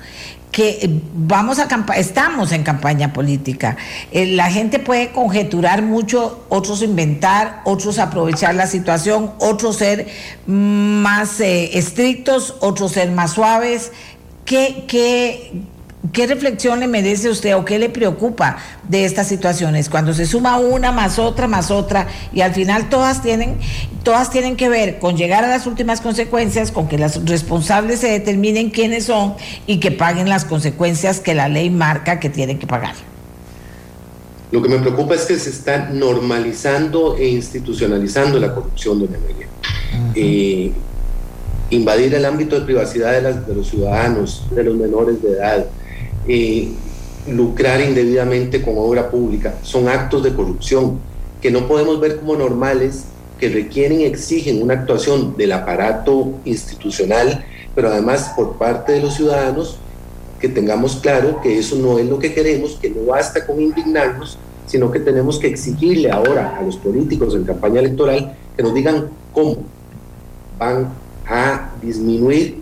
Que 0.57 0.89
vamos 1.15 1.59
a 1.59 1.69
estamos 1.99 2.51
en 2.51 2.63
campaña 2.63 3.13
política. 3.13 3.77
Eh, 4.11 4.25
la 4.25 4.51
gente 4.51 4.79
puede 4.79 5.11
conjeturar 5.11 5.83
mucho, 5.83 6.47
otros 6.49 6.81
inventar, 6.81 7.61
otros 7.67 7.99
aprovechar 7.99 8.55
la 8.55 8.67
situación, 8.67 9.33
otros 9.39 9.77
ser 9.77 10.07
más 10.47 11.41
eh, 11.41 11.77
estrictos, 11.77 12.55
otros 12.61 12.93
ser 12.93 13.11
más 13.11 13.33
suaves. 13.33 13.93
¿Qué, 14.47 14.87
qué, 14.89 15.53
¿Qué 16.13 16.27
reflexión 16.27 16.81
le 16.81 16.89
merece 16.89 17.31
usted 17.31 17.57
o 17.57 17.65
qué 17.65 17.79
le 17.79 17.89
preocupa 17.89 18.59
de 18.89 19.05
estas 19.05 19.29
situaciones? 19.29 19.89
Cuando 19.89 20.13
se 20.13 20.27
suma 20.27 20.59
una 20.59 20.93
más 20.93 21.19
otra 21.19 21.49
más 21.49 21.71
otra 21.71 22.07
y 22.33 22.43
al 22.43 22.53
final 22.53 22.89
todas 22.89 23.23
tienen, 23.23 23.59
todas 24.03 24.31
tienen 24.31 24.57
que 24.57 24.69
ver 24.69 24.99
con 24.99 25.17
llegar 25.17 25.45
a 25.45 25.49
las 25.49 25.67
últimas 25.67 26.01
consecuencias, 26.01 26.71
con 26.71 26.87
que 26.89 26.99
los 26.99 27.25
responsables 27.25 28.01
se 28.01 28.09
determinen 28.09 28.71
quiénes 28.71 29.05
son 29.05 29.35
y 29.67 29.81
que 29.81 29.91
paguen 29.91 30.29
las 30.29 30.45
consecuencias 30.45 31.21
que 31.21 31.35
la 31.35 31.49
ley 31.49 31.71
marca 31.71 32.21
que 32.21 32.29
tienen 32.29 32.59
que 32.59 32.67
pagar. 32.67 32.95
Lo 34.53 34.63
que 34.63 34.69
me 34.69 34.79
preocupa 34.79 35.15
es 35.15 35.23
que 35.23 35.37
se 35.39 35.51
está 35.51 35.89
normalizando 35.91 37.17
e 37.17 37.29
institucionalizando 37.29 38.39
la 38.39 38.55
corrupción, 38.55 39.01
de 39.01 39.09
María. 39.09 39.47
Eh, 40.15 40.73
invadir 41.71 42.15
el 42.15 42.25
ámbito 42.25 42.59
de 42.59 42.65
privacidad 42.65 43.21
de, 43.21 43.41
de 43.41 43.55
los 43.55 43.69
ciudadanos, 43.69 44.45
de 44.51 44.63
los 44.63 44.77
menores 44.77 45.21
de 45.21 45.31
edad, 45.31 45.67
eh, 46.29 46.68
lucrar 47.29 47.81
indebidamente 47.81 48.62
con 48.62 48.74
obra 48.79 49.11
pública. 49.11 49.55
Son 49.62 49.89
actos 49.89 50.22
de 50.22 50.35
corrupción 50.35 50.99
que 51.41 51.51
no 51.51 51.66
podemos 51.66 52.01
ver 52.01 52.16
como 52.18 52.37
normales, 52.37 53.05
que 53.39 53.49
requieren 53.49 54.01
exigen 54.01 54.62
una 54.62 54.74
actuación 54.74 55.37
del 55.37 55.53
aparato 55.53 56.33
institucional, 56.45 57.45
pero 57.74 57.89
además 57.89 58.33
por 58.35 58.57
parte 58.57 58.93
de 58.93 59.01
los 59.01 59.14
ciudadanos, 59.14 59.79
que 60.41 60.49
tengamos 60.49 60.97
claro 60.97 61.41
que 61.43 61.59
eso 61.59 61.77
no 61.77 61.99
es 61.99 62.07
lo 62.07 62.18
que 62.18 62.33
queremos, 62.33 62.79
que 62.81 62.91
no 62.91 63.07
basta 63.07 63.47
con 63.47 63.61
indignarnos, 63.61 64.39
sino 64.66 64.91
que 64.91 65.01
tenemos 65.01 65.39
que 65.39 65.47
exigirle 65.47 66.11
ahora 66.11 66.57
a 66.59 66.62
los 66.62 66.77
políticos 66.77 67.35
en 67.35 67.45
campaña 67.45 67.81
electoral 67.81 68.37
que 68.57 68.62
nos 68.62 68.74
digan 68.74 69.09
cómo 69.33 69.59
van 70.59 70.89
a 71.27 71.70
disminuir 71.83 72.59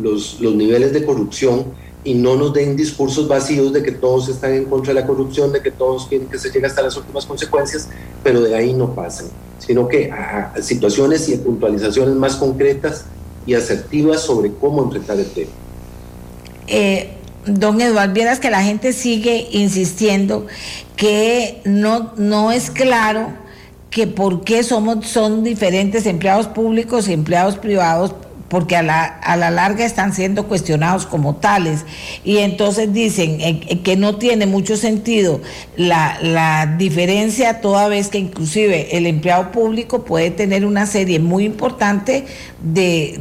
los, 0.00 0.40
los 0.40 0.54
niveles 0.54 0.92
de 0.92 1.04
corrupción 1.04 1.64
y 2.02 2.14
no 2.14 2.36
nos 2.36 2.52
den 2.54 2.76
discursos 2.76 3.28
vacíos 3.28 3.72
de 3.72 3.82
que 3.82 3.92
todos 3.92 4.28
están 4.28 4.54
en 4.54 4.64
contra 4.64 4.94
de 4.94 5.00
la 5.00 5.06
corrupción, 5.06 5.52
de 5.52 5.60
que 5.60 5.70
todos 5.70 6.06
quieren 6.06 6.28
que 6.28 6.38
se 6.38 6.50
llegue 6.50 6.66
hasta 6.66 6.82
las 6.82 6.96
últimas 6.96 7.26
consecuencias, 7.26 7.88
pero 8.22 8.40
de 8.40 8.54
ahí 8.54 8.72
no 8.72 8.94
pasan. 8.94 9.26
sino 9.58 9.86
que 9.86 10.10
a, 10.10 10.54
situaciones 10.62 11.28
y 11.28 11.36
puntualizaciones 11.36 12.14
más 12.14 12.36
concretas 12.36 13.04
y 13.46 13.54
asertivas 13.54 14.22
sobre 14.22 14.52
cómo 14.52 14.82
enfrentar 14.82 15.18
el 15.18 15.26
tema. 15.26 15.50
Eh, 16.66 17.10
don 17.46 17.80
Eduardo, 17.80 18.14
vieras 18.14 18.40
que 18.40 18.50
la 18.50 18.62
gente 18.62 18.94
sigue 18.94 19.48
insistiendo 19.52 20.46
que 20.96 21.60
no, 21.64 22.12
no 22.16 22.52
es 22.52 22.70
claro 22.70 23.28
que 23.90 24.06
por 24.06 24.44
qué 24.44 24.62
somos, 24.62 25.06
son 25.06 25.44
diferentes 25.44 26.06
empleados 26.06 26.46
públicos 26.46 27.08
y 27.08 27.12
empleados 27.12 27.56
privados 27.56 28.14
porque 28.50 28.76
a 28.76 28.82
la, 28.82 29.04
a 29.04 29.36
la 29.36 29.50
larga 29.50 29.86
están 29.86 30.12
siendo 30.12 30.48
cuestionados 30.48 31.06
como 31.06 31.36
tales. 31.36 31.86
Y 32.24 32.38
entonces 32.38 32.92
dicen 32.92 33.40
eh, 33.40 33.60
eh, 33.68 33.80
que 33.80 33.96
no 33.96 34.16
tiene 34.16 34.44
mucho 34.46 34.76
sentido 34.76 35.40
la, 35.76 36.18
la, 36.20 36.66
diferencia, 36.76 37.60
toda 37.60 37.86
vez 37.88 38.08
que 38.08 38.18
inclusive 38.18 38.96
el 38.96 39.06
empleado 39.06 39.52
público 39.52 40.04
puede 40.04 40.32
tener 40.32 40.66
una 40.66 40.86
serie 40.86 41.20
muy 41.20 41.44
importante 41.44 42.26
de, 42.60 43.20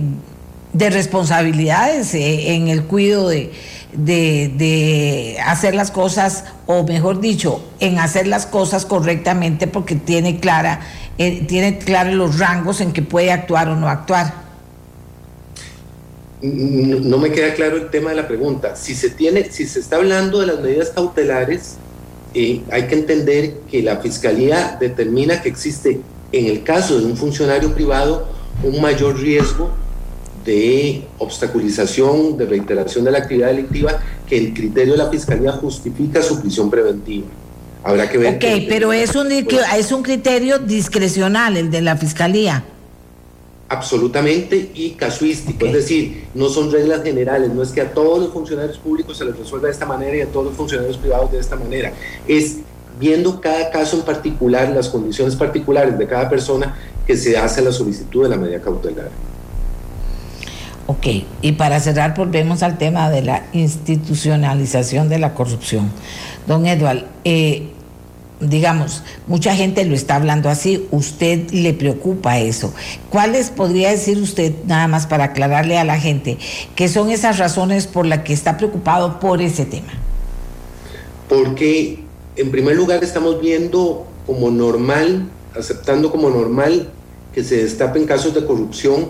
de 0.73 0.89
responsabilidades 0.89 2.15
eh, 2.15 2.55
en 2.55 2.67
el 2.67 2.85
cuidado 2.85 3.29
de, 3.29 3.51
de, 3.93 5.37
hacer 5.45 5.75
las 5.75 5.91
cosas, 5.91 6.45
o 6.65 6.83
mejor 6.83 7.21
dicho, 7.21 7.63
en 7.79 7.99
hacer 7.99 8.25
las 8.25 8.47
cosas 8.47 8.83
correctamente 8.87 9.67
porque 9.67 9.95
tiene 9.95 10.39
clara, 10.39 10.79
tiene 11.17 11.77
claros 11.77 12.15
los 12.15 12.39
rangos 12.39 12.81
en 12.81 12.93
que 12.93 13.03
puede 13.03 13.31
actuar 13.31 13.69
o 13.69 13.75
no 13.75 13.89
actuar 13.89 14.48
no 16.41 17.17
me 17.17 17.31
queda 17.31 17.53
claro 17.53 17.77
el 17.77 17.89
tema 17.89 18.11
de 18.11 18.15
la 18.15 18.27
pregunta. 18.27 18.75
Si 18.75 18.95
se 18.95 19.09
tiene, 19.09 19.51
si 19.51 19.65
se 19.65 19.79
está 19.79 19.97
hablando 19.97 20.39
de 20.39 20.47
las 20.47 20.59
medidas 20.61 20.89
cautelares, 20.91 21.75
eh, 22.33 22.61
hay 22.71 22.87
que 22.87 22.95
entender 22.95 23.53
que 23.69 23.81
la 23.81 23.97
fiscalía 23.97 24.77
determina 24.79 25.41
que 25.41 25.49
existe, 25.49 25.99
en 26.31 26.45
el 26.45 26.63
caso 26.63 26.99
de 26.99 27.05
un 27.05 27.17
funcionario 27.17 27.73
privado, 27.73 28.27
un 28.63 28.81
mayor 28.81 29.19
riesgo 29.19 29.71
de 30.45 31.03
obstaculización, 31.17 32.37
de 32.37 32.45
reiteración 32.45 33.03
de 33.03 33.11
la 33.11 33.17
actividad 33.17 33.47
delictiva, 33.47 33.99
que 34.27 34.37
el 34.37 34.53
criterio 34.53 34.93
de 34.93 34.99
la 34.99 35.09
fiscalía 35.09 35.51
justifica 35.53 36.21
su 36.21 36.39
prisión 36.39 36.69
preventiva. 36.69 37.27
Habrá 37.83 38.09
que 38.09 38.17
ver. 38.17 38.35
Ok, 38.35 38.65
pero 38.69 38.93
es 38.93 39.15
un, 39.15 39.31
es 39.31 39.91
un 39.91 40.03
criterio 40.03 40.59
discrecional 40.59 41.57
el 41.57 41.71
de 41.71 41.81
la 41.81 41.97
fiscalía 41.97 42.63
absolutamente 43.69 44.71
y 44.73 44.91
casuístico, 44.91 45.67
es 45.67 45.73
decir, 45.73 46.27
no 46.33 46.49
son 46.49 46.71
reglas 46.71 47.03
generales, 47.03 47.53
no 47.53 47.61
es 47.61 47.69
que 47.69 47.81
a 47.81 47.93
todos 47.93 48.19
los 48.19 48.33
funcionarios 48.33 48.79
públicos 48.79 49.17
se 49.17 49.25
les 49.25 49.37
resuelva 49.37 49.67
de 49.67 49.73
esta 49.73 49.85
manera 49.85 50.17
y 50.17 50.21
a 50.21 50.25
todos 50.25 50.47
los 50.47 50.55
funcionarios 50.55 50.97
privados 50.97 51.31
de 51.31 51.39
esta 51.39 51.55
manera, 51.55 51.93
es 52.27 52.57
viendo 52.99 53.39
cada 53.39 53.69
caso 53.69 53.97
en 53.97 54.03
particular, 54.03 54.69
las 54.69 54.89
condiciones 54.89 55.35
particulares 55.35 55.97
de 55.97 56.07
cada 56.07 56.27
persona 56.27 56.75
que 57.05 57.15
se 57.15 57.37
hace 57.37 57.61
la 57.61 57.71
solicitud 57.71 58.23
de 58.23 58.29
la 58.29 58.37
medida 58.37 58.59
cautelar. 58.59 59.09
Ok, 60.87 61.05
y 61.43 61.51
para 61.51 61.79
cerrar 61.79 62.15
volvemos 62.17 62.63
al 62.63 62.79
tema 62.79 63.11
de 63.11 63.21
la 63.21 63.45
institucionalización 63.53 65.07
de 65.07 65.19
la 65.19 65.35
corrupción. 65.35 65.91
Don 66.47 66.65
Eduardo, 66.65 67.05
eh, 67.23 67.69
digamos, 68.39 69.03
mucha 69.27 69.53
gente 69.55 69.83
lo 69.85 69.95
está 69.95 70.15
hablando 70.15 70.49
así, 70.49 70.87
usted 70.91 71.49
le 71.51 71.73
preocupa 71.73 72.39
eso. 72.39 72.73
¿Cuáles 73.09 73.49
podría 73.49 73.89
decir 73.89 74.17
usted, 74.21 74.53
nada 74.65 74.87
más 74.87 75.07
para 75.07 75.25
aclararle 75.25 75.77
a 75.77 75.83
la 75.83 75.99
gente, 75.99 76.37
que 76.75 76.87
son 76.87 77.11
esas 77.11 77.37
razones 77.37 77.87
por 77.87 78.05
las 78.05 78.19
que 78.19 78.33
está 78.33 78.57
preocupado 78.57 79.19
por 79.19 79.41
ese 79.41 79.65
tema? 79.65 79.93
Porque, 81.27 82.03
en 82.35 82.51
primer 82.51 82.75
lugar, 82.75 83.03
estamos 83.03 83.41
viendo 83.41 84.07
como 84.25 84.49
normal, 84.49 85.29
aceptando 85.57 86.11
como 86.11 86.29
normal 86.29 86.89
que 87.33 87.43
se 87.43 87.63
destapen 87.63 88.05
casos 88.05 88.33
de 88.33 88.45
corrupción 88.45 89.09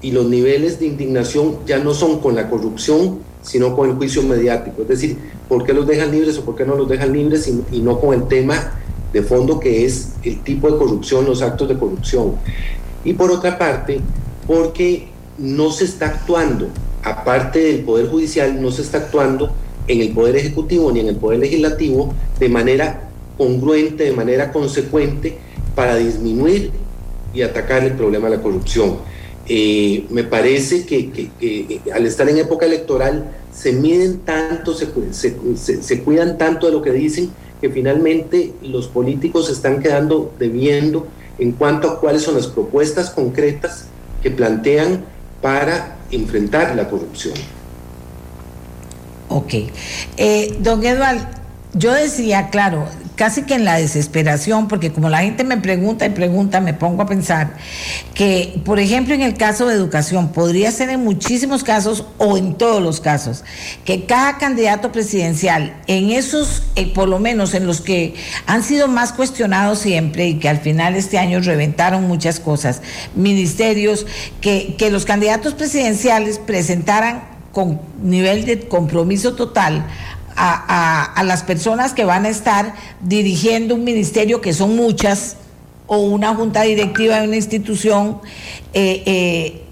y 0.00 0.12
los 0.12 0.26
niveles 0.26 0.78
de 0.78 0.86
indignación 0.86 1.58
ya 1.66 1.78
no 1.78 1.94
son 1.94 2.20
con 2.20 2.36
la 2.36 2.48
corrupción, 2.48 3.20
sino 3.42 3.74
con 3.74 3.90
el 3.90 3.96
juicio 3.96 4.22
mediático. 4.22 4.82
Es 4.82 4.88
decir, 4.88 5.18
¿por 5.48 5.64
qué 5.64 5.72
los 5.72 5.86
dejan 5.86 6.10
libres 6.10 6.38
o 6.38 6.44
por 6.44 6.56
qué 6.56 6.64
no 6.64 6.74
los 6.74 6.88
dejan 6.88 7.12
libres 7.12 7.48
y, 7.48 7.80
no 7.80 8.00
con 8.00 8.14
el 8.14 8.28
tema 8.28 8.72
de 9.12 9.22
fondo 9.22 9.58
que 9.58 9.84
es 9.84 10.12
el 10.22 10.42
tipo 10.42 10.70
de 10.70 10.78
corrupción, 10.78 11.24
los 11.24 11.42
actos 11.42 11.68
de 11.68 11.78
corrupción? 11.78 12.34
Y 13.04 13.12
por 13.14 13.30
otra 13.30 13.56
parte, 13.58 14.00
porque 14.46 15.08
no 15.38 15.70
se 15.70 15.84
está 15.84 16.06
actuando, 16.06 16.68
aparte 17.02 17.60
del 17.60 17.80
Poder 17.80 18.08
Judicial, 18.08 18.60
no 18.60 18.70
se 18.70 18.82
está 18.82 18.98
actuando 18.98 19.52
en 19.86 20.00
el 20.00 20.10
Poder 20.10 20.36
Ejecutivo 20.36 20.92
ni 20.92 21.00
en 21.00 21.08
el 21.08 21.16
Poder 21.16 21.40
Legislativo 21.40 22.12
de 22.38 22.48
manera 22.48 23.08
congruente, 23.36 24.04
de 24.04 24.12
manera 24.12 24.52
consecuente, 24.52 25.38
para 25.74 25.96
disminuir 25.96 26.72
y 27.32 27.42
atacar 27.42 27.84
el 27.84 27.92
problema 27.92 28.28
de 28.28 28.36
la 28.36 28.42
corrupción. 28.42 28.96
Eh, 29.50 30.06
me 30.10 30.24
parece 30.24 30.84
que, 30.84 31.80
al 31.94 32.04
estar 32.06 32.28
en 32.28 32.38
época 32.38 32.66
electoral 32.66 33.30
se 33.54 33.72
miden 33.72 34.18
tanto, 34.18 34.74
se, 34.74 34.88
se, 35.56 36.02
cuidan 36.02 36.36
tanto 36.36 36.66
de 36.66 36.72
lo 36.72 36.82
que 36.82 36.92
dicen, 36.92 37.30
que 37.60 37.70
finalmente 37.70 38.52
los 38.62 38.88
políticos 38.88 39.50
están 39.50 39.80
quedando 39.82 40.32
debiendo 40.38 41.06
en 41.38 41.52
cuanto 41.52 41.88
a 41.88 42.00
cuáles 42.00 42.22
son 42.22 42.34
las 42.34 42.46
propuestas 42.46 43.10
concretas 43.10 43.86
que 44.22 44.30
plantean 44.30 45.04
para 45.40 45.98
enfrentar 46.10 46.76
la 46.76 46.88
corrupción. 46.88 47.34
Ok. 49.28 49.54
Eh, 50.16 50.56
don 50.60 50.84
Eduardo, 50.84 51.26
yo 51.74 51.92
decía, 51.92 52.48
claro, 52.48 52.86
casi 53.14 53.42
que 53.42 53.54
en 53.54 53.66
la 53.66 53.76
desesperación, 53.76 54.68
porque 54.68 54.90
como 54.90 55.10
la 55.10 55.18
gente 55.18 55.44
me 55.44 55.58
pregunta 55.58 56.06
y 56.06 56.10
pregunta, 56.10 56.60
me 56.60 56.72
pongo 56.72 57.02
a 57.02 57.06
pensar 57.06 57.56
que, 58.14 58.62
por 58.64 58.78
ejemplo, 58.78 59.12
en 59.12 59.20
el 59.20 59.34
caso 59.34 59.66
de 59.66 59.74
educación, 59.74 60.28
podría 60.32 60.70
ser 60.70 60.88
en 60.88 61.04
muchísimos 61.04 61.64
casos 61.64 62.06
o 62.16 62.38
en 62.38 62.54
todos 62.54 62.80
los 62.80 63.00
casos, 63.00 63.44
que 63.84 64.06
cada 64.06 64.38
candidato 64.38 64.92
presidencial, 64.92 65.76
en 65.88 66.10
esos, 66.10 66.62
eh, 66.74 66.90
por 66.94 67.08
lo 67.08 67.18
menos 67.18 67.52
en 67.52 67.66
los 67.66 67.82
que 67.82 68.14
han 68.46 68.62
sido 68.62 68.88
más 68.88 69.12
cuestionados 69.12 69.80
siempre 69.80 70.26
y 70.26 70.38
que 70.38 70.48
al 70.48 70.58
final 70.58 70.96
este 70.96 71.18
año 71.18 71.40
reventaron 71.40 72.08
muchas 72.08 72.40
cosas, 72.40 72.80
ministerios, 73.14 74.06
que, 74.40 74.74
que 74.78 74.90
los 74.90 75.04
candidatos 75.04 75.52
presidenciales 75.52 76.38
presentaran 76.38 77.24
con 77.52 77.80
nivel 78.02 78.46
de 78.46 78.68
compromiso 78.68 79.34
total 79.34 79.84
a, 80.38 81.22
las 81.24 81.42
personas 81.42 81.92
que 81.92 82.04
van 82.04 82.24
a 82.24 82.28
estar 82.28 82.74
dirigiendo 83.00 83.74
un 83.74 83.84
ministerio, 83.84 84.40
que 84.40 84.52
son 84.52 84.76
muchas, 84.76 85.36
o 85.86 85.98
una 85.98 86.34
junta 86.34 86.62
directiva 86.62 87.20
de 87.20 87.26
una 87.26 87.36
institución, 87.36 88.20
eh, 88.72 89.02
eh, 89.06 89.64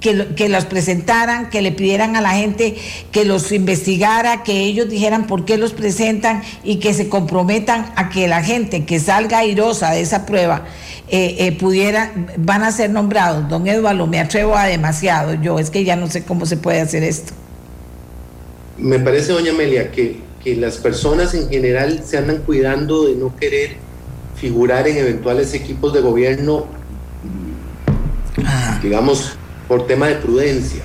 que, 0.00 0.34
que 0.36 0.48
presentaran, 0.68 1.50
que 1.50 1.60
le 1.60 1.72
pidieran 1.72 2.14
a 2.14 2.20
la 2.20 2.30
gente 2.30 2.76
que 3.10 3.24
los 3.24 3.50
investigara, 3.50 4.44
que 4.44 4.60
ellos 4.60 4.88
dijeran 4.88 5.26
por 5.26 5.44
qué 5.44 5.58
los 5.58 5.72
presentan 5.72 6.42
y 6.62 6.76
que 6.76 6.94
se 6.94 7.08
comprometan 7.08 7.92
a 7.96 8.08
que 8.08 8.28
la 8.28 8.44
gente 8.44 8.84
que 8.84 9.00
salga 9.00 9.38
airosa 9.38 9.90
de 9.90 10.02
esa 10.02 10.24
prueba 10.24 10.66
eh, 11.08 11.50
pudiera, 11.58 12.12
van 12.36 12.62
a 12.62 12.70
ser 12.70 12.90
nombrados. 12.90 13.48
Don 13.48 13.66
Eduardo, 13.66 14.06
me 14.06 14.20
atrevo 14.20 14.54
a 14.54 14.66
demasiado, 14.66 15.34
yo 15.34 15.58
es 15.58 15.70
que 15.70 15.82
ya 15.82 15.96
no 15.96 16.06
sé 16.06 16.22
cómo 16.22 16.46
se 16.46 16.56
puede 16.56 16.80
hacer 16.80 17.02
esto 17.02 17.34
me 18.78 18.98
parece, 19.00 19.32
doña 19.32 19.52
Amelia, 19.52 19.90
que, 19.90 20.26
las 20.56 20.78
personas 20.78 21.34
en 21.34 21.50
general 21.50 22.00
se 22.06 22.16
andan 22.16 22.38
cuidando 22.38 23.04
de 23.04 23.16
no 23.16 23.36
querer 23.36 23.72
figurar 24.34 24.88
en 24.88 24.96
eventuales 24.96 25.52
equipos 25.52 25.92
de 25.92 26.00
gobierno, 26.00 26.64
ah. 28.46 28.80
digamos, 28.82 29.32
por 29.68 29.86
tema 29.86 30.08
de 30.08 30.14
prudencia. 30.14 30.80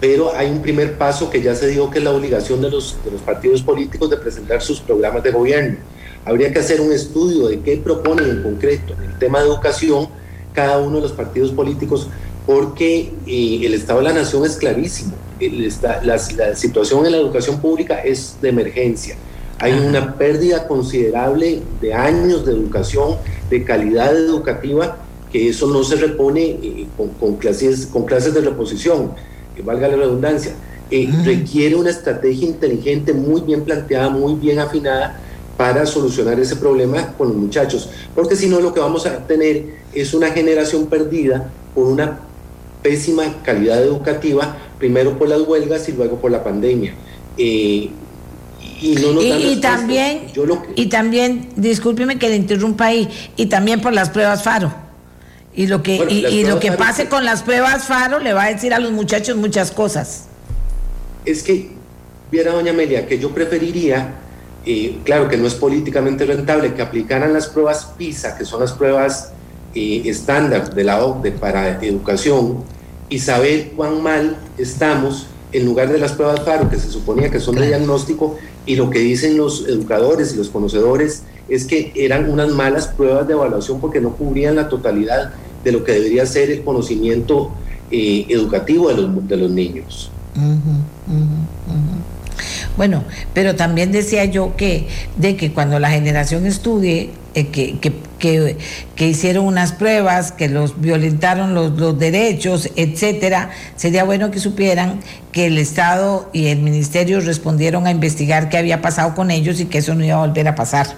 Pero 0.00 0.34
hay 0.34 0.50
un 0.50 0.62
primer 0.62 0.96
paso 0.96 1.28
que 1.28 1.42
ya 1.42 1.54
se 1.54 1.66
dijo 1.66 1.90
que 1.90 1.98
es 1.98 2.04
la 2.04 2.12
obligación 2.12 2.62
de 2.62 2.70
los, 2.70 2.96
de 3.04 3.10
los 3.10 3.20
partidos 3.20 3.60
políticos 3.60 4.08
de 4.08 4.16
presentar 4.16 4.62
sus 4.62 4.80
programas 4.80 5.22
de 5.22 5.30
gobierno. 5.30 5.76
Habría 6.24 6.50
que 6.50 6.60
hacer 6.60 6.80
un 6.80 6.92
estudio 6.92 7.48
de 7.48 7.60
qué 7.60 7.76
proponen 7.76 8.30
en 8.30 8.42
concreto 8.42 8.94
en 8.94 9.10
el 9.10 9.18
tema 9.18 9.40
de 9.40 9.48
educación 9.48 10.08
cada 10.54 10.78
uno 10.78 10.96
de 10.96 11.02
los 11.02 11.12
partidos 11.12 11.50
políticos, 11.50 12.08
porque 12.46 13.12
eh, 13.26 13.60
el 13.64 13.74
Estado 13.74 13.98
de 13.98 14.06
la 14.06 14.14
Nación 14.14 14.46
es 14.46 14.56
clarísimo 14.56 15.12
la, 15.40 16.18
situación 16.54 17.06
en 17.06 17.12
la 17.12 17.18
educación 17.18 17.60
pública 17.60 18.00
es 18.00 18.36
de 18.40 18.48
emergencia. 18.48 19.16
Hay 19.58 19.72
una 19.72 20.14
pérdida 20.16 20.68
considerable 20.68 21.60
de 21.80 21.94
años 21.94 22.46
de 22.46 22.52
educación, 22.52 23.16
de 23.50 23.64
calidad 23.64 24.16
educativa, 24.16 24.98
que 25.32 25.48
eso 25.48 25.66
no 25.66 25.82
se 25.82 25.96
repone 25.96 26.42
eh, 26.42 26.86
con, 27.18 27.36
clases, 27.36 27.86
con 27.86 28.04
clases 28.04 28.34
de 28.34 28.40
reposición, 28.40 29.12
que 29.56 29.62
valga 29.62 29.88
la 29.88 29.96
redundancia. 29.96 30.52
Eh, 30.90 31.10
requiere 31.24 31.74
una 31.74 31.90
estrategia 31.90 32.48
inteligente, 32.48 33.12
muy 33.12 33.42
bien 33.42 33.62
planteada, 33.62 34.08
muy 34.08 34.34
bien 34.34 34.58
afinada 34.58 35.20
para 35.58 35.84
solucionar 35.84 36.38
ese 36.38 36.56
problema 36.56 37.14
con 37.18 37.28
los 37.28 37.36
muchachos, 37.36 37.90
porque 38.14 38.36
si 38.36 38.48
no 38.48 38.60
lo 38.60 38.72
que 38.72 38.78
vamos 38.78 39.06
a 39.06 39.26
tener 39.26 39.64
es 39.92 40.14
una 40.14 40.30
generación 40.30 40.86
perdida 40.86 41.50
por 41.74 41.86
una 41.86 42.20
pésima 42.80 43.42
calidad 43.42 43.82
educativa 43.82 44.56
primero 44.78 45.18
por 45.18 45.28
las 45.28 45.40
huelgas 45.42 45.88
y 45.88 45.92
luego 45.92 46.16
por 46.16 46.30
la 46.30 46.42
pandemia. 46.42 46.94
Eh, 47.36 47.90
y 48.80 48.94
no 48.94 49.12
nos 49.12 49.24
y, 49.24 49.60
también, 49.60 50.26
y 50.76 50.86
también, 50.86 51.48
discúlpeme 51.56 52.18
que 52.18 52.28
le 52.28 52.36
interrumpa 52.36 52.86
ahí, 52.86 53.08
y 53.36 53.46
también 53.46 53.80
por 53.80 53.92
las 53.92 54.10
pruebas 54.10 54.42
FARO. 54.42 54.72
Y 55.54 55.66
lo 55.66 55.82
que, 55.82 55.96
y, 56.08 56.44
lo 56.44 56.60
que 56.60 56.70
pase 56.70 57.08
con 57.08 57.24
las 57.24 57.42
pruebas 57.42 57.84
FARO 57.84 58.20
le 58.20 58.32
va 58.32 58.44
a 58.44 58.48
decir 58.52 58.72
a 58.72 58.78
los 58.78 58.92
muchachos 58.92 59.36
muchas 59.36 59.72
cosas. 59.72 60.26
Es 61.24 61.42
que, 61.42 61.70
viera 62.30 62.52
doña 62.52 62.70
Amelia, 62.70 63.06
que 63.06 63.18
yo 63.18 63.30
preferiría, 63.30 64.14
eh, 64.64 64.98
claro 65.02 65.28
que 65.28 65.36
no 65.36 65.48
es 65.48 65.54
políticamente 65.54 66.24
rentable, 66.24 66.74
que 66.74 66.82
aplicaran 66.82 67.32
las 67.32 67.48
pruebas 67.48 67.94
PISA, 67.98 68.38
que 68.38 68.44
son 68.44 68.60
las 68.60 68.72
pruebas 68.72 69.32
eh, 69.74 70.02
estándar 70.04 70.72
de 70.72 70.84
la 70.84 71.04
OCDE 71.04 71.32
para 71.32 71.82
educación, 71.82 72.62
y 73.08 73.18
saber 73.18 73.72
cuán 73.76 74.02
mal 74.02 74.36
estamos 74.58 75.26
en 75.52 75.64
lugar 75.64 75.90
de 75.90 75.98
las 75.98 76.12
pruebas 76.12 76.40
FARO, 76.40 76.68
que 76.68 76.78
se 76.78 76.90
suponía 76.90 77.30
que 77.30 77.40
son 77.40 77.54
de 77.54 77.66
diagnóstico, 77.66 78.36
y 78.66 78.76
lo 78.76 78.90
que 78.90 78.98
dicen 78.98 79.36
los 79.36 79.66
educadores 79.66 80.34
y 80.34 80.36
los 80.36 80.50
conocedores 80.50 81.22
es 81.48 81.64
que 81.64 81.92
eran 81.94 82.30
unas 82.30 82.50
malas 82.50 82.88
pruebas 82.88 83.26
de 83.26 83.32
evaluación 83.32 83.80
porque 83.80 84.00
no 84.00 84.14
cubrían 84.14 84.56
la 84.56 84.68
totalidad 84.68 85.32
de 85.64 85.72
lo 85.72 85.84
que 85.84 85.92
debería 85.92 86.26
ser 86.26 86.50
el 86.50 86.62
conocimiento 86.62 87.50
eh, 87.90 88.26
educativo 88.28 88.88
de 88.88 88.96
los, 88.96 89.28
de 89.28 89.36
los 89.38 89.50
niños. 89.50 90.10
Bueno, 92.76 93.02
pero 93.32 93.56
también 93.56 93.90
decía 93.90 94.26
yo 94.26 94.54
que 94.56 94.86
de 95.16 95.36
que 95.36 95.52
cuando 95.52 95.78
la 95.80 95.90
generación 95.90 96.46
estudie, 96.46 97.10
eh, 97.38 97.48
que, 97.48 97.78
que, 98.18 98.56
que, 98.96 99.08
hicieron 99.08 99.46
unas 99.46 99.72
pruebas, 99.72 100.32
que 100.32 100.48
los 100.48 100.80
violentaron 100.80 101.54
los, 101.54 101.78
los, 101.78 101.98
derechos, 101.98 102.68
etcétera, 102.74 103.50
sería 103.76 104.02
bueno 104.02 104.30
que 104.30 104.40
supieran 104.40 105.00
que 105.30 105.46
el 105.46 105.56
Estado 105.58 106.28
y 106.32 106.46
el 106.46 106.58
Ministerio 106.58 107.20
respondieron 107.20 107.86
a 107.86 107.90
investigar 107.90 108.48
qué 108.48 108.58
había 108.58 108.82
pasado 108.82 109.14
con 109.14 109.30
ellos 109.30 109.60
y 109.60 109.66
que 109.66 109.78
eso 109.78 109.94
no 109.94 110.04
iba 110.04 110.16
a 110.16 110.26
volver 110.26 110.48
a 110.48 110.54
pasar. 110.54 110.88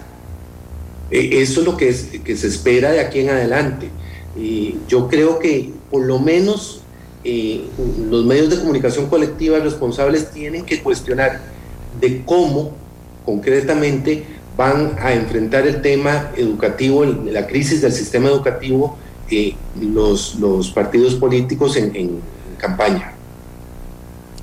Eh, 1.10 1.42
eso 1.42 1.60
es 1.60 1.66
lo 1.66 1.76
que, 1.76 1.92
se 1.92 2.46
espera 2.46 2.92
de 2.92 3.00
aquí 3.00 3.20
en 3.20 3.30
adelante. 3.30 3.90
Y 4.38 4.76
yo 4.88 5.08
creo 5.08 5.38
que 5.38 5.70
por 5.90 6.06
lo 6.06 6.20
menos 6.20 6.82
eh, 7.24 7.64
los 8.08 8.24
medios 8.24 8.48
de 8.48 8.58
comunicación 8.58 9.08
colectiva 9.08 9.58
responsables 9.58 10.30
tienen 10.30 10.64
que 10.64 10.80
cuestionar 10.82 11.40
de 12.00 12.22
cómo 12.24 12.72
concretamente 13.26 14.24
van 14.60 14.94
a 15.00 15.14
enfrentar 15.14 15.66
el 15.66 15.80
tema 15.80 16.32
educativo, 16.36 17.02
la 17.06 17.46
crisis 17.46 17.80
del 17.80 17.92
sistema 17.92 18.28
educativo, 18.28 18.98
eh, 19.30 19.54
los, 19.80 20.70
partidos 20.74 21.14
políticos 21.14 21.78
en, 21.78 22.20
campaña. 22.58 23.14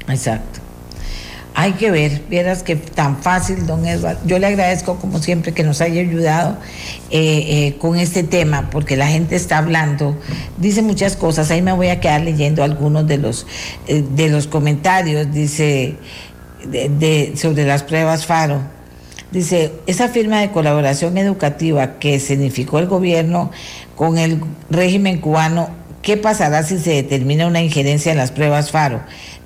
Exacto. 0.07 0.59
Hay 1.53 1.73
que 1.73 1.91
ver, 1.91 2.23
vieras 2.31 2.63
que 2.63 2.75
tan 2.75 3.17
fácil, 3.21 3.67
don 3.67 3.85
Edward. 3.85 4.17
Yo 4.25 4.39
le 4.39 4.47
agradezco 4.47 4.95
como 4.95 5.19
siempre 5.19 5.53
que 5.53 5.61
nos 5.61 5.81
haya 5.81 6.01
ayudado 6.01 6.57
eh, 7.11 7.45
eh, 7.47 7.77
con 7.77 7.99
este 7.99 8.23
tema, 8.23 8.71
porque 8.71 8.97
la 8.97 9.05
gente 9.05 9.35
está 9.35 9.59
hablando, 9.59 10.17
dice 10.57 10.81
muchas 10.81 11.15
cosas. 11.15 11.51
Ahí 11.51 11.61
me 11.61 11.73
voy 11.73 11.89
a 11.89 11.99
quedar 11.99 12.21
leyendo 12.21 12.63
algunos 12.63 13.05
de 13.05 13.19
los, 13.19 13.45
de 13.87 14.29
los 14.29 14.47
comentarios. 14.47 15.31
Dice 15.31 15.95
sobre 17.35 17.65
las 17.67 17.83
pruebas 17.83 18.25
FARO. 18.25 18.76
Dice, 19.31 19.73
esa 19.87 20.07
firma 20.07 20.39
de 20.39 20.51
colaboración 20.51 21.17
educativa 21.17 21.99
que 21.99 22.19
significó 22.19 22.79
el 22.79 22.87
gobierno 22.87 23.51
con 23.95 24.17
el 24.17 24.41
régimen 24.69 25.19
cubano, 25.19 25.69
¿qué 26.01 26.15
pasará 26.15 26.63
si 26.63 26.77
se 26.79 26.91
determina 26.91 27.45
una 27.45 27.61
injerencia 27.61 28.11
en 28.11 28.17
las 28.17 28.31
pruebas 28.31 28.71
FARO? 28.71 29.01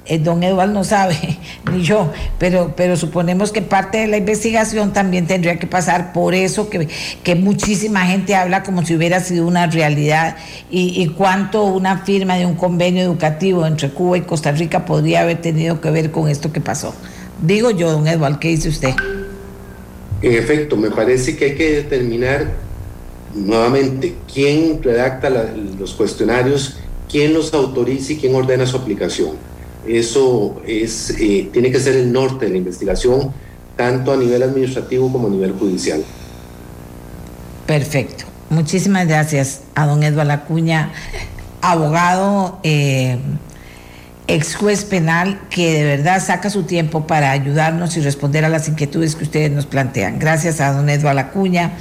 Eh, 0.05 0.19
don 0.19 0.43
Eduardo 0.43 0.73
no 0.73 0.83
sabe, 0.83 1.15
ni 1.71 1.83
yo, 1.83 2.11
pero, 2.37 2.73
pero 2.75 2.97
suponemos 2.97 3.51
que 3.51 3.61
parte 3.61 3.99
de 3.99 4.07
la 4.07 4.17
investigación 4.17 4.93
también 4.93 5.25
tendría 5.25 5.57
que 5.57 5.67
pasar 5.67 6.11
por 6.11 6.33
eso 6.33 6.69
que, 6.69 6.87
que 7.23 7.35
muchísima 7.35 8.05
gente 8.05 8.35
habla 8.35 8.63
como 8.63 8.83
si 8.83 8.95
hubiera 8.95 9.19
sido 9.19 9.47
una 9.47 9.67
realidad 9.67 10.37
y, 10.69 11.07
cuánto 11.17 11.65
una 11.65 11.99
firma 11.99 12.35
de 12.35 12.45
un 12.45 12.55
convenio 12.55 13.03
educativo 13.03 13.65
entre 13.65 13.89
Cuba 13.89 14.17
y 14.17 14.21
Costa 14.21 14.51
Rica 14.51 14.85
podría 14.85 15.21
haber 15.21 15.39
tenido 15.39 15.81
que 15.81 15.91
ver 15.91 16.11
con 16.11 16.29
esto 16.29 16.51
que 16.51 16.61
pasó. 16.61 16.95
Digo 17.41 17.71
yo, 17.71 17.91
don 17.91 18.07
Eduardo, 18.07 18.39
¿qué 18.39 18.49
dice 18.49 18.69
usted? 18.69 18.93
En 20.21 20.33
efecto, 20.33 20.77
me 20.77 20.91
parece 20.91 21.35
que 21.35 21.45
hay 21.45 21.55
que 21.55 21.71
determinar 21.71 22.51
nuevamente 23.33 24.15
quién 24.31 24.81
redacta 24.83 25.29
los 25.29 25.93
cuestionarios, 25.93 26.77
quién 27.09 27.33
los 27.33 27.53
autoriza 27.53 28.13
y 28.13 28.17
quién 28.17 28.35
ordena 28.35 28.65
su 28.65 28.77
aplicación 28.77 29.51
eso 29.87 30.61
es, 30.65 31.09
eh, 31.19 31.49
tiene 31.51 31.71
que 31.71 31.79
ser 31.79 31.95
el 31.95 32.11
norte 32.11 32.45
de 32.45 32.51
la 32.51 32.57
investigación, 32.57 33.31
tanto 33.75 34.13
a 34.13 34.17
nivel 34.17 34.43
administrativo 34.43 35.11
como 35.11 35.27
a 35.27 35.31
nivel 35.31 35.53
judicial. 35.53 36.03
Perfecto. 37.65 38.25
Muchísimas 38.49 39.07
gracias 39.07 39.61
a 39.75 39.87
don 39.87 40.03
Eduardo 40.03 40.33
Acuña, 40.33 40.91
abogado, 41.61 42.59
eh, 42.63 43.17
ex 44.33 44.55
juez 44.55 44.85
penal, 44.85 45.41
que 45.49 45.73
de 45.73 45.83
verdad 45.83 46.23
saca 46.23 46.49
su 46.49 46.63
tiempo 46.63 47.05
para 47.05 47.31
ayudarnos 47.31 47.97
y 47.97 48.01
responder 48.01 48.45
a 48.45 48.49
las 48.49 48.67
inquietudes 48.67 49.15
que 49.15 49.25
ustedes 49.25 49.51
nos 49.51 49.65
plantean. 49.65 50.19
Gracias 50.19 50.61
a 50.61 50.71
don 50.71 50.89
Eduardo 50.89 51.19
Acuña. 51.19 51.73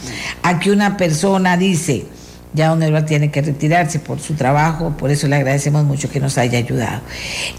Aquí 0.42 0.70
una 0.70 0.96
persona 0.96 1.56
dice, 1.56 2.06
ya 2.52 2.68
don 2.68 2.82
Eduardo 2.82 3.06
tiene 3.06 3.30
que 3.30 3.40
retirarse 3.42 4.00
por 4.00 4.18
su 4.18 4.34
trabajo, 4.34 4.96
por 4.98 5.10
eso 5.10 5.28
le 5.28 5.36
agradecemos 5.36 5.84
mucho 5.84 6.10
que 6.10 6.18
nos 6.18 6.38
haya 6.38 6.58
ayudado. 6.58 7.02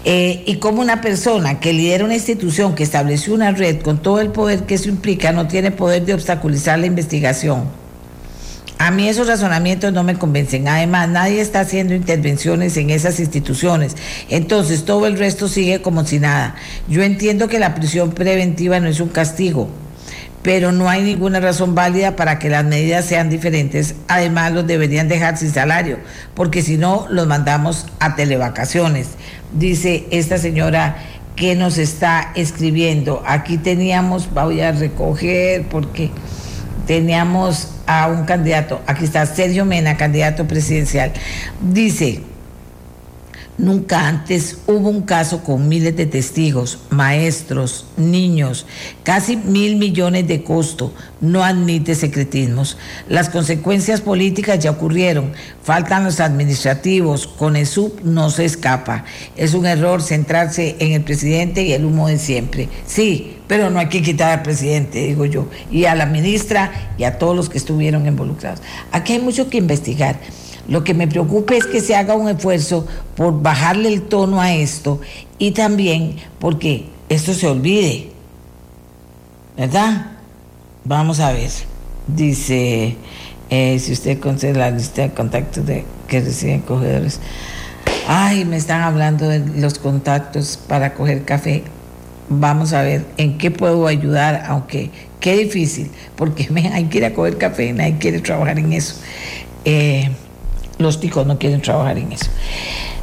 Eh, 0.04 0.44
y 0.46 0.56
como 0.56 0.82
una 0.82 1.00
persona 1.00 1.58
que 1.58 1.72
lidera 1.72 2.04
una 2.04 2.14
institución 2.14 2.74
que 2.74 2.82
estableció 2.82 3.32
una 3.32 3.52
red 3.52 3.80
con 3.80 4.02
todo 4.02 4.20
el 4.20 4.30
poder 4.30 4.64
que 4.64 4.74
eso 4.74 4.90
implica, 4.90 5.32
no 5.32 5.48
tiene 5.48 5.70
poder 5.70 6.04
de 6.04 6.14
obstaculizar 6.14 6.78
la 6.78 6.86
investigación. 6.86 7.81
A 8.82 8.90
mí 8.90 9.08
esos 9.08 9.28
razonamientos 9.28 9.92
no 9.92 10.02
me 10.02 10.16
convencen. 10.16 10.66
Además, 10.66 11.08
nadie 11.08 11.40
está 11.40 11.60
haciendo 11.60 11.94
intervenciones 11.94 12.76
en 12.76 12.90
esas 12.90 13.20
instituciones. 13.20 13.96
Entonces, 14.28 14.84
todo 14.84 15.06
el 15.06 15.16
resto 15.16 15.46
sigue 15.46 15.80
como 15.80 16.04
si 16.04 16.18
nada. 16.18 16.56
Yo 16.88 17.04
entiendo 17.04 17.46
que 17.46 17.60
la 17.60 17.76
prisión 17.76 18.10
preventiva 18.10 18.80
no 18.80 18.88
es 18.88 18.98
un 18.98 19.10
castigo 19.10 19.68
pero 20.42 20.72
no 20.72 20.88
hay 20.88 21.02
ninguna 21.04 21.38
razón 21.38 21.76
válida 21.76 22.16
para 22.16 22.40
que 22.40 22.48
las 22.48 22.64
medidas 22.64 23.04
sean 23.04 23.30
diferentes. 23.30 23.94
Además, 24.08 24.50
los 24.50 24.66
deberían 24.66 25.06
dejar 25.06 25.38
sin 25.38 25.52
salario, 25.52 26.00
porque 26.34 26.62
si 26.62 26.76
no, 26.76 27.06
los 27.08 27.28
mandamos 27.28 27.86
a 28.00 28.16
televacaciones. 28.16 29.10
Dice 29.52 30.08
esta 30.10 30.38
señora 30.38 30.96
que 31.36 31.54
nos 31.54 31.78
está 31.78 32.32
escribiendo. 32.34 33.22
Aquí 33.24 33.56
teníamos, 33.56 34.34
voy 34.34 34.62
a 34.62 34.72
recoger 34.72 35.68
porque 35.68 36.10
teníamos 36.86 37.68
a 37.86 38.08
un 38.08 38.24
candidato, 38.24 38.80
aquí 38.86 39.04
está 39.04 39.26
Sergio 39.26 39.64
Mena, 39.64 39.96
candidato 39.96 40.46
presidencial. 40.46 41.12
Dice, 41.60 42.22
Nunca 43.58 44.08
antes 44.08 44.58
hubo 44.66 44.88
un 44.88 45.02
caso 45.02 45.44
con 45.44 45.68
miles 45.68 45.94
de 45.94 46.06
testigos, 46.06 46.78
maestros, 46.88 47.84
niños, 47.98 48.66
casi 49.02 49.36
mil 49.36 49.76
millones 49.76 50.26
de 50.26 50.42
costo. 50.42 50.94
No 51.20 51.44
admite 51.44 51.94
secretismos. 51.94 52.78
Las 53.08 53.28
consecuencias 53.28 54.00
políticas 54.00 54.58
ya 54.58 54.70
ocurrieron. 54.70 55.32
Faltan 55.62 56.02
los 56.02 56.18
administrativos. 56.18 57.26
Con 57.26 57.54
el 57.54 57.66
sub 57.66 58.00
no 58.02 58.30
se 58.30 58.46
escapa. 58.46 59.04
Es 59.36 59.52
un 59.52 59.66
error 59.66 60.02
centrarse 60.02 60.76
en 60.78 60.92
el 60.92 61.02
presidente 61.02 61.62
y 61.62 61.72
el 61.74 61.84
humo 61.84 62.08
de 62.08 62.18
siempre. 62.18 62.70
Sí, 62.86 63.36
pero 63.52 63.68
no 63.68 63.80
hay 63.80 63.90
que 63.90 64.00
quitar 64.00 64.38
al 64.38 64.42
presidente, 64.42 65.08
digo 65.08 65.26
yo, 65.26 65.46
y 65.70 65.84
a 65.84 65.94
la 65.94 66.06
ministra 66.06 66.94
y 66.96 67.04
a 67.04 67.18
todos 67.18 67.36
los 67.36 67.50
que 67.50 67.58
estuvieron 67.58 68.06
involucrados. 68.06 68.62
Aquí 68.92 69.12
hay 69.12 69.18
mucho 69.18 69.50
que 69.50 69.58
investigar. 69.58 70.18
Lo 70.68 70.84
que 70.84 70.94
me 70.94 71.06
preocupa 71.06 71.54
es 71.54 71.66
que 71.66 71.82
se 71.82 71.94
haga 71.94 72.14
un 72.14 72.30
esfuerzo 72.30 72.86
por 73.14 73.42
bajarle 73.42 73.92
el 73.92 74.04
tono 74.04 74.40
a 74.40 74.54
esto 74.54 75.02
y 75.38 75.50
también 75.50 76.16
porque 76.38 76.86
esto 77.10 77.34
se 77.34 77.46
olvide. 77.46 78.08
¿Verdad? 79.54 80.12
Vamos 80.86 81.20
a 81.20 81.32
ver. 81.32 81.50
Dice, 82.06 82.96
eh, 83.50 83.78
si 83.78 83.92
usted 83.92 84.18
concede 84.18 84.54
la 84.54 84.70
lista 84.70 85.02
de 85.02 85.10
contactos 85.10 85.66
de, 85.66 85.84
que 86.08 86.22
reciben 86.22 86.62
cogedores. 86.62 87.20
Ay, 88.08 88.46
me 88.46 88.56
están 88.56 88.80
hablando 88.80 89.28
de 89.28 89.40
los 89.60 89.78
contactos 89.78 90.56
para 90.56 90.94
coger 90.94 91.26
café. 91.26 91.64
Vamos 92.40 92.72
a 92.72 92.82
ver 92.82 93.06
en 93.16 93.38
qué 93.38 93.50
puedo 93.50 93.86
ayudar, 93.86 94.44
aunque 94.48 94.90
qué 95.20 95.36
difícil, 95.36 95.90
porque 96.16 96.48
me, 96.50 96.68
hay 96.68 96.84
que 96.84 96.98
ir 96.98 97.04
a 97.04 97.14
coger 97.14 97.38
café, 97.38 97.72
nadie 97.72 97.98
quiere 97.98 98.20
trabajar 98.20 98.58
en 98.58 98.72
eso. 98.72 98.96
Eh, 99.64 100.10
los 100.78 101.00
ticos 101.00 101.26
no 101.26 101.38
quieren 101.38 101.62
trabajar 101.62 101.98
en 101.98 102.12
eso. 102.12 102.26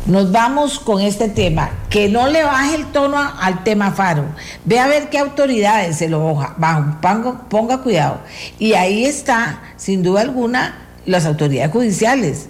Nos 0.06 0.32
vamos 0.32 0.80
con 0.80 1.02
este 1.02 1.30
tema, 1.30 1.70
que 1.90 2.10
no 2.10 2.28
le 2.28 2.44
baje 2.44 2.76
el 2.76 2.86
tono 2.88 3.18
al 3.18 3.64
tema 3.64 3.92
Faro. 3.92 4.26
Ve 4.66 4.80
a 4.80 4.88
ver 4.88 5.10
qué 5.10 5.20
autoridades 5.20 5.98
se 5.98 6.10
lo 6.10 6.36
bajan, 6.58 7.00
ponga, 7.00 7.78
cuidado. 7.80 8.20
Y 8.58 8.74
ahí 8.74 9.06
está, 9.06 9.62
sin 9.78 10.02
duda 10.02 10.22
alguna, 10.22 10.76
las 11.06 11.26
autoridades 11.26 11.72
judiciales. 11.72 12.48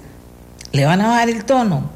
¿Le 0.71 0.85
van 0.85 1.01
a 1.01 1.09
bajar 1.09 1.29
el 1.29 1.43
tono? 1.43 1.89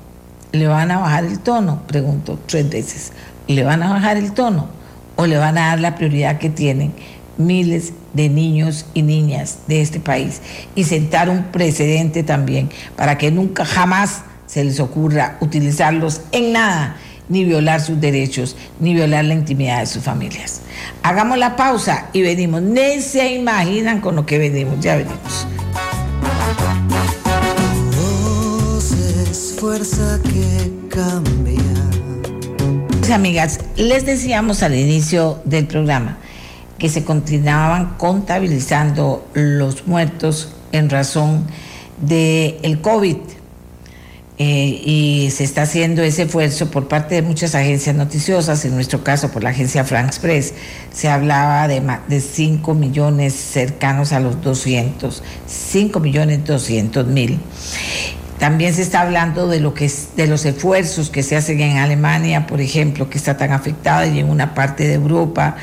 ¿Le 0.52 0.68
van 0.68 0.92
a 0.92 1.00
bajar 1.00 1.24
el 1.26 1.40
tono? 1.40 1.84
Pregunto 1.88 2.40
tres 2.46 2.70
veces. 2.70 3.12
¿Le 3.48 3.64
van 3.64 3.84
a 3.84 3.90
bajar 3.90 4.18
el 4.18 4.34
tono? 4.34 4.84
o 5.16 5.26
le 5.26 5.38
van 5.38 5.58
a 5.58 5.68
dar 5.68 5.80
la 5.80 5.96
prioridad 5.96 6.38
que 6.38 6.50
tienen 6.50 6.94
miles 7.38 7.94
de 8.14 8.30
niños 8.30 8.86
y 8.94 9.02
niñas 9.02 9.60
de 9.68 9.82
este 9.82 10.00
país 10.00 10.42
y 10.76 10.84
sentar 10.84 11.30
un 11.30 11.44
precedente 11.46 12.24
también 12.24 12.70
para 12.96 13.18
que 13.18 13.32
nunca 13.32 13.66
jamás 13.66 14.22
se 14.46 14.64
les 14.64 14.80
ocurra 14.80 15.38
utilizarlos 15.42 16.22
en 16.32 16.54
nada, 16.54 16.98
ni 17.28 17.44
violar 17.44 17.82
sus 17.82 18.00
derechos, 18.00 18.56
ni 18.80 18.94
violar 18.94 19.26
la 19.26 19.34
intimidad 19.34 19.80
de 19.80 19.88
sus 19.88 20.04
familias. 20.04 20.62
Hagamos 21.02 21.38
la 21.40 21.56
pausa 21.56 22.10
y 22.14 22.22
venimos. 22.22 22.62
Ni 22.62 23.02
se 23.02 23.34
imaginan 23.34 24.00
con 24.00 24.16
lo 24.16 24.26
que 24.26 24.38
venimos, 24.38 24.80
ya 24.80 24.98
venimos. 24.98 25.48
que 30.22 30.72
cambia. 30.90 31.73
Amigas, 33.12 33.60
les 33.76 34.06
decíamos 34.06 34.64
al 34.64 34.76
inicio 34.76 35.42
del 35.44 35.68
programa 35.68 36.18
que 36.78 36.88
se 36.88 37.04
continuaban 37.04 37.96
contabilizando 37.98 39.28
los 39.34 39.88
muertos 39.88 40.54
en 40.72 40.90
razón 40.90 41.46
del 42.02 42.58
el 42.64 42.80
COVID. 42.82 43.18
Eh, 44.38 44.82
y 44.84 45.30
se 45.32 45.44
está 45.44 45.64
haciendo 45.64 46.02
ese 46.02 46.24
esfuerzo 46.24 46.72
por 46.72 46.88
parte 46.88 47.16
de 47.16 47.22
muchas 47.22 47.56
agencias 47.56 47.96
noticiosas, 47.96 48.66
en 48.66 48.74
nuestro 48.74 49.04
caso 49.04 49.30
por 49.32 49.44
la 49.44 49.52
agencia 49.52 49.84
France 49.84 50.20
Press, 50.20 50.54
se 50.92 51.08
hablaba 51.08 51.68
de, 51.68 51.82
de 52.08 52.20
5 52.20 52.74
millones 52.74 53.34
cercanos 53.34 54.12
a 54.12 54.20
los 54.20 54.42
200, 54.42 55.22
5 55.46 56.00
millones 56.00 56.46
200 56.46 57.06
mil. 57.06 57.40
También 58.40 58.74
se 58.74 58.82
está 58.82 59.02
hablando 59.02 59.48
de 59.48 59.60
lo 59.60 59.74
que 59.74 59.86
es, 59.86 60.16
de 60.16 60.28
los 60.28 60.46
esfuerzos 60.46 61.10
que 61.10 61.24
se 61.24 61.36
hacen 61.36 61.62
en 61.62 61.78
Alemania, 61.78 62.46
por 62.48 62.62
ejemplo, 62.62 63.10
que 63.10 63.18
está 63.18 63.38
tan 63.38 63.52
afectada 63.52 64.06
y 64.06 64.20
en 64.20 64.30
una 64.30 64.54
parte 64.54 64.88
de 64.88 64.94
Europa. 64.94 65.56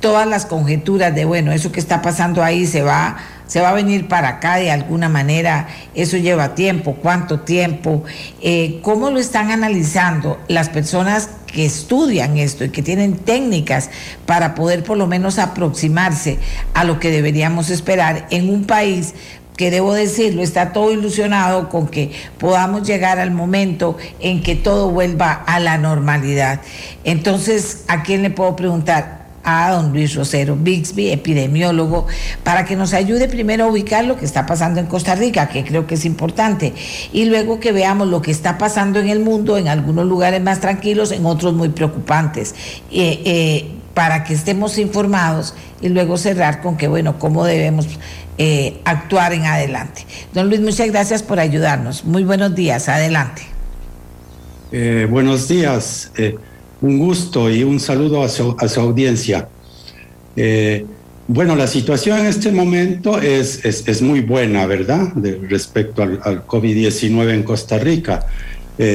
Todas 0.00 0.26
las 0.26 0.46
conjeturas 0.46 1.14
de 1.14 1.24
bueno, 1.24 1.52
eso 1.52 1.70
que 1.70 1.80
está 1.80 2.02
pasando 2.02 2.42
ahí 2.42 2.66
se 2.66 2.82
va 2.82 3.16
se 3.46 3.60
va 3.60 3.70
a 3.70 3.74
venir 3.74 4.08
para 4.08 4.28
acá 4.28 4.56
de 4.56 4.70
alguna 4.70 5.08
manera, 5.08 5.68
eso 5.94 6.16
lleva 6.16 6.54
tiempo, 6.54 6.94
cuánto 6.94 7.40
tiempo, 7.40 8.02
eh, 8.40 8.80
cómo 8.82 9.10
lo 9.10 9.20
están 9.20 9.50
analizando 9.50 10.40
las 10.48 10.70
personas 10.70 11.28
que 11.46 11.66
estudian 11.66 12.36
esto 12.38 12.64
y 12.64 12.70
que 12.70 12.82
tienen 12.82 13.16
técnicas 13.16 13.90
para 14.26 14.54
poder 14.54 14.82
por 14.82 14.96
lo 14.96 15.06
menos 15.06 15.38
aproximarse 15.38 16.38
a 16.72 16.84
lo 16.84 16.98
que 16.98 17.10
deberíamos 17.10 17.70
esperar 17.70 18.26
en 18.30 18.50
un 18.50 18.64
país 18.64 19.14
que 19.56 19.70
debo 19.70 19.94
decirlo, 19.94 20.42
está 20.42 20.72
todo 20.72 20.92
ilusionado 20.92 21.68
con 21.68 21.86
que 21.86 22.12
podamos 22.38 22.86
llegar 22.86 23.18
al 23.18 23.30
momento 23.30 23.96
en 24.20 24.42
que 24.42 24.56
todo 24.56 24.90
vuelva 24.90 25.32
a 25.32 25.60
la 25.60 25.78
normalidad. 25.78 26.60
Entonces, 27.04 27.84
¿a 27.88 28.02
quién 28.02 28.22
le 28.22 28.30
puedo 28.30 28.56
preguntar? 28.56 29.24
a 29.44 29.72
don 29.72 29.92
Luis 29.92 30.14
Rosero 30.14 30.56
Bixby, 30.56 31.10
epidemiólogo, 31.10 32.06
para 32.42 32.64
que 32.64 32.76
nos 32.76 32.94
ayude 32.94 33.28
primero 33.28 33.64
a 33.64 33.66
ubicar 33.66 34.04
lo 34.04 34.16
que 34.16 34.24
está 34.24 34.46
pasando 34.46 34.80
en 34.80 34.86
Costa 34.86 35.14
Rica, 35.14 35.48
que 35.48 35.64
creo 35.64 35.86
que 35.86 35.94
es 35.94 36.04
importante, 36.06 36.72
y 37.12 37.26
luego 37.26 37.60
que 37.60 37.70
veamos 37.70 38.08
lo 38.08 38.22
que 38.22 38.30
está 38.30 38.56
pasando 38.56 38.98
en 38.98 39.08
el 39.08 39.20
mundo, 39.20 39.58
en 39.58 39.68
algunos 39.68 40.06
lugares 40.06 40.42
más 40.42 40.60
tranquilos, 40.60 41.12
en 41.12 41.26
otros 41.26 41.52
muy 41.52 41.68
preocupantes, 41.68 42.54
eh, 42.90 43.20
eh, 43.24 43.70
para 43.92 44.24
que 44.24 44.34
estemos 44.34 44.78
informados 44.78 45.54
y 45.80 45.88
luego 45.88 46.16
cerrar 46.16 46.62
con 46.62 46.76
que, 46.76 46.88
bueno, 46.88 47.18
cómo 47.18 47.44
debemos 47.44 47.86
eh, 48.36 48.80
actuar 48.84 49.32
en 49.32 49.44
adelante. 49.44 50.04
Don 50.32 50.48
Luis, 50.48 50.60
muchas 50.60 50.88
gracias 50.90 51.22
por 51.22 51.38
ayudarnos. 51.38 52.04
Muy 52.04 52.24
buenos 52.24 52.52
días, 52.52 52.88
adelante. 52.88 53.42
Eh, 54.72 55.06
buenos 55.08 55.46
días, 55.46 56.10
eh, 56.16 56.34
un 56.80 56.98
gusto 56.98 57.48
y 57.48 57.62
un 57.62 57.78
saludo 57.78 58.24
a 58.24 58.28
su, 58.28 58.80
audiencia. 58.80 59.48
bueno, 61.28 61.54
la 61.54 61.68
situación 61.68 62.18
en 62.18 62.26
este 62.26 62.50
momento 62.50 63.20
es, 63.20 64.02
muy 64.02 64.20
buena, 64.20 64.66
¿verdad? 64.66 65.12
respecto 65.48 66.02
al, 66.02 66.44
COVID-19 66.44 67.34
en 67.34 67.44
Costa 67.44 67.78
Rica. 67.78 68.26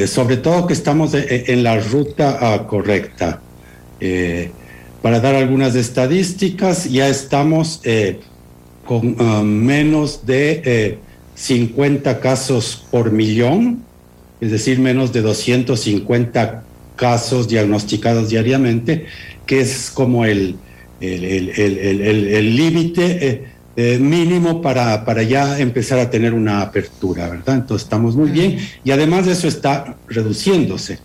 sobre 0.08 0.36
todo 0.36 0.68
que 0.68 0.74
estamos 0.74 1.14
en, 1.14 1.64
la 1.64 1.80
ruta 1.80 2.38
ah, 2.42 2.68
correcta. 2.68 3.40
para 5.02 5.22
dar 5.22 5.36
algunas 5.36 5.76
estadísticas, 5.76 6.90
ya 6.90 7.08
estamos 7.08 7.82
con 8.90 9.16
ah, 9.20 9.44
menos 9.44 10.26
de 10.26 10.98
50 11.36 12.10
eh, 12.10 12.20
casos 12.20 12.88
por 12.90 13.12
millón, 13.12 13.84
es 14.42 14.50
decir, 14.50 14.80
menos 14.80 15.14
de 15.14 15.22
250 15.22 16.64
casos 16.96 17.48
diagnosticados 17.48 18.30
diariamente, 18.30 19.06
que 19.46 19.62
es 19.62 19.92
como 19.92 20.26
el 20.26 20.56
límite 22.60 23.28
eh, 23.28 23.44
eh, 23.76 24.00
mínimo 24.00 24.60
para, 24.60 25.06
para 25.06 25.22
ya 25.22 25.60
empezar 25.60 26.00
a 26.00 26.10
tener 26.10 26.34
una 26.34 26.64
apertura, 26.64 27.30
¿verdad? 27.30 27.58
Entonces 27.58 27.86
estamos 27.86 28.16
muy 28.16 28.32
bien 28.32 28.58
y 28.84 28.90
además 28.90 29.28
de 29.28 29.34
eso 29.34 29.48
está 29.48 29.98
reduciéndose. 30.08 30.98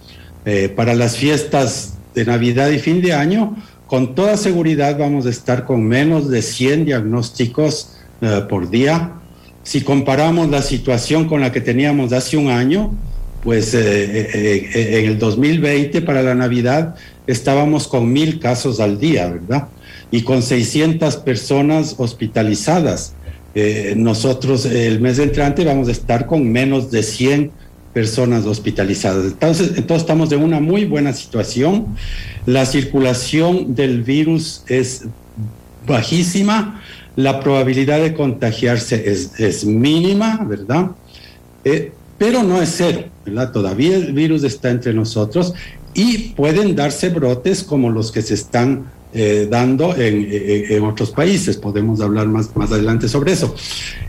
para 0.75 0.95
las 0.95 1.19
fiestas 1.19 1.99
de 2.15 2.25
Navidad 2.25 2.71
y 2.71 2.79
fin 2.79 3.03
de 3.03 3.13
año, 3.13 3.57
con 3.87 4.15
toda 4.15 4.37
seguridad 4.37 4.99
vamos 4.99 5.27
a 5.27 5.31
estar 5.31 5.65
con 5.65 5.85
menos 5.85 6.31
de 6.31 6.43
100 6.43 6.87
diagnósticos 6.87 7.97
eh, 8.21 8.43
por 8.49 8.71
día. 8.71 9.13
Si 9.63 9.83
comparamos 9.83 10.51
la 10.51 10.63
situación 10.63 11.27
con 11.27 11.41
la 11.41 11.53
que 11.53 11.61
teníamos 11.61 12.13
hace 12.13 12.37
un 12.37 12.49
año, 12.49 12.95
pues 13.43 13.75
eh, 13.75 13.81
eh, 13.83 14.99
en 15.01 15.11
el 15.11 15.19
2020 15.19 16.01
para 16.03 16.23
la 16.23 16.35
Navidad 16.35 16.95
estábamos 17.27 17.87
con 17.87 18.11
mil 18.11 18.41
casos 18.41 18.81
al 18.81 18.99
día, 18.99 19.29
¿verdad? 19.29 19.69
Y 20.11 20.23
con 20.23 20.43
600 20.43 21.17
personas 21.19 21.95
hospitalizadas. 21.99 23.15
nosotros 23.97 24.67
el 24.67 25.01
mes 25.01 25.19
entrante 25.19 25.65
vamos 25.65 25.89
a 25.89 25.93
estar 25.93 26.27
con 26.27 26.51
menos 26.51 26.91
de 26.91 27.03
100 27.03 27.53
personas 27.95 28.45
hospitalizadas. 28.45 29.25
Entonces, 29.25 29.69
entonces 29.77 30.03
estamos 30.03 30.31
en 30.33 30.43
una 30.43 30.61
muy 30.61 30.85
buena 30.85 31.13
situación. 31.13 31.97
La 32.45 32.67
circulación 32.67 33.75
del 33.75 34.03
virus 34.03 34.65
es 34.67 35.07
bajísima, 35.87 36.83
la 37.17 37.41
probabilidad 37.41 38.01
de 38.01 38.13
contagiarse 38.13 39.09
es, 39.09 39.65
mínima, 39.65 40.45
¿verdad? 40.45 40.91
Eh, 41.65 41.93
pero 42.19 42.43
no 42.43 42.61
es 42.61 42.75
cero, 42.77 43.05
¿verdad? 43.25 43.53
Todavía 43.53 43.97
el 43.97 44.13
virus 44.13 44.43
está 44.43 44.71
entre 44.71 44.93
nosotros 44.93 45.55
y 45.95 46.31
pueden 46.31 46.75
darse 46.75 47.09
brotes 47.11 47.63
como 47.63 47.91
los 47.91 48.11
que 48.11 48.23
se 48.23 48.35
están 48.35 48.87
eh, 49.15 49.47
dando 49.49 49.95
en, 49.97 50.85
otros 50.85 51.11
países. 51.11 51.57
Podemos 51.57 52.01
hablar 52.01 52.27
más, 52.27 52.55
más 52.57 52.73
adelante 52.73 53.09
sobre 53.09 53.33
eso. 53.33 53.55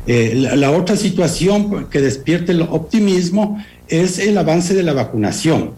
Eh, 0.08 0.34
la, 0.36 0.56
la, 0.56 0.72
otra 0.72 0.98
situación 0.98 1.88
que 1.90 2.02
despierte 2.02 2.52
el 2.52 2.62
optimismo 2.64 3.64
es 3.88 4.20
el 4.20 4.38
avance 4.38 4.74
de 4.74 4.84
la 4.84 4.94
vacunación. 4.94 5.72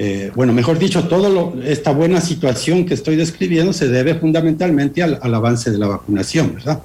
Eh, 0.00 0.30
bueno, 0.34 0.52
mejor 0.52 0.78
dicho, 0.78 1.08
toda 1.08 1.28
esta 1.64 1.90
buena 1.90 2.20
situación 2.20 2.86
que 2.86 2.94
estoy 2.94 3.16
describiendo 3.16 3.72
se 3.72 3.88
debe 3.88 4.14
fundamentalmente 4.14 5.02
al, 5.02 5.18
avance 5.34 5.72
de 5.72 5.78
la 5.78 5.88
vacunación, 5.88 6.54
¿verdad? 6.54 6.82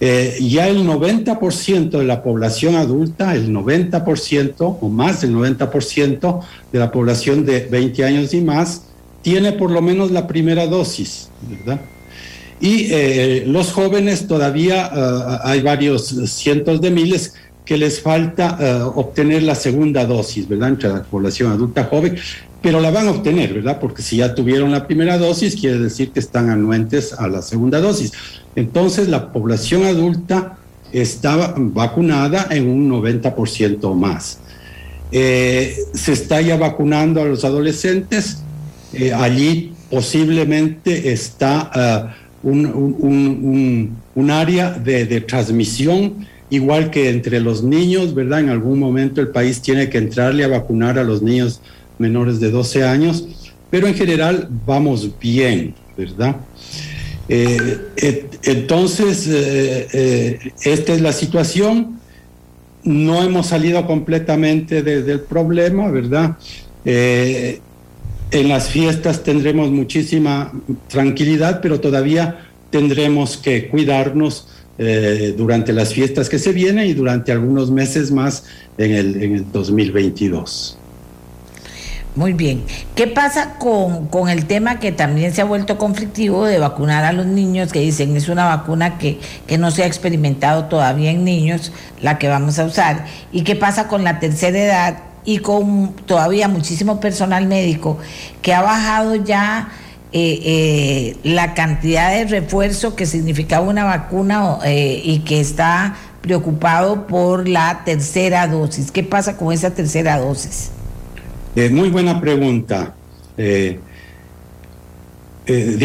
Eh, 0.00 0.36
ya 0.40 0.68
el 0.68 0.86
90% 0.86 1.90
de 1.90 2.04
la 2.04 2.22
población 2.22 2.74
adulta, 2.74 3.34
el 3.34 3.50
90% 3.50 4.78
o 4.80 4.88
más 4.90 5.22
del 5.22 5.34
90% 5.34 6.40
de 6.72 6.78
la 6.78 6.90
población 6.90 7.46
de 7.46 7.60
20 7.60 8.04
años 8.04 8.34
y 8.34 8.42
más, 8.42 8.82
tiene 9.22 9.52
por 9.52 9.70
lo 9.70 9.80
menos 9.80 10.10
la 10.10 10.26
primera 10.26 10.66
dosis, 10.66 11.28
¿verdad? 11.48 11.80
Y 12.60 12.88
eh, 12.90 13.44
los 13.46 13.72
jóvenes 13.72 14.28
todavía 14.28 14.88
ah, 14.92 15.40
hay 15.44 15.62
varios 15.62 16.14
cientos 16.26 16.80
de 16.80 16.90
miles 16.90 17.34
que 17.64 17.76
les 17.76 18.00
falta 18.00 18.58
eh, 18.60 18.82
obtener 18.94 19.42
la 19.42 19.54
segunda 19.54 20.04
dosis, 20.04 20.48
¿verdad? 20.48 20.70
Entre 20.70 20.88
la 20.88 21.02
población 21.02 21.52
adulta 21.52 21.84
joven, 21.84 22.16
pero 22.60 22.80
la 22.80 22.90
van 22.90 23.08
a 23.08 23.10
obtener, 23.12 23.54
¿verdad? 23.54 23.78
Porque 23.80 24.02
si 24.02 24.18
ya 24.18 24.34
tuvieron 24.34 24.70
la 24.70 24.86
primera 24.86 25.18
dosis, 25.18 25.56
quiere 25.56 25.78
decir 25.78 26.10
que 26.10 26.20
están 26.20 26.50
anuentes 26.50 27.12
a 27.12 27.28
la 27.28 27.42
segunda 27.42 27.80
dosis. 27.80 28.12
Entonces, 28.56 29.08
la 29.08 29.32
población 29.32 29.84
adulta 29.84 30.58
está 30.92 31.54
vacunada 31.56 32.46
en 32.50 32.68
un 32.68 32.90
90% 32.90 33.78
o 33.82 33.94
más. 33.94 34.38
Eh, 35.10 35.76
se 35.94 36.12
está 36.12 36.40
ya 36.40 36.56
vacunando 36.56 37.20
a 37.20 37.24
los 37.24 37.44
adolescentes. 37.44 38.38
Eh, 38.92 39.12
allí 39.12 39.72
posiblemente 39.90 41.12
está 41.12 42.14
un, 42.42 42.66
un, 42.66 43.96
un, 44.14 44.30
área 44.30 44.70
de, 44.70 45.06
de 45.06 45.20
transmisión 45.20 46.26
igual 46.50 46.90
que 46.90 47.08
entre 47.08 47.40
los 47.40 47.62
niños, 47.62 48.14
¿verdad? 48.14 48.40
En 48.40 48.50
algún 48.50 48.78
momento 48.78 49.20
el 49.20 49.28
país 49.28 49.62
tiene 49.62 49.88
que 49.88 49.98
entrarle 49.98 50.44
a 50.44 50.48
vacunar 50.48 50.98
a 50.98 51.04
los 51.04 51.22
niños 51.22 51.62
menores 51.98 52.40
de 52.40 52.50
12 52.50 52.84
años, 52.84 53.26
pero 53.70 53.86
en 53.86 53.94
general 53.94 54.48
vamos 54.66 55.18
bien, 55.18 55.74
¿verdad? 55.96 56.36
Eh, 57.28 57.78
entonces, 58.42 59.26
eh, 59.28 59.88
eh, 59.92 60.38
esta 60.64 60.92
es 60.92 61.00
la 61.00 61.12
situación. 61.12 61.98
No 62.84 63.22
hemos 63.22 63.46
salido 63.46 63.86
completamente 63.86 64.82
del 64.82 65.20
problema, 65.20 65.90
¿verdad? 65.90 66.36
En 68.32 68.48
las 68.48 68.70
fiestas 68.70 69.22
tendremos 69.22 69.70
muchísima 69.70 70.52
tranquilidad, 70.88 71.60
pero 71.60 71.80
todavía 71.80 72.46
tendremos 72.70 73.36
que 73.36 73.68
cuidarnos 73.68 74.48
eh, 74.78 75.34
durante 75.36 75.72
las 75.72 75.92
fiestas 75.92 76.30
que 76.30 76.38
se 76.38 76.52
vienen 76.52 76.86
y 76.88 76.94
durante 76.94 77.30
algunos 77.30 77.70
meses 77.70 78.10
más 78.10 78.44
en 78.78 78.92
el, 78.92 79.22
en 79.22 79.34
el 79.36 79.52
2022. 79.52 80.78
Muy 82.14 82.32
bien. 82.32 82.64
¿Qué 82.94 83.06
pasa 83.06 83.54
con, 83.58 84.06
con, 84.08 84.28
el 84.28 84.46
tema 84.46 84.80
que 84.80 84.92
también 84.92 85.32
se 85.32 85.40
ha 85.40 85.46
vuelto 85.46 85.78
conflictivo 85.78 86.44
de 86.44 86.58
vacunar 86.58 87.04
a 87.04 87.12
los 87.12 87.24
niños, 87.24 87.72
que 87.72 87.80
dicen 87.80 88.16
es 88.16 88.28
una 88.28 88.44
vacuna 88.44 88.98
que, 88.98 89.18
que 89.46 89.56
no 89.56 89.70
se 89.70 89.82
ha 89.82 89.86
experimentado 89.86 90.66
todavía 90.66 91.10
en 91.10 91.24
niños, 91.24 91.72
la 92.00 92.18
que 92.18 92.28
vamos 92.28 92.58
a 92.58 92.64
usar? 92.64 93.06
¿Y 93.30 93.44
qué 93.44 93.56
pasa 93.56 93.88
con 93.88 94.04
la 94.04 94.20
tercera 94.20 94.58
edad 94.58 95.11
y 95.24 95.38
con 95.38 95.94
todavía 96.06 96.48
muchísimo 96.48 97.00
personal 97.00 97.46
médico 97.46 97.98
que 98.40 98.52
ha 98.52 98.62
bajado 98.62 99.14
ya 99.16 99.68
eh, 100.14 100.42
eh, 100.44 101.16
la 101.24 101.54
cantidad 101.54 102.14
de 102.14 102.26
refuerzo 102.26 102.94
que 102.94 103.06
significaba 103.06 103.66
una 103.66 103.84
vacuna 103.84 104.58
eh, 104.64 105.00
y 105.02 105.20
que 105.20 105.40
está 105.40 105.96
preocupado 106.20 107.06
por 107.06 107.48
la 107.48 107.80
tercera 107.86 108.46
dosis? 108.46 108.90
¿Qué 108.90 109.02
pasa 109.02 109.38
con 109.38 109.54
esa 109.54 109.70
tercera 109.70 110.18
dosis? 110.18 110.70
Muy 111.70 111.88
buena 111.88 112.20
pregunta. 112.20 112.94
De 113.36 113.80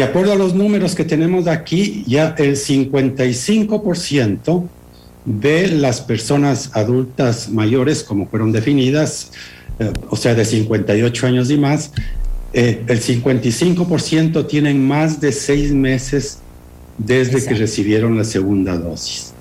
acuerdo 0.02 0.32
a 0.32 0.36
los 0.36 0.54
números 0.54 0.94
que 0.94 1.04
tenemos 1.04 1.46
aquí, 1.46 2.04
ya 2.06 2.34
el 2.38 2.56
55% 2.56 4.68
de 5.28 5.68
las 5.68 6.00
personas 6.00 6.70
adultas 6.72 7.50
mayores, 7.50 8.02
como 8.02 8.26
fueron 8.26 8.50
definidas, 8.50 9.30
o 10.08 10.16
sea, 10.16 10.34
de 10.34 10.44
58 10.44 11.26
años 11.26 11.50
y 11.50 11.58
más, 11.58 11.92
el 12.52 12.86
55% 12.86 14.46
tienen 14.46 14.86
más 14.86 15.20
de 15.20 15.32
seis 15.32 15.72
meses 15.72 16.38
desde 16.96 17.32
Exacto. 17.32 17.48
que 17.50 17.54
recibieron 17.60 18.16
la 18.16 18.24
segunda 18.24 18.76
dosis. 18.76 19.34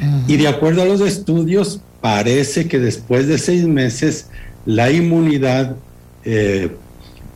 Uh 0.00 0.04
-huh. 0.04 0.24
Y 0.28 0.36
de 0.36 0.48
acuerdo 0.48 0.82
a 0.82 0.84
los 0.84 1.00
estudios, 1.00 1.80
parece 2.00 2.68
que 2.68 2.78
después 2.78 3.26
de 3.26 3.38
seis 3.38 3.66
meses 3.66 4.28
la 4.64 4.90
inmunidad 4.90 5.76
eh, 6.24 6.70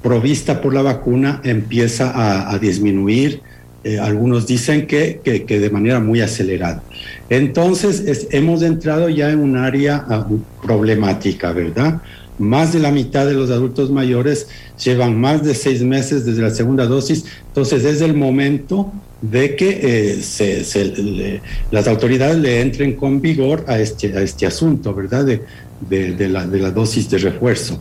provista 0.02 0.60
por 0.60 0.72
la 0.72 0.82
vacuna 0.82 1.40
empieza 1.44 2.10
a, 2.10 2.52
a 2.52 2.58
disminuir. 2.58 3.42
Eh, 3.86 4.00
algunos 4.00 4.48
dicen 4.48 4.88
que, 4.88 5.20
que, 5.22 5.44
que, 5.44 5.60
de 5.60 5.70
manera 5.70 6.00
muy 6.00 6.20
acelerada. 6.20 6.82
Entonces, 7.30 8.00
es, 8.00 8.26
hemos 8.32 8.62
entrado 8.62 9.08
ya 9.08 9.30
en 9.30 9.38
un 9.38 9.56
área 9.56 10.04
uh, 10.08 10.40
problemática, 10.60 11.52
¿verdad? 11.52 12.02
Más 12.36 12.72
de 12.72 12.80
la 12.80 12.90
mitad 12.90 13.24
de 13.26 13.34
los 13.34 13.48
adultos 13.52 13.92
mayores 13.92 14.48
llevan 14.84 15.20
más 15.20 15.44
de 15.44 15.54
seis 15.54 15.82
meses 15.82 16.24
desde 16.24 16.42
la 16.42 16.50
segunda 16.50 16.86
dosis, 16.86 17.26
entonces 17.46 17.84
es 17.84 18.00
el 18.00 18.14
momento 18.14 18.92
de 19.22 19.54
que 19.54 19.68
eh, 19.80 20.20
se, 20.20 20.64
se, 20.64 20.86
le, 20.86 21.40
las 21.70 21.86
autoridades 21.86 22.38
le 22.38 22.62
entren 22.62 22.94
con 22.96 23.20
vigor 23.20 23.66
a 23.68 23.78
este, 23.78 24.18
a 24.18 24.20
este 24.20 24.46
asunto, 24.46 24.94
¿verdad? 24.94 25.24
De, 25.24 25.42
de, 25.88 26.12
de, 26.14 26.28
la, 26.28 26.44
de 26.44 26.58
la 26.58 26.72
dosis 26.72 27.08
de 27.08 27.18
refuerzo. 27.18 27.78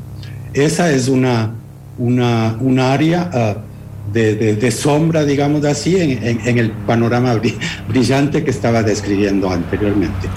Esa 0.53 0.93
es 0.93 1.07
una, 1.07 1.55
una, 1.97 2.59
una 2.61 2.93
área 2.93 3.31
uh, 3.33 3.74
de, 4.13 4.71
sombra, 4.71 5.25
digamos 5.25 5.65
así, 5.65 5.97
en, 5.97 6.57
el 6.57 6.71
panorama 6.71 7.39
brillante 7.87 8.43
que 8.43 8.51
estaba 8.51 8.83
describiendo 8.83 9.49
anteriormente. 9.49 10.27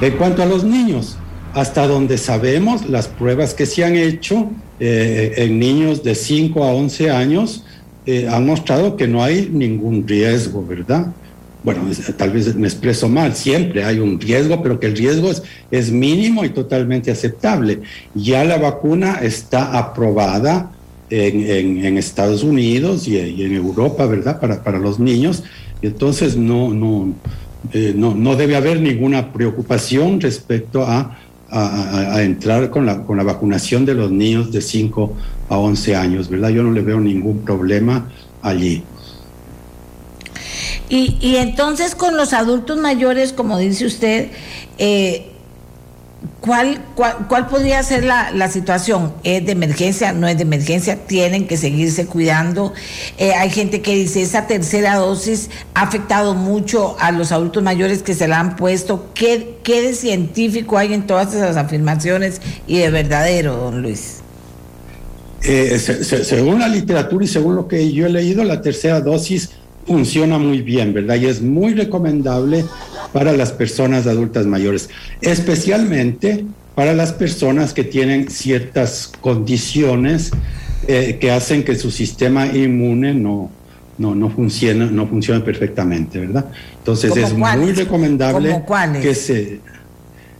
En 0.00 0.12
cuanto 0.16 0.42
a 0.42 0.46
los 0.46 0.64
niños, 0.64 1.16
hasta 1.54 1.86
donde 1.86 2.18
sabemos, 2.18 2.88
las 2.88 3.08
pruebas 3.08 3.54
que 3.54 3.66
se 3.66 3.84
han 3.84 3.96
hecho 3.96 4.50
eh, 4.78 5.34
en 5.36 5.58
niños 5.58 6.02
de 6.02 6.14
5 6.14 6.64
a 6.64 6.72
11 6.72 7.10
años 7.10 7.64
eh, 8.04 8.28
han 8.30 8.46
mostrado 8.46 8.96
que 8.96 9.08
no 9.08 9.22
hay 9.22 9.48
ningún 9.50 10.06
riesgo, 10.06 10.64
¿verdad? 10.64 11.12
bueno, 11.66 11.82
tal 12.16 12.30
vez 12.30 12.54
me 12.54 12.68
expreso 12.68 13.08
mal, 13.08 13.34
siempre 13.34 13.82
hay 13.82 13.98
un 13.98 14.20
riesgo, 14.20 14.62
pero 14.62 14.78
que 14.78 14.86
el 14.86 14.96
riesgo 14.96 15.32
es, 15.32 15.42
es 15.72 15.90
mínimo 15.90 16.44
y 16.44 16.50
totalmente 16.50 17.10
aceptable. 17.10 17.80
Ya 18.14 18.44
la 18.44 18.56
vacuna 18.56 19.18
está 19.20 19.76
aprobada 19.76 20.70
en, 21.10 21.84
en, 21.84 21.98
Estados 21.98 22.42
Unidos 22.42 23.06
y, 23.06 23.16
y, 23.16 23.44
en 23.44 23.54
Europa, 23.54 24.06
¿verdad? 24.06 24.40
Para, 24.40 24.62
para 24.62 24.78
los 24.78 24.98
niños. 24.98 25.44
Entonces 25.82 26.36
no, 26.36 26.72
no, 26.72 27.14
eh, 27.72 27.92
no, 27.94 28.14
no, 28.14 28.36
debe 28.36 28.56
haber 28.56 28.80
ninguna 28.80 29.32
preocupación 29.32 30.20
respecto 30.20 30.84
a, 30.84 31.18
a, 31.48 32.14
a, 32.16 32.22
entrar 32.22 32.70
con 32.70 32.86
la, 32.86 33.04
con 33.04 33.16
la 33.16 33.22
vacunación 33.22 33.84
de 33.84 33.94
los 33.94 34.10
niños 34.10 34.52
de 34.52 34.60
5 34.60 35.16
a 35.48 35.58
11 35.58 35.96
años, 35.96 36.28
¿verdad? 36.28 36.50
Yo 36.50 36.62
no 36.62 36.72
le 36.72 36.82
veo 36.82 37.00
ningún 37.00 37.44
problema 37.44 38.10
allí. 38.42 38.82
Y, 40.88 41.18
y, 41.20 41.36
entonces 41.36 41.94
con 41.96 42.16
los 42.16 42.32
adultos 42.32 42.78
mayores, 42.78 43.32
como 43.32 43.58
dice 43.58 43.86
usted, 43.86 44.30
eh, 44.78 45.32
¿cuál, 46.40 46.82
cuál, 46.94 47.26
¿cuál, 47.28 47.46
podría 47.48 47.82
ser 47.82 48.04
la, 48.04 48.30
la, 48.30 48.48
situación? 48.48 49.12
¿Es 49.24 49.44
de 49.44 49.52
emergencia? 49.52 50.12
¿No 50.12 50.28
es 50.28 50.36
de 50.36 50.42
emergencia? 50.42 51.06
¿Tienen 51.06 51.46
que 51.46 51.56
seguirse 51.56 52.06
cuidando? 52.06 52.72
Eh, 53.18 53.32
hay 53.32 53.50
gente 53.50 53.82
que 53.82 53.94
dice, 53.94 54.22
esa 54.22 54.46
tercera 54.46 54.96
dosis 54.96 55.50
ha 55.74 55.82
afectado 55.82 56.34
mucho 56.34 56.96
a 56.98 57.12
los 57.12 57.32
adultos 57.32 57.62
mayores 57.62 58.02
que 58.02 58.14
se 58.14 58.28
la 58.28 58.40
han 58.40 58.56
puesto. 58.56 59.10
¿Qué, 59.14 59.58
qué 59.62 59.82
de 59.82 59.94
científico 59.94 60.78
hay 60.78 60.94
en 60.94 61.06
todas 61.06 61.34
esas 61.34 61.56
afirmaciones 61.56 62.40
y 62.66 62.78
de 62.78 62.90
verdadero, 62.90 63.56
don 63.56 63.82
Luis? 63.82 64.18
Eh, 65.42 65.78
se, 65.78 66.02
se, 66.04 66.24
según 66.24 66.58
la 66.60 66.68
literatura 66.68 67.24
y 67.24 67.28
según 67.28 67.54
lo 67.56 67.68
que 67.68 67.92
yo 67.92 68.06
he 68.06 68.10
leído, 68.10 68.42
la 68.44 68.62
tercera 68.62 69.00
dosis 69.00 69.50
funciona 69.86 70.38
muy 70.38 70.62
bien, 70.62 70.92
¿verdad? 70.92 71.16
Y 71.16 71.26
es 71.26 71.40
muy 71.40 71.74
recomendable 71.74 72.64
para 73.12 73.32
las 73.32 73.52
personas 73.52 74.06
adultas 74.06 74.46
mayores, 74.46 74.90
especialmente 75.20 76.44
para 76.74 76.92
las 76.92 77.12
personas 77.12 77.72
que 77.72 77.84
tienen 77.84 78.28
ciertas 78.28 79.10
condiciones 79.20 80.30
eh, 80.88 81.18
que 81.20 81.30
hacen 81.30 81.64
que 81.64 81.74
su 81.74 81.90
sistema 81.90 82.46
inmune 82.46 83.14
no, 83.14 83.50
no, 83.98 84.14
no 84.14 84.30
funcione, 84.30 84.86
no 84.86 85.06
funcione 85.06 85.40
perfectamente, 85.40 86.20
¿verdad? 86.20 86.46
Entonces 86.78 87.16
es 87.16 87.32
cuáles? 87.32 87.64
muy 87.64 87.72
recomendable 87.72 88.62
que 89.00 89.14
se... 89.14 89.60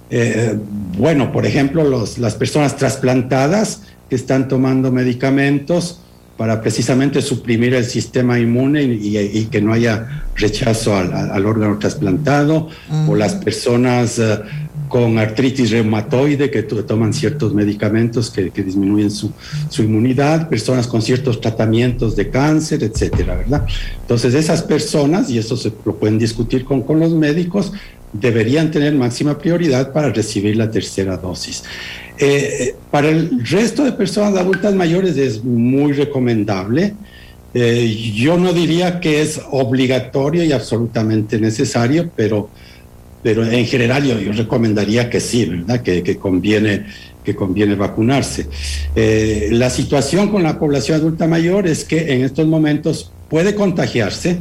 Eh, 0.08 0.56
bueno, 0.96 1.32
por 1.32 1.46
ejemplo, 1.46 1.82
los, 1.82 2.18
las 2.18 2.36
personas 2.36 2.76
trasplantadas 2.76 3.82
que 4.08 4.14
están 4.14 4.46
tomando 4.46 4.92
medicamentos, 4.92 6.00
para 6.36 6.60
precisamente 6.60 7.22
suprimir 7.22 7.74
el 7.74 7.84
sistema 7.84 8.38
inmune 8.38 8.82
y, 8.82 9.16
y, 9.18 9.46
que 9.46 9.60
no 9.62 9.72
haya 9.72 10.24
rechazo 10.34 10.94
al, 10.94 11.12
al 11.12 11.46
órgano 11.46 11.78
trasplantado, 11.78 12.66
uh 12.66 12.92
-huh. 12.92 13.10
o 13.10 13.14
las 13.16 13.34
personas 13.36 14.18
uh, 14.18 14.42
con 14.88 15.18
artritis 15.18 15.70
reumatoide 15.70 16.50
que 16.50 16.62
toman 16.62 17.12
ciertos 17.12 17.54
medicamentos 17.54 18.30
que, 18.30 18.50
que 18.50 18.62
disminuyen 18.62 19.10
su, 19.10 19.32
su, 19.68 19.82
inmunidad, 19.82 20.48
personas 20.48 20.86
con 20.86 21.02
ciertos 21.02 21.40
tratamientos 21.40 22.14
de 22.16 22.30
cáncer, 22.30 22.82
etcétera, 22.84 23.36
¿verdad? 23.36 23.66
Entonces, 24.02 24.34
esas 24.34 24.62
personas, 24.62 25.30
y 25.30 25.38
eso 25.38 25.56
se 25.56 25.72
lo 25.84 25.96
pueden 25.96 26.18
discutir 26.18 26.64
con, 26.64 26.82
con 26.82 27.00
los 27.00 27.12
médicos, 27.12 27.72
deberían 28.12 28.70
tener 28.70 28.94
máxima 28.94 29.38
prioridad 29.38 29.92
para 29.92 30.10
recibir 30.10 30.56
la 30.56 30.70
tercera 30.70 31.16
dosis. 31.16 31.64
Eh, 32.18 32.74
para 32.90 33.08
el 33.08 33.44
resto 33.44 33.84
de 33.84 33.92
personas 33.92 34.36
adultas 34.38 34.74
mayores 34.74 35.16
es 35.16 35.44
muy 35.44 35.92
recomendable. 35.92 36.94
Eh, 37.54 38.12
yo 38.14 38.38
no 38.38 38.52
diría 38.52 39.00
que 39.00 39.22
es 39.22 39.40
obligatorio 39.50 40.44
y 40.44 40.52
absolutamente 40.52 41.38
necesario, 41.38 42.10
pero, 42.14 42.50
pero 43.22 43.46
en 43.46 43.66
general 43.66 44.04
yo, 44.04 44.18
yo 44.18 44.32
recomendaría 44.32 45.08
que 45.08 45.20
sí, 45.20 45.46
¿verdad? 45.46 45.82
Que, 45.82 46.02
que, 46.02 46.16
conviene, 46.16 46.86
que 47.24 47.34
conviene 47.34 47.74
vacunarse. 47.74 48.46
Eh, 48.94 49.48
la 49.52 49.70
situación 49.70 50.28
con 50.28 50.42
la 50.42 50.58
población 50.58 50.98
adulta 50.98 51.26
mayor 51.26 51.66
es 51.66 51.84
que 51.84 52.12
en 52.12 52.24
estos 52.24 52.46
momentos 52.46 53.10
puede 53.28 53.54
contagiarse, 53.54 54.38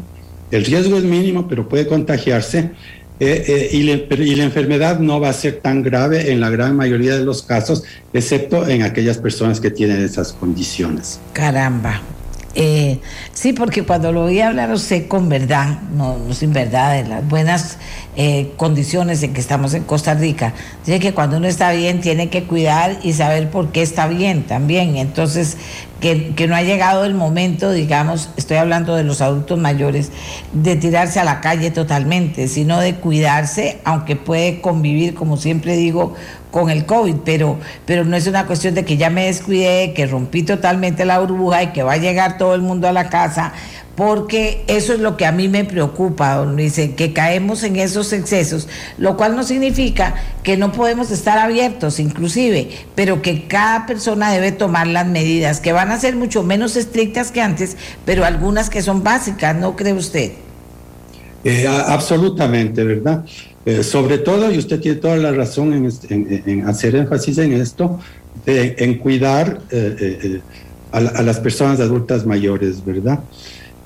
el 0.51 0.63
riesgo 0.63 0.97
es 0.97 1.03
mínimo, 1.03 1.47
pero 1.47 1.67
puede 1.67 1.87
contagiarse 1.87 2.71
eh, 3.19 3.45
eh, 3.47 3.69
y, 3.71 3.83
le, 3.83 4.07
y, 4.09 4.35
la 4.35 4.43
enfermedad 4.43 4.99
no 4.99 5.21
va 5.21 5.29
a 5.29 5.33
ser 5.33 5.61
tan 5.61 5.83
grave 5.83 6.33
en 6.33 6.41
la 6.41 6.49
gran 6.49 6.75
mayoría 6.75 7.15
de 7.15 7.23
los 7.23 7.43
casos, 7.43 7.83
excepto 8.11 8.67
en 8.67 8.83
aquellas 8.83 9.17
personas 9.17 9.61
que 9.61 9.71
tienen 9.71 10.03
esas 10.03 10.33
condiciones. 10.33 11.19
Caramba. 11.31 12.01
Eh, 12.55 12.99
sí, 13.33 13.53
porque 13.53 13.83
cuando 13.83 14.11
lo 14.11 14.27
a 14.27 14.47
hablar 14.47 14.71
usted 14.71 15.07
con 15.07 15.29
verdad, 15.29 15.79
no, 15.93 16.17
no 16.17 16.33
sin 16.33 16.53
verdad, 16.53 17.03
de 17.03 17.07
las 17.07 17.27
buenas 17.27 17.77
eh, 18.17 18.53
condiciones 18.55 19.21
en 19.23 19.33
que 19.33 19.41
estamos 19.41 19.73
en 19.73 19.83
Costa 19.83 20.13
Rica, 20.13 20.53
dice 20.85 20.99
que 20.99 21.13
cuando 21.13 21.37
uno 21.37 21.47
está 21.47 21.71
bien 21.71 21.99
tiene 21.99 22.29
que 22.29 22.43
cuidar 22.43 22.97
y 23.03 23.13
saber 23.13 23.49
por 23.49 23.71
qué 23.71 23.81
está 23.81 24.07
bien 24.07 24.43
también. 24.43 24.95
Entonces, 24.95 25.57
que, 25.99 26.33
que, 26.35 26.47
no 26.47 26.55
ha 26.55 26.61
llegado 26.61 27.03
el 27.03 27.13
momento, 27.13 27.71
digamos, 27.71 28.29
estoy 28.37 28.57
hablando 28.57 28.95
de 28.95 29.03
los 29.03 29.21
adultos 29.21 29.59
mayores, 29.59 30.11
de 30.53 30.75
tirarse 30.75 31.19
a 31.19 31.23
la 31.23 31.41
calle 31.41 31.71
totalmente, 31.71 32.47
sino 32.47 32.79
de 32.79 32.95
cuidarse, 32.95 33.79
aunque 33.83 34.15
puede 34.15 34.61
convivir, 34.61 35.13
como 35.13 35.37
siempre 35.37 35.75
digo, 35.75 36.13
con 36.51 36.69
el 36.69 36.85
COVID, 36.85 37.15
pero, 37.25 37.59
pero 37.85 38.05
no 38.05 38.15
es 38.15 38.27
una 38.27 38.45
cuestión 38.45 38.75
de 38.75 38.85
que 38.85 38.95
ya 38.95 39.09
me 39.09 39.25
descuidé, 39.25 39.91
que 39.91 40.07
rompí 40.07 40.41
totalmente 40.41 41.03
la 41.03 41.19
burbuja 41.19 41.63
y 41.63 41.67
que 41.73 41.83
va 41.83 41.93
a 41.93 41.97
llegar 41.97 42.37
todo 42.37 42.55
el 42.55 42.61
mundo 42.61 42.87
a 42.87 42.93
la 42.93 43.09
casa 43.09 43.51
porque 43.95 44.63
eso 44.67 44.93
es 44.93 44.99
lo 44.99 45.17
que 45.17 45.25
a 45.25 45.31
mí 45.31 45.47
me 45.47 45.63
preocupa, 45.63 46.35
don 46.35 46.55
Luis, 46.55 46.79
que 46.95 47.13
caemos 47.13 47.63
en 47.63 47.77
esos 47.77 48.11
excesos, 48.13 48.67
lo 48.97 49.15
cual 49.15 49.35
no 49.35 49.43
significa 49.43 50.15
que 50.43 50.57
no 50.57 50.71
podemos 50.71 51.11
estar 51.11 51.37
abiertos, 51.37 51.99
inclusive, 51.99 52.69
pero 52.93 53.21
que 53.21 53.47
cada 53.47 53.85
persona 53.85 54.31
debe 54.31 54.51
tomar 54.51 54.87
las 54.87 55.07
medidas, 55.07 55.61
que 55.61 55.71
van 55.71 55.91
a 55.91 55.99
ser 55.99 56.15
mucho 56.15 56.43
menos 56.43 56.75
estrictas 56.75 57.31
que 57.31 57.41
antes, 57.41 57.77
pero 58.05 58.25
algunas 58.25 58.69
que 58.69 58.81
son 58.81 59.03
básicas, 59.03 59.55
¿no 59.55 59.75
cree 59.75 59.93
usted? 59.93 60.31
Eh, 61.43 61.67
absolutamente, 61.67 62.83
¿verdad? 62.83 63.23
Eh, 63.65 63.83
sobre 63.83 64.17
todo, 64.17 64.51
y 64.51 64.57
usted 64.57 64.79
tiene 64.79 64.97
toda 64.97 65.15
la 65.17 65.31
razón 65.31 65.73
en, 65.73 66.67
hacer 66.67 66.95
énfasis 66.95 67.37
en 67.37 67.53
esto, 67.53 67.99
en 68.45 68.97
cuidar 68.97 69.61
eh, 69.71 70.41
a, 70.91 71.21
las 71.21 71.39
personas 71.39 71.79
adultas 71.79 72.25
mayores, 72.25 72.83
¿verdad? 72.85 73.19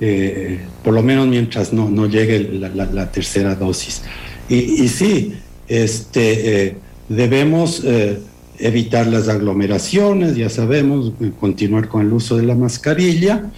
Eh, 0.00 0.60
por 0.82 0.94
lo 0.94 1.02
menos 1.02 1.28
mientras 1.28 1.72
no, 1.72 1.90
no 1.90 2.06
llegue 2.06 2.40
la, 2.40 3.12
tercera 3.12 3.54
dosis. 3.54 4.02
Y, 4.48 4.88
sí, 4.88 5.34
este, 5.68 6.66
eh, 6.66 6.76
debemos 7.08 7.82
eh, 7.84 8.18
evitar 8.58 9.06
las 9.06 9.28
aglomeraciones, 9.28 10.36
ya 10.36 10.48
sabemos, 10.48 11.12
continuar 11.38 11.88
con 11.88 12.02
el 12.02 12.12
uso 12.12 12.36
de 12.36 12.44
la 12.44 12.54
mascarilla 12.54 13.50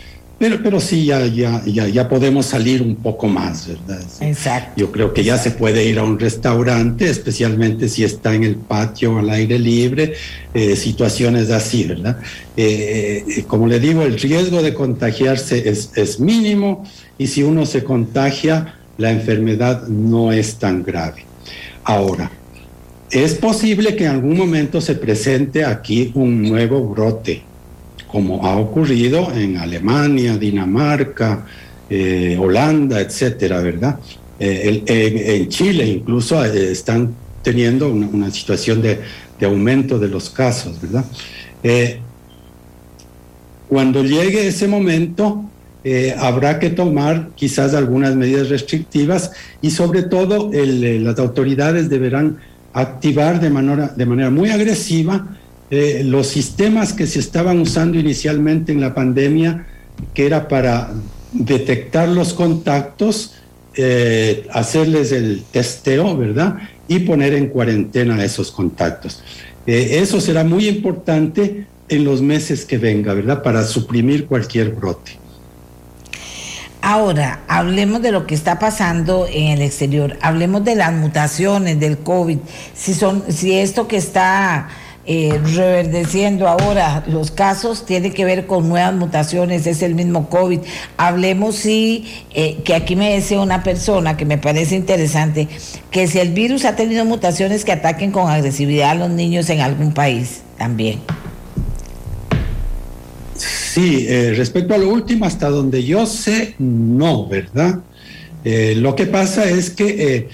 pero, 0.43 0.61
pero 0.61 0.81
sí, 0.81 1.05
ya, 1.05 1.25
ya, 1.25 1.63
ya, 1.65 1.87
ya 1.87 2.09
podemos 2.09 2.47
salir 2.47 2.83
un 2.83 2.97
poco 2.97 3.29
más, 3.29 3.69
¿verdad? 3.69 4.03
Exacto. 4.23 4.73
Yo 4.75 4.91
creo 4.91 5.15
que 5.15 5.23
ya 5.23 5.39
se 5.39 5.53
puede 5.53 5.85
ir 5.85 6.01
a 6.01 6.03
un 6.03 6.19
restaurante, 6.19 7.09
especialmente 7.09 7.89
si 7.89 8.03
está 8.03 8.35
en 8.35 8.43
el 8.43 8.57
patio 8.57 9.21
al 9.21 9.31
aire 9.31 9.57
libre, 9.57 10.15
eh, 10.53 10.75
situaciones 10.75 11.53
así, 11.53 11.85
¿verdad? 11.85 12.19
Eh, 12.57 13.25
eh, 13.25 13.45
como 13.47 13.69
le 13.69 13.79
digo, 13.79 14.03
el 14.03 14.19
riesgo 14.19 14.63
de 14.63 14.75
contagiarse 14.75 15.69
es, 15.69 15.93
es 15.95 16.19
mínimo 16.19 16.83
y 17.19 17.29
si 17.29 17.45
uno 17.45 17.65
se 17.65 17.85
contagia, 17.85 18.81
la 18.99 19.13
enfermedad 19.13 19.87
no 19.87 20.33
es 20.33 20.57
tan 20.57 20.83
grave. 20.83 21.25
Ahora, 21.85 22.33
es 23.13 23.35
posible 23.35 23.95
que 23.95 24.07
en 24.07 24.11
algún 24.11 24.37
momento 24.37 24.81
se 24.81 24.97
presente 24.97 25.65
aquí 25.65 26.11
un 26.17 26.43
nuevo 26.43 26.83
brote 26.89 27.52
como 28.13 28.47
ha 28.47 28.57
ocurrido 28.57 29.33
en 29.35 29.57
Alemania, 29.57 30.37
Dinamarca, 30.37 31.47
eh, 31.89 32.37
Holanda, 32.39 33.01
etcétera, 33.01 33.61
¿verdad? 33.63 33.99
Eh, 34.39 34.83
en, 34.87 35.49
Chile 35.49 35.87
incluso 35.87 36.45
eh, 36.45 36.73
están 36.73 37.15
teniendo 37.43 37.89
una, 37.89 38.31
situación 38.31 38.83
de, 38.83 39.01
aumento 39.45 39.99
de 39.99 40.07
los 40.07 40.31
casos, 40.31 40.81
¿verdad? 40.81 41.05
cuando 43.69 44.05
llegue 44.05 44.47
ese 44.47 44.69
momento, 44.69 45.51
habrá 46.19 46.61
que 46.61 46.71
tomar 46.71 47.31
quizás 47.35 47.75
algunas 47.75 48.15
medidas 48.15 48.51
restrictivas 48.51 49.33
y 49.61 49.73
sobre 49.73 50.05
todo 50.05 50.51
las 50.53 51.19
autoridades 51.19 51.89
deberán 51.89 52.39
activar 52.73 53.41
de 53.41 53.51
manera, 53.51 53.89
de 53.89 54.07
manera 54.07 54.31
muy 54.31 54.51
agresiva 54.51 55.27
eh, 55.75 56.03
los 56.05 56.27
sistemas 56.27 56.93
que 56.93 57.07
se 57.07 57.19
estaban 57.19 57.59
usando 57.59 57.99
inicialmente 57.99 58.73
en 58.73 58.83
la 58.83 58.93
pandemia, 58.93 59.65
que 60.13 60.27
era 60.27 60.47
para 60.47 60.91
detectar 61.33 62.09
los 62.09 62.35
contactos, 62.35 63.37
eh, 63.75 64.47
hacerles 64.53 65.13
el 65.13 65.43
testeo, 65.51 66.15
¿verdad? 66.15 66.59
Y 66.89 66.99
poner 66.99 67.33
en 67.33 67.49
cuarentena 67.49 68.23
esos 68.23 68.51
contactos. 68.51 69.23
Eh, 69.67 70.01
eso 70.03 70.21
será 70.21 70.45
muy 70.45 70.69
importante 70.69 71.67
en 71.89 72.05
los 72.05 72.21
meses 72.21 72.67
que 72.67 72.77
venga, 72.77 73.15
¿verdad? 73.15 73.43
Para 73.43 73.65
suprimir 73.65 74.27
cualquier 74.27 74.73
brote. 74.73 75.13
Ahora, 76.83 77.45
hablemos 77.49 78.03
de 78.03 78.13
lo 78.13 78.27
que 78.27 78.35
está 78.35 78.59
pasando 78.59 79.27
en 79.27 79.53
el 79.53 79.63
exterior, 79.63 80.19
hablemos 80.21 80.67
de 80.67 80.75
las 80.75 80.93
mutaciones 80.93 81.81
del 81.81 81.97
COVID, 81.97 82.41
si 82.75 82.93
son, 82.93 83.25
si 83.31 83.55
esto 83.55 83.89
que 83.89 83.97
está 83.97 84.69
eh, 85.05 85.41
reverdeciendo 85.43 86.47
ahora 86.47 87.03
los 87.09 87.33
casos 87.33 87.85
tiene 87.85 88.13
que 88.13 88.25
ver 88.25 88.47
con 88.47 88.69
nuevas 88.69 88.95
mutaciones, 88.95 89.67
es 89.67 89.83
el 89.83 89.97
mismo 89.97 90.29
COVID. 90.29 90.61
Hablemos 90.97 91.57
sí, 91.57 92.25
eh, 92.33 92.59
que 92.65 92.75
aquí 92.75 92.95
me 92.95 93.13
decía 93.13 93.41
una 93.41 93.65
persona 93.65 94.17
que 94.17 94.25
me 94.25 94.39
parece 94.39 94.77
interesante, 94.77 95.49
que 95.91 96.07
si 96.07 96.21
el 96.21 96.31
virus 96.31 96.65
ha 96.65 96.77
tenido 96.77 97.05
mutaciones 97.05 97.65
que 97.65 97.73
ataquen 97.73 98.13
con 98.13 98.31
agresividad 98.31 98.91
a 98.91 98.95
los 98.95 99.11
niños 99.11 99.51
en 99.51 99.61
algún 99.61 99.93
país 99.93 100.43
también. 100.57 101.01
Sí, 103.35 104.07
eh, 104.09 104.35
respecto 104.37 104.73
a 104.75 104.79
lo 104.79 104.89
último, 104.89 105.25
hasta 105.25 105.49
donde 105.49 105.83
yo 105.83 106.07
sé, 106.07 106.55
no, 106.59 107.27
¿verdad? 107.27 107.81
Lo 108.45 108.97
que 108.97 109.07
pasa 109.07 109.49
es 109.49 109.71
que 109.71 110.29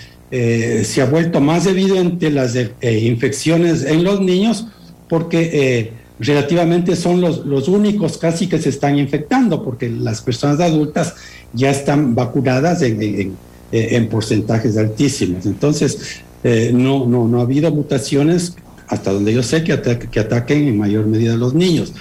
se 0.84 1.00
ha 1.00 1.06
vuelto 1.06 1.40
más 1.40 1.66
evidente 1.66 2.30
las 2.30 2.54
eh, 2.54 2.74
infecciones 3.02 3.84
en 3.84 4.04
los 4.04 4.20
niños 4.20 4.66
porque 5.08 5.50
eh, 5.52 5.92
relativamente 6.20 6.96
son 6.96 7.20
los, 7.22 7.68
únicos 7.68 8.18
casi 8.18 8.46
que 8.46 8.58
se 8.58 8.68
están 8.68 8.98
infectando 8.98 9.64
porque 9.64 9.88
las 9.88 10.20
personas 10.20 10.60
adultas 10.60 11.14
ya 11.54 11.70
están 11.70 12.14
vacunadas 12.14 12.82
en, 12.82 13.36
en, 13.72 14.08
porcentajes 14.08 14.76
altísimos. 14.76 15.46
Entonces, 15.46 16.20
no, 16.44 17.06
no, 17.06 17.26
no 17.26 17.38
ha 17.38 17.42
habido 17.42 17.70
mutaciones 17.70 18.54
hasta 18.88 19.12
donde 19.12 19.32
yo 19.32 19.42
sé 19.42 19.64
que, 19.64 19.80
que 20.10 20.20
ataquen 20.20 20.68
en 20.68 20.76
mayor 20.76 21.06
medida 21.06 21.34
a 21.34 21.36
los 21.36 21.54
niños. 21.54 21.94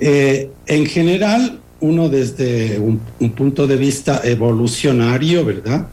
en 0.00 0.86
general, 0.86 1.60
uno 1.80 2.08
desde 2.08 2.80
un 2.80 3.30
punto 3.36 3.66
de 3.68 3.76
vista 3.76 4.22
evolucionario, 4.24 5.44
¿verdad? 5.44 5.86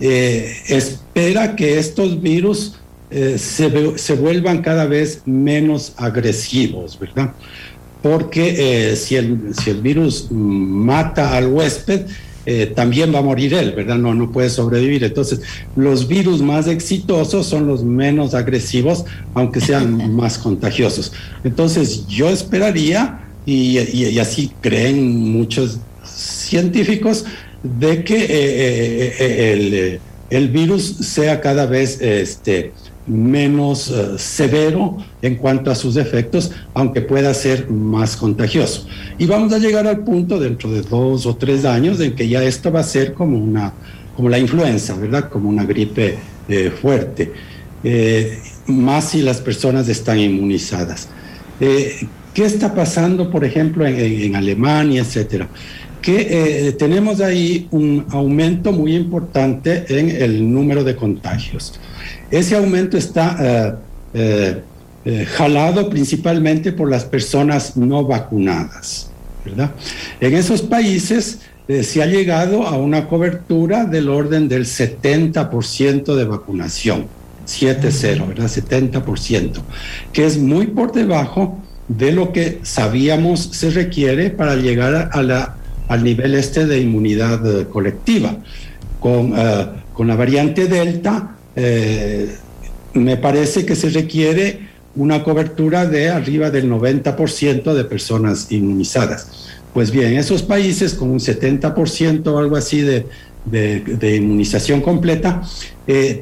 Eh, 0.00 0.50
espera 0.68 1.54
que 1.54 1.78
estos 1.78 2.22
virus 2.22 2.76
eh, 3.10 3.36
se, 3.38 3.98
se, 3.98 4.14
vuelvan 4.14 4.62
cada 4.62 4.86
vez 4.86 5.22
menos 5.26 5.92
agresivos, 5.98 6.98
¿verdad? 6.98 7.34
Porque 8.02 8.92
eh, 8.92 8.96
si, 8.96 9.16
el, 9.16 9.54
si 9.54 9.68
el 9.68 9.82
virus 9.82 10.28
mata 10.30 11.36
al 11.36 11.48
huésped, 11.48 12.06
también 12.74 13.14
va 13.14 13.20
a 13.20 13.22
morir 13.22 13.54
él, 13.54 13.72
¿verdad? 13.76 13.96
No, 13.96 14.12
no 14.12 14.32
puede 14.32 14.50
sobrevivir. 14.50 15.04
Entonces, 15.04 15.40
los 15.76 16.08
virus 16.08 16.42
más 16.42 16.66
exitosos 16.66 17.46
son 17.46 17.68
los 17.68 17.84
menos 17.84 18.34
agresivos, 18.34 19.04
aunque 19.34 19.60
sean 19.60 20.16
más 20.16 20.36
contagiosos. 20.36 21.12
Entonces, 21.44 22.08
yo 22.08 22.28
esperaría, 22.28 23.20
y, 23.46 23.78
y 23.78 24.18
así 24.18 24.50
creen 24.60 25.30
muchos 25.30 25.78
científicos, 26.04 27.24
de 27.62 28.04
que 28.04 28.16
eh, 28.16 28.28
eh, 28.28 29.14
eh, 29.20 30.00
el, 30.30 30.48
virus 30.48 30.84
sea 30.84 31.40
cada 31.40 31.66
vez 31.66 32.00
este, 32.00 32.72
menos 33.06 33.92
severo 34.16 34.96
en 35.20 35.36
cuanto 35.36 35.70
a 35.70 35.74
sus 35.74 35.96
efectos, 35.96 36.52
aunque 36.72 37.00
pueda 37.00 37.34
ser 37.34 37.68
más 37.68 38.16
contagioso. 38.16 38.86
Y 39.18 39.26
vamos 39.26 39.52
a 39.52 39.58
llegar 39.58 39.86
al 39.86 40.04
punto 40.04 40.38
dentro 40.38 40.70
de 40.70 40.82
dos 40.82 41.26
o 41.26 41.36
tres 41.36 41.64
años 41.64 42.00
en 42.00 42.14
que 42.14 42.28
ya 42.28 42.42
esto 42.42 42.72
va 42.72 42.80
a 42.80 42.84
ser 42.84 43.12
como, 43.12 43.36
una, 43.36 43.72
como 44.16 44.28
la 44.28 44.38
influenza, 44.38 44.94
¿verdad? 44.96 45.28
Como 45.28 45.48
una 45.48 45.64
gripe 45.64 46.18
fuerte, 46.80 47.32
más 48.66 49.10
si 49.10 49.22
las 49.22 49.40
personas 49.40 49.88
están 49.88 50.18
inmunizadas. 50.18 51.08
¿Qué 51.58 52.44
está 52.44 52.74
pasando, 52.74 53.30
por 53.30 53.44
ejemplo, 53.44 53.84
en, 53.84 53.96
en 53.96 54.36
Alemania, 54.36 55.02
etcétera? 55.02 55.48
Que 56.00 56.68
eh, 56.68 56.72
tenemos 56.72 57.20
ahí 57.20 57.68
un 57.70 58.06
aumento 58.10 58.72
muy 58.72 58.94
importante 58.94 59.84
en 59.88 60.10
el 60.10 60.52
número 60.52 60.84
de 60.84 60.96
contagios. 60.96 61.78
Ese 62.30 62.56
aumento 62.56 62.96
está 62.96 63.78
eh, 64.14 64.60
eh, 65.04 65.24
jalado 65.26 65.90
principalmente 65.90 66.72
por 66.72 66.90
las 66.90 67.04
personas 67.04 67.76
no 67.76 68.04
vacunadas, 68.04 69.10
¿verdad? 69.44 69.72
En 70.20 70.34
esos 70.34 70.62
países 70.62 71.40
se 71.82 72.02
ha 72.02 72.06
llegado 72.06 72.66
a 72.66 72.76
una 72.76 73.06
cobertura 73.06 73.84
del 73.84 74.08
orden 74.08 74.48
del 74.48 74.64
70% 74.64 76.16
de 76.16 76.24
vacunación, 76.24 77.06
7-0, 77.46 78.26
¿verdad? 78.26 78.46
70%, 78.46 79.60
que 80.12 80.26
es 80.26 80.36
muy 80.36 80.66
por 80.66 80.90
debajo 80.90 81.60
de 81.86 82.12
lo 82.12 82.32
que 82.32 82.60
sabíamos 82.62 83.40
se 83.40 83.70
requiere 83.70 84.30
para 84.30 84.56
llegar 84.56 85.10
a 85.12 85.22
la 85.22 85.59
al 85.90 86.04
nivel 86.04 86.36
este 86.36 86.66
de 86.66 86.80
inmunidad 86.80 87.44
eh, 87.44 87.66
colectiva. 87.66 88.36
Con, 89.00 89.34
eh, 89.36 89.66
con, 89.92 90.06
la 90.06 90.14
variante 90.14 90.66
Delta, 90.66 91.36
eh, 91.56 92.36
me 92.94 93.16
parece 93.16 93.66
que 93.66 93.74
se 93.74 93.90
requiere 93.90 94.68
una 94.94 95.24
cobertura 95.24 95.86
de 95.86 96.08
arriba 96.08 96.50
del 96.50 96.70
90% 96.70 97.74
de 97.74 97.84
personas 97.84 98.52
inmunizadas. 98.52 99.50
Pues 99.74 99.90
bien, 99.90 100.16
esos 100.16 100.42
países 100.44 100.94
con 100.94 101.10
un 101.10 101.18
70% 101.18 102.26
o 102.28 102.38
algo 102.38 102.56
así 102.56 102.82
de, 102.82 103.06
de, 103.44 104.16
inmunización 104.16 104.80
completa, 104.82 105.42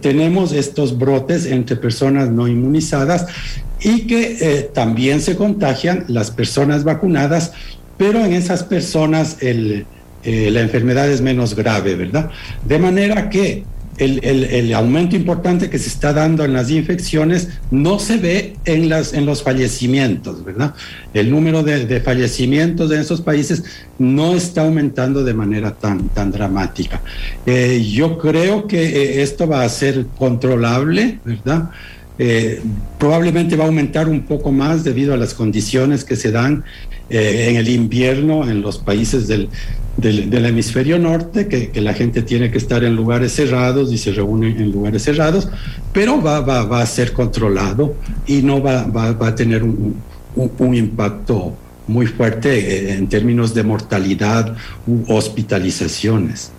tenemos 0.01 0.53
estos 0.53 0.97
brotes 0.97 1.47
entre 1.47 1.77
personas 1.77 2.31
no 2.31 2.47
inmunizadas 2.47 3.27
y 3.81 4.07
que 4.07 4.71
también 4.75 5.21
se 5.23 5.35
contagian 5.37 6.05
las 6.09 6.31
personas 6.31 6.85
vacunadas, 6.85 7.53
pero 7.99 8.25
en 8.25 8.33
esas 8.33 8.63
personas 8.63 9.37
el, 9.41 9.85
eh, 10.25 10.51
la 10.51 10.61
enfermedad 10.61 11.11
es 11.11 11.21
menos 11.21 11.55
grave, 11.55 11.95
¿verdad? 11.95 12.31
De 12.65 12.79
manera 12.79 13.29
que 13.29 13.65
el, 13.99 14.75
aumento 14.75 15.17
importante 15.17 15.71
que 15.71 15.79
se 15.79 15.89
está 15.89 16.13
dando 16.13 16.45
en 16.45 16.53
las 16.53 16.71
infecciones 16.71 17.49
no 17.71 17.99
se 17.99 18.17
ve 18.19 18.57
en, 18.65 18.89
las, 18.89 19.13
en 19.13 19.27
los 19.27 19.43
fallecimientos, 19.43 20.45
¿verdad? 20.45 20.75
El 21.13 21.31
número 21.31 21.63
de, 21.63 22.01
fallecimientos 22.01 22.91
en 22.93 23.01
esos 23.01 23.21
países 23.21 23.65
no 23.99 24.35
está 24.35 24.63
aumentando 24.63 25.25
de 25.25 25.35
manera 25.35 25.73
tan, 25.73 26.09
tan 26.11 26.31
dramática. 26.31 27.01
Eh, 27.45 27.85
yo 27.91 28.19
creo 28.19 28.67
que 28.67 28.83
eh, 28.83 29.23
esto 29.23 29.49
va 29.49 29.65
a 29.65 29.69
ser 29.69 30.07
controlable, 30.17 31.19
¿verdad? 31.25 31.71
Eh, 32.21 32.61
probablemente 32.99 33.55
va 33.55 33.65
a 33.65 33.67
aumentar 33.69 34.09
un 34.09 34.23
poco 34.23 34.51
más 34.51 34.83
debido 34.83 35.15
a 35.15 35.17
las 35.17 35.35
condiciones 35.35 36.05
que 36.05 36.17
se 36.17 36.33
dan 36.33 36.65
en 37.11 37.57
el 37.57 37.69
invierno 37.69 38.49
en 38.49 38.61
los 38.61 38.79
países 38.79 39.29
del, 39.29 39.49
del, 39.97 40.47
hemisferio 40.47 40.99
norte, 40.99 41.49
que, 41.49 41.81
la 41.81 41.93
gente 41.93 42.23
tiene 42.23 42.51
que 42.51 42.59
estar 42.59 42.85
en 42.85 42.95
lugares 42.95 43.33
cerrados 43.33 43.93
y 43.93 43.99
se 43.99 44.13
reúnen 44.13 44.57
en 44.59 44.71
lugares 44.71 45.03
cerrados, 45.03 45.49
pero 45.93 46.23
va, 46.23 46.41
va, 46.41 46.65
va 46.65 46.83
a 46.83 46.87
ser 46.87 47.13
controlado 47.13 47.95
y 48.27 48.43
no 48.43 48.63
va, 48.63 48.85
va, 48.85 49.13
va 49.13 49.29
a 49.29 49.35
tener 49.35 49.63
un, 49.63 49.97
un, 50.37 50.75
impacto 50.75 51.55
muy 51.87 52.07
fuerte 52.07 52.93
en 52.93 53.09
términos 53.09 53.55
de 53.55 53.65
mortalidad 53.65 54.55
u 54.87 55.13
hospitalizaciones. 55.13 56.53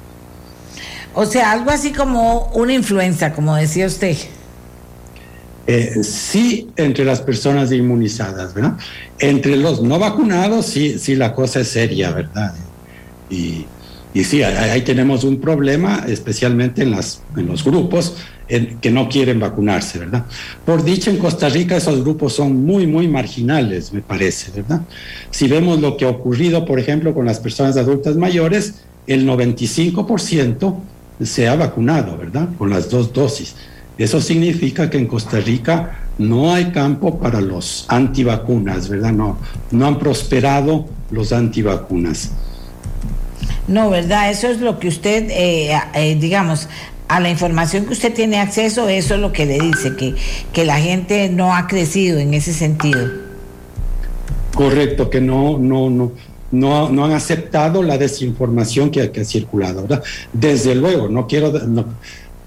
O 1.14 1.26
sea, 1.26 1.52
algo 1.52 1.72
así 1.72 1.92
como 1.92 2.52
una 2.54 2.74
influenza, 2.74 3.34
como 3.34 3.56
decía 3.56 3.88
usted. 3.88 4.18
Eh, 5.72 6.04
sí, 6.04 6.68
entre 6.78 7.06
las 7.06 7.22
personas 7.22 7.72
inmunizadas, 7.72 8.56
¿verdad? 8.56 8.76
Entre 9.20 9.56
los 9.56 9.84
no 9.84 10.00
vacunados, 10.00 10.66
sí, 10.66 10.98
sí, 10.98 11.16
la 11.16 11.36
cosa 11.36 11.60
es 11.60 11.68
seria, 11.68 12.10
¿verdad? 12.10 12.56
Y, 13.30 13.68
y 14.12 14.24
sí, 14.24 14.41
ahí, 14.41 14.82
tenemos 14.82 15.24
un 15.24 15.40
problema, 15.40 16.06
especialmente 16.08 16.82
en, 16.82 16.90
las, 16.90 17.22
en 17.38 17.46
los 17.46 17.64
grupos 17.64 18.16
en, 18.48 18.80
que 18.80 18.90
no 18.90 19.10
quieren 19.10 19.40
vacunarse, 19.40 20.00
¿verdad? 20.00 20.26
Por 20.66 20.84
dicha, 20.84 21.12
en 21.12 21.18
Costa 21.18 21.50
Rica 21.50 21.78
esos 21.78 22.02
grupos 22.02 22.34
son 22.34 22.66
muy, 22.66 22.88
muy 22.88 23.08
marginales, 23.08 23.94
me 23.94 24.02
parece, 24.02 24.50
¿verdad? 24.50 24.82
Si 25.30 25.48
vemos 25.48 25.80
lo 25.82 25.98
que 25.98 26.06
ha 26.06 26.10
ocurrido, 26.10 26.66
por 26.66 26.80
ejemplo, 26.80 27.14
con 27.14 27.28
las 27.28 27.40
personas 27.40 27.78
adultas 27.78 28.16
mayores, 28.16 28.86
el 29.06 29.28
95% 29.28 30.80
se 31.22 31.48
ha 31.48 31.56
vacunado, 31.56 32.18
¿verdad? 32.18 32.50
Con 32.58 32.72
las 32.72 32.90
dos 32.90 33.14
dosis. 33.14 33.56
Eso 34.00 34.22
significa 34.22 34.90
que 34.90 34.98
en 34.98 35.08
Costa 35.08 35.42
Rica 35.42 36.00
no 36.18 36.54
hay 36.54 36.72
campo 36.72 37.20
para 37.20 37.42
los 37.42 37.86
antivacunas, 37.90 38.88
¿verdad? 38.88 39.12
No, 39.12 39.38
no 39.72 39.86
han 39.86 40.00
prosperado 40.00 40.88
los 41.12 41.34
antivacunas. 41.34 42.32
No, 43.68 43.90
¿verdad? 43.90 44.32
Eso 44.32 44.48
es 44.48 44.62
lo 44.62 44.80
que 44.80 44.88
usted, 44.88 45.30
eh, 45.30 45.78
eh, 45.94 46.16
digamos, 46.16 46.70
a 47.10 47.20
la 47.20 47.30
información 47.30 47.86
que 47.86 47.92
usted 47.92 48.14
tiene 48.14 48.40
acceso, 48.40 48.88
eso 48.88 49.16
es 49.16 49.20
lo 49.20 49.34
que 49.34 49.46
le 49.46 49.60
dice, 49.60 49.96
que, 49.98 50.16
que 50.54 50.64
la 50.64 50.80
gente 50.80 51.28
no 51.28 51.54
ha 51.54 51.68
crecido 51.68 52.20
en 52.20 52.34
ese 52.34 52.54
sentido. 52.54 53.06
Correcto, 54.56 55.10
que 55.10 55.20
no, 55.20 55.58
no, 55.58 55.90
no, 55.90 56.14
no, 56.52 56.90
no 56.90 57.06
han 57.06 57.12
aceptado 57.12 57.84
la 57.84 57.98
desinformación 57.98 58.92
que, 58.92 59.02
ha 59.02 59.26
circulado, 59.26 59.82
¿verdad? 59.82 60.04
Desde 60.32 60.74
luego, 60.74 61.10
no 61.10 61.28
quiero, 61.28 61.52
no, 61.68 61.86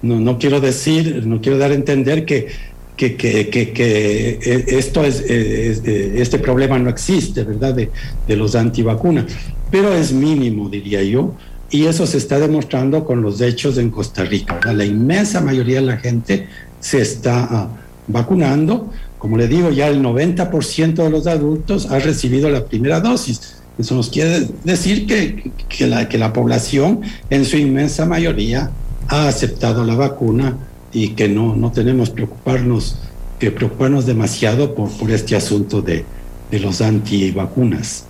no, 0.03 0.39
quiero 0.39 0.61
decir, 0.61 1.27
no 1.27 1.41
quiero 1.41 1.59
dar 1.59 1.71
a 1.71 1.75
entender 1.75 2.25
que, 2.25 2.49
que, 2.97 3.17
que, 3.17 3.49
que, 3.49 4.39
eh, 4.43 4.65
esto 4.69 5.05
es, 5.05 5.21
este 5.21 6.39
problema 6.39 6.79
no 6.79 6.91
existe, 6.91 7.43
¿verdad? 7.45 7.75
De, 7.75 7.91
de 8.27 8.37
los 8.37 8.55
antivacunas 8.55 9.27
pero 9.73 9.95
es 9.95 10.13
mínimo, 10.13 10.69
diría 10.69 11.03
yo, 11.03 11.35
y 11.71 11.87
eso 11.87 12.07
se 12.07 12.19
está 12.19 12.39
demostrando 12.39 13.07
con 13.07 13.23
los 13.23 13.41
hechos 13.41 13.79
en 13.79 13.91
Costa 13.91 14.23
Rica. 14.23 14.61
La 14.73 14.85
inmensa 14.85 15.41
mayoría 15.41 15.81
de 15.81 15.87
la 15.87 15.97
gente 15.97 16.47
se 16.79 17.01
está 17.01 17.49
ah, 17.51 17.69
vacunando. 18.07 18.93
Como 19.19 19.39
le 19.39 19.49
digo, 19.49 19.71
ya 19.71 19.89
el 19.89 20.03
90% 20.03 20.95
de 20.95 21.09
los 21.09 21.27
adultos 21.27 21.91
ha 21.91 21.99
recibido 21.99 22.51
la 22.51 22.67
primera 22.67 23.01
dosis. 23.01 23.55
Eso 23.79 23.95
nos 23.95 24.11
quiere 24.11 24.47
decir 24.63 25.07
que, 25.07 25.51
que, 25.71 25.87
la, 25.87 26.07
que 26.07 26.19
la 26.19 26.35
población 26.35 27.01
en 27.31 27.47
su 27.47 27.57
inmensa 27.57 28.05
mayoría 28.05 28.71
ha 29.09 29.29
aceptado 29.29 29.85
la 29.85 29.95
vacuna 29.95 30.57
y 30.93 31.11
que 31.11 31.29
no, 31.29 31.57
no 31.57 31.73
tenemos 31.73 32.11
preocuparnos, 32.11 32.99
que 33.39 33.51
preocuparnos 33.51 34.07
demasiado 34.07 34.75
por, 34.75 34.91
por 34.91 35.11
este 35.11 35.37
asunto 35.37 35.83
de, 35.83 36.05
de 36.51 36.61
los 36.61 36.81
antivacunas. 36.81 38.05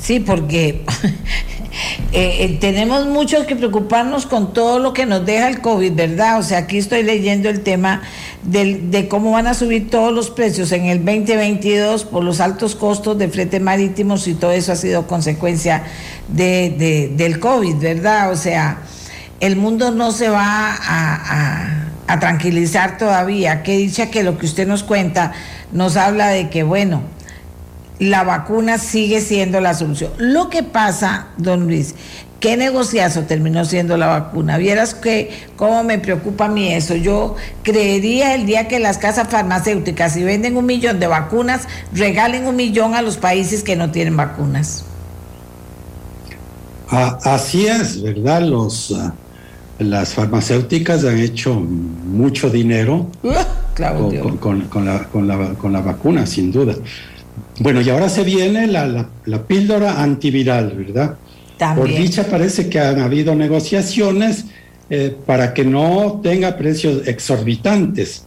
Sí, 0.00 0.20
porque 0.20 0.84
eh, 2.12 2.36
eh, 2.40 2.58
tenemos 2.60 3.06
mucho 3.06 3.46
que 3.46 3.56
preocuparnos 3.56 4.26
con 4.26 4.52
todo 4.52 4.78
lo 4.78 4.92
que 4.92 5.06
nos 5.06 5.24
deja 5.24 5.48
el 5.48 5.60
COVID, 5.60 5.92
¿verdad? 5.92 6.38
O 6.38 6.42
sea, 6.42 6.58
aquí 6.58 6.78
estoy 6.78 7.02
leyendo 7.02 7.48
el 7.48 7.62
tema 7.62 8.02
de 8.44 9.08
cómo 9.08 9.30
van 9.30 9.46
a 9.46 9.54
subir 9.54 9.88
todos 9.88 10.12
los 10.12 10.28
precios 10.28 10.70
en 10.72 10.84
el 10.84 10.98
2022 10.98 12.04
por 12.04 12.22
los 12.22 12.40
altos 12.40 12.74
costos 12.74 13.16
de 13.16 13.28
flete 13.28 13.58
marítimos 13.58 14.28
y 14.28 14.34
todo 14.34 14.52
eso 14.52 14.72
ha 14.72 14.76
sido 14.76 15.06
consecuencia 15.06 15.84
de, 16.28 17.10
del 17.16 17.40
COVID, 17.40 17.76
¿verdad? 17.76 18.30
O 18.30 18.36
sea, 18.36 18.82
el 19.40 19.56
mundo 19.56 19.90
no 19.90 20.12
se 20.12 20.28
va 20.28 20.74
a, 20.74 21.90
a 22.06 22.20
tranquilizar 22.20 22.98
todavía. 22.98 23.62
Qué 23.62 23.76
dicha 23.76 24.10
que 24.10 24.22
lo 24.22 24.38
que 24.38 24.46
usted 24.46 24.66
nos 24.66 24.82
cuenta 24.82 25.32
nos 25.72 25.96
habla 25.96 26.28
de 26.28 26.50
que, 26.50 26.62
bueno, 26.62 27.02
la 27.98 28.24
vacuna 28.24 28.78
sigue 28.78 29.20
siendo 29.20 29.60
la 29.60 29.74
solución. 29.74 30.12
Lo 30.18 30.50
que 30.50 30.62
pasa, 30.62 31.28
don 31.36 31.66
Luis, 31.66 31.94
qué 32.40 32.56
negociazo 32.56 33.22
terminó 33.22 33.64
siendo 33.64 33.96
la 33.96 34.06
vacuna. 34.06 34.58
Vieras 34.58 34.94
que 34.94 35.30
cómo 35.56 35.82
me 35.84 35.98
preocupa 35.98 36.46
a 36.46 36.48
mí 36.48 36.72
eso. 36.72 36.94
Yo 36.94 37.36
creería 37.62 38.34
el 38.34 38.46
día 38.46 38.68
que 38.68 38.78
las 38.80 38.98
casas 38.98 39.28
farmacéuticas, 39.28 40.12
si 40.12 40.24
venden 40.24 40.56
un 40.56 40.66
millón 40.66 41.00
de 41.00 41.06
vacunas, 41.06 41.62
regalen 41.92 42.46
un 42.46 42.56
millón 42.56 42.94
a 42.94 43.02
los 43.02 43.16
países 43.16 43.62
que 43.62 43.76
no 43.76 43.90
tienen 43.90 44.16
vacunas. 44.16 44.84
Así 46.90 47.66
es, 47.66 48.02
¿verdad? 48.02 48.42
Los, 48.42 48.92
ah, 48.94 49.14
las 49.78 50.14
farmacéuticas 50.14 51.04
han 51.04 51.18
hecho 51.18 51.54
mucho 51.54 52.50
dinero 52.50 53.10
con, 54.40 54.84
la, 54.84 55.04
con 55.08 55.72
la 55.72 55.80
vacuna, 55.80 56.26
sin 56.26 56.52
duda. 56.52 56.74
Bueno, 57.60 57.80
y 57.80 57.90
ahora 57.90 58.08
se 58.08 58.24
viene 58.24 58.66
la, 58.66 59.08
píldora 59.46 60.02
antiviral, 60.02 60.72
¿verdad? 60.76 61.16
Por 61.76 61.88
dicha 61.88 62.24
parece 62.24 62.68
que 62.68 62.80
han 62.80 63.00
habido 63.00 63.34
negociaciones 63.34 64.46
eh, 64.90 65.16
para 65.24 65.54
que 65.54 65.64
no 65.64 66.20
tenga 66.22 66.56
precios 66.56 67.06
exorbitantes. 67.06 68.24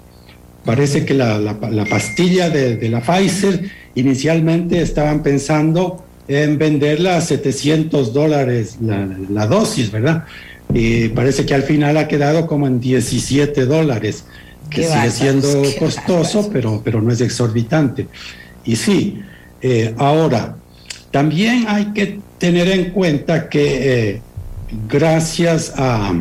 Parece 0.64 1.06
que 1.06 1.14
la, 1.14 1.58
pastilla 1.90 2.50
de, 2.50 2.90
la 2.90 3.02
Pfizer 3.02 3.70
inicialmente 3.96 4.82
estaban 4.82 5.24
pensando 5.24 6.04
en 6.28 6.58
venderla 6.58 7.18
a 7.18 7.22
700 7.22 8.14
dólares 8.14 8.78
la, 8.82 9.46
dosis, 9.46 9.92
¿verdad? 9.92 10.26
Y 10.74 11.10
parece 11.10 11.46
que 11.46 11.54
al 11.54 11.64
final 11.64 11.98
ha 11.98 12.08
quedado 12.08 12.46
como 12.46 12.68
en 12.68 12.80
17 12.80 13.66
dólares, 13.66 14.26
que 14.70 14.84
sigue 14.84 15.12
siendo 15.12 15.64
costoso, 15.80 16.50
pero, 16.52 16.82
pero 16.84 17.02
no 17.02 17.12
es 17.12 17.22
exorbitante. 17.22 18.08
Y 18.66 18.76
sí, 18.76 19.22
eh, 19.62 19.94
ahora, 19.98 20.58
también 21.12 21.66
hay 21.68 21.94
que 21.94 22.20
tener 22.38 22.68
en 22.68 22.92
cuenta 22.92 23.50
que 23.50 24.12
eh, 24.12 24.22
gracias 24.90 25.74
a, 25.76 26.14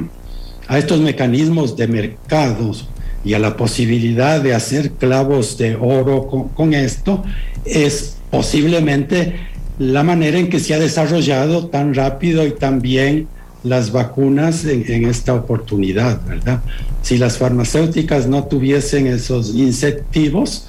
estos 0.70 1.00
mecanismos 1.00 1.76
de 1.76 1.86
mercados 1.86 2.88
y 3.24 3.34
a 3.34 3.38
la 3.38 3.56
posibilidad 3.56 4.40
de 4.40 4.54
hacer 4.54 4.92
clavos 4.92 5.58
de 5.58 5.76
oro 5.76 6.26
con, 6.54 6.74
esto, 6.74 7.24
es 7.64 8.16
posiblemente 8.30 9.36
la 9.78 10.02
manera 10.02 10.38
en 10.38 10.48
que 10.48 10.58
se 10.58 10.74
ha 10.74 10.78
desarrollado 10.78 11.68
tan 11.68 11.94
rápido 11.94 12.46
y 12.46 12.52
tan 12.52 12.80
bien 12.80 13.28
las 13.66 13.90
vacunas 13.90 14.64
en, 14.64 15.04
esta 15.06 15.34
oportunidad, 15.34 16.24
¿verdad? 16.24 16.60
Si 17.02 17.18
las 17.18 17.36
farmacéuticas 17.38 18.28
no 18.28 18.44
tuviesen 18.44 19.08
esos 19.08 19.54
incentivos, 19.54 20.68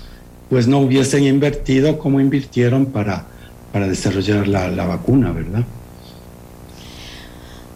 pues 0.49 0.67
no 0.67 0.79
hubiesen 0.79 1.23
invertido 1.23 1.99
como 1.99 2.19
invirtieron 2.19 2.87
para, 2.87 3.25
para 3.71 3.87
desarrollar 3.87 4.47
la, 4.47 4.85
vacuna, 4.85 5.31
¿verdad? 5.31 5.63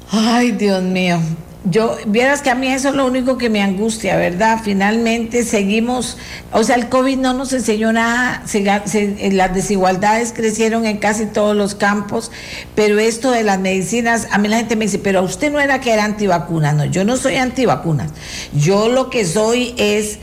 Ay, 0.09 0.51
Dios 0.51 0.81
mío. 0.81 1.19
Yo, 1.63 1.95
vieras 2.07 2.41
que 2.41 2.49
a 2.49 2.55
mí 2.55 2.67
eso 2.67 2.89
es 2.89 2.95
lo 2.95 3.05
único 3.05 3.37
que 3.37 3.49
me 3.49 3.61
angustia, 3.61 4.15
¿verdad? 4.15 4.59
Finalmente 4.63 5.43
seguimos, 5.43 6.17
o 6.51 6.63
sea, 6.63 6.75
el 6.75 6.89
COVID 6.89 7.17
no 7.17 7.33
nos 7.33 7.53
enseñó 7.53 7.93
nada, 7.93 8.43
eh, 8.53 9.29
las 9.31 9.53
desigualdades 9.53 10.33
crecieron 10.33 10.85
en 10.85 10.97
casi 10.97 11.27
todos 11.27 11.55
los 11.55 11.75
campos, 11.75 12.31
pero 12.73 12.97
esto 12.97 13.29
de 13.29 13.43
las 13.43 13.59
medicinas, 13.59 14.27
a 14.31 14.39
mí 14.39 14.47
la 14.47 14.57
gente 14.57 14.75
me 14.75 14.85
dice, 14.85 14.97
pero 14.97 15.21
usted 15.21 15.51
no 15.51 15.59
era 15.59 15.79
que 15.81 15.93
era 15.93 16.03
antivacuna, 16.03 16.73
no, 16.73 16.85
yo 16.85 17.03
no 17.03 17.15
soy 17.15 17.35
antivacuna, 17.35 18.07
yo 18.53 18.89
lo 18.89 19.11
que 19.11 19.23
soy 19.23 19.75
es 19.77 20.17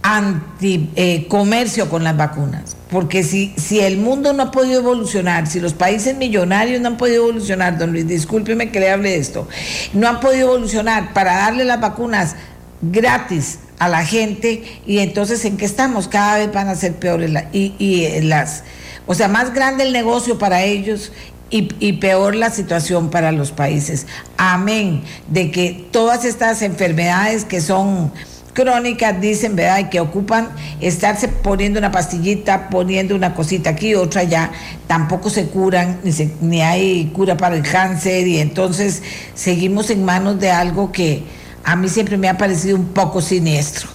anti 0.00 0.90
eh, 0.96 1.26
comercio 1.28 1.90
con 1.90 2.02
las 2.02 2.16
vacunas. 2.16 2.76
Porque 2.92 3.22
si, 3.22 3.54
si 3.56 3.80
el 3.80 3.96
mundo 3.96 4.34
no 4.34 4.42
ha 4.42 4.50
podido 4.50 4.80
evolucionar, 4.80 5.46
si 5.46 5.60
los 5.60 5.72
países 5.72 6.14
millonarios 6.14 6.78
no 6.82 6.88
han 6.88 6.96
podido 6.98 7.24
evolucionar, 7.24 7.78
don 7.78 7.90
Luis, 7.90 8.06
discúlpeme 8.06 8.70
que 8.70 8.80
le 8.80 8.90
hable 8.90 9.16
esto, 9.16 9.48
no 9.94 10.06
han 10.06 10.20
podido 10.20 10.48
evolucionar 10.48 11.14
para 11.14 11.34
darle 11.36 11.64
las 11.64 11.80
vacunas 11.80 12.36
gratis 12.82 13.60
a 13.78 13.88
la 13.88 14.04
gente, 14.04 14.62
y 14.86 14.98
entonces 14.98 15.42
en 15.46 15.56
qué 15.56 15.64
estamos, 15.64 16.06
cada 16.06 16.36
vez 16.36 16.52
van 16.52 16.68
a 16.68 16.74
ser 16.74 16.92
peores 16.92 17.30
y, 17.54 17.74
y 17.78 18.04
eh, 18.04 18.20
las, 18.22 18.62
o 19.06 19.14
sea, 19.14 19.26
más 19.26 19.54
grande 19.54 19.84
el 19.84 19.94
negocio 19.94 20.36
para 20.36 20.62
ellos 20.62 21.12
y, 21.48 21.70
y, 21.80 21.94
peor 21.94 22.34
la 22.34 22.50
situación 22.50 23.08
para 23.08 23.32
los 23.32 23.52
países. 23.52 24.06
Amén. 24.36 25.02
De 25.28 25.50
que 25.50 25.86
todas 25.90 26.26
estas 26.26 26.60
enfermedades 26.60 27.46
que 27.46 27.62
son 27.62 28.12
crónicas 28.52 29.20
dicen, 29.20 29.56
¿verdad? 29.56 29.80
Y 29.80 29.84
que 29.84 30.00
ocupan 30.00 30.50
estarse 30.80 31.28
poniendo 31.28 31.78
una 31.78 31.90
pastillita, 31.90 32.68
poniendo 32.68 33.14
una 33.14 33.34
cosita 33.34 33.70
aquí, 33.70 33.94
otra 33.94 34.22
allá, 34.22 34.50
tampoco 34.86 35.30
se 35.30 35.46
curan, 35.46 36.00
ni, 36.02 36.12
ni 36.40 36.60
hay 36.60 37.06
cura 37.14 37.36
para 37.36 37.56
el 37.56 37.62
cáncer, 37.62 38.26
y 38.26 38.38
entonces 38.38 39.02
seguimos 39.34 39.90
en 39.90 40.04
manos 40.04 40.38
de 40.38 40.50
algo 40.50 40.92
que 40.92 41.22
a 41.64 41.76
mí 41.76 41.88
siempre 41.88 42.16
me 42.16 42.28
ha 42.28 42.36
parecido 42.36 42.76
un 42.76 42.88
poco 42.88 43.20
siniestro. 43.20 43.88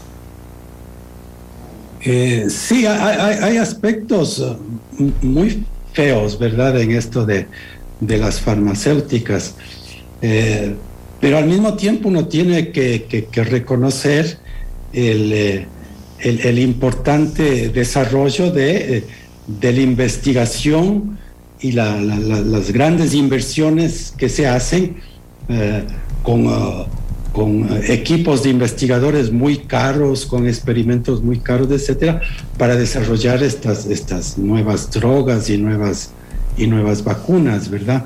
Eh, 2.02 2.46
sí, 2.50 2.86
hay, 2.86 3.58
aspectos 3.58 4.40
uh, 4.40 4.56
muy 5.22 5.66
feos, 5.94 6.40
¿verdad?, 6.40 6.80
en 6.80 6.92
esto 6.92 7.26
de, 7.26 7.48
las 8.00 8.40
farmacéuticas. 8.40 9.56
Eh, 10.22 10.76
pero 11.20 11.38
al 11.38 11.46
mismo 11.46 11.74
tiempo 11.74 12.10
uno 12.10 12.28
tiene 12.28 12.72
que 12.72 13.28
reconocer 13.44 14.38
eh, 14.94 15.66
el, 16.20 16.40
el, 16.40 16.60
importante 16.60 17.70
desarrollo 17.70 18.52
de, 18.52 18.98
eh, 18.98 19.04
la 19.62 19.82
investigación 19.82 21.18
y 21.60 21.74
las 21.74 22.72
grandes 22.72 23.14
inversiones 23.14 24.14
que 24.18 24.30
se 24.30 24.48
hacen 24.48 24.98
eh, 25.50 25.84
con, 26.24 26.48
con 27.34 27.70
equipos 27.88 28.44
de 28.44 28.50
investigadores 28.50 29.32
muy 29.32 29.58
caros, 29.58 30.26
con 30.26 30.48
experimentos 30.48 31.22
muy 31.22 31.40
caros, 31.40 31.70
etcétera, 31.72 32.22
para 32.58 32.76
desarrollar 32.76 33.44
estas, 33.44 33.86
estas 33.86 34.38
nuevas 34.38 34.90
drogas 34.92 35.50
y 35.50 35.58
nuevas, 35.58 36.12
y 36.58 36.68
nuevas 36.68 37.04
vacunas, 37.04 37.70
¿verdad? 37.70 38.06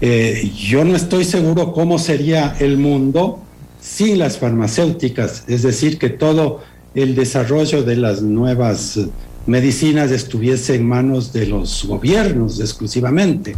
yo 0.00 0.84
no 0.84 0.96
estoy 0.96 1.24
seguro 1.24 1.72
cómo 1.72 1.98
sería 1.98 2.56
el 2.58 2.78
mundo 2.78 3.42
sin 3.80 4.18
las 4.18 4.38
farmacéuticas, 4.38 5.44
es 5.48 5.62
decir, 5.62 5.98
que 5.98 6.10
todo 6.10 6.62
el 6.94 7.14
desarrollo 7.14 7.82
de 7.82 7.96
las 7.96 8.22
nuevas 8.22 8.98
medicinas 9.46 10.10
estuviese 10.10 10.74
en 10.74 10.86
manos 10.86 11.32
de 11.32 11.46
los 11.46 11.84
gobiernos 11.86 12.60
exclusivamente. 12.60 13.54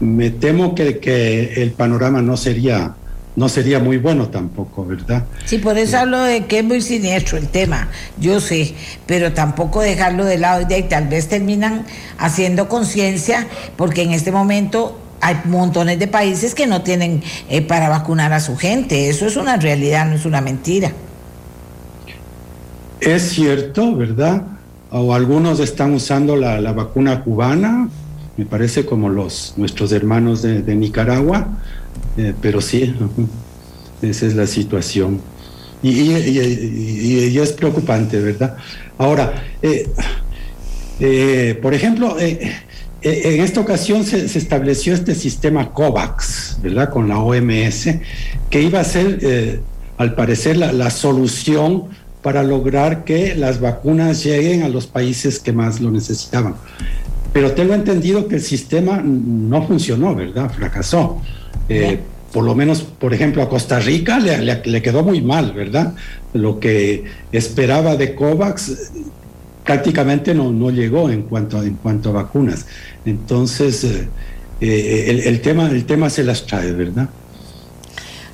Me 0.00 0.30
temo 0.30 0.74
que, 0.74 0.98
que 0.98 1.62
el 1.62 1.72
panorama 1.72 2.22
no 2.22 2.36
sería 2.36 2.94
no 3.36 3.48
sería 3.48 3.78
muy 3.78 3.96
bueno 3.96 4.28
tampoco, 4.28 4.84
¿verdad? 4.84 5.24
Sí, 5.44 5.58
por 5.58 5.78
eso 5.78 5.98
hablo 5.98 6.20
de 6.20 6.46
que 6.46 6.58
es 6.58 6.64
muy 6.64 6.82
siniestro 6.82 7.38
el 7.38 7.48
tema, 7.48 7.88
yo 8.18 8.40
sé, 8.40 8.74
pero 9.06 9.32
tampoco 9.32 9.80
dejarlo 9.80 10.24
de 10.24 10.36
lado 10.36 10.66
y 10.68 10.82
tal 10.82 11.08
vez 11.08 11.28
terminan 11.28 11.86
haciendo 12.18 12.68
conciencia, 12.68 13.46
porque 13.76 14.02
en 14.02 14.10
este 14.10 14.32
momento 14.32 14.98
hay 15.20 15.36
montones 15.44 15.98
de 15.98 16.08
países 16.08 16.54
que 16.54 16.66
no 16.66 16.82
tienen 16.82 17.22
eh, 17.48 17.62
para 17.62 17.88
vacunar 17.88 18.32
a 18.32 18.40
su 18.40 18.56
gente. 18.56 19.08
Eso 19.08 19.26
es 19.26 19.36
una 19.36 19.56
realidad, 19.56 20.06
no 20.06 20.14
es 20.14 20.24
una 20.24 20.40
mentira. 20.40 20.92
Es 23.00 23.30
cierto, 23.30 23.94
¿verdad? 23.94 24.42
O 24.90 25.14
algunos 25.14 25.60
están 25.60 25.94
usando 25.94 26.36
la, 26.36 26.72
vacuna 26.72 27.22
cubana, 27.22 27.88
me 28.36 28.44
parece 28.44 28.84
como 28.84 29.08
los 29.08 29.54
nuestros 29.56 29.92
hermanos 29.92 30.42
de, 30.42 30.74
Nicaragua, 30.74 31.46
eh, 32.16 32.34
pero 32.40 32.60
sí, 32.60 32.94
esa 34.02 34.26
es 34.26 34.34
la 34.34 34.46
situación. 34.46 35.20
Y, 35.82 36.12
es 37.38 37.52
preocupante, 37.52 38.20
¿verdad? 38.20 38.56
Ahora, 38.98 39.44
eh, 39.62 41.58
por 41.62 41.72
ejemplo, 41.72 42.18
en 43.02 43.40
esta 43.40 43.60
ocasión 43.60 44.04
se, 44.04 44.24
estableció 44.24 44.94
este 44.94 45.14
sistema 45.14 45.72
COVAX, 45.72 46.58
¿verdad? 46.62 46.90
Con 46.90 47.08
la 47.08 47.18
OMS, 47.18 47.88
que 48.50 48.62
iba 48.62 48.80
a 48.80 48.84
ser, 48.84 49.18
eh, 49.22 49.60
al 49.96 50.14
parecer, 50.14 50.56
la, 50.56 50.90
solución 50.90 51.84
para 52.22 52.42
lograr 52.42 53.04
que 53.04 53.34
las 53.34 53.60
vacunas 53.60 54.22
lleguen 54.24 54.62
a 54.62 54.68
los 54.68 54.86
países 54.86 55.38
que 55.38 55.52
más 55.52 55.80
lo 55.80 55.90
necesitaban. 55.90 56.56
Pero 57.32 57.52
tengo 57.52 57.74
entendido 57.74 58.28
que 58.28 58.36
el 58.36 58.42
sistema 58.42 59.00
no 59.02 59.66
funcionó, 59.66 60.14
¿verdad? 60.14 60.50
Fracasó. 60.50 61.22
Eh, 61.68 62.00
por 62.32 62.44
lo 62.44 62.54
menos, 62.54 62.82
por 62.82 63.14
ejemplo, 63.14 63.42
a 63.42 63.48
Costa 63.48 63.78
Rica 63.80 64.18
le, 64.18 64.62
le, 64.64 64.82
quedó 64.82 65.02
muy 65.02 65.20
mal, 65.22 65.52
¿verdad? 65.52 65.94
Lo 66.32 66.60
que 66.60 67.04
esperaba 67.32 67.96
de 67.96 68.14
COVAX 68.14 68.92
prácticamente 69.64 70.34
no, 70.34 70.52
no 70.52 70.70
llegó 70.70 71.10
en 71.10 71.22
cuanto, 71.22 71.62
en 71.62 71.74
cuanto 71.74 72.10
a 72.10 72.12
vacunas. 72.12 72.66
Entonces, 73.04 73.84
eh, 73.84 74.08
eh, 74.60 75.22
el, 75.26 75.40
tema, 75.40 75.70
el 75.70 75.84
tema 75.84 76.10
se 76.10 76.24
las 76.24 76.46
trae, 76.46 76.72
¿verdad? 76.72 77.08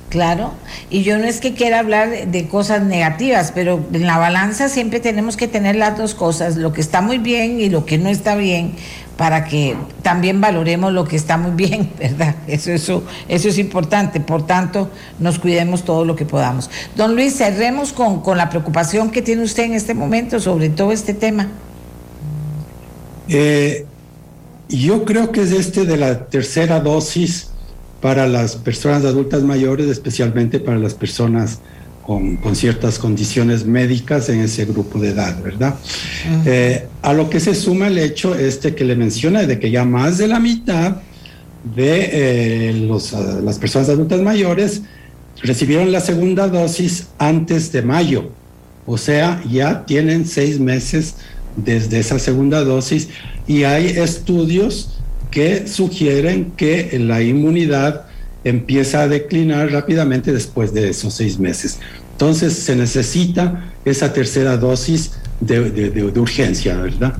Claro, 0.09 0.53
y 0.89 1.03
yo 1.03 1.17
no 1.17 1.25
es 1.25 1.41
que 1.41 1.53
quiera 1.53 1.79
hablar 1.79 2.27
de 2.27 2.47
cosas 2.47 2.81
negativas, 2.81 3.51
pero 3.53 3.85
en 3.91 4.07
la 4.07 4.17
balanza 4.17 4.69
siempre 4.69 5.01
tenemos 5.01 5.35
que 5.35 5.49
tener 5.49 5.75
las 5.75 5.97
dos 5.97 6.15
cosas, 6.15 6.55
lo 6.55 6.71
que 6.71 6.79
está 6.79 7.01
muy 7.01 7.17
bien 7.17 7.59
y 7.59 7.67
lo 7.67 7.85
que 7.85 7.97
no 7.97 8.07
está 8.07 8.37
bien, 8.37 8.75
para 9.17 9.43
que 9.43 9.75
también 10.03 10.39
valoremos 10.39 10.93
lo 10.93 11.03
que 11.03 11.17
está 11.17 11.35
muy 11.35 11.51
bien, 11.51 11.91
¿verdad? 11.99 12.35
Eso, 12.47 12.71
eso, 12.71 13.03
eso 13.27 13.49
es 13.49 13.57
importante, 13.57 14.21
por 14.21 14.47
tanto, 14.47 14.89
nos 15.19 15.39
cuidemos 15.39 15.83
todo 15.83 16.05
lo 16.05 16.15
que 16.15 16.23
podamos. 16.23 16.69
Don 16.95 17.13
Luis, 17.13 17.35
cerremos 17.35 17.91
con, 17.91 18.21
con 18.21 18.37
la 18.37 18.49
preocupación 18.49 19.09
que 19.09 19.21
tiene 19.21 19.43
usted 19.43 19.63
en 19.63 19.73
este 19.73 19.93
momento 19.93 20.39
sobre 20.39 20.69
todo 20.69 20.93
este 20.93 21.13
tema. 21.13 21.49
Eh, 23.27 23.85
yo 24.69 25.03
creo 25.03 25.33
que 25.33 25.41
es 25.41 25.51
este 25.51 25.85
de 25.85 25.97
la 25.97 26.27
tercera 26.27 26.79
dosis 26.79 27.49
para 28.01 28.27
las 28.27 28.55
personas 28.55 29.03
adultas 29.05 29.43
mayores, 29.43 29.87
especialmente 29.87 30.59
para 30.59 30.77
las 30.77 30.93
personas 30.93 31.59
con, 32.07 32.55
ciertas 32.55 32.99
condiciones 32.99 33.65
médicas 33.65 34.29
en 34.29 34.39
ese 34.39 34.65
grupo 34.65 34.97
de 34.97 35.09
edad, 35.09 35.43
¿verdad? 35.43 35.75
Eh, 36.45 36.87
a 37.01 37.13
lo 37.13 37.29
que 37.29 37.41
se 37.41 37.53
suma 37.53 37.87
el 37.87 37.97
hecho 37.97 38.33
este 38.33 38.75
que 38.75 38.85
le 38.85 38.95
menciona 38.95 39.43
de 39.43 39.59
que 39.59 39.71
ya 39.71 39.83
más 39.83 40.17
de 40.17 40.27
la 40.27 40.39
mitad 40.39 40.97
de 41.75 42.09
eh, 42.69 42.73
los, 42.73 43.11
las 43.11 43.59
personas 43.59 43.89
adultas 43.89 44.21
mayores 44.21 44.83
recibieron 45.43 45.91
la 45.91 45.99
segunda 45.99 46.47
dosis 46.47 47.07
antes 47.17 47.73
de 47.73 47.81
mayo, 47.81 48.31
o 48.85 48.97
sea, 48.97 49.43
ya 49.49 49.85
tienen 49.85 50.25
seis 50.25 50.61
meses 50.61 51.15
desde 51.57 51.99
esa 51.99 52.19
segunda 52.19 52.63
dosis 52.63 53.09
y 53.47 53.63
hay 53.63 53.87
estudios 53.87 54.96
que 55.31 55.67
sugieren 55.67 56.51
que 56.51 56.97
la 56.99 57.21
inmunidad 57.21 58.05
empieza 58.43 59.01
a 59.01 59.07
declinar 59.07 59.71
rápidamente 59.71 60.31
después 60.31 60.73
de 60.73 60.89
esos 60.89 61.13
seis 61.13 61.39
meses. 61.39 61.79
Entonces 62.13 62.53
se 62.53 62.75
necesita 62.75 63.71
esa 63.85 64.13
tercera 64.13 64.57
dosis 64.57 65.11
de, 65.39 66.11
urgencia, 66.15 66.75
¿verdad? 66.77 67.13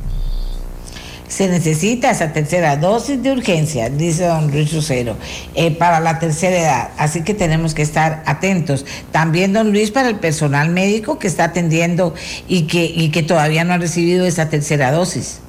se 1.28 1.50
necesita 1.50 2.10
esa 2.10 2.32
tercera 2.32 2.78
dosis 2.78 3.22
de 3.22 3.32
urgencia, 3.32 3.90
dice 3.90 4.26
don 4.26 4.50
Luis 4.50 4.72
Lucero, 4.74 5.18
eh, 5.56 5.72
para 5.72 6.00
la 6.00 6.20
tercera 6.20 6.58
edad. 6.58 6.90
Así 6.98 7.22
que 7.22 7.34
tenemos 7.34 7.74
que 7.74 7.82
estar 7.82 8.24
atentos. 8.26 8.86
También, 9.12 9.54
don 9.54 9.72
Luis, 9.72 9.92
para 9.92 10.10
el 10.10 10.16
personal 10.16 10.70
médico 10.70 11.20
que 11.20 11.28
está 11.28 11.44
atendiendo 11.44 12.16
y 12.48 12.64
que, 12.64 12.86
y 12.86 13.10
que 13.10 13.24
todavía 13.24 13.66
no 13.66 13.74
ha 13.74 13.78
recibido 13.78 14.26
esa 14.26 14.50
tercera 14.50 14.92
dosis. 14.92 15.42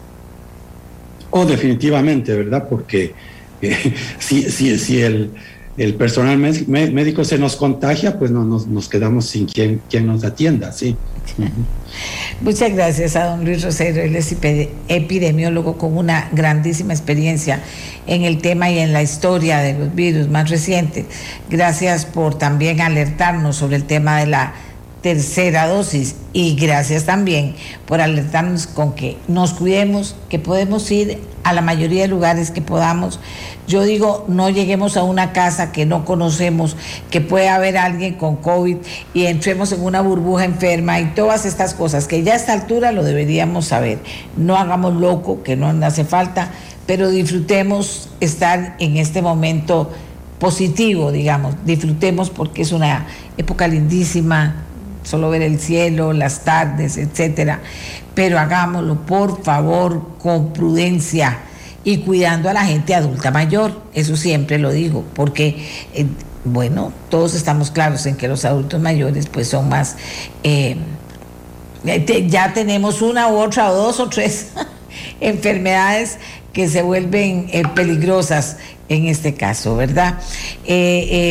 Oh, 1.30 1.44
definitivamente, 1.44 2.34
¿verdad? 2.34 2.66
Porque 2.68 3.14
eh, 3.62 3.94
si, 4.18 4.42
si, 4.50 4.78
si, 4.78 5.00
el, 5.00 5.30
el 5.78 5.94
personal 5.94 6.38
médico 6.38 7.24
se 7.24 7.38
nos 7.38 7.54
contagia, 7.54 8.18
pues 8.18 8.30
no, 8.30 8.44
nos, 8.44 8.88
quedamos 8.88 9.26
sin 9.26 9.46
quien, 9.46 9.80
quien 9.88 10.06
nos 10.06 10.24
atienda, 10.24 10.72
sí. 10.72 10.96
Muchas 12.40 12.72
gracias 12.74 13.14
a 13.14 13.26
don 13.26 13.44
Luis 13.44 13.62
Rosero, 13.62 14.00
él 14.00 14.16
es 14.16 14.34
epidemiólogo 14.88 15.78
con 15.78 15.96
una 15.96 16.30
grandísima 16.32 16.94
experiencia 16.94 17.60
en 18.06 18.24
el 18.24 18.38
tema 18.38 18.70
y 18.70 18.78
en 18.78 18.92
la 18.92 19.02
historia 19.02 19.58
de 19.58 19.74
los 19.74 19.94
virus 19.94 20.28
más 20.28 20.50
recientes. 20.50 21.06
Gracias 21.48 22.06
por 22.06 22.36
también 22.36 22.80
alertarnos 22.80 23.56
sobre 23.56 23.76
el 23.76 23.84
tema 23.84 24.18
de 24.18 24.26
la 24.26 24.54
tercera 25.02 25.68
dosis 25.68 26.16
y 26.32 26.56
gracias 26.56 27.04
también 27.04 27.54
por 27.86 28.00
alertarnos 28.00 28.66
con 28.66 28.94
que 28.94 29.16
nos 29.28 29.54
cuidemos, 29.54 30.16
que 30.28 30.38
podemos 30.38 30.90
ir 30.90 31.18
a 31.44 31.52
la 31.52 31.62
mayoría 31.62 32.02
de 32.02 32.08
lugares 32.08 32.50
que 32.50 32.60
podamos. 32.60 33.20
Yo 33.66 33.82
digo, 33.82 34.24
no 34.28 34.50
lleguemos 34.50 34.96
a 34.96 35.02
una 35.02 35.32
casa 35.32 35.72
que 35.72 35.86
no 35.86 36.04
conocemos, 36.04 36.76
que 37.10 37.20
puede 37.20 37.48
haber 37.48 37.78
alguien 37.78 38.14
con 38.14 38.36
COVID 38.36 38.76
y 39.14 39.26
entremos 39.26 39.72
en 39.72 39.82
una 39.82 40.00
burbuja 40.00 40.44
enferma 40.44 41.00
y 41.00 41.06
todas 41.14 41.46
estas 41.46 41.74
cosas 41.74 42.06
que 42.06 42.22
ya 42.22 42.32
a 42.32 42.36
esta 42.36 42.52
altura 42.52 42.92
lo 42.92 43.04
deberíamos 43.04 43.66
saber. 43.66 44.00
No 44.36 44.56
hagamos 44.56 44.94
loco, 44.94 45.42
que 45.42 45.56
no 45.56 45.68
hace 45.86 46.04
falta, 46.04 46.50
pero 46.86 47.08
disfrutemos 47.08 48.08
estar 48.20 48.76
en 48.78 48.96
este 48.96 49.22
momento 49.22 49.90
positivo, 50.38 51.12
digamos, 51.12 51.54
disfrutemos 51.64 52.30
porque 52.30 52.62
es 52.62 52.72
una 52.72 53.06
época 53.36 53.66
lindísima, 53.68 54.67
solo 55.08 55.30
ver 55.30 55.42
el 55.42 55.58
cielo, 55.58 56.12
las 56.12 56.40
tardes, 56.44 56.98
etcétera. 56.98 57.60
Pero 58.14 58.38
hagámoslo, 58.38 59.06
por 59.06 59.42
favor, 59.42 60.18
con 60.18 60.52
prudencia 60.52 61.38
y 61.82 61.98
cuidando 61.98 62.50
a 62.50 62.52
la 62.52 62.66
gente 62.66 62.94
adulta 62.94 63.30
mayor. 63.30 63.80
Eso 63.94 64.16
siempre 64.16 64.58
lo 64.58 64.70
digo, 64.70 65.04
porque, 65.14 65.66
eh, 65.94 66.06
bueno, 66.44 66.92
todos 67.08 67.34
estamos 67.34 67.70
claros 67.70 68.04
en 68.04 68.16
que 68.16 68.28
los 68.28 68.44
adultos 68.44 68.80
mayores, 68.80 69.28
pues, 69.28 69.48
son 69.48 69.68
más. 69.70 69.96
Eh, 70.42 70.76
ya 72.26 72.52
tenemos 72.52 73.00
una 73.00 73.28
u 73.28 73.38
otra, 73.38 73.70
o 73.70 73.74
dos 73.74 74.00
o 74.00 74.10
tres 74.10 74.48
enfermedades 75.20 76.18
que 76.52 76.68
se 76.68 76.82
vuelven 76.82 77.48
eh, 77.50 77.62
peligrosas 77.74 78.58
en 78.90 79.06
este 79.06 79.34
caso, 79.34 79.76
¿verdad? 79.76 80.18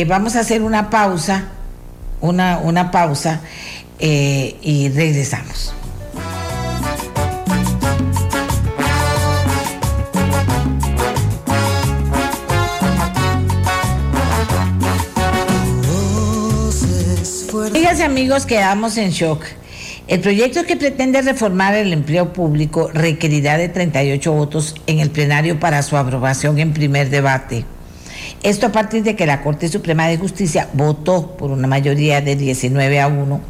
vamos 0.06 0.36
a 0.36 0.40
hacer 0.40 0.62
una 0.62 0.90
pausa 0.90 1.48
una, 2.20 2.58
una 2.58 2.90
pausa 2.90 3.40
eh, 3.98 4.56
y 4.62 4.88
regresamos. 4.90 5.74
Y 17.74 18.02
amigos, 18.02 18.46
quedamos 18.46 18.96
en 18.96 19.10
shock. 19.10 19.44
El 20.08 20.20
proyecto 20.20 20.64
que 20.64 20.76
pretende 20.76 21.20
reformar 21.20 21.74
el 21.74 21.92
empleo 21.92 22.32
público 22.32 22.90
requerirá 22.92 23.58
de 23.58 23.68
38 23.68 24.32
votos 24.32 24.74
en 24.86 25.00
el 25.00 25.10
plenario 25.10 25.60
para 25.60 25.82
su 25.82 25.96
aprobación 25.96 26.58
en 26.58 26.72
primer 26.72 27.10
debate. 27.10 27.64
Esto 28.48 28.68
a 28.68 28.72
partir 28.72 29.02
de 29.02 29.14
que 29.14 29.26
la 29.26 29.42
Corte 29.42 29.68
Suprema 29.68 30.08
de 30.08 30.16
Justicia 30.16 30.70
votó 30.72 31.36
por 31.36 31.50
una 31.50 31.68
mayoría 31.68 32.22
de 32.22 32.34
19 32.34 32.98
a 32.98 33.06
1 33.06 33.40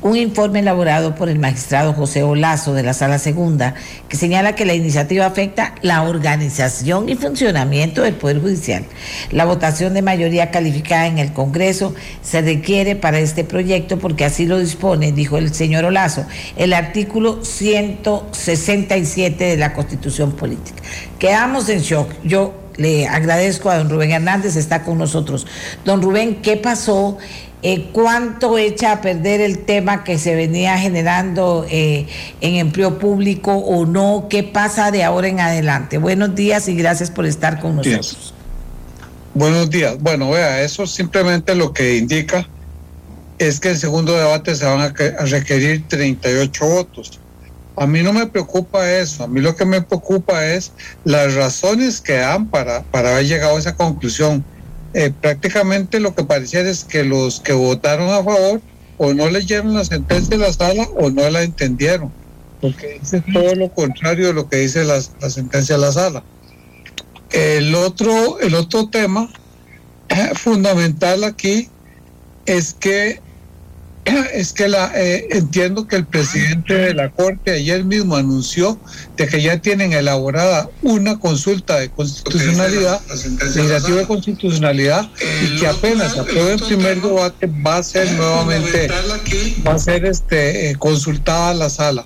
un 0.00 0.16
informe 0.16 0.60
elaborado 0.60 1.14
por 1.14 1.28
el 1.28 1.38
magistrado 1.38 1.92
José 1.92 2.22
Olazo 2.22 2.72
de 2.72 2.82
la 2.82 2.94
Sala 2.94 3.18
Segunda 3.18 3.74
que 4.08 4.16
señala 4.16 4.54
que 4.54 4.64
la 4.64 4.72
iniciativa 4.72 5.26
afecta 5.26 5.74
la 5.82 6.04
organización 6.04 7.10
y 7.10 7.16
funcionamiento 7.16 8.00
del 8.00 8.14
Poder 8.14 8.40
Judicial. 8.40 8.86
La 9.30 9.44
votación 9.44 9.92
de 9.92 10.00
mayoría 10.00 10.50
calificada 10.50 11.06
en 11.06 11.18
el 11.18 11.34
Congreso 11.34 11.94
se 12.22 12.40
requiere 12.40 12.96
para 12.96 13.18
este 13.18 13.44
proyecto 13.44 13.98
porque 13.98 14.24
así 14.24 14.46
lo 14.46 14.58
dispone, 14.58 15.12
dijo 15.12 15.36
el 15.36 15.52
señor 15.52 15.84
Olazo, 15.84 16.24
el 16.56 16.72
artículo 16.72 17.44
167 17.44 19.44
de 19.44 19.56
la 19.58 19.74
Constitución 19.74 20.32
Política. 20.32 20.82
Quedamos 21.18 21.68
en 21.68 21.80
shock. 21.80 22.10
Yo 22.24 22.69
le 22.80 23.06
agradezco 23.06 23.68
a 23.68 23.76
don 23.76 23.90
Rubén 23.90 24.10
Hernández, 24.10 24.56
está 24.56 24.82
con 24.84 24.96
nosotros. 24.96 25.46
Don 25.84 26.00
Rubén, 26.00 26.40
¿qué 26.40 26.56
pasó? 26.56 27.18
Eh, 27.62 27.90
¿Cuánto 27.92 28.56
echa 28.56 28.92
a 28.92 29.00
perder 29.02 29.42
el 29.42 29.66
tema 29.66 30.02
que 30.02 30.18
se 30.18 30.34
venía 30.34 30.78
generando 30.78 31.66
eh, 31.68 32.06
en 32.40 32.54
empleo 32.54 32.98
público 32.98 33.52
o 33.52 33.84
no? 33.84 34.28
¿Qué 34.30 34.44
pasa 34.44 34.90
de 34.90 35.04
ahora 35.04 35.28
en 35.28 35.40
adelante? 35.40 35.98
Buenos 35.98 36.34
días 36.34 36.68
y 36.68 36.74
gracias 36.74 37.10
por 37.10 37.26
estar 37.26 37.60
con 37.60 37.76
nosotros. 37.76 38.32
Buenos 39.34 39.68
días. 39.68 39.98
Bueno, 40.00 40.30
vea, 40.30 40.62
eso 40.62 40.86
simplemente 40.86 41.54
lo 41.54 41.74
que 41.74 41.98
indica 41.98 42.48
es 43.38 43.60
que 43.60 43.68
el 43.68 43.76
segundo 43.76 44.16
debate 44.16 44.54
se 44.54 44.64
van 44.64 44.80
a, 44.80 44.84
a 44.86 45.26
requerir 45.26 45.86
38 45.86 46.66
votos. 46.66 47.19
A 47.80 47.86
mí 47.86 48.02
no 48.02 48.12
me 48.12 48.26
preocupa 48.26 48.92
eso, 48.92 49.24
a 49.24 49.26
mí 49.26 49.40
lo 49.40 49.56
que 49.56 49.64
me 49.64 49.80
preocupa 49.80 50.44
es 50.44 50.70
las 51.04 51.34
razones 51.34 52.02
que 52.02 52.12
dan 52.12 52.46
para, 52.46 52.82
para 52.82 53.12
haber 53.12 53.26
llegado 53.26 53.56
a 53.56 53.58
esa 53.58 53.74
conclusión. 53.74 54.44
Eh, 54.92 55.10
prácticamente 55.18 55.98
lo 55.98 56.14
que 56.14 56.22
pareciera 56.22 56.68
es 56.68 56.84
que 56.84 57.04
los 57.04 57.40
que 57.40 57.54
votaron 57.54 58.10
a 58.10 58.22
favor 58.22 58.60
o 58.98 59.14
no 59.14 59.30
leyeron 59.30 59.72
la 59.72 59.86
sentencia 59.86 60.36
de 60.36 60.44
la 60.44 60.52
sala 60.52 60.86
o 60.98 61.08
no 61.08 61.30
la 61.30 61.42
entendieron, 61.42 62.12
porque 62.60 62.98
dice 63.00 63.22
todo 63.32 63.54
lo 63.54 63.72
contrario 63.72 64.26
de 64.26 64.34
lo 64.34 64.46
que 64.46 64.56
dice 64.56 64.84
la, 64.84 65.00
la 65.18 65.30
sentencia 65.30 65.76
de 65.76 65.80
la 65.80 65.92
sala. 65.92 66.22
El 67.30 67.74
otro, 67.74 68.40
el 68.40 68.56
otro 68.56 68.90
tema 68.90 69.32
fundamental 70.34 71.24
aquí 71.24 71.70
es 72.44 72.74
que 72.74 73.22
es 74.34 74.52
que 74.52 74.68
la, 74.68 74.92
eh, 74.94 75.28
entiendo 75.30 75.86
que 75.86 75.96
el 75.96 76.06
presidente 76.06 76.74
de 76.74 76.94
la 76.94 77.10
Corte 77.10 77.52
ayer 77.52 77.84
mismo 77.84 78.16
anunció 78.16 78.78
de 79.16 79.26
que 79.26 79.42
ya 79.42 79.58
tienen 79.58 79.92
elaborada 79.92 80.68
una 80.82 81.18
consulta 81.18 81.78
de 81.78 81.90
constitucionalidad, 81.90 83.00
legislativa 83.08 83.96
de 83.98 84.06
constitucionalidad, 84.06 85.10
y 85.44 85.58
que 85.58 85.66
apenas 85.66 86.16
apruebe 86.16 86.54
el 86.54 86.60
primer 86.60 87.00
debate 87.00 87.48
va 87.66 87.78
a 87.78 87.82
ser 87.82 88.10
nuevamente, 88.12 88.88
va 89.66 89.74
a 89.74 89.78
ser 89.78 90.04
este, 90.04 90.70
eh, 90.70 90.76
consultada 90.76 91.54
la 91.54 91.70
sala. 91.70 92.04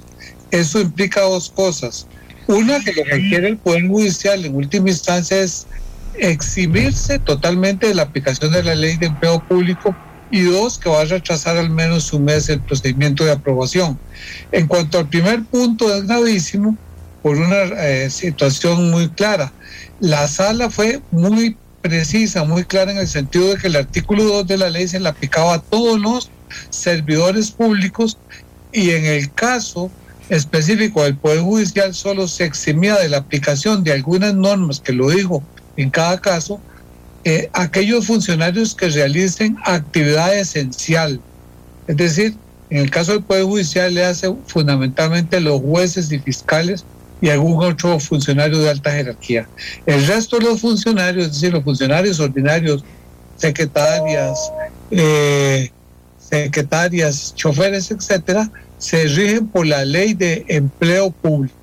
Eso 0.51 0.81
implica 0.81 1.21
dos 1.23 1.51
cosas. 1.51 2.07
Una, 2.47 2.79
que 2.81 2.93
lo 2.93 3.05
que 3.05 3.29
quiere 3.29 3.49
el 3.49 3.57
Poder 3.57 3.89
Judicial 3.89 4.45
en 4.45 4.55
última 4.55 4.91
instancia 4.91 5.41
es 5.41 5.67
eximirse 6.19 7.19
totalmente 7.19 7.89
de 7.89 7.95
la 7.95 8.03
aplicación 8.03 8.53
de 8.53 8.63
la 8.63 8.75
ley 8.75 8.97
de 8.97 9.07
empleo 9.07 9.43
público 9.49 9.97
y 10.35 10.43
dos, 10.43 10.79
que 10.79 10.91
va 10.91 11.03
a 11.03 11.05
rechazar 11.05 11.57
al 11.57 11.71
menos 11.71 12.13
un 12.13 12.25
mes 12.25 12.49
el 12.49 12.59
procedimiento 12.59 13.25
de 13.25 13.31
aprobación. 13.31 13.97
En 14.51 14.67
cuanto 14.67 14.99
al 14.99 15.09
primer 15.09 15.45
punto, 15.45 15.95
es 15.95 16.09
gravísimo 16.09 16.77
por 17.23 17.37
una 17.37 17.63
eh, 17.63 18.11
situación 18.11 18.91
muy 18.91 19.09
clara. 19.11 19.53
La 20.01 20.27
sala 20.27 20.71
fue 20.71 21.01
muy 21.13 21.57
precisa, 21.83 22.43
muy 22.43 22.65
clara 22.65 22.91
en 22.91 22.99
el 22.99 23.07
sentido 23.07 23.51
de 23.51 23.59
que 23.59 23.69
el 23.69 23.77
artículo 23.77 24.25
2 24.25 24.49
de 24.49 24.59
la 24.59 24.71
ley 24.71 24.89
se 24.89 24.99
le 24.99 25.09
aplicaba 25.09 25.55
a 25.55 25.63
todos 25.63 26.01
los 26.01 26.31
servidores 26.71 27.53
públicos 27.53 28.19
y 28.73 28.91
en 28.91 29.05
el 29.05 29.33
caso 29.35 29.89
específico 30.31 31.05
del 31.05 31.17
Poder 31.17 31.43
Judicial 31.43 31.95
solo 31.95 32.27
se 32.27 32.45
eximía 32.45 32.97
de 32.97 33.09
la 33.09 33.19
aplicación 33.19 33.85
de 33.85 33.93
algunas 33.93 34.35
normas 34.35 34.81
que 34.81 34.93
lo 34.93 35.11
dijo 35.11 35.45
en 35.77 35.91
cada 35.91 36.21
caso 36.21 36.61
eh, 37.25 37.49
aquellos 37.53 38.07
funcionarios 38.07 38.75
que 38.75 38.89
realicen 38.89 39.57
actividad 39.65 40.37
esencial. 40.37 41.21
Es 41.87 41.97
decir, 41.97 42.35
en 42.71 42.79
el 42.79 42.91
caso 42.91 43.13
del 43.13 43.23
Poder 43.23 43.45
Judicial 43.45 43.95
le 43.95 44.05
hace 44.05 44.33
fundamentalmente 44.47 45.41
los 45.41 45.61
jueces 45.61 46.11
y 46.13 46.19
fiscales 46.19 46.85
y 47.21 47.31
algún 47.31 47.65
otro 47.65 47.99
funcionario 47.99 48.59
de 48.59 48.71
alta 48.71 48.91
jerarquía. 48.91 49.49
El 49.87 50.07
resto 50.07 50.39
de 50.39 50.45
los 50.45 50.61
funcionarios, 50.61 51.27
es 51.27 51.33
decir, 51.35 51.53
los 51.53 51.65
funcionarios 51.65 52.21
ordinarios, 52.21 52.85
secretarias, 53.37 54.39
eh, 54.91 55.71
secretarias, 56.19 57.35
choferes, 57.35 57.91
etcétera, 57.91 58.51
se 58.79 59.05
rigen 59.05 59.49
por 59.49 59.67
la 59.67 59.85
ley 59.85 60.15
de 60.15 60.45
empleo 60.49 61.11
público. 61.11 61.57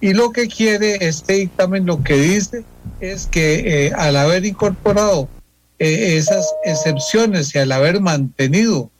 Y 0.00 0.14
lo 0.14 0.30
que 0.32 0.48
quiere 0.48 1.06
este 1.06 1.34
dictamen, 1.34 1.86
lo 1.86 2.02
que 2.02 2.16
dice, 2.16 2.64
es 3.00 3.26
que 3.26 3.86
eh, 3.86 3.92
al 3.94 4.16
haber 4.16 4.44
incorporado 4.44 5.28
eh, 5.78 6.16
esas 6.16 6.46
excepciones 6.64 7.54
y 7.54 7.58
al 7.58 7.72
haber 7.72 8.00
mantenido 8.00 8.90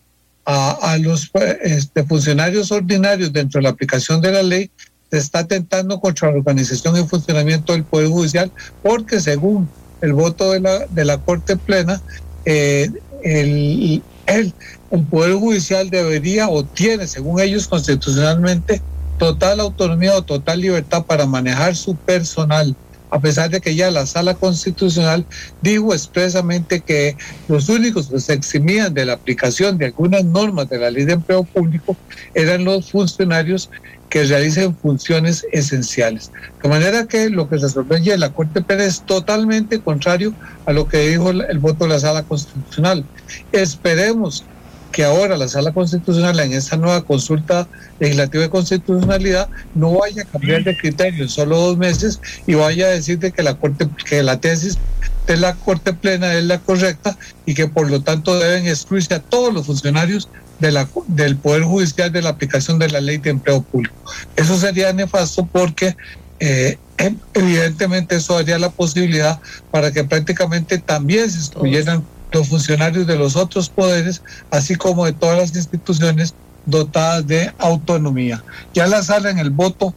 a, 0.47 0.99
los 1.01 1.31
este, 1.63 2.05
funcionarios 2.05 2.71
ordinarios 2.71 3.33
dentro 3.33 3.59
de 3.59 3.63
la 3.63 3.71
aplicación 3.71 4.21
de 4.21 4.33
la 4.33 4.43
ley, 4.43 4.71
se 5.11 5.17
está 5.17 5.39
atentando 5.41 6.01
contra 6.01 6.31
la 6.31 6.37
organización 6.37 6.97
y 6.99 7.07
funcionamiento 7.07 7.73
del 7.73 7.85
Poder 7.85 8.09
Judicial, 8.09 8.53
porque 8.83 9.21
según 9.21 9.69
el 10.03 10.13
voto 10.13 10.53
de 10.53 10.61
la, 10.61 10.87
de 10.87 11.05
la 11.07 11.19
Corte 11.19 11.57
Plena, 11.57 12.03
eh, 12.45 12.91
el, 13.23 14.03
el, 14.27 14.53
un 14.91 15.07
Poder 15.07 15.35
Judicial 15.35 15.89
debería 15.89 16.49
o 16.51 16.63
tiene, 16.65 17.07
según 17.07 17.41
ellos 17.41 17.67
constitucionalmente, 17.67 18.83
total 19.19 19.61
autonomía 19.61 20.15
o 20.17 20.23
total 20.23 20.61
libertad 20.61 21.05
para 21.05 21.25
manejar 21.25 21.75
su 21.75 21.97
personal 21.97 22.75
a 23.15 23.21
pesar 23.21 23.49
de 23.49 23.61
que 23.61 23.77
ya 23.77 23.93
la 23.93 24.07
sala 24.07 24.35
constitucional 24.35 25.25
dijo 25.63 25.95
expresamente 25.95 26.81
que 26.81 27.17
los 27.47 27.69
únicos 27.69 28.09
que 28.09 28.19
se 28.19 28.33
eximían 28.33 28.93
de 28.93 29.05
la 29.05 29.13
aplicación 29.13 29.79
de 29.79 29.87
algunas 29.87 30.25
normas 30.25 30.69
de 30.69 30.79
la 30.79 30.91
ley 30.91 31.05
de 31.05 31.13
empleo 31.13 31.45
público 31.45 31.97
eran 32.35 32.65
los 32.65 32.91
funcionarios 32.91 33.71
que 34.11 34.25
realicen 34.25 34.77
funciones 34.77 35.47
esenciales. 35.53 36.33
De 36.61 36.69
manera 36.69 37.07
que 37.07 37.31
lo 37.31 37.49
que 37.49 37.61
sorprende 37.61 38.13
en 38.13 38.19
la 38.19 38.33
Corte 38.33 38.63
Plena 38.63 38.83
es 38.83 39.01
totalmente 39.03 39.79
contrario 39.79 40.35
a 40.67 40.73
lo 40.73 40.89
que 40.89 41.09
dijo 41.09 41.31
el 41.31 41.59
voto 41.61 41.85
de 41.85 41.91
la 41.91 42.01
Sala 42.01 42.25
Constitucional. 42.25 43.05
Esperemos 43.53 44.45
que 44.95 45.03
ahora 45.03 45.37
la 45.37 45.49
Sala 45.49 45.73
Constitucional 45.73 46.39
en 46.39 46.53
esta 46.53 46.77
nueva 46.77 47.03
consulta 47.03 47.67
legislativa 47.99 48.45
de 48.45 48.49
constitucionalidad 48.49 49.49
no 49.75 49.99
vaya 49.99 50.23
a 50.23 50.25
cambiar 50.25 50.63
de 50.63 50.77
criterio 50.77 51.25
en 51.25 51.29
solo 51.29 51.57
dos 51.59 51.77
meses 51.77 52.21
y 52.47 52.55
vaya 52.55 52.87
a 52.87 52.91
decir 52.91 53.19
que 53.19 53.43
la 53.43 53.55
corte 53.55 53.89
que 54.09 54.23
la 54.23 54.39
tesis 54.39 54.79
de 55.27 55.37
la 55.37 55.57
Corte 55.57 55.95
Plena 55.95 56.33
es 56.35 56.45
la 56.45 56.61
correcta 56.61 57.19
y 57.45 57.55
que 57.55 57.67
por 57.67 57.91
lo 57.91 58.03
tanto 58.03 58.39
deben 58.39 58.69
excluirse 58.69 59.15
a 59.15 59.19
todos 59.21 59.53
los 59.53 59.67
funcionarios 59.67 60.29
de 60.61 60.71
la, 60.71 60.89
del 61.09 61.37
Poder 61.39 61.65
Judicial 61.65 62.13
de 62.13 62.23
la 62.23 62.29
aplicación 62.29 62.79
de 62.79 62.89
la 62.89 63.01
ley 63.01 63.17
de 63.17 63.31
empleo 63.31 63.63
público. 63.63 63.97
Eso 64.37 64.57
sería 64.57 64.93
nefasto 64.93 65.45
porque 65.45 65.97
eh, 66.39 66.79
em, 66.99 67.19
evidentemente 67.33 68.15
eso 68.15 68.35
daría 68.35 68.61
la 68.61 68.71
posibilidad 68.71 69.41
para 69.73 69.91
que 69.91 70.05
prácticamente 70.05 70.79
también 70.79 71.29
se 71.29 71.39
excluyeran 71.39 72.05
los 72.35 72.49
funcionarios 72.49 73.07
de 73.07 73.17
los 73.17 73.37
otros 73.37 73.69
poderes, 73.69 74.21
así 74.51 74.75
como 74.75 75.07
de 75.07 75.13
todas 75.13 75.39
las 75.39 75.57
instituciones 75.57 76.35
dotadas 76.67 77.27
de 77.27 77.53
autonomía. 77.59 78.43
Ya 78.75 78.87
la 78.87 79.03
sala 79.03 79.31
en 79.31 79.39
el 79.39 79.51
voto, 79.51 79.95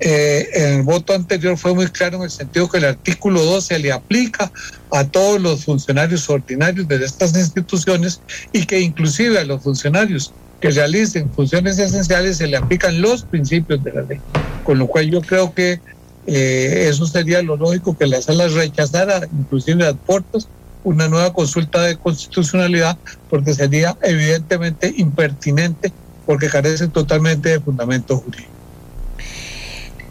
eh, 0.00 0.48
en 0.52 0.72
el 0.78 0.82
voto 0.82 1.14
anterior 1.14 1.56
fue 1.56 1.74
muy 1.74 1.86
claro 1.86 2.18
en 2.18 2.24
el 2.24 2.30
sentido 2.30 2.68
que 2.68 2.78
el 2.78 2.86
artículo 2.86 3.42
12 3.42 3.74
se 3.74 3.78
le 3.78 3.92
aplica 3.92 4.50
a 4.90 5.04
todos 5.04 5.40
los 5.40 5.64
funcionarios 5.64 6.28
ordinarios 6.28 6.88
de 6.88 7.04
estas 7.04 7.36
instituciones 7.36 8.20
y 8.52 8.66
que 8.66 8.80
inclusive 8.80 9.38
a 9.38 9.44
los 9.44 9.62
funcionarios 9.62 10.32
que 10.60 10.70
realicen 10.70 11.30
funciones 11.30 11.78
esenciales 11.78 12.38
se 12.38 12.48
le 12.48 12.56
aplican 12.56 13.00
los 13.00 13.22
principios 13.22 13.82
de 13.84 13.92
la 13.92 14.02
ley. 14.02 14.20
Con 14.64 14.78
lo 14.78 14.88
cual 14.88 15.08
yo 15.08 15.20
creo 15.20 15.54
que 15.54 15.80
eh, 16.26 16.88
eso 16.90 17.06
sería 17.06 17.42
lo 17.42 17.56
lógico 17.56 17.96
que 17.96 18.06
la 18.06 18.20
sala 18.20 18.48
rechazara, 18.48 19.20
inclusive 19.38 19.86
a 19.86 19.94
puertos, 19.94 20.48
una 20.86 21.08
nueva 21.08 21.32
consulta 21.32 21.82
de 21.82 21.96
constitucionalidad 21.96 22.96
porque 23.28 23.52
sería 23.54 23.96
evidentemente 24.02 24.94
impertinente 24.96 25.92
porque 26.24 26.48
carece 26.48 26.86
totalmente 26.86 27.48
de 27.48 27.60
fundamento 27.60 28.16
jurídico. 28.16 28.50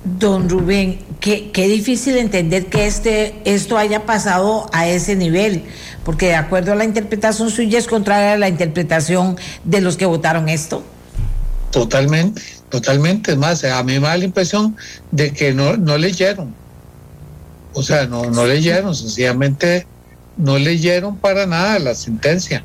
Don 0.03 0.49
Rubén, 0.49 0.99
qué, 1.22 1.49
qué, 1.52 1.69
difícil 1.69 2.18
entender 2.18 2.65
que 2.65 2.88
este, 2.88 3.35
esto 3.45 3.77
haya 3.77 4.06
pasado 4.06 4.69
a 4.73 4.85
ese 4.88 5.15
nivel, 5.15 5.64
porque 6.03 6.27
de 6.27 6.35
acuerdo 6.35 6.73
a 6.73 6.76
la 6.76 6.84
interpretación 6.84 7.49
suya 7.49 7.80
es 7.80 7.88
contraria 7.88 8.34
a 8.34 8.38
la 8.38 8.49
interpretación 8.49 9.38
de 9.64 9.80
los 9.80 9.95
que 9.95 10.06
votaron 10.06 10.49
esto. 10.49 10.84
Totalmente, 11.72 12.41
totalmente. 12.69 13.31
Es 13.31 13.38
más, 13.38 13.64
a 13.64 13.81
mí 13.84 13.93
me 13.93 14.07
da 14.07 14.18
la 14.18 14.26
impresión 14.26 14.76
de 15.11 15.31
que 15.31 15.53
no, 15.53 15.77
no 15.77 15.97
leyeron. 15.97 16.53
O 17.73 17.81
sea, 17.81 18.06
no, 18.07 18.30
no 18.30 18.45
leyeron, 18.45 18.93
sencillamente 18.93 19.88
no 20.37 20.57
leyeron 20.57 21.17
para 21.17 21.45
nada 21.45 21.79
la 21.79 21.95
sentencia. 21.95 22.63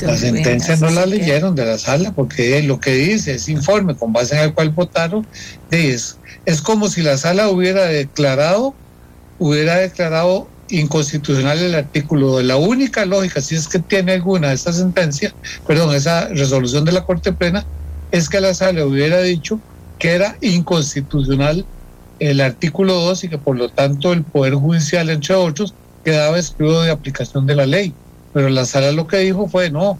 la 0.00 0.16
sentencia 0.16 0.76
no 0.76 0.90
la 0.90 1.04
leyeron 1.04 1.54
de 1.54 1.66
la 1.66 1.78
sala 1.78 2.12
porque 2.12 2.62
lo 2.62 2.80
que 2.80 2.92
dice 2.92 3.34
es 3.34 3.48
informe 3.48 3.94
con 3.94 4.12
base 4.12 4.34
en 4.34 4.42
el 4.42 4.54
cual 4.54 4.70
votaron. 4.70 5.26
Es, 5.70 6.18
es 6.46 6.62
como 6.62 6.88
si 6.88 7.02
la 7.02 7.18
sala 7.18 7.48
hubiera 7.48 7.84
declarado, 7.84 8.74
hubiera 9.38 9.76
declarado 9.76 10.48
inconstitucional 10.70 11.58
el 11.58 11.74
artículo 11.74 12.38
de 12.38 12.44
la 12.44 12.56
única 12.56 13.04
lógica, 13.04 13.40
si 13.40 13.54
es 13.54 13.68
que 13.68 13.78
tiene 13.78 14.12
alguna 14.12 14.52
esa 14.52 14.72
sentencia, 14.72 15.34
perdón, 15.66 15.94
esa 15.94 16.28
resolución 16.28 16.84
de 16.84 16.92
la 16.92 17.04
Corte 17.04 17.32
Plena, 17.32 17.66
es 18.10 18.28
que 18.28 18.40
la 18.40 18.54
sala 18.54 18.86
hubiera 18.86 19.20
dicho 19.20 19.60
que 19.98 20.12
era 20.12 20.36
inconstitucional 20.40 21.66
el 22.24 22.40
artículo 22.40 22.94
2 22.94 23.24
y 23.24 23.28
que 23.28 23.38
por 23.38 23.56
lo 23.56 23.68
tanto 23.68 24.12
el 24.12 24.22
Poder 24.22 24.54
Judicial, 24.54 25.10
entre 25.10 25.34
otros, 25.34 25.74
quedaba 26.04 26.38
excluido 26.38 26.82
de 26.82 26.90
aplicación 26.90 27.46
de 27.46 27.54
la 27.54 27.66
ley. 27.66 27.92
Pero 28.32 28.48
la 28.48 28.64
sala 28.64 28.92
lo 28.92 29.06
que 29.06 29.18
dijo 29.18 29.46
fue, 29.46 29.70
no, 29.70 29.98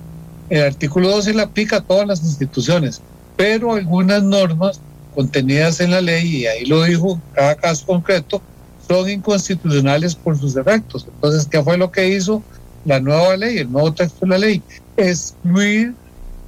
el 0.49 0.63
artículo 0.63 1.11
2 1.11 1.25
se 1.25 1.35
le 1.35 1.43
aplica 1.43 1.77
a 1.77 1.81
todas 1.83 2.07
las 2.07 2.23
instituciones, 2.23 3.03
pero 3.37 3.75
algunas 3.75 4.23
normas 4.23 4.81
contenidas 5.15 5.81
en 5.81 5.91
la 5.91 6.01
ley, 6.01 6.37
y 6.37 6.47
ahí 6.47 6.65
lo 6.65 6.83
dijo, 6.83 7.21
cada 7.35 7.55
caso 7.55 7.87
concreto, 7.87 8.43
son 8.89 9.09
inconstitucionales 9.09 10.15
por 10.15 10.39
sus 10.39 10.57
efectos. 10.57 11.07
Entonces, 11.07 11.47
¿qué 11.51 11.63
fue 11.63 11.79
lo 11.79 11.91
que 11.91 12.09
hizo 12.09 12.43
la 12.85 13.01
nueva 13.01 13.37
ley, 13.37 13.59
el 13.59 13.71
nuevo 13.71 13.93
texto 13.93 14.21
de 14.23 14.29
la 14.29 14.39
ley? 14.39 14.63
Excluir 14.97 15.95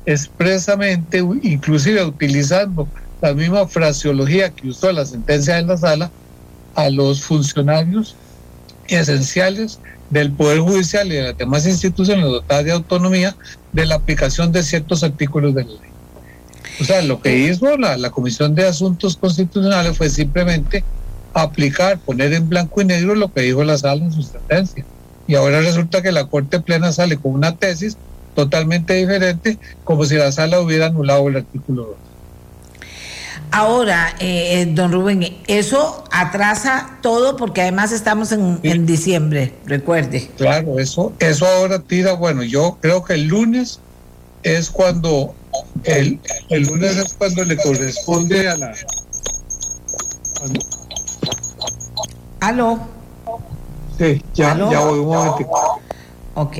expresamente, 0.06 1.18
inclusive 1.42 2.04
utilizando 2.04 2.88
la 3.20 3.34
misma 3.34 3.66
fraseología 3.66 4.50
que 4.50 4.68
usó 4.68 4.92
la 4.92 5.04
sentencia 5.04 5.56
de 5.56 5.62
la 5.62 5.76
sala 5.76 6.10
a 6.74 6.90
los 6.90 7.22
funcionarios 7.22 8.14
esenciales 8.88 9.80
del 10.10 10.30
Poder 10.32 10.60
Judicial 10.60 11.08
y 11.08 11.16
de 11.16 11.22
las 11.22 11.38
demás 11.38 11.66
instituciones 11.66 12.24
dotadas 12.24 12.64
de 12.64 12.72
autonomía 12.72 13.34
de 13.72 13.86
la 13.86 13.96
aplicación 13.96 14.52
de 14.52 14.62
ciertos 14.62 15.02
artículos 15.02 15.54
de 15.54 15.64
la 15.64 15.70
ley. 15.70 15.90
O 16.80 16.84
sea, 16.84 17.02
lo 17.02 17.20
que 17.22 17.36
hizo 17.38 17.76
la, 17.78 17.96
la 17.96 18.10
Comisión 18.10 18.54
de 18.54 18.66
Asuntos 18.66 19.16
Constitucionales 19.16 19.96
fue 19.96 20.10
simplemente 20.10 20.84
aplicar, 21.32 21.98
poner 21.98 22.32
en 22.34 22.48
blanco 22.48 22.80
y 22.80 22.84
negro 22.84 23.14
lo 23.14 23.32
que 23.32 23.42
dijo 23.42 23.64
la 23.64 23.78
sala 23.78 24.04
en 24.04 24.12
su 24.12 24.22
sentencia. 24.22 24.84
Y 25.26 25.34
ahora 25.34 25.60
resulta 25.60 26.02
que 26.02 26.12
la 26.12 26.26
Corte 26.26 26.60
Plena 26.60 26.92
sale 26.92 27.16
con 27.16 27.32
una 27.32 27.56
tesis 27.56 27.96
totalmente 28.34 28.94
diferente, 28.94 29.58
como 29.84 30.04
si 30.04 30.14
la 30.14 30.30
sala 30.30 30.60
hubiera 30.60 30.86
anulado 30.86 31.28
el 31.28 31.36
artículo 31.36 31.82
2. 31.84 32.05
Ahora, 33.56 34.14
eh, 34.20 34.60
eh, 34.60 34.66
don 34.66 34.92
Rubén, 34.92 35.34
eso 35.46 36.04
atrasa 36.12 36.98
todo 37.00 37.38
porque 37.38 37.62
además 37.62 37.90
estamos 37.90 38.30
en, 38.32 38.84
diciembre, 38.84 39.54
recuerde. 39.64 40.30
Claro, 40.36 40.78
eso, 40.78 41.14
eso 41.20 41.46
ahora 41.46 41.78
tira, 41.78 42.12
bueno, 42.12 42.42
yo 42.42 42.76
creo 42.82 43.02
que 43.02 43.14
el 43.14 43.28
lunes 43.28 43.80
es 44.42 44.68
cuando, 44.68 45.34
el, 45.84 46.20
el 46.50 46.62
lunes 46.64 46.98
es 46.98 47.14
cuando 47.14 47.44
le 47.44 47.56
corresponde 47.56 48.46
a 48.46 48.58
la... 48.58 48.74
¿Aló? 52.40 52.78
Sí, 53.96 54.22
ya, 54.34 54.54
ya 54.70 54.80
voy 54.80 54.98
un 54.98 55.06
momento. 55.06 55.48
Ok. 56.34 56.58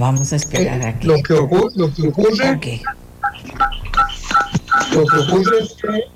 Vamos 0.00 0.32
a 0.32 0.36
esperar 0.36 0.80
aquí. 0.86 1.06
Lo 1.06 1.22
que, 1.22 1.34
ocurre, 1.34 1.72
lo 1.74 1.92
que 1.92 2.08
ocurre, 2.08 2.50
okay. 2.56 2.82
lo 4.94 5.04
que 5.04 5.16
ocurre 5.18 5.58
es 5.60 5.74
que 5.74 6.08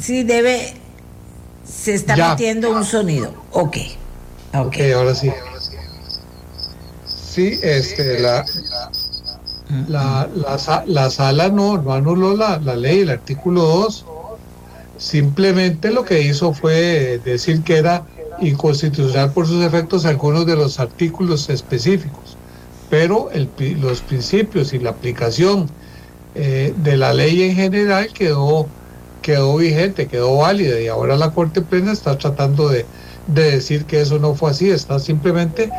sí 0.00 0.24
debe 0.24 0.74
se 1.64 1.94
está 1.94 2.30
metiendo 2.30 2.72
un 2.72 2.84
sonido. 2.84 3.32
Ok. 3.52 3.76
Ok, 4.52 4.66
okay 4.66 4.90
ahora 4.90 5.14
sí. 5.14 5.30
Sí, 7.06 7.60
este, 7.62 8.18
la, 8.18 8.44
la, 9.86 10.28
la, 10.34 10.84
la 10.86 11.10
sala 11.10 11.48
no, 11.50 11.78
no 11.78 11.92
anuló 11.92 12.36
la, 12.36 12.58
la 12.58 12.74
ley, 12.74 13.02
el 13.02 13.10
artículo 13.10 13.62
2. 13.62 14.06
Simplemente 14.98 15.92
lo 15.92 16.04
que 16.04 16.20
hizo 16.20 16.52
fue 16.52 17.20
decir 17.24 17.62
que 17.62 17.76
era 17.76 18.04
inconstitucional 18.40 19.32
por 19.32 19.46
sus 19.46 19.64
efectos 19.64 20.04
algunos 20.04 20.46
de 20.46 20.56
los 20.56 20.80
artículos 20.80 21.48
específicos, 21.48 22.36
pero 22.90 23.30
los 23.80 24.00
principios 24.02 24.72
y 24.72 24.78
la 24.78 24.90
aplicación 24.90 25.68
eh, 26.34 26.74
de 26.76 26.96
la 26.96 27.12
ley 27.12 27.42
en 27.42 27.54
general 27.54 28.08
quedó, 28.12 28.66
quedó 29.20 29.56
vigente, 29.56 30.06
quedó 30.06 30.36
válida 30.38 30.80
y 30.80 30.88
ahora 30.88 31.16
la 31.16 31.30
Corte 31.30 31.62
Plena 31.62 31.92
está 31.92 32.16
tratando 32.16 32.68
de, 32.68 32.86
de 33.26 33.52
decir 33.52 33.84
que 33.84 34.00
eso 34.00 34.18
no 34.18 34.34
fue 34.34 34.50
así, 34.50 34.70
está 34.70 34.98
simplemente 34.98 35.70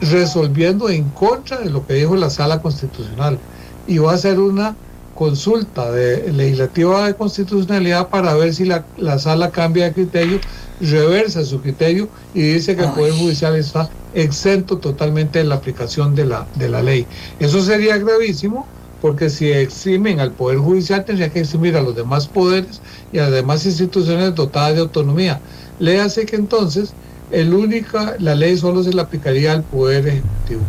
resolviendo 0.00 0.88
en 0.88 1.04
contra 1.10 1.58
de 1.58 1.70
lo 1.70 1.86
que 1.86 1.94
dijo 1.94 2.16
la 2.16 2.30
Sala 2.30 2.62
Constitucional. 2.62 3.38
Y 3.86 3.98
va 3.98 4.12
a 4.12 4.18
ser 4.18 4.38
una 4.38 4.76
consulta 5.18 5.90
de 5.90 6.32
legislativa 6.32 7.08
de 7.08 7.14
constitucionalidad 7.14 8.08
para 8.08 8.34
ver 8.34 8.54
si 8.54 8.64
la, 8.64 8.84
la 8.96 9.18
sala 9.18 9.50
cambia 9.50 9.86
de 9.86 9.92
criterio 9.92 10.38
reversa 10.80 11.44
su 11.44 11.60
criterio 11.60 12.08
y 12.34 12.42
dice 12.42 12.76
que 12.76 12.84
el 12.84 12.92
Poder 12.92 13.12
Judicial 13.14 13.56
está 13.56 13.90
exento 14.14 14.78
totalmente 14.78 15.40
de 15.40 15.44
la 15.44 15.56
aplicación 15.56 16.14
de 16.14 16.24
la, 16.24 16.46
de 16.54 16.68
la 16.68 16.84
ley. 16.84 17.04
Eso 17.40 17.60
sería 17.62 17.98
gravísimo 17.98 18.64
porque 19.02 19.28
si 19.28 19.50
eximen 19.50 20.20
al 20.20 20.30
Poder 20.30 20.58
Judicial 20.58 21.04
tendría 21.04 21.30
que 21.30 21.40
eximir 21.40 21.76
a 21.76 21.82
los 21.82 21.96
demás 21.96 22.28
poderes 22.28 22.80
y 23.12 23.18
a 23.18 23.24
las 23.24 23.32
demás 23.32 23.66
instituciones 23.66 24.36
dotadas 24.36 24.74
de 24.74 24.82
autonomía. 24.82 25.40
Le 25.80 26.00
hace 26.00 26.26
que 26.26 26.36
entonces 26.36 26.94
el 27.32 27.52
única, 27.54 28.14
la 28.20 28.36
ley 28.36 28.56
solo 28.56 28.84
se 28.84 28.92
le 28.92 29.02
aplicaría 29.02 29.52
al 29.52 29.64
Poder 29.64 30.06
Ejecutivo. 30.06 30.62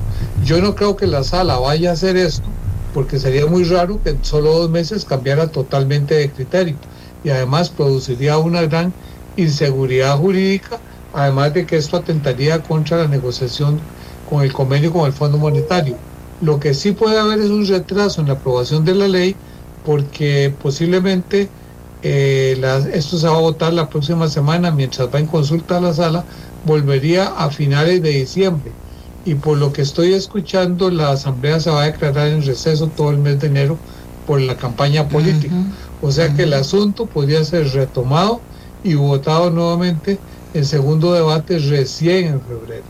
Yo 0.44 0.60
no 0.60 0.74
creo 0.74 0.96
que 0.96 1.06
la 1.06 1.24
sala 1.24 1.60
vaya 1.60 1.92
a 1.92 1.94
hacer 1.94 2.18
esto, 2.18 2.48
porque 2.92 3.20
sería 3.20 3.46
muy 3.46 3.64
raro 3.66 4.02
que 4.02 4.12
en 4.12 4.24
solo 4.24 4.54
dos 4.54 4.70
meses 4.70 5.06
cambiara 5.06 5.52
totalmente 5.52 6.16
de 6.16 6.32
criterio 6.34 6.82
y 7.22 7.30
además 7.30 7.70
produciría 7.72 8.38
una 8.38 8.62
gran 8.64 8.96
inseguridad 9.36 10.18
jurídica, 10.18 10.84
además 11.12 11.54
de 11.54 11.66
que 11.66 11.78
esto 11.78 11.98
atentaría 11.98 12.62
contra 12.64 12.98
la 12.98 13.08
negociación 13.08 13.90
con 14.24 14.44
el 14.44 14.54
convenio 14.54 14.92
con 14.92 15.06
el 15.08 15.14
Fondo 15.14 15.38
Monetario. 15.38 16.04
Lo 16.40 16.60
que 16.60 16.74
sí 16.74 16.94
puede 16.94 17.20
haber 17.20 17.40
es 17.40 17.50
un 17.50 17.68
retraso 17.68 18.22
en 18.22 18.28
la 18.28 18.34
aprobación 18.36 18.86
de 18.86 18.96
la 18.96 19.08
ley 19.08 19.42
porque 19.82 20.56
posiblemente 20.60 21.56
eh, 22.02 22.62
esto 22.94 23.18
se 23.18 23.28
va 23.28 23.36
a 23.38 23.40
votar 23.40 23.74
la 23.74 23.90
próxima 23.90 24.30
semana 24.30 24.72
mientras 24.72 25.10
va 25.14 25.20
en 25.20 25.28
consulta 25.28 25.78
a 25.78 25.82
la 25.82 25.94
sala, 25.94 26.28
volvería 26.62 27.28
a 27.28 27.52
finales 27.52 28.02
de 28.02 28.10
diciembre. 28.12 28.78
Y 29.26 29.36
por 29.36 29.58
lo 29.58 29.74
que 29.74 29.82
estoy 29.82 30.14
escuchando, 30.14 30.90
la 30.90 31.12
Asamblea 31.12 31.60
se 31.60 31.70
va 31.70 31.84
a 31.84 31.86
declarar 31.86 32.28
en 32.28 32.46
receso 32.46 32.88
todo 32.88 33.12
el 33.12 33.18
mes 33.18 33.40
de 33.40 33.48
enero 33.48 33.78
por 34.26 34.40
la 34.42 34.56
campaña 34.56 35.08
política. 35.10 35.56
O 36.02 36.12
sea 36.12 36.34
que 36.34 36.44
el 36.44 36.54
asunto 36.54 37.06
podría 37.06 37.44
ser 37.44 37.68
retomado 37.70 38.42
y 38.84 38.96
votado 38.96 39.50
nuevamente 39.50 40.18
en 40.54 40.66
segundo 40.66 41.14
debate 41.14 41.60
recién 41.60 42.28
en 42.28 42.42
febrero. 42.42 42.84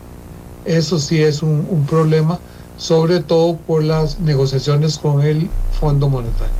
Eso 0.64 0.98
sí 0.98 1.22
es 1.22 1.42
un, 1.42 1.86
problema, 1.88 2.38
sobre 2.76 3.20
todo 3.20 3.56
por 3.56 3.82
las 3.82 4.20
negociaciones 4.20 4.98
con 4.98 5.22
el 5.22 5.48
Fondo 5.78 6.08
Monetario. 6.08 6.54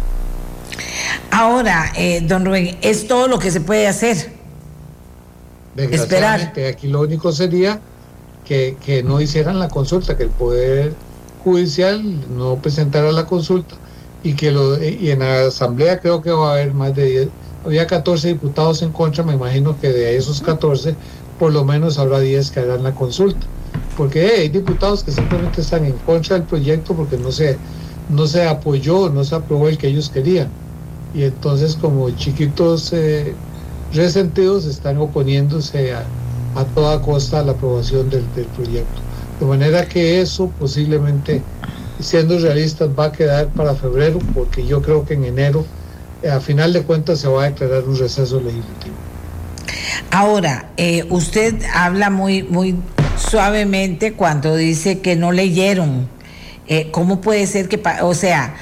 Ahora, 1.30 1.92
eh, 1.96 2.20
don 2.22 2.44
Rubén, 2.44 2.76
es 2.82 3.06
todo 3.06 3.28
lo 3.28 3.38
que 3.38 3.50
se 3.50 3.60
puede 3.60 3.86
hacer. 3.86 4.32
Esperar. 5.76 6.52
Aquí 6.68 6.88
lo 6.88 7.00
único 7.00 7.30
sería 7.32 7.80
que, 8.50 8.76
que 8.84 9.04
no 9.04 9.20
hicieran 9.20 9.60
la 9.60 9.68
consulta, 9.68 10.16
que 10.16 10.24
el 10.24 10.30
Poder 10.30 10.92
Judicial 11.44 12.02
no 12.36 12.56
presentara 12.56 13.12
la 13.12 13.24
consulta 13.24 13.76
y 14.24 14.34
que 14.34 14.50
lo, 14.50 14.82
y 14.82 15.12
en 15.12 15.20
la 15.20 15.46
asamblea 15.46 16.00
creo 16.00 16.20
que 16.20 16.32
va 16.32 16.48
a 16.48 16.52
haber 16.54 16.74
más 16.74 16.96
de 16.96 17.04
10, 17.04 17.28
había 17.64 17.86
14 17.86 18.26
diputados 18.26 18.82
en 18.82 18.90
contra, 18.90 19.22
me 19.22 19.34
imagino 19.34 19.78
que 19.80 19.90
de 19.90 20.16
esos 20.16 20.40
14 20.40 20.96
por 21.38 21.52
lo 21.52 21.64
menos 21.64 22.00
habrá 22.00 22.18
10 22.18 22.50
que 22.50 22.58
harán 22.58 22.82
la 22.82 22.92
consulta, 22.92 23.46
porque 23.96 24.26
hay 24.26 24.48
diputados 24.48 25.04
que 25.04 25.12
simplemente 25.12 25.60
están 25.60 25.84
en 25.84 25.92
contra 25.98 26.34
del 26.34 26.44
proyecto 26.44 26.96
porque 26.96 27.18
no 27.18 27.30
se, 27.30 27.56
no 28.08 28.26
se 28.26 28.48
apoyó, 28.48 29.10
no 29.10 29.22
se 29.22 29.36
aprobó 29.36 29.68
el 29.68 29.78
que 29.78 29.86
ellos 29.86 30.10
querían, 30.10 30.48
y 31.14 31.22
entonces 31.22 31.76
como 31.76 32.10
chiquitos 32.10 32.92
eh, 32.94 33.32
resentidos 33.92 34.64
están 34.64 34.98
oponiéndose 34.98 35.94
a, 35.94 36.04
a, 36.54 36.64
toda 36.64 37.00
costa 37.02 37.42
la 37.42 37.52
aprobación 37.52 38.10
del, 38.10 38.24
del 38.34 38.46
proyecto, 38.46 39.00
de 39.38 39.46
manera 39.46 39.86
que 39.86 40.20
eso 40.20 40.50
posiblemente 40.58 41.42
siendo 42.02 42.38
realistas, 42.38 42.88
va 42.98 43.06
a 43.06 43.12
quedar 43.12 43.48
para 43.48 43.74
febrero, 43.74 44.18
porque 44.34 44.66
yo 44.66 44.82
creo 44.82 45.04
que 45.04 45.14
en 45.14 45.24
enero, 45.24 45.64
a 46.30 46.40
final 46.40 46.72
de 46.72 46.82
cuentas, 46.82 47.20
se 47.20 47.28
va 47.28 47.44
a 47.44 47.50
declarar 47.50 47.84
un 47.84 47.98
receso 47.98 48.40
legislativo. 48.40 48.94
Ahora, 50.10 50.70
eh, 50.76 51.06
usted 51.10 51.54
habla 51.74 52.10
muy, 52.10 52.42
muy 52.42 52.76
suavemente 53.16 54.14
cuando 54.14 54.56
dice 54.56 55.00
que 55.00 55.16
no 55.16 55.32
leyeron. 55.32 56.08
Eh, 56.66 56.88
¿Cómo 56.90 57.20
puede 57.20 57.46
ser 57.46 57.68
que, 57.68 57.80
o 58.02 58.14
sea, 58.14 58.54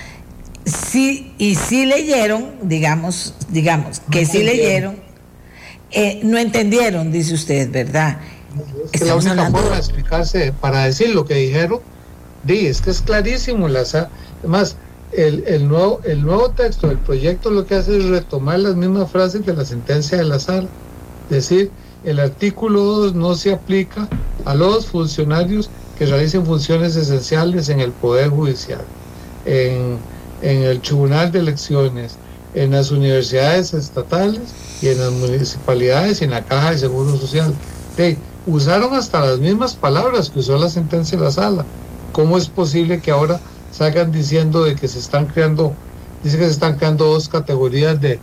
sí 0.65 1.35
y 1.39 1.55
sí 1.55 1.87
leyeron, 1.87 2.53
digamos, 2.63 3.35
digamos, 3.51 4.03
que 4.11 4.27
sí 4.27 4.43
leyeron, 4.43 4.97
eh, 5.91 6.21
no 6.23 6.39
entendieron, 6.39 7.11
dice 7.11 7.35
usted, 7.35 7.71
¿verdad? 7.71 8.19
Es 8.93 9.01
que 9.01 9.07
la 9.07 9.17
única 9.17 9.51
forma 9.51 9.71
de 9.71 9.79
explicarse, 9.79 10.53
para 10.53 10.85
decir 10.85 11.15
lo 11.15 11.25
que 11.25 11.35
dijeron, 11.35 11.81
es 12.47 12.81
que 12.81 12.91
es 12.91 13.03
clarísimo. 13.03 13.69
Las, 13.69 13.95
además, 13.95 14.77
el, 15.13 15.45
el, 15.47 15.69
nuevo, 15.69 16.01
el 16.05 16.23
nuevo 16.23 16.51
texto 16.51 16.89
del 16.89 16.99
proyecto 16.99 17.51
lo 17.51 17.67
que 17.67 17.77
hace 17.77 17.97
es 17.97 18.05
retomar 18.07 18.61
las 18.61 18.77
mismas 18.77 19.11
frases 19.11 19.45
de 19.45 19.55
la 19.55 19.65
sentencia 19.65 20.19
de 20.19 20.25
la 20.25 20.39
sala. 20.39 20.69
Es 21.31 21.49
decir, 21.49 21.71
el 22.05 22.21
artículo 22.21 22.83
2 22.83 23.15
no 23.15 23.35
se 23.35 23.53
aplica 23.53 24.09
a 24.45 24.55
los 24.55 24.87
funcionarios 24.87 25.71
que 25.99 26.07
realicen 26.07 26.47
funciones 26.47 26.97
esenciales 26.97 27.69
en 27.69 27.81
el 27.81 27.93
Poder 27.93 28.31
Judicial, 28.31 28.85
en, 29.45 29.99
en 30.43 30.63
el 30.63 30.81
Tribunal 30.81 31.33
de 31.33 31.41
Elecciones, 31.41 32.17
en 32.55 32.71
las 32.71 32.91
universidades 32.91 33.75
estatales 33.75 34.55
y 34.81 34.89
en 34.89 34.99
las 34.99 35.13
municipalidades 35.13 36.21
y 36.21 36.25
en 36.25 36.31
la 36.31 36.45
Caja 36.45 36.71
de 36.71 36.79
Seguro 36.79 37.17
Social. 37.17 37.55
usaron 38.47 38.95
hasta 38.95 39.21
las 39.21 39.39
mismas 39.39 39.75
palabras 39.75 40.31
que 40.31 40.39
usó 40.39 40.57
la 40.59 40.71
sentencia 40.71 41.19
de 41.19 41.25
la 41.25 41.31
sala. 41.31 41.65
¿Cómo 42.13 42.39
es 42.39 42.49
posible 42.49 43.01
que 43.01 43.11
ahora 43.11 43.41
salgan 43.71 44.11
diciendo 44.11 44.65
de 44.65 44.75
que 44.75 44.89
se 44.89 44.99
están 44.99 45.27
creando, 45.27 45.75
dice 46.23 46.39
que 46.39 46.45
se 46.45 46.53
están 46.53 46.77
creando 46.79 47.05
dos 47.05 47.29
categorías 47.29 48.01
de, 48.01 48.21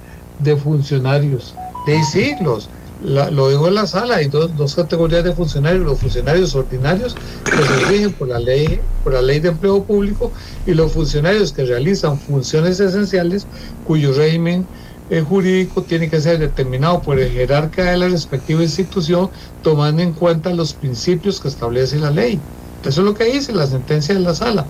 funcionarios? 0.58 1.54
De 1.86 2.04
siglos. 2.04 2.70
Lo 3.04 3.50
digo 3.50 3.68
en 3.68 3.76
la 3.76 3.88
sala, 3.88 4.16
hay 4.16 4.28
dos, 4.28 4.56
dos, 4.56 4.76
categorías 4.76 5.24
de 5.24 5.34
funcionarios, 5.34 5.86
los 5.86 6.00
funcionarios 6.00 6.56
ordinarios 6.56 7.16
que 7.44 7.64
se 7.64 7.86
rigen 7.88 8.14
por 8.14 8.30
la 8.30 8.40
ley, 8.40 8.80
por 9.04 9.14
la 9.14 9.22
ley 9.22 9.40
de 9.40 9.50
empleo 9.50 9.84
público 9.84 10.32
y 10.66 10.74
los 10.74 10.94
funcionarios 10.94 11.52
que 11.52 11.66
realizan 11.66 12.18
funciones 12.18 12.80
esenciales 12.80 13.48
cuyo 13.86 14.14
régimen 14.14 14.66
eh, 15.10 15.22
jurídico 15.22 15.84
tiene 15.84 16.10
que 16.10 16.20
ser 16.20 16.40
determinado 16.40 17.02
por 17.02 17.20
el 17.20 17.32
jerarca 17.32 17.84
de 17.84 17.98
la 17.98 18.08
respectiva 18.08 18.64
institución 18.64 19.30
tomando 19.62 20.02
en 20.02 20.14
cuenta 20.14 20.52
los 20.52 20.74
principios 20.74 21.40
que 21.40 21.48
establece 21.48 22.00
la 22.00 22.10
ley. 22.12 22.40
Eso 22.84 23.02
es 23.02 23.06
lo 23.06 23.14
que 23.16 23.26
dice 23.26 23.52
la 23.52 23.66
sentencia 23.66 24.14
de 24.14 24.22
la 24.22 24.36
sala. 24.36 24.66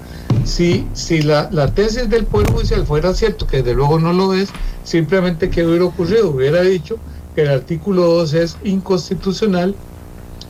Si, 0.46 0.88
si 0.94 1.22
la, 1.22 1.50
tesis 1.74 2.10
del 2.10 2.26
Poder 2.26 2.50
Judicial 2.52 2.86
fuera 2.86 3.14
cierto, 3.14 3.46
que 3.46 3.58
desde 3.58 3.74
luego 3.74 4.00
no 4.00 4.14
lo 4.14 4.34
es, 4.34 4.50
simplemente 4.84 5.50
que 5.50 5.66
hubiera 5.66 5.86
ocurrido, 5.86 6.30
hubiera 6.30 6.62
dicho 6.62 6.98
que 7.36 7.42
el 7.42 7.50
artículo 7.50 8.04
2 8.06 8.34
es 8.34 8.58
inconstitucional 8.64 9.76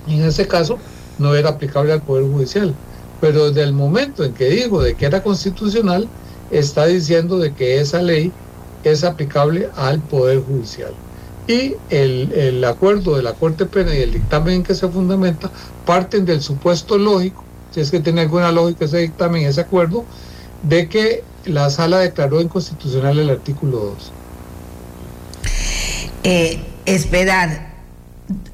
y 0.07 0.15
en 0.15 0.25
ese 0.25 0.47
caso 0.47 0.77
no 1.17 1.35
era 1.35 1.49
aplicable 1.49 1.91
al 1.91 2.01
Poder 2.01 2.25
Judicial. 2.25 2.73
Pero 3.21 3.47
desde 3.47 3.63
el 3.63 3.73
momento 3.73 4.23
en 4.23 4.33
que 4.33 4.49
dijo 4.49 4.81
de 4.81 4.95
que 4.95 5.05
era 5.05 5.23
constitucional, 5.23 6.07
está 6.51 6.85
diciendo 6.85 7.39
de 7.39 7.53
que 7.53 7.79
esa 7.79 8.01
ley 8.01 8.31
es 8.83 9.03
aplicable 9.03 9.69
al 9.75 9.99
Poder 9.99 10.41
Judicial. 10.41 10.93
Y 11.47 11.75
el, 11.89 12.31
el 12.33 12.63
acuerdo 12.63 13.15
de 13.17 13.23
la 13.23 13.33
Corte 13.33 13.65
Penal 13.65 13.95
y 13.95 14.01
el 14.01 14.13
dictamen 14.13 14.55
en 14.55 14.63
que 14.63 14.75
se 14.75 14.87
fundamenta 14.87 15.49
parten 15.85 16.25
del 16.25 16.41
supuesto 16.41 16.97
lógico 16.97 17.45
si 17.75 17.81
es 17.81 17.91
que 17.91 17.99
tiene 17.99 18.21
alguna 18.21 18.53
lógica 18.53 18.85
ese 18.85 18.99
dictamen, 18.99 19.45
ese 19.45 19.59
acuerdo, 19.59 20.05
de 20.63 20.87
que 20.87 21.25
la 21.43 21.69
sala 21.69 21.99
declaró 21.99 22.39
inconstitucional 22.39 23.19
el 23.19 23.29
artículo 23.29 23.77
2. 23.77 24.11
Eh, 26.23 26.63
esperar, 26.85 27.73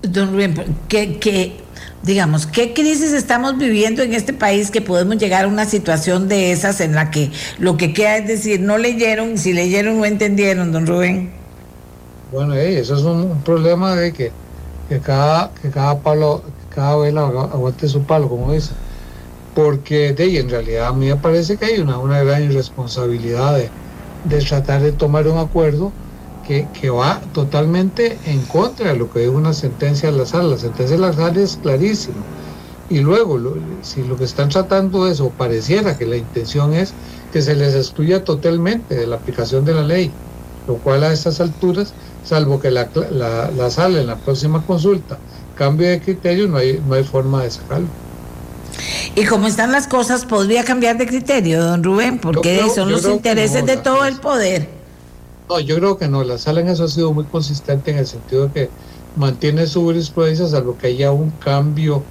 don 0.01 0.31
Rubén, 0.31 0.55
que, 0.87 1.57
digamos, 2.03 2.47
¿qué 2.47 2.73
crisis 2.73 3.13
estamos 3.13 3.57
viviendo 3.57 4.01
en 4.01 4.13
este 4.13 4.33
país 4.33 4.71
que 4.71 4.81
podemos 4.81 5.17
llegar 5.17 5.45
a 5.45 5.47
una 5.47 5.65
situación 5.65 6.27
de 6.27 6.51
esas 6.51 6.81
en 6.81 6.95
la 6.95 7.11
que 7.11 7.31
lo 7.59 7.77
que 7.77 7.93
queda 7.93 8.17
es 8.17 8.27
decir, 8.27 8.59
no 8.59 8.77
leyeron, 8.77 9.37
si 9.37 9.53
leyeron 9.53 9.97
no 9.97 10.05
entendieron, 10.05 10.71
don 10.71 10.87
Rubén? 10.87 11.31
Bueno, 12.31 12.55
eh, 12.55 12.79
eso 12.79 12.95
es 12.95 13.03
un, 13.03 13.41
problema 13.43 13.95
de 13.95 14.13
que, 14.13 14.31
cada, 15.03 15.51
que 15.61 15.69
cada 15.69 15.99
palo, 15.99 16.43
cada 16.73 16.95
vela 16.97 17.21
aguante 17.21 17.87
su 17.87 18.03
palo, 18.03 18.29
como 18.29 18.53
dice 18.53 18.71
porque 19.53 20.13
de, 20.13 20.39
en 20.39 20.49
realidad 20.49 20.87
a 20.87 20.93
mí 20.93 21.07
me 21.07 21.15
parece 21.15 21.57
que 21.57 21.65
hay 21.65 21.79
una, 21.79 21.97
una 21.97 22.23
gran 22.23 22.43
irresponsabilidad 22.43 23.57
de, 23.57 24.39
tratar 24.41 24.81
de 24.81 24.91
tomar 24.91 25.27
un 25.27 25.39
acuerdo 25.39 25.91
que, 26.47 26.67
que, 26.79 26.89
va 26.89 27.21
totalmente 27.33 28.17
en 28.25 28.41
contra 28.41 28.93
de 28.93 28.97
lo 28.97 29.11
que 29.11 29.23
es 29.23 29.29
una 29.29 29.53
sentencia 29.53 30.11
de 30.11 30.17
la 30.17 30.25
sala. 30.25 30.49
La 30.49 30.57
sentencia 30.57 30.95
de 30.95 31.01
la 31.01 31.13
sala 31.13 31.41
es 31.41 31.59
clarísima. 31.61 32.23
Y 32.89 32.99
luego, 32.99 33.39
si 33.81 34.03
lo 34.03 34.17
que 34.17 34.25
están 34.25 34.49
tratando 34.49 35.07
es, 35.07 35.21
o 35.21 35.29
pareciera 35.29 35.97
que 35.97 36.05
la 36.05 36.17
intención 36.17 36.73
es 36.73 36.93
que 37.31 37.41
se 37.41 37.55
les 37.55 37.73
excluya 37.73 38.23
totalmente 38.23 38.95
de 38.95 39.07
la 39.07 39.15
aplicación 39.15 39.63
de 39.63 39.73
la 39.73 39.83
ley, 39.83 40.11
lo 40.67 40.75
cual 40.75 41.03
a 41.03 41.13
estas 41.13 41.39
alturas, 41.39 41.93
salvo 42.25 42.59
que 42.59 42.69
la, 42.69 42.89
la, 43.11 43.49
la 43.51 43.71
sala 43.71 44.01
en 44.01 44.07
la 44.07 44.17
próxima 44.17 44.61
consulta 44.65 45.17
cambie 45.55 45.87
de 45.87 46.01
criterio, 46.01 46.47
no 46.47 46.57
hay, 46.57 46.81
no 46.85 46.95
hay 46.95 47.03
forma 47.03 47.43
de 47.43 47.51
sacarlo. 47.51 47.87
Y 49.15 49.25
como 49.25 49.47
están 49.47 49.71
las 49.71 49.87
cosas, 49.87 50.25
podría 50.25 50.63
cambiar 50.63 50.97
de 50.97 51.05
criterio, 51.05 51.63
don 51.63 51.83
Rubén, 51.83 52.19
porque 52.19 52.61
son 52.73 52.91
los 52.91 53.05
intereses 53.05 53.65
de 53.65 53.77
todo 53.77 54.05
el 54.05 54.17
poder. 54.17 54.80
No, 55.51 55.59
yo 55.59 55.75
creo 55.77 55.97
que 55.97 56.07
no. 56.07 56.23
La 56.23 56.37
sala 56.37 56.61
en 56.61 56.69
eso 56.69 56.85
ha 56.85 56.87
sido 56.87 57.13
muy 57.13 57.27
consistente 57.27 57.91
en 57.91 57.97
el 57.97 58.07
sentido 58.07 58.47
de 58.47 58.53
que 58.53 58.73
mantiene 59.13 59.67
su 59.67 59.81
jurisprudencia, 59.81 60.47
salvo 60.47 60.77
que 60.77 60.87
haya 60.87 61.11
un 61.11 61.37
cambio 61.37 62.07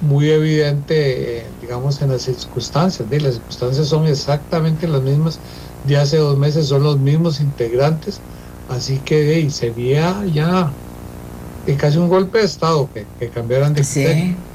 muy 0.00 0.30
evidente, 0.30 1.48
eh, 1.48 1.54
digamos, 1.56 2.00
en 2.02 2.10
las 2.10 2.22
circunstancias. 2.24 3.08
Las 3.10 3.34
circunstancias 3.36 3.88
son 3.88 4.06
exactamente 4.06 4.88
las 4.88 5.02
mismas 5.02 5.40
de 5.82 5.96
hace 5.98 6.18
dos 6.18 6.38
meses, 6.38 6.68
son 6.68 6.82
los 6.84 7.00
mismos 7.00 7.40
integrantes, 7.40 8.24
así 8.66 9.04
que 9.04 9.50
sería 9.50 10.24
ya 10.26 10.74
y 11.64 11.76
casi 11.76 11.98
un 11.98 12.08
golpe 12.08 12.38
de 12.38 12.44
Estado 12.46 12.90
que, 12.92 13.08
que 13.18 13.30
cambiaran 13.30 13.74
de 13.74 13.84
Sí. 13.84 14.00
criterio. 14.02 14.46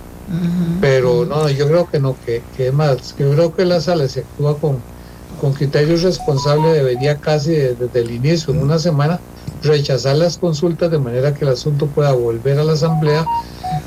Pero 0.79 1.25
no, 1.25 1.49
yo 1.49 1.67
creo 1.67 1.87
que 1.87 1.99
no, 1.99 2.17
que, 2.17 2.43
que 2.51 2.71
más, 2.71 3.13
yo 3.17 3.31
creo 3.33 3.53
que 3.53 3.65
la 3.65 3.81
sala 3.81 4.07
se 4.09 4.21
actúa 4.21 4.59
con, 4.59 4.85
con 5.35 5.53
criterios 5.53 6.01
responsables, 6.03 6.73
debería 6.73 7.17
casi 7.17 7.51
de- 7.51 7.75
desde 7.75 7.99
el 8.01 8.11
inicio, 8.11 8.53
en 8.53 8.61
una 8.61 8.79
semana, 8.79 9.19
rechazar 9.63 10.15
las 10.15 10.37
consultas 10.37 10.91
de 10.91 10.99
manera 10.99 11.33
que 11.33 11.45
el 11.45 11.51
asunto 11.51 11.87
pueda 11.87 12.11
volver 12.13 12.59
a 12.59 12.63
la 12.63 12.73
Asamblea 12.73 13.25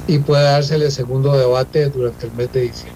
y 0.07 0.19
pueda 0.19 0.53
darse 0.53 0.75
el 0.77 0.91
segundo 0.91 1.37
debate 1.37 1.89
durante 1.91 2.27
el 2.27 2.33
mes 2.33 2.53
de 2.53 2.61
diciembre. 2.63 2.95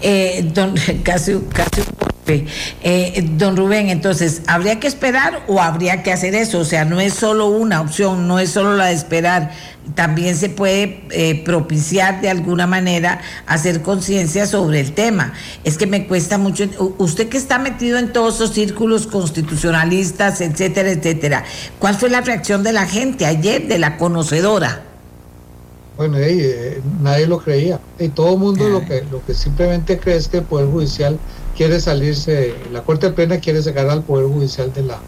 Eh, 0.00 0.52
casi, 1.04 1.38
casi. 1.52 1.82
Eh, 2.82 3.26
don 3.38 3.56
Rubén, 3.56 3.88
entonces, 3.88 4.42
¿habría 4.46 4.78
que 4.78 4.86
esperar 4.86 5.44
o 5.48 5.62
habría 5.62 6.02
que 6.02 6.12
hacer 6.12 6.34
eso? 6.34 6.58
O 6.58 6.64
sea, 6.66 6.84
no 6.84 7.00
es 7.00 7.14
solo 7.14 7.46
una 7.46 7.80
opción, 7.80 8.28
no 8.28 8.38
es 8.38 8.50
solo 8.50 8.76
la 8.76 8.86
de 8.86 8.92
esperar, 8.94 9.50
también 9.94 10.36
se 10.36 10.48
puede 10.48 11.02
eh, 11.10 11.42
propiciar 11.44 12.20
de 12.20 12.30
alguna 12.30 12.66
manera 12.66 13.20
hacer 13.46 13.82
conciencia 13.82 14.46
sobre 14.46 14.80
el 14.80 14.92
tema. 14.92 15.32
Es 15.64 15.78
que 15.78 15.86
me 15.86 16.06
cuesta 16.06 16.38
mucho, 16.38 16.64
usted 16.98 17.28
que 17.28 17.36
está 17.36 17.58
metido 17.58 17.98
en 17.98 18.12
todos 18.12 18.36
esos 18.36 18.52
círculos 18.52 19.06
constitucionalistas, 19.06 20.40
etcétera, 20.40 20.90
etcétera, 20.90 21.44
¿cuál 21.78 21.94
fue 21.94 22.10
la 22.10 22.20
reacción 22.20 22.62
de 22.62 22.72
la 22.72 22.86
gente 22.86 23.26
ayer, 23.26 23.68
de 23.68 23.78
la 23.78 23.96
conocedora? 23.96 24.84
Bueno, 25.96 26.16
eh, 26.18 26.80
nadie 27.02 27.26
lo 27.26 27.38
creía. 27.38 27.80
Y 27.98 28.08
todo 28.08 28.34
el 28.34 28.38
mundo 28.38 28.68
lo 28.68 28.84
que, 28.84 29.04
lo 29.10 29.24
que 29.24 29.34
simplemente 29.34 29.98
cree 29.98 30.16
es 30.16 30.28
que 30.28 30.38
el 30.38 30.44
Poder 30.44 30.68
Judicial 30.68 31.18
quiere 31.56 31.80
salirse, 31.80 32.54
la 32.70 32.82
Corte 32.82 33.10
Plena 33.10 33.38
quiere 33.38 33.60
sacar 33.60 33.90
al 33.90 34.04
Poder 34.04 34.26
Judicial 34.26 34.72
de 34.72 34.84
la, 34.84 35.00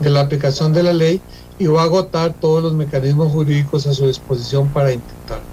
de 0.00 0.10
la 0.10 0.20
aplicación 0.20 0.74
de 0.74 0.82
la 0.82 0.92
ley 0.92 1.22
y 1.58 1.66
va 1.66 1.82
a 1.82 1.84
agotar 1.84 2.34
todos 2.34 2.62
los 2.62 2.74
mecanismos 2.74 3.32
jurídicos 3.32 3.86
a 3.86 3.94
su 3.94 4.06
disposición 4.06 4.72
para 4.72 4.92
intentar. 4.92 5.48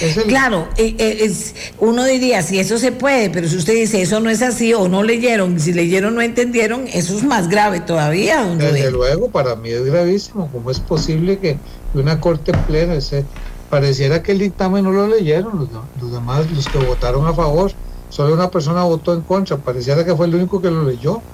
El- 0.00 0.24
Claro, 0.24 0.68
eh, 0.76 0.96
eh, 0.98 1.18
es, 1.20 1.54
uno 1.78 2.04
diría, 2.04 2.42
si 2.42 2.58
eso 2.58 2.78
se 2.78 2.90
puede, 2.92 3.30
pero 3.30 3.48
si 3.48 3.56
usted 3.56 3.74
dice 3.74 4.00
eso 4.02 4.18
no 4.20 4.30
es 4.30 4.42
así 4.42 4.72
o 4.72 4.88
no 4.88 5.02
leyeron, 5.02 5.60
si 5.60 5.72
leyeron 5.72 6.14
no 6.14 6.22
entendieron, 6.22 6.86
eso 6.88 7.16
es 7.16 7.22
más 7.24 7.48
grave 7.48 7.80
todavía, 7.80 8.44
don 8.44 8.58
Desde 8.58 8.90
Rubén. 8.90 8.92
luego, 8.92 9.30
para 9.30 9.56
mí 9.56 9.70
es 9.70 9.84
gravísimo. 9.84 10.50
¿Cómo 10.50 10.70
es 10.70 10.80
posible 10.80 11.38
que 11.38 11.62
una 11.92 12.18
corte 12.20 12.52
plena 12.66 12.94
ese, 12.94 13.28
pareciera 13.68 14.22
que 14.22 14.32
el 14.32 14.38
dictamen 14.38 14.84
no 14.84 14.92
lo 14.92 15.06
leyeron 15.06 15.58
los, 15.58 15.68
los 16.00 16.12
demás, 16.12 16.50
los 16.50 16.66
que 16.66 16.78
votaron 16.78 17.26
a 17.26 17.34
favor? 17.34 17.72
Solo 18.08 18.34
una 18.34 18.50
persona 18.50 18.84
votó 18.84 19.12
en 19.12 19.22
contra. 19.22 19.58
Pareciera 19.58 20.04
que 20.04 20.14
fue 20.16 20.26
el 20.26 20.34
único 20.36 20.60
que 20.62 20.70
lo 20.70 20.84
leyó. 20.84 21.26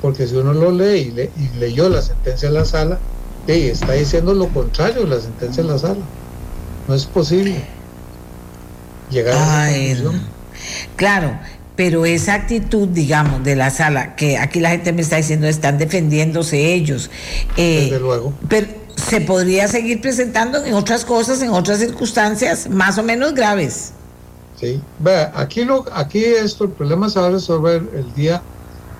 Porque 0.00 0.26
si 0.26 0.34
uno 0.36 0.52
lo 0.52 0.70
lee 0.72 0.98
y, 1.08 1.10
le- 1.12 1.32
y 1.34 1.48
leyó 1.58 1.88
la 1.88 2.02
sentencia 2.02 2.48
en 2.48 2.54
la 2.54 2.64
sala, 2.64 3.04
sí, 3.46 3.52
está 3.68 3.92
diciendo 3.92 4.34
lo 4.34 4.48
contrario 4.52 5.02
de 5.04 5.08
la 5.16 5.20
sentencia 5.20 5.60
en 5.62 5.68
la 5.68 5.78
sala. 5.78 6.10
No 6.88 6.94
es 6.94 7.06
posible 7.06 7.64
llegar 9.10 9.34
a 9.36 9.40
esa 9.40 9.60
Ay, 9.62 9.94
conclusión. 9.94 10.36
Claro, 10.96 11.38
pero 11.76 12.06
esa 12.06 12.34
actitud, 12.34 12.88
digamos, 12.88 13.44
de 13.44 13.56
la 13.56 13.70
sala, 13.70 14.16
que 14.16 14.38
aquí 14.38 14.60
la 14.60 14.70
gente 14.70 14.92
me 14.92 15.02
está 15.02 15.16
diciendo, 15.16 15.46
están 15.46 15.78
defendiéndose 15.78 16.72
ellos. 16.74 17.10
eh, 17.56 17.88
Desde 17.90 18.00
luego. 18.00 18.32
Pero 18.48 18.68
se 18.96 19.20
podría 19.20 19.68
seguir 19.68 20.00
presentando 20.00 20.64
en 20.64 20.74
otras 20.74 21.04
cosas, 21.04 21.42
en 21.42 21.50
otras 21.50 21.78
circunstancias 21.80 22.68
más 22.70 22.98
o 22.98 23.02
menos 23.02 23.34
graves. 23.34 23.92
Sí, 24.54 24.80
vea, 24.98 25.32
aquí 25.34 25.64
lo, 25.64 25.84
aquí 25.92 26.24
esto, 26.24 26.64
el 26.64 26.70
problema 26.70 27.10
se 27.10 27.20
va 27.20 27.26
a 27.26 27.30
resolver 27.30 27.82
el 27.94 28.14
día 28.14 28.42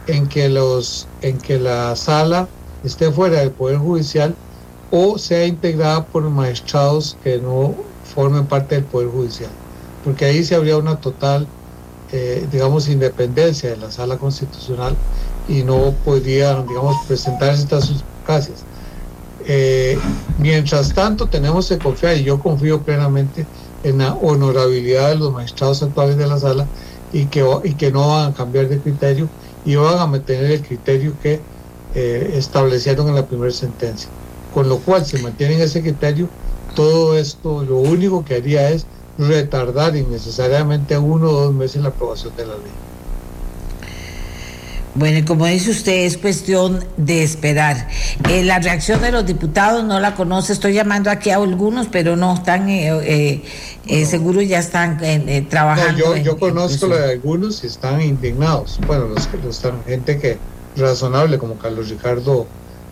en 0.06 0.28
que 0.28 0.48
los, 0.50 1.08
en 1.22 1.38
que 1.38 1.58
la 1.58 1.96
sala 1.96 2.50
esté 2.86 3.10
fuera 3.10 3.40
del 3.40 3.50
poder 3.50 3.78
judicial 3.78 4.34
o 4.90 5.18
sea 5.18 5.44
integrada 5.46 6.06
por 6.06 6.22
magistrados 6.30 7.16
que 7.22 7.38
no 7.38 7.74
formen 8.14 8.46
parte 8.46 8.76
del 8.76 8.84
poder 8.84 9.08
judicial, 9.08 9.50
porque 10.04 10.24
ahí 10.24 10.44
se 10.44 10.54
habría 10.54 10.76
una 10.76 11.00
total, 11.00 11.46
eh, 12.12 12.46
digamos, 12.50 12.88
independencia 12.88 13.70
de 13.70 13.76
la 13.76 13.90
sala 13.90 14.16
constitucional 14.16 14.96
y 15.48 15.62
no 15.62 15.92
podrían, 16.04 16.66
digamos, 16.66 16.96
presentarse 17.06 17.62
estas 17.62 17.84
suspicacias. 17.84 18.64
Eh, 19.48 19.98
mientras 20.38 20.94
tanto, 20.94 21.26
tenemos 21.26 21.68
que 21.68 21.78
confiar, 21.78 22.16
y 22.16 22.24
yo 22.24 22.40
confío 22.40 22.82
plenamente 22.82 23.46
en 23.82 23.98
la 23.98 24.14
honorabilidad 24.14 25.10
de 25.10 25.16
los 25.16 25.32
magistrados 25.32 25.82
actuales 25.82 26.16
de 26.16 26.26
la 26.26 26.38
sala 26.38 26.66
y 27.12 27.26
que, 27.26 27.44
y 27.64 27.74
que 27.74 27.92
no 27.92 28.08
van 28.08 28.32
a 28.32 28.34
cambiar 28.34 28.68
de 28.68 28.80
criterio 28.80 29.28
y 29.64 29.76
van 29.76 29.98
a 29.98 30.06
mantener 30.06 30.50
el 30.50 30.62
criterio 30.62 31.12
que 31.22 31.40
eh, 31.96 32.34
establecieron 32.36 33.08
en 33.08 33.14
la 33.16 33.26
primera 33.26 33.50
sentencia. 33.52 34.08
Con 34.54 34.68
lo 34.68 34.78
cual, 34.78 35.04
si 35.04 35.16
mantienen 35.18 35.60
ese 35.60 35.82
criterio, 35.82 36.28
todo 36.74 37.18
esto 37.18 37.62
lo 37.64 37.78
único 37.78 38.24
que 38.24 38.36
haría 38.36 38.70
es 38.70 38.86
retardar 39.18 39.96
innecesariamente 39.96 40.96
uno 40.98 41.28
o 41.30 41.40
dos 41.46 41.54
meses 41.54 41.82
la 41.82 41.88
aprobación 41.88 42.36
de 42.36 42.46
la 42.46 42.52
ley. 42.54 42.72
Bueno, 44.94 45.18
y 45.18 45.22
como 45.24 45.44
dice 45.44 45.70
usted, 45.72 46.04
es 46.06 46.16
cuestión 46.16 46.82
de 46.96 47.22
esperar. 47.22 47.86
Eh, 48.30 48.42
la 48.42 48.60
reacción 48.60 49.02
de 49.02 49.12
los 49.12 49.26
diputados 49.26 49.84
no 49.84 50.00
la 50.00 50.14
conoce. 50.14 50.54
Estoy 50.54 50.72
llamando 50.72 51.10
aquí 51.10 51.28
a 51.28 51.36
algunos, 51.36 51.88
pero 51.88 52.16
no 52.16 52.32
están, 52.34 52.70
eh, 52.70 52.88
eh, 53.04 53.42
eh, 53.88 54.06
seguro 54.06 54.40
ya 54.40 54.58
están 54.58 54.96
No, 54.96 55.48
trabajando. 55.50 55.98
yo, 55.98 56.16
en- 56.16 56.24
yo 56.24 56.32
en 56.32 56.38
conozco 56.38 56.74
eso. 56.76 56.88
la 56.88 56.96
de 56.98 57.12
algunos 57.12 57.62
y 57.62 57.66
están 57.66 58.00
indignados. 58.00 58.78
Bueno, 58.86 59.08
los 59.08 59.26
que 59.26 59.36
los 59.36 59.56
están, 59.56 59.82
gente 59.84 60.18
que 60.18 60.38
razonable 60.76 61.38
como 61.38 61.58
Carlos 61.58 61.88
Ricardo 61.88 62.46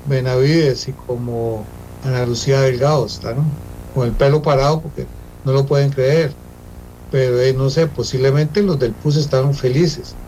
Benavides 0.05 0.89
y 0.89 0.93
como 0.93 1.65
Ana 2.03 2.27
Lucía 2.27 2.61
Delgado 2.61 3.07
están 3.07 3.59
con 3.93 4.07
el 4.07 4.15
pelo 4.17 4.43
parado 4.43 4.83
porque 4.83 5.07
no 5.45 5.53
lo 5.53 5.67
pueden 5.67 5.91
creer. 5.91 6.35
Pero 7.11 7.41
eh, 7.41 7.53
no 7.55 7.71
sé, 7.71 7.87
posiblemente 7.87 8.63
los 8.63 8.79
del 8.79 8.95
PUS 8.95 9.17
están 9.17 9.55
felices 9.55 10.19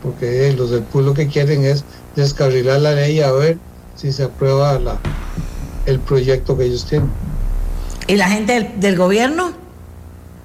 porque 0.00 0.48
eh, 0.48 0.52
los 0.54 0.70
del 0.70 0.82
PUS 0.84 1.04
lo 1.04 1.14
que 1.14 1.28
quieren 1.28 1.64
es 1.64 1.84
descarrilar 2.14 2.80
la 2.80 2.92
ley 2.92 3.20
a 3.20 3.30
ver 3.32 3.58
si 3.94 4.12
se 4.12 4.24
aprueba 4.24 4.78
la, 4.80 5.00
el 5.86 6.00
proyecto 6.00 6.56
que 6.56 6.64
ellos 6.64 6.86
tienen. 6.86 7.10
¿Y 8.08 8.16
la 8.16 8.28
gente 8.28 8.54
del, 8.54 8.80
del 8.80 8.96
gobierno? 8.96 9.52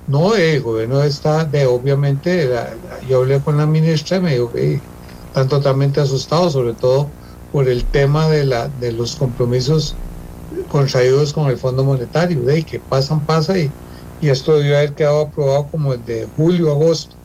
No, 0.06 0.36
el 0.36 0.62
gobierno 0.62 1.02
está 1.04 1.44
de, 1.46 1.66
obviamente, 1.66 2.46
la- 2.46 2.78
yo 3.08 3.18
hablé 3.18 3.42
con 3.42 3.58
la 3.58 3.66
ministra 3.66 4.18
y 4.18 4.22
me 4.22 4.32
dijo 4.34 4.52
que 4.52 4.80
están 5.28 5.48
totalmente 5.48 6.02
asustados, 6.02 6.54
sobre 6.54 6.74
todo 6.74 7.08
por 7.52 7.70
el 7.70 7.84
tema 7.86 8.28
de, 8.28 8.46
la, 8.46 8.68
de 8.68 8.92
los 8.92 9.16
compromisos 9.16 9.96
contraídos 10.70 11.34
con 11.34 11.50
el 11.50 11.58
Fondo 11.58 11.84
Monetario, 11.84 12.42
de 12.42 12.64
que 12.64 12.80
pasan, 12.80 13.22
pasa 13.26 13.58
y, 13.58 13.72
y 14.22 14.30
esto 14.30 14.58
debió 14.58 14.78
haber 14.78 14.94
quedado 14.94 15.22
aprobado 15.22 15.68
como 15.68 15.94
el 15.94 16.04
de 16.06 16.28
julio, 16.36 16.72
agosto. 16.72 17.16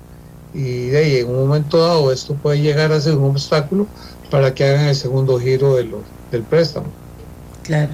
Y 0.55 0.89
de 0.89 0.99
ahí, 0.99 1.17
en 1.17 1.31
un 1.31 1.47
momento 1.47 1.79
dado 1.79 2.13
esto 2.13 2.35
puede 2.35 2.61
llegar 2.61 2.93
a 2.93 3.01
ser 3.01 3.17
un 3.17 3.31
obstáculo 3.31 3.87
para 4.31 4.55
que 4.55 4.65
hagan 4.65 4.87
el 4.87 4.95
segundo 4.95 5.39
giro 5.39 5.77
de 5.77 5.85
los, 5.85 6.01
del 6.31 6.43
préstamo. 6.43 6.87
Claro. 7.63 7.91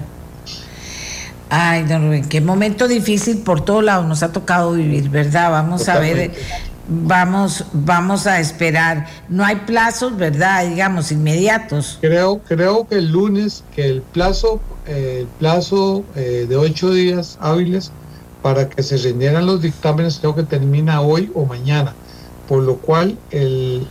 Ay, 1.51 1.85
don 1.85 2.07
Rubén, 2.07 2.29
qué 2.29 2.41
momento 2.41 2.89
difícil 2.89 3.39
por 3.39 3.65
todos 3.65 3.83
lados 3.83 4.07
nos 4.07 4.23
ha 4.23 4.33
tocado 4.33 4.73
vivir, 4.73 5.09
¿verdad? 5.09 5.51
Vamos 5.51 5.89
a 5.89 5.99
ver. 5.99 6.33
Vamos, 6.89 7.65
vamos 7.73 8.27
a 8.27 8.41
esperar. 8.41 9.07
No 9.29 9.45
hay 9.45 9.57
plazos, 9.57 10.17
¿verdad? 10.17 10.67
Digamos, 10.69 11.13
inmediatos. 11.13 11.99
Creo, 12.01 12.41
creo 12.41 12.89
que 12.89 12.97
el 12.97 13.13
lunes, 13.13 13.63
que 13.75 13.87
el 13.89 14.03
plazo, 14.03 14.61
eh, 14.87 15.19
el 15.21 15.27
plazo 15.39 16.05
eh, 16.17 16.47
de 16.49 16.57
ocho 16.57 16.91
días 16.91 17.39
hábiles 17.41 17.93
para 18.43 18.69
que 18.69 18.83
se 18.83 18.97
rindieran 18.97 19.47
los 19.47 19.61
dictámenes, 19.61 20.19
creo 20.19 20.35
que 20.35 20.45
termina 20.45 21.01
hoy 21.01 21.31
o 21.35 21.45
mañana, 21.45 21.95
por 22.49 22.63
lo 22.63 22.77
cual 22.77 23.19
el, 23.31 23.87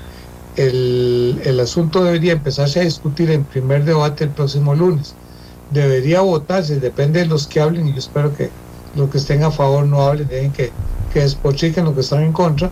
el, 0.56 1.42
el 1.44 1.60
asunto 1.60 2.04
debería 2.04 2.34
empezarse 2.34 2.80
a 2.80 2.84
discutir 2.84 3.30
en 3.30 3.44
primer 3.44 3.84
debate 3.84 4.24
el 4.24 4.30
próximo 4.32 4.74
lunes. 4.74 5.16
Debería 5.72 6.22
votarse, 6.22 6.80
depende 6.80 7.20
de 7.20 7.26
los 7.26 7.46
que 7.46 7.60
hablen, 7.60 7.90
y 7.90 7.92
yo 7.92 8.00
espero 8.00 8.34
que 8.36 8.50
los 8.96 9.10
que 9.10 9.18
estén 9.18 9.44
a 9.44 9.52
favor 9.52 9.86
no 9.86 10.02
hablen, 10.02 10.28
dejen 10.28 10.54
que, 10.54 10.72
que 11.14 11.20
despotriquen 11.20 11.84
los 11.84 11.94
que 11.94 12.00
están 12.02 12.24
en 12.24 12.32
contra, 12.32 12.72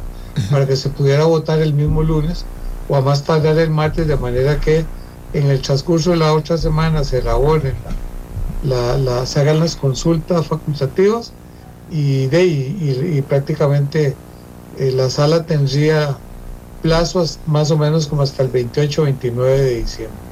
para 0.52 0.68
que 0.68 0.76
se 0.76 0.90
pudiera 0.90 1.26
votar 1.26 1.60
el 1.60 1.74
mismo 1.74 2.04
lunes 2.04 2.46
o 2.88 2.96
a 2.96 3.02
más 3.02 3.24
tardar 3.24 3.58
el 3.58 3.70
martes, 3.72 4.08
de 4.08 4.18
manera 4.18 4.60
que 4.60 4.86
en 5.34 5.50
el 5.50 5.62
transcurso 5.62 6.12
de 6.12 6.18
la 6.18 6.34
otra 6.34 6.58
semana 6.58 7.04
se 7.04 7.20
elaboren, 7.20 7.76
la, 8.62 9.26
se 9.26 9.40
hagan 9.40 9.60
las 9.60 9.76
consultas 9.76 10.48
facultativas 10.48 11.34
y, 11.88 12.28
de, 12.28 12.46
y 12.46 13.22
prácticamente 13.24 14.18
eh, 14.78 14.92
la 14.92 15.10
sala 15.10 15.46
tendría 15.46 16.18
plazos 16.82 17.40
más 17.46 17.72
o 17.72 17.78
menos 17.78 18.08
como 18.08 18.22
hasta 18.22 18.44
el 18.44 18.50
28 18.50 19.02
o 19.02 19.06
29 19.06 19.62
de 19.62 19.76
diciembre 19.76 20.25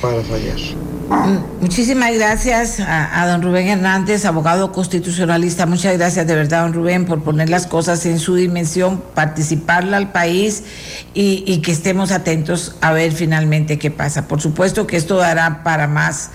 para 0.00 0.22
fallar. 0.22 0.56
Mm, 1.08 1.62
Muchísimas 1.62 2.12
gracias 2.14 2.80
a, 2.80 3.26
don 3.28 3.42
Rubén 3.42 3.68
Hernández, 3.68 4.24
abogado 4.24 4.72
constitucionalista. 4.72 5.66
Muchas 5.66 5.96
gracias 5.96 6.26
de 6.26 6.34
verdad, 6.34 6.62
don 6.62 6.72
Rubén, 6.74 7.06
por 7.06 7.22
poner 7.22 7.48
las 7.48 7.66
cosas 7.66 8.04
en 8.06 8.18
su 8.18 8.34
dimensión, 8.34 9.02
participarle 9.14 9.96
al 9.96 10.12
país 10.12 10.64
y, 11.14 11.44
y 11.46 11.62
que 11.62 11.72
estemos 11.72 12.12
atentos 12.12 12.76
a 12.80 12.92
ver 12.92 13.12
finalmente 13.12 13.78
qué 13.78 13.90
pasa. 13.90 14.28
Por 14.28 14.40
supuesto 14.40 14.86
que 14.86 14.96
esto 14.96 15.16
dará 15.16 15.62
para 15.64 15.86
más 15.86 16.30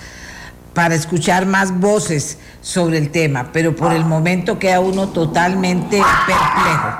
para 0.74 0.96
escuchar 0.96 1.46
más 1.46 1.78
voces 1.78 2.38
sobre 2.60 2.98
el 2.98 3.10
tema, 3.10 3.50
pero 3.52 3.76
por 3.76 3.92
el 3.92 4.04
momento 4.04 4.58
queda 4.58 4.80
uno 4.80 5.08
totalmente 5.08 6.02
perplejo. 6.26 6.98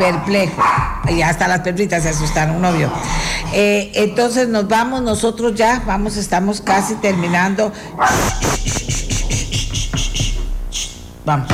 Perplejo. 0.00 0.62
Y 1.10 1.20
hasta 1.20 1.46
las 1.46 1.60
perritas 1.60 2.04
se 2.04 2.08
asustaron, 2.08 2.62
novio. 2.62 2.90
Eh, 3.52 3.92
entonces 3.96 4.48
nos 4.48 4.66
vamos, 4.66 5.02
nosotros 5.02 5.54
ya, 5.54 5.82
vamos, 5.86 6.16
estamos 6.16 6.62
casi 6.62 6.94
terminando. 6.94 7.70
Vamos, 11.26 11.48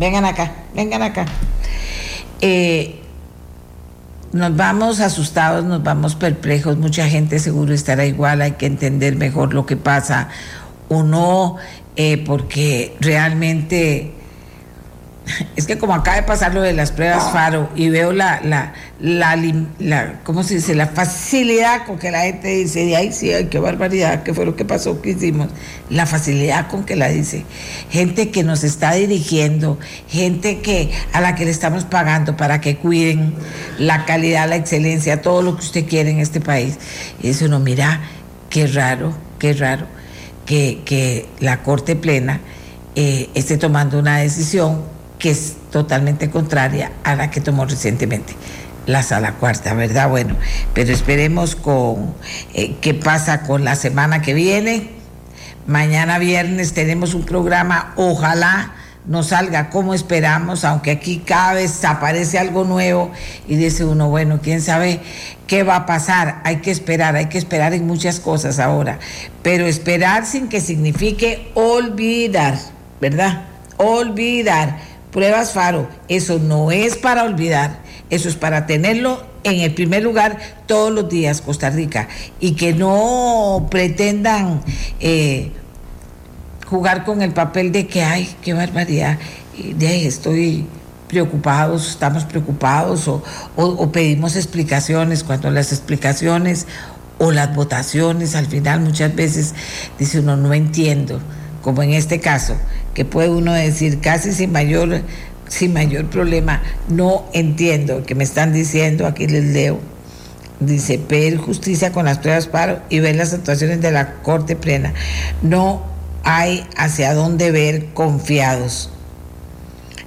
vengan 0.00 0.24
acá, 0.24 0.50
vengan 0.74 1.02
acá. 1.02 1.26
Eh, 2.40 3.00
nos 4.32 4.56
vamos 4.56 4.98
asustados, 4.98 5.64
nos 5.64 5.84
vamos 5.84 6.16
perplejos, 6.16 6.76
mucha 6.78 7.08
gente 7.08 7.38
seguro 7.38 7.72
estará 7.72 8.04
igual, 8.04 8.42
hay 8.42 8.52
que 8.52 8.66
entender 8.66 9.14
mejor 9.14 9.54
lo 9.54 9.64
que 9.64 9.76
pasa 9.76 10.28
o 10.88 11.04
no, 11.04 11.56
eh, 11.94 12.18
porque 12.26 12.96
realmente 12.98 14.21
es 15.56 15.66
que 15.66 15.78
como 15.78 15.94
acaba 15.94 16.16
de 16.16 16.22
pasar 16.22 16.54
lo 16.54 16.62
de 16.62 16.72
las 16.72 16.92
pruebas 16.92 17.32
Faro 17.32 17.68
y 17.74 17.88
veo 17.88 18.12
la, 18.12 18.40
la, 18.42 18.72
la, 19.00 20.20
¿cómo 20.24 20.42
se 20.42 20.56
dice? 20.56 20.74
La 20.74 20.86
facilidad 20.86 21.84
con 21.86 21.98
que 21.98 22.10
la 22.10 22.22
gente 22.22 22.48
dice, 22.48 22.96
ay, 22.96 23.12
sí, 23.12 23.32
ay, 23.32 23.46
qué 23.46 23.58
barbaridad, 23.58 24.22
qué 24.22 24.34
fue 24.34 24.44
lo 24.44 24.56
que 24.56 24.64
pasó, 24.64 25.00
qué 25.02 25.10
hicimos. 25.10 25.48
La 25.90 26.06
facilidad 26.06 26.68
con 26.68 26.84
que 26.84 26.96
la 26.96 27.08
dice. 27.08 27.44
Gente 27.90 28.30
que 28.30 28.42
nos 28.42 28.64
está 28.64 28.92
dirigiendo, 28.92 29.78
gente 30.08 30.60
que 30.60 30.90
a 31.12 31.20
la 31.20 31.34
que 31.34 31.44
le 31.44 31.50
estamos 31.50 31.84
pagando 31.84 32.36
para 32.36 32.60
que 32.60 32.76
cuiden 32.76 33.34
la 33.78 34.04
calidad, 34.04 34.48
la 34.48 34.56
excelencia, 34.56 35.22
todo 35.22 35.42
lo 35.42 35.56
que 35.56 35.62
usted 35.62 35.86
quiere 35.86 36.10
en 36.10 36.20
este 36.20 36.40
país. 36.40 36.78
Y 37.22 37.30
eso 37.30 37.48
no, 37.48 37.60
mira, 37.60 38.00
qué 38.50 38.66
raro, 38.66 39.14
qué 39.38 39.52
raro 39.52 39.86
que, 40.46 40.82
que 40.84 41.28
la 41.40 41.62
Corte 41.62 41.96
Plena 41.96 42.40
eh, 42.94 43.30
esté 43.34 43.56
tomando 43.56 43.98
una 43.98 44.18
decisión 44.18 44.91
que 45.22 45.30
es 45.30 45.54
totalmente 45.70 46.30
contraria 46.30 46.90
a 47.04 47.14
la 47.14 47.30
que 47.30 47.40
tomó 47.40 47.64
recientemente 47.64 48.34
la 48.86 49.04
sala 49.04 49.34
cuarta, 49.34 49.72
¿verdad? 49.72 50.08
Bueno, 50.08 50.34
pero 50.74 50.92
esperemos 50.92 51.54
con 51.54 52.12
eh, 52.54 52.74
qué 52.80 52.92
pasa 52.92 53.42
con 53.42 53.64
la 53.64 53.76
semana 53.76 54.20
que 54.20 54.34
viene. 54.34 54.90
Mañana 55.64 56.18
viernes 56.18 56.72
tenemos 56.72 57.14
un 57.14 57.24
programa, 57.24 57.92
ojalá 57.94 58.72
no 59.06 59.22
salga 59.22 59.70
como 59.70 59.94
esperamos, 59.94 60.64
aunque 60.64 60.90
aquí 60.90 61.22
cada 61.24 61.54
vez 61.54 61.84
aparece 61.84 62.40
algo 62.40 62.64
nuevo 62.64 63.12
y 63.46 63.54
dice 63.54 63.84
uno, 63.84 64.08
bueno, 64.08 64.40
quién 64.42 64.60
sabe 64.60 65.02
qué 65.46 65.62
va 65.62 65.76
a 65.76 65.86
pasar, 65.86 66.40
hay 66.42 66.56
que 66.56 66.72
esperar, 66.72 67.14
hay 67.14 67.26
que 67.26 67.38
esperar 67.38 67.74
en 67.74 67.86
muchas 67.86 68.18
cosas 68.18 68.58
ahora, 68.58 68.98
pero 69.44 69.66
esperar 69.66 70.26
sin 70.26 70.48
que 70.48 70.60
signifique 70.60 71.52
olvidar, 71.54 72.58
¿verdad? 73.00 73.44
Olvidar 73.76 74.91
Pruebas 75.12 75.52
Faro, 75.52 75.88
eso 76.08 76.38
no 76.38 76.72
es 76.72 76.96
para 76.96 77.24
olvidar, 77.24 77.80
eso 78.10 78.28
es 78.28 78.34
para 78.34 78.66
tenerlo 78.66 79.22
en 79.44 79.60
el 79.60 79.74
primer 79.74 80.02
lugar 80.02 80.38
todos 80.66 80.90
los 80.90 81.08
días, 81.08 81.42
Costa 81.42 81.70
Rica, 81.70 82.08
y 82.40 82.52
que 82.52 82.72
no 82.72 83.68
pretendan 83.70 84.62
eh, 85.00 85.52
jugar 86.66 87.04
con 87.04 87.20
el 87.20 87.32
papel 87.32 87.72
de 87.72 87.86
que, 87.86 88.02
ay, 88.02 88.34
qué 88.40 88.54
barbaridad, 88.54 89.18
de 89.76 89.86
ahí 89.86 90.06
estoy 90.06 90.66
preocupados, 91.08 91.90
estamos 91.90 92.24
preocupados 92.24 93.06
o, 93.06 93.22
o, 93.54 93.92
pedimos 93.92 94.34
explicaciones 94.34 95.22
cuando 95.22 95.50
las 95.50 95.70
explicaciones 95.70 96.66
o 97.18 97.32
las 97.32 97.54
votaciones 97.54 98.34
al 98.34 98.46
final 98.46 98.80
muchas 98.80 99.14
veces 99.14 99.54
dice 99.98 100.20
uno 100.20 100.38
no 100.38 100.54
entiendo, 100.54 101.20
como 101.62 101.82
en 101.82 101.94
este 101.94 102.20
caso, 102.20 102.56
que 102.94 103.04
puede 103.04 103.30
uno 103.30 103.52
decir 103.52 104.00
casi 104.00 104.32
sin 104.32 104.52
mayor, 104.52 105.02
sin 105.48 105.72
mayor 105.72 106.06
problema, 106.10 106.62
no 106.88 107.24
entiendo 107.32 108.04
que 108.04 108.14
me 108.14 108.24
están 108.24 108.52
diciendo, 108.52 109.06
aquí 109.06 109.26
les 109.26 109.44
leo, 109.44 109.80
dice, 110.60 110.98
pedir 110.98 111.38
justicia 111.38 111.92
con 111.92 112.04
las 112.04 112.18
pruebas 112.18 112.46
paro 112.46 112.80
y 112.90 113.00
ver 113.00 113.16
las 113.16 113.32
actuaciones 113.32 113.80
de 113.80 113.90
la 113.90 114.14
Corte 114.22 114.56
Plena. 114.56 114.92
No 115.42 115.82
hay 116.24 116.66
hacia 116.76 117.14
dónde 117.14 117.50
ver 117.50 117.86
confiados. 117.94 118.90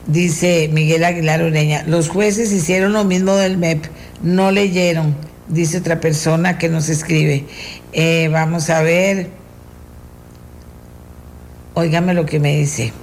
Dice 0.08 0.70
Miguel 0.72 1.04
Aguilar 1.04 1.42
Ureña, 1.42 1.84
los 1.88 2.10
jueces 2.10 2.52
hicieron 2.52 2.94
lo 2.94 3.06
mismo 3.06 3.36
del 3.36 3.58
MEP, 3.58 3.86
no 4.22 4.52
leyeron, 4.52 5.16
dice 5.48 5.80
otra 5.80 6.00
persona 6.00 6.58
que 6.58 6.70
nos 6.70 6.90
escribe. 6.90 7.46
Eh, 7.94 8.30
vamos 8.32 8.70
a 8.70 8.82
ver. 8.82 9.45
Óigame 11.76 12.14
lo 12.14 12.26
que 12.26 12.40
me 12.40 12.56
dice. 12.58 12.94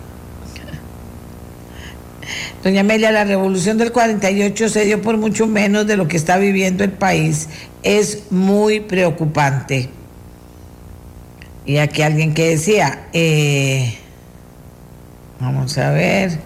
Doña 2.65 2.81
Amelia, 2.81 3.13
la 3.13 3.25
revolución 3.25 3.77
del 3.77 3.93
48 3.93 4.69
se 4.69 4.85
dio 4.85 5.03
por 5.03 5.19
mucho 5.19 5.47
menos 5.47 5.87
de 5.87 5.97
lo 5.97 6.09
que 6.09 6.17
está 6.17 6.39
viviendo 6.39 6.83
el 6.85 6.93
país. 6.93 7.49
Es 7.83 8.31
muy 8.31 8.81
preocupante. 8.81 9.91
Y 11.67 11.77
aquí 11.77 12.03
alguien 12.03 12.35
que 12.35 12.51
decía, 12.51 13.09
eh, 13.13 13.95
vamos 15.39 15.77
a 15.77 15.91
ver. 15.91 16.39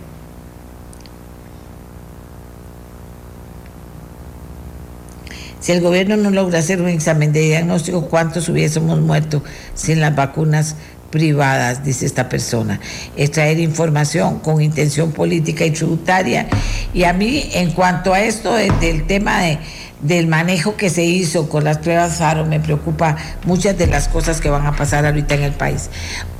Si 5.60 5.72
el 5.72 5.80
gobierno 5.80 6.16
no 6.16 6.30
logra 6.30 6.60
hacer 6.60 6.80
un 6.80 6.88
examen 6.88 7.32
de 7.32 7.40
diagnóstico, 7.40 8.08
¿cuántos 8.08 8.48
hubiésemos 8.48 9.00
muerto 9.00 9.42
sin 9.74 10.00
las 10.00 10.14
vacunas 10.14 10.76
privadas, 11.16 11.82
dice 11.82 12.04
esta 12.04 12.28
persona, 12.28 12.78
extraer 13.16 13.58
información 13.58 14.38
con 14.40 14.60
intención 14.60 15.12
política 15.12 15.64
y 15.64 15.70
tributaria. 15.70 16.46
Y 16.92 17.04
a 17.04 17.14
mí, 17.14 17.48
en 17.54 17.70
cuanto 17.70 18.12
a 18.12 18.20
esto 18.20 18.52
del 18.52 19.06
tema 19.06 19.40
de, 19.40 19.58
del 20.02 20.26
manejo 20.26 20.76
que 20.76 20.90
se 20.90 21.04
hizo 21.04 21.48
con 21.48 21.64
las 21.64 21.78
pruebas 21.78 22.18
FARO, 22.18 22.44
me 22.44 22.60
preocupa 22.60 23.16
muchas 23.46 23.78
de 23.78 23.86
las 23.86 24.08
cosas 24.08 24.42
que 24.42 24.50
van 24.50 24.66
a 24.66 24.76
pasar 24.76 25.06
ahorita 25.06 25.36
en 25.36 25.44
el 25.44 25.52
país. 25.52 25.88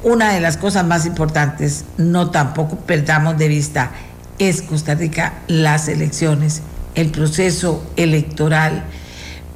Una 0.03 0.35
de 0.35 0.40
las 0.40 0.59
cosas 0.59 0.85
más 0.85 1.07
importantes, 1.07 1.86
no 1.97 2.31
tampoco 2.31 2.77
perdamos 2.77 3.39
de 3.39 3.48
vista, 3.48 3.93
es 4.39 4.61
Costa 4.61 4.94
Rica, 4.94 5.32
las 5.47 5.89
elecciones, 5.89 6.61
el 6.94 7.09
proceso 7.09 7.82
electoral. 7.97 8.85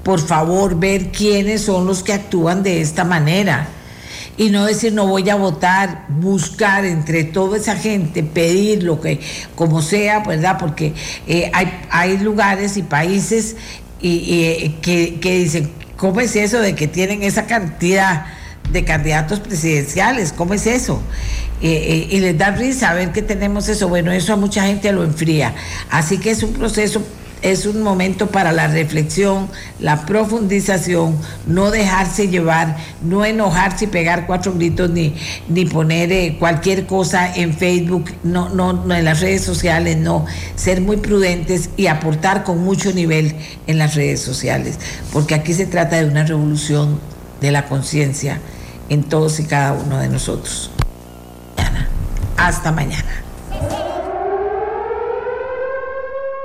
Por 0.02 0.18
favor, 0.18 0.80
ver 0.80 1.12
quiénes 1.12 1.60
son 1.60 1.86
los 1.86 2.02
que 2.02 2.14
actúan 2.14 2.62
de 2.62 2.80
esta 2.80 3.04
manera 3.04 3.68
y 4.36 4.50
no 4.50 4.64
decir 4.64 4.92
no 4.92 5.06
voy 5.06 5.28
a 5.28 5.34
votar, 5.34 6.06
buscar 6.08 6.84
entre 6.84 7.24
toda 7.24 7.58
esa 7.58 7.76
gente, 7.76 8.22
pedir 8.22 8.82
lo 8.82 9.00
que, 9.00 9.20
como 9.54 9.82
sea, 9.82 10.20
¿verdad? 10.20 10.56
Porque 10.58 10.94
eh, 11.26 11.50
hay, 11.52 11.70
hay 11.90 12.18
lugares 12.18 12.76
y 12.76 12.82
países 12.82 13.56
y, 14.00 14.44
eh, 14.44 14.74
que, 14.80 15.38
dicen, 15.38 15.70
¿cómo 15.96 16.20
es 16.20 16.36
eso 16.36 16.60
de 16.60 16.74
que 16.74 16.88
tienen 16.88 17.22
esa 17.22 17.46
cantidad 17.46 18.26
de 18.72 18.84
candidatos 18.84 19.40
presidenciales? 19.40 20.32
¿Cómo 20.32 20.54
es 20.54 20.66
eso? 20.66 21.02
Eh, 21.62 22.08
y 22.10 22.20
les 22.20 22.38
da 22.38 22.50
risa 22.50 22.94
ver 22.94 23.12
que 23.12 23.20
tenemos 23.20 23.68
eso. 23.68 23.88
Bueno, 23.88 24.10
eso 24.10 24.32
a 24.32 24.36
mucha 24.36 24.64
gente 24.64 24.90
lo 24.92 25.04
enfría. 25.04 25.54
Así 25.90 26.18
que 26.18 26.30
es 26.30 26.42
un 26.42 26.54
proceso 26.54 27.02
es 27.42 27.66
un 27.66 27.82
momento 27.82 28.28
para 28.28 28.52
la 28.52 28.66
reflexión, 28.66 29.48
la 29.78 30.04
profundización, 30.04 31.16
no 31.46 31.70
dejarse 31.70 32.28
llevar, 32.28 32.76
no 33.02 33.24
enojarse 33.24 33.86
y 33.86 33.88
pegar 33.88 34.26
cuatro 34.26 34.52
gritos 34.52 34.90
ni, 34.90 35.14
ni 35.48 35.64
poner 35.64 36.12
eh, 36.12 36.36
cualquier 36.38 36.86
cosa 36.86 37.34
en 37.34 37.54
Facebook, 37.54 38.12
no, 38.22 38.48
no, 38.50 38.72
no 38.72 38.94
en 38.94 39.04
las 39.04 39.20
redes 39.20 39.42
sociales, 39.42 39.96
no, 39.96 40.26
ser 40.54 40.80
muy 40.80 40.98
prudentes 40.98 41.70
y 41.76 41.86
aportar 41.86 42.44
con 42.44 42.62
mucho 42.62 42.92
nivel 42.92 43.34
en 43.66 43.78
las 43.78 43.94
redes 43.94 44.20
sociales, 44.20 44.78
porque 45.12 45.34
aquí 45.34 45.54
se 45.54 45.66
trata 45.66 45.96
de 45.96 46.06
una 46.06 46.24
revolución 46.24 47.00
de 47.40 47.50
la 47.50 47.66
conciencia 47.66 48.40
en 48.88 49.04
todos 49.04 49.40
y 49.40 49.44
cada 49.44 49.72
uno 49.72 49.98
de 49.98 50.08
nosotros. 50.08 50.70
Hasta 52.36 52.72
mañana. 52.72 53.29